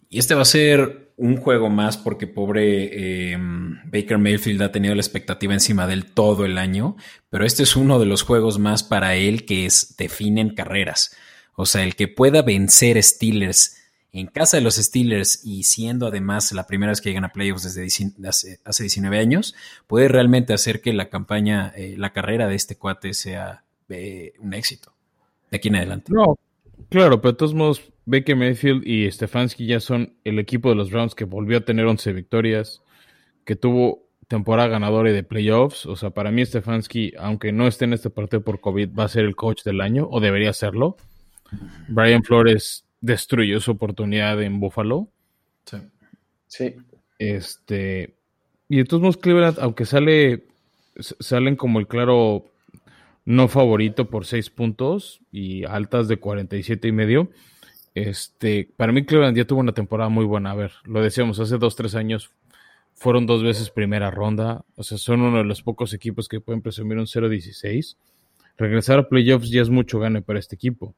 Y 0.10 0.20
este 0.20 0.36
va 0.36 0.44
a 0.44 0.46
ser 0.46 1.14
un 1.18 1.38
juego 1.38 1.70
más 1.70 1.98
porque 1.98 2.28
pobre 2.28 3.32
em, 3.32 3.80
Baker 3.86 4.18
Mayfield 4.18 4.62
ha 4.62 4.72
tenido 4.72 4.94
la 4.96 5.02
expectativa 5.02 5.54
encima 5.54 5.88
de 5.88 5.94
él 5.94 6.06
todo 6.06 6.46
el 6.46 6.58
año, 6.58 6.96
pero 7.30 7.46
este 7.46 7.64
es 7.64 7.76
uno 7.76 8.00
de 8.00 8.06
los 8.06 8.22
juegos 8.22 8.60
más 8.60 8.84
para 8.84 9.16
él 9.16 9.46
que 9.46 9.66
es 9.66 9.96
definen 9.98 10.54
carreras. 10.54 11.16
O 11.56 11.66
sea, 11.66 11.84
el 11.84 11.96
que 11.96 12.08
pueda 12.08 12.42
vencer 12.42 13.02
Steelers 13.02 13.78
en 14.16 14.28
casa 14.28 14.58
de 14.58 14.64
los 14.64 14.76
Steelers 14.76 15.42
y 15.44 15.64
siendo 15.64 16.08
además 16.08 16.52
la 16.54 16.68
primera 16.68 16.92
vez 16.92 17.02
que 17.02 17.10
llegan 17.10 17.26
a 17.26 17.34
playoffs 17.34 17.64
desde 17.64 17.86
hace, 18.64 18.84
19 18.84 19.20
años, 19.20 19.56
puede 19.88 20.08
realmente 20.08 20.54
hacer 20.54 20.82
que 20.82 20.94
la 20.94 21.10
campaña, 21.10 21.74
eh, 21.76 21.96
la 21.98 22.14
carrera 22.14 22.48
de 22.48 22.56
este 22.56 22.78
cuate 22.78 23.14
sea 23.14 23.64
eh, 23.90 24.34
un 24.40 24.54
éxito 24.54 24.94
de 25.52 25.58
aquí 25.58 25.68
en 25.68 25.76
adelante. 25.76 26.14
No, 26.14 26.40
claro, 26.90 27.20
pero 27.20 27.34
de 27.34 27.38
todos 27.38 27.54
modos 27.54 27.92
Baker 28.06 28.38
Mayfield 28.38 28.88
y 28.88 29.12
Stefanski 29.12 29.66
ya 29.66 29.82
son 29.82 30.14
el 30.24 30.40
equipo 30.40 30.70
de 30.70 30.76
los 30.76 30.92
Browns 30.92 31.14
que 31.14 31.26
volvió 31.26 31.58
a 31.58 31.62
tener 31.62 31.86
11 31.86 32.14
victorias, 32.14 32.84
que 33.44 33.58
tuvo 33.58 34.08
temporada 34.30 34.70
ganadora 34.70 35.12
de 35.12 35.24
playoffs. 35.24 35.86
O 35.86 35.98
sea, 35.98 36.12
para 36.12 36.32
mí 36.32 36.46
Stefanski, 36.46 37.14
aunque 37.18 37.52
no 37.52 37.68
esté 37.68 37.86
en 37.86 37.94
este 37.94 38.10
partido 38.10 38.44
por 38.44 38.62
COVID, 38.62 38.90
va 38.98 39.04
a 39.04 39.10
ser 39.10 39.26
el 39.26 39.36
coach 39.36 39.64
del 39.64 39.82
año, 39.82 40.08
o 40.10 40.20
debería 40.22 40.54
serlo. 40.54 40.96
Brian 41.88 42.24
Flores 42.24 42.85
destruyó 43.06 43.60
su 43.60 43.72
oportunidad 43.72 44.42
en 44.42 44.60
Buffalo. 44.60 45.08
Sí. 45.66 45.78
Sí. 46.48 46.76
Este. 47.20 48.16
Y 48.68 48.78
de 48.78 48.86
todos 48.86 49.02
modos, 49.02 49.18
Cleveland, 49.18 49.60
aunque 49.60 49.86
sale. 49.86 50.46
Salen 50.98 51.58
como 51.58 51.80
el 51.80 51.88
claro 51.88 52.46
no 53.26 53.50
favorito 53.50 54.10
por 54.10 54.26
6 54.26 54.50
puntos 54.50 55.20
y 55.30 55.66
altas 55.66 56.08
de 56.08 56.18
47 56.18 56.88
y 56.88 56.92
medio 56.94 57.30
este, 57.96 58.70
para 58.76 58.92
mí 58.92 59.06
Cleveland 59.06 59.38
ya 59.38 59.46
tuvo 59.46 59.62
una 59.62 59.74
temporada 59.74 60.10
muy 60.10 60.26
buena. 60.26 60.52
A 60.52 60.56
ver, 60.56 60.74
lo 60.84 61.02
decíamos 61.02 61.40
hace 61.40 61.58
dos, 61.58 61.78
tres 61.78 61.96
años, 61.96 62.30
fueron 62.94 63.26
dos 63.26 63.42
veces 63.42 63.70
primera 63.70 64.12
ronda, 64.12 64.66
o 64.76 64.84
sea, 64.84 64.98
son 64.98 65.22
uno 65.22 65.38
de 65.40 65.46
los 65.46 65.64
pocos 65.64 65.94
equipos 65.94 66.28
que 66.28 66.42
pueden 66.42 66.62
presumir 66.62 66.98
un 66.98 67.06
0-16. 67.06 67.96
Regresar 68.58 69.00
a 69.00 69.10
playoffs 69.10 69.50
ya 69.50 69.62
es 69.62 69.70
mucho 69.70 70.00
gane 70.00 70.22
para 70.22 70.40
este 70.40 70.56
equipo. 70.56 70.94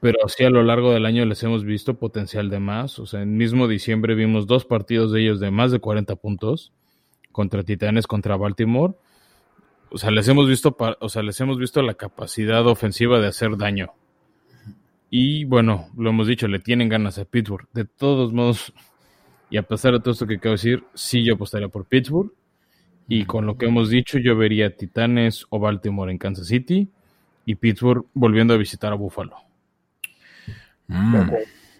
Pero 0.00 0.18
así 0.24 0.44
a 0.44 0.50
lo 0.50 0.62
largo 0.62 0.92
del 0.92 1.06
año 1.06 1.24
les 1.24 1.42
hemos 1.42 1.64
visto 1.64 1.98
potencial 1.98 2.50
de 2.50 2.58
más. 2.58 2.98
O 2.98 3.06
sea, 3.06 3.22
en 3.22 3.36
mismo 3.36 3.68
diciembre 3.68 4.14
vimos 4.14 4.46
dos 4.46 4.64
partidos 4.64 5.12
de 5.12 5.22
ellos 5.22 5.40
de 5.40 5.50
más 5.50 5.70
de 5.70 5.78
40 5.78 6.16
puntos 6.16 6.72
contra 7.30 7.62
Titanes, 7.62 8.06
contra 8.06 8.36
Baltimore. 8.36 8.94
O 9.90 9.98
sea, 9.98 10.10
les 10.10 10.26
hemos 10.28 10.48
visto, 10.48 10.76
o 11.00 11.08
sea, 11.08 11.22
les 11.22 11.40
hemos 11.40 11.58
visto 11.58 11.82
la 11.82 11.94
capacidad 11.94 12.66
ofensiva 12.66 13.20
de 13.20 13.28
hacer 13.28 13.56
daño. 13.56 13.92
Y 15.10 15.44
bueno, 15.44 15.88
lo 15.96 16.10
hemos 16.10 16.26
dicho, 16.26 16.48
le 16.48 16.58
tienen 16.58 16.88
ganas 16.88 17.18
a 17.18 17.26
Pittsburgh. 17.26 17.68
De 17.74 17.84
todos 17.84 18.32
modos, 18.32 18.72
y 19.50 19.58
a 19.58 19.62
pesar 19.62 19.92
de 19.92 20.00
todo 20.00 20.12
esto 20.12 20.26
que 20.26 20.36
acabo 20.36 20.52
de 20.52 20.56
decir, 20.56 20.84
sí 20.94 21.22
yo 21.24 21.34
apostaría 21.34 21.68
por 21.68 21.86
Pittsburgh. 21.86 22.32
Y 23.08 23.26
con 23.26 23.44
lo 23.44 23.58
que 23.58 23.66
hemos 23.66 23.90
dicho, 23.90 24.18
yo 24.18 24.36
vería 24.36 24.74
Titanes 24.74 25.44
o 25.50 25.58
Baltimore 25.58 26.10
en 26.10 26.18
Kansas 26.18 26.46
City 26.46 26.90
y 27.44 27.54
Pittsburgh 27.56 28.06
volviendo 28.14 28.54
a 28.54 28.56
visitar 28.56 28.92
a 28.92 28.96
Buffalo. 28.96 29.36
Mm, 30.88 31.30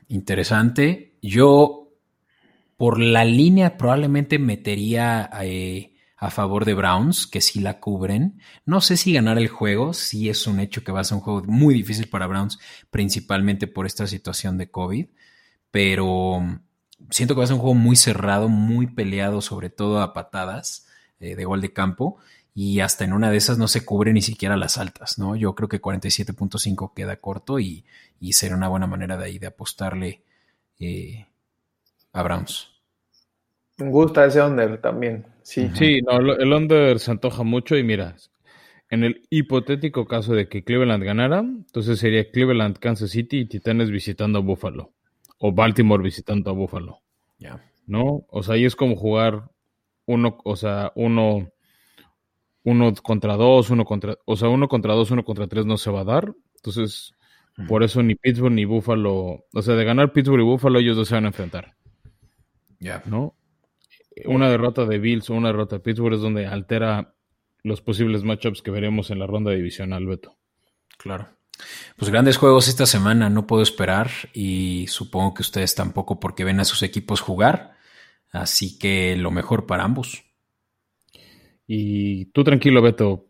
interesante. 0.09 1.15
Yo, 1.23 1.89
por 2.77 3.01
la 3.01 3.25
línea, 3.25 3.77
probablemente 3.77 4.39
metería 4.39 5.31
eh, 5.43 5.95
a 6.17 6.31
favor 6.31 6.65
de 6.65 6.75
Browns, 6.75 7.27
que 7.27 7.41
sí 7.41 7.61
la 7.61 7.81
cubren. 7.81 8.41
No 8.65 8.81
sé 8.81 8.97
si 8.97 9.13
ganar 9.13 9.39
el 9.39 9.49
juego, 9.49 9.93
sí 9.93 10.29
es 10.29 10.47
un 10.47 10.61
hecho 10.61 10.85
que 10.85 10.93
va 10.93 11.01
a 11.01 11.05
ser 11.05 11.17
un 11.17 11.23
juego 11.23 11.43
muy 11.47 11.75
difícil 11.75 12.09
para 12.09 12.27
Browns, 12.27 12.59
principalmente 12.91 13.67
por 13.67 13.87
esta 13.87 14.07
situación 14.07 14.57
de 14.57 14.71
COVID, 14.71 15.07
pero 15.71 16.61
siento 17.11 17.35
que 17.35 17.39
va 17.39 17.45
a 17.45 17.47
ser 17.49 17.55
un 17.55 17.61
juego 17.61 17.75
muy 17.75 17.97
cerrado, 17.97 18.49
muy 18.49 18.87
peleado, 18.87 19.41
sobre 19.41 19.71
todo 19.71 20.01
a 20.01 20.13
patadas 20.13 20.87
eh, 21.21 21.35
de 21.35 21.45
gol 21.45 21.61
de 21.61 21.73
campo 21.73 22.19
y 22.55 22.81
hasta 22.81 23.05
en 23.05 23.13
una 23.13 23.31
de 23.31 23.39
esas 23.39 23.59
no 23.59 23.69
se 23.69 23.85
cubre 23.85 24.13
ni 24.13 24.23
siquiera 24.23 24.57
las 24.57 24.79
altas, 24.79 25.19
¿no? 25.19 25.37
Yo 25.37 25.55
creo 25.55 25.69
que 25.69 25.81
47.5 25.81 26.93
queda 26.95 27.17
corto 27.17 27.59
y, 27.59 27.85
y, 28.21 28.33
será 28.35 28.57
una 28.57 28.69
buena 28.69 28.87
manera 28.87 29.17
de 29.17 29.25
ahí 29.25 29.39
de 29.39 29.47
apostarle 29.47 30.23
eh, 30.79 31.27
a 32.13 32.23
Browns. 32.23 32.69
Me 33.79 33.89
gusta 33.89 34.27
ese 34.27 34.43
under 34.43 34.81
también, 34.81 35.27
sí. 35.43 35.71
Sí, 35.75 36.01
no, 36.03 36.19
el 36.19 36.53
under 36.53 36.99
se 36.99 37.11
antoja 37.11 37.43
mucho 37.43 37.77
y 37.77 37.83
mira, 37.83 38.17
en 38.91 39.05
el 39.05 39.23
hipotético 39.31 40.07
caso 40.07 40.35
de 40.35 40.49
que 40.49 40.65
Cleveland 40.65 41.03
ganara, 41.03 41.39
entonces 41.39 41.99
sería 41.99 42.31
Cleveland, 42.31 42.79
Kansas 42.79 43.11
City 43.11 43.39
y 43.39 43.47
Titanes 43.47 43.91
visitando 43.91 44.41
a 44.41 44.43
Buffalo 44.43 44.93
o 45.39 45.51
Baltimore 45.51 46.03
visitando 46.03 46.51
a 46.51 46.53
Buffalo. 46.53 47.01
Ya. 47.39 47.65
¿No? 47.87 48.27
O 48.29 48.43
sea, 48.43 48.57
ahí 48.57 48.67
es 48.67 48.77
como 48.77 48.95
jugar 48.97 49.51
uno, 50.05 50.37
o 50.45 50.57
sea, 50.57 50.93
uno 50.95 51.52
uno 52.65 52.93
contra 52.95 53.37
dos, 53.37 53.71
uno 53.71 53.85
contra, 53.85 54.17
o 54.25 54.37
sea, 54.37 54.49
uno 54.49 54.69
contra 54.69 54.95
dos, 54.95 55.11
uno 55.11 55.25
contra 55.25 55.47
tres 55.47 55.67
no 55.67 55.77
se 55.77 55.91
va 55.91 56.01
a 56.01 56.05
dar. 56.05 56.33
Entonces, 56.57 57.15
por 57.69 57.83
eso 57.83 58.03
ni 58.03 58.15
Pittsburgh 58.15 58.53
ni 58.53 58.65
Buffalo, 58.65 59.45
o 59.53 59.63
sea, 59.63 59.75
de 59.75 59.85
ganar 59.85 60.13
Pittsburgh 60.13 60.41
y 60.41 60.45
Buffalo, 60.45 60.79
ellos 60.79 60.97
dos 60.97 61.09
se 61.09 61.15
van 61.15 61.25
a 61.25 61.29
enfrentar. 61.29 61.75
Ya. 62.79 63.03
¿No? 63.07 63.37
Una 64.27 64.51
derrota 64.51 64.85
de 64.85 64.99
Bills 64.99 65.31
o 65.31 65.35
una 65.35 65.49
derrota 65.49 65.77
de 65.77 65.81
Pittsburgh 65.81 66.15
es 66.15 66.21
donde 66.21 66.47
altera 66.47 67.15
los 67.63 67.81
posibles 67.81 68.25
matchups 68.25 68.63
que 68.63 68.71
veremos 68.71 69.11
en 69.11 69.19
la 69.19 69.27
ronda 69.27 69.53
divisional, 69.53 70.07
Beto. 70.07 70.37
Claro. 70.99 71.29
Pues 71.97 72.11
grandes 72.11 72.37
juegos 72.37 72.69
esta 72.69 72.87
semana, 72.87 73.31
no 73.31 73.47
puedo 73.47 73.63
esperar 73.63 74.11
y 74.33 74.87
supongo 74.89 75.35
que 75.35 75.43
ustedes 75.43 75.75
tampoco 75.75 76.19
porque 76.19 76.45
ven 76.45 76.61
a 76.61 76.65
sus 76.65 76.83
equipos 76.83 77.21
jugar. 77.21 77.77
Así 78.31 78.79
que 78.79 79.17
lo 79.17 79.31
mejor 79.31 79.67
para 79.67 79.85
ambos. 79.85 80.25
Y 81.75 82.27
tú 82.27 82.45
tranquilo, 82.45 82.83
Beto, 82.83 83.25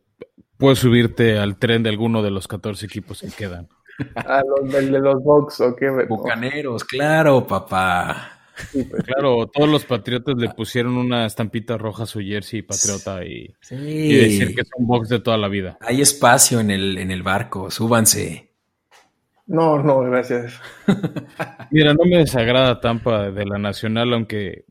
puedes 0.57 0.81
subirte 0.81 1.39
al 1.39 1.59
tren 1.59 1.85
de 1.85 1.91
alguno 1.91 2.25
de 2.25 2.33
los 2.33 2.49
14 2.49 2.87
equipos 2.87 3.21
que 3.21 3.29
quedan. 3.29 3.69
Ah, 4.17 4.43
los 4.45 4.73
del 4.73 4.91
de 4.91 4.99
los 4.99 5.23
Bucks, 5.23 5.61
¿o 5.61 5.77
qué, 5.77 5.89
Beto? 5.91 6.09
Bucaneros, 6.09 6.83
claro, 6.83 7.47
papá. 7.47 8.41
Pues, 8.73 9.05
claro, 9.05 9.47
todos 9.47 9.69
los 9.69 9.85
patriotas 9.85 10.35
le 10.37 10.49
pusieron 10.49 10.97
una 10.97 11.25
estampita 11.25 11.79
roja 11.79 12.03
a 12.03 12.07
su 12.07 12.19
jersey 12.19 12.63
patriota 12.63 13.25
y, 13.25 13.55
y 13.71 14.17
decir 14.17 14.57
que 14.57 14.65
son 14.65 14.89
Bucks 14.89 15.09
de 15.09 15.21
toda 15.21 15.37
la 15.37 15.47
vida. 15.47 15.79
Hay 15.81 16.01
espacio 16.01 16.59
en 16.59 16.73
el, 16.73 16.99
en 16.99 17.13
el 17.13 17.23
barco, 17.23 17.71
súbanse. 17.71 18.51
No, 19.47 19.81
no, 19.81 20.01
gracias. 20.01 20.61
Mira, 21.71 21.95
no 21.95 22.05
me 22.07 22.19
desagrada 22.19 22.81
Tampa 22.81 23.31
de 23.31 23.47
la 23.47 23.59
Nacional, 23.59 24.13
aunque, 24.13 24.65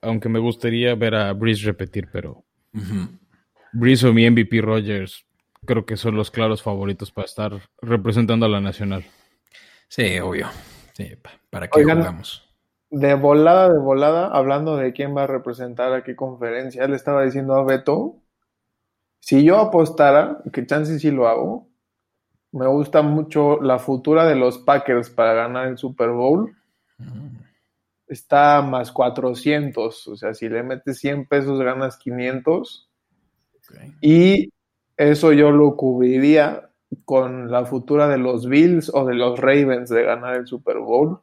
aunque 0.00 0.30
me 0.30 0.38
gustaría 0.38 0.94
ver 0.94 1.14
a 1.14 1.34
Breeze 1.34 1.66
repetir, 1.66 2.08
pero 2.10 2.46
uh 2.78 4.12
mi 4.12 4.30
MVP 4.30 4.60
Rogers 4.60 5.26
creo 5.64 5.84
que 5.84 5.96
son 5.96 6.16
los 6.16 6.30
claros 6.30 6.62
favoritos 6.62 7.10
para 7.10 7.26
estar 7.26 7.52
representando 7.82 8.46
a 8.46 8.48
la 8.48 8.60
Nacional. 8.60 9.04
Sí, 9.88 10.18
obvio. 10.18 10.48
Sí, 10.94 11.12
¿para 11.50 11.68
qué 11.68 11.82
jugamos? 11.82 12.44
De 12.90 13.14
volada, 13.14 13.70
de 13.70 13.78
volada, 13.78 14.28
hablando 14.28 14.76
de 14.76 14.92
quién 14.92 15.14
va 15.14 15.24
a 15.24 15.26
representar 15.26 15.92
a 15.92 16.02
qué 16.02 16.16
conferencia, 16.16 16.86
le 16.88 16.96
estaba 16.96 17.24
diciendo 17.24 17.54
a 17.54 17.64
Beto, 17.64 18.16
si 19.20 19.44
yo 19.44 19.58
apostara, 19.58 20.38
que 20.52 20.64
chance 20.64 20.98
sí 20.98 21.10
lo 21.10 21.28
hago, 21.28 21.68
me 22.52 22.66
gusta 22.66 23.02
mucho 23.02 23.60
la 23.60 23.78
futura 23.78 24.26
de 24.26 24.36
los 24.36 24.58
Packers 24.58 25.10
para 25.10 25.34
ganar 25.34 25.68
el 25.68 25.76
Super 25.76 26.10
Bowl. 26.10 26.56
Mm 26.96 27.47
está 28.08 28.62
más 28.62 28.92
400, 28.92 30.08
o 30.08 30.16
sea, 30.16 30.34
si 30.34 30.48
le 30.48 30.62
metes 30.62 30.98
100 30.98 31.26
pesos 31.26 31.60
ganas 31.60 31.98
500. 31.98 32.88
Y 34.00 34.52
eso 34.96 35.32
yo 35.32 35.50
lo 35.50 35.76
cubriría 35.76 36.70
con 37.04 37.50
la 37.50 37.66
futura 37.66 38.08
de 38.08 38.18
los 38.18 38.48
Bills 38.48 38.90
o 38.92 39.04
de 39.04 39.14
los 39.14 39.38
Ravens 39.38 39.90
de 39.90 40.02
ganar 40.02 40.36
el 40.36 40.46
Super 40.46 40.78
Bowl. 40.78 41.20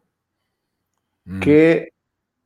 Mm. 1.25 1.39
Que 1.39 1.93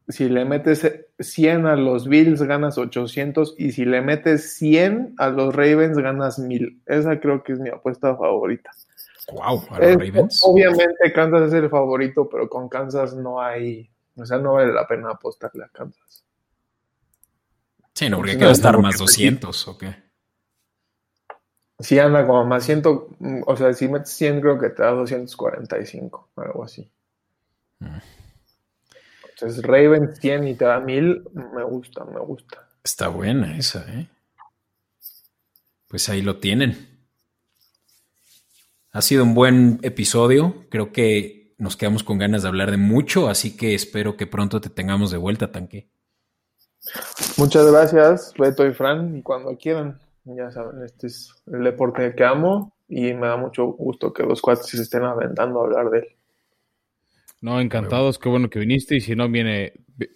si 0.08 0.30
le 0.30 0.46
metes 0.46 1.06
100 1.20 1.68
a 1.68 1.76
los 1.76 2.08
Bills 2.08 2.42
ganas 2.42 2.78
800 2.78 3.56
y 3.58 3.74
si 3.74 3.86
le 3.86 4.02
metes 4.02 4.56
100 4.58 5.16
a 5.18 5.30
los 5.30 5.54
Ravens 5.54 5.98
ganas 5.98 6.40
1000. 6.40 6.82
Esa 6.86 7.20
creo 7.20 7.44
que 7.44 7.54
es 7.54 7.60
mi 7.60 7.70
apuesta 7.70 8.16
favorita. 8.16 8.72
Wow, 9.32 9.64
a 9.70 9.80
los 9.80 9.96
Ravens. 9.96 10.42
Obviamente 10.44 11.14
Kansas 11.14 11.50
es 11.50 11.54
el 11.54 11.70
favorito, 11.70 12.28
pero 12.28 12.50
con 12.50 12.70
Kansas 12.70 13.16
no 13.16 13.42
hay 13.42 13.92
o 14.22 14.26
sea, 14.26 14.38
no 14.38 14.54
vale 14.54 14.74
la 14.74 14.88
pena 14.88 15.12
apostarle 15.12 15.64
a 15.64 15.70
Kansas. 15.70 16.24
Sí, 17.94 18.10
no, 18.10 18.18
porque 18.18 18.32
hay 18.32 18.38
que 18.38 18.52
estar 18.52 18.78
más 18.80 18.98
200 18.98 19.68
o 19.68 19.78
qué. 19.78 19.96
Sí, 21.80 21.98
anda 21.98 22.28
como 22.28 22.46
más 22.46 22.66
100, 22.66 22.84
o 23.46 23.56
sea, 23.56 23.74
si 23.74 23.88
metes 23.88 24.12
100 24.12 24.42
creo 24.42 24.60
que 24.60 24.70
te 24.70 24.84
da 24.84 24.92
245, 24.92 26.30
algo 26.36 26.64
así. 26.64 26.90
Mm. 27.80 27.98
Entonces, 29.30 29.64
Raven 29.64 30.16
100 30.16 30.48
y 30.50 30.56
te 30.56 30.66
da 30.66 30.80
1000, 30.82 31.24
me 31.34 31.64
gusta, 31.64 32.04
me 32.04 32.20
gusta. 32.20 32.68
Está 32.84 33.08
buena 33.08 33.58
esa, 33.58 33.86
¿eh? 33.94 34.08
Pues 35.88 36.10
ahí 36.10 36.22
lo 36.22 36.38
tienen. 36.38 37.00
Ha 38.92 39.02
sido 39.02 39.24
un 39.24 39.34
buen 39.34 39.80
episodio. 39.82 40.66
Creo 40.70 40.92
que 40.92 41.39
nos 41.60 41.76
quedamos 41.76 42.04
con 42.04 42.18
ganas 42.18 42.42
de 42.42 42.48
hablar 42.48 42.72
de 42.72 42.78
mucho, 42.78 43.30
así 43.30 43.56
que 43.56 43.76
espero 43.76 44.18
que 44.18 44.26
pronto 44.26 44.62
te 44.62 44.70
tengamos 44.70 45.12
de 45.12 45.18
vuelta, 45.18 45.52
Tanque. 45.52 45.90
Muchas 47.38 47.70
gracias, 47.70 48.34
Beto 48.38 48.66
y 48.66 48.74
Fran, 48.74 49.18
y 49.18 49.22
cuando 49.22 49.56
quieran, 49.58 50.00
ya 50.24 50.50
saben, 50.50 50.84
este 50.84 51.08
es 51.08 51.32
el 51.52 51.64
deporte 51.64 52.16
que 52.16 52.24
amo 52.24 52.74
y 52.88 53.14
me 53.14 53.28
da 53.28 53.38
mucho 53.38 53.66
gusto 53.66 54.14
que 54.14 54.24
los 54.24 54.42
cuates 54.42 54.68
se 54.68 54.82
estén 54.82 55.04
aventando 55.04 55.60
a 55.60 55.66
hablar 55.66 55.90
de 55.90 56.00
él. 56.00 56.08
No, 57.42 57.60
encantados, 57.60 58.18
qué 58.18 58.30
bueno 58.30 58.50
que 58.50 58.60
viniste 58.60 58.96
y 58.96 59.02
si 59.02 59.16
no 59.16 59.30
viene, 59.30 59.74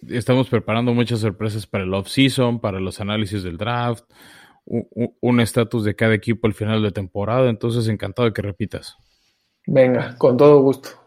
estamos 0.08 0.48
preparando 0.48 0.92
muchas 0.94 1.20
sorpresas 1.20 1.66
para 1.66 1.84
el 1.84 1.92
off-season, 1.92 2.58
para 2.58 2.80
los 2.80 3.00
análisis 3.00 3.42
del 3.42 3.58
draft, 3.58 4.04
un 4.64 5.40
estatus 5.40 5.84
de 5.84 5.94
cada 5.94 6.14
equipo 6.14 6.46
al 6.46 6.54
final 6.54 6.82
de 6.82 6.90
temporada, 6.90 7.50
entonces 7.50 7.86
encantado 7.88 8.26
de 8.26 8.32
que 8.32 8.42
repitas. 8.42 8.96
Venga, 9.66 10.16
con 10.16 10.38
todo 10.38 10.60
gusto. 10.60 11.03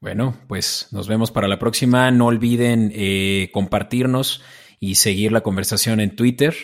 Bueno, 0.00 0.36
pues 0.46 0.88
nos 0.92 1.08
vemos 1.08 1.30
para 1.30 1.48
la 1.48 1.58
próxima. 1.58 2.10
No 2.10 2.26
olviden 2.26 2.92
eh, 2.94 3.50
compartirnos 3.52 4.42
y 4.78 4.94
seguir 4.94 5.32
la 5.32 5.40
conversación 5.40 6.00
en 6.00 6.14
Twitter. 6.14 6.54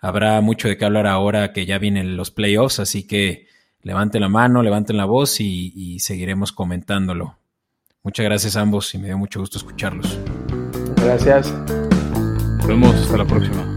Habrá 0.00 0.40
mucho 0.40 0.68
de 0.68 0.76
qué 0.76 0.84
hablar 0.84 1.06
ahora 1.06 1.52
que 1.52 1.66
ya 1.66 1.78
vienen 1.78 2.16
los 2.16 2.30
playoffs, 2.30 2.78
así 2.78 3.06
que 3.06 3.48
levanten 3.82 4.20
la 4.20 4.28
mano, 4.28 4.62
levanten 4.62 4.96
la 4.96 5.06
voz 5.06 5.40
y, 5.40 5.72
y 5.74 6.00
seguiremos 6.00 6.52
comentándolo. 6.52 7.38
Muchas 8.02 8.24
gracias 8.24 8.56
a 8.56 8.60
ambos 8.60 8.94
y 8.94 8.98
me 8.98 9.06
dio 9.06 9.18
mucho 9.18 9.40
gusto 9.40 9.58
escucharlos. 9.58 10.18
Gracias. 10.96 11.52
Nos 12.58 12.66
vemos 12.66 12.94
hasta 12.94 13.16
la 13.16 13.24
próxima. 13.24 13.73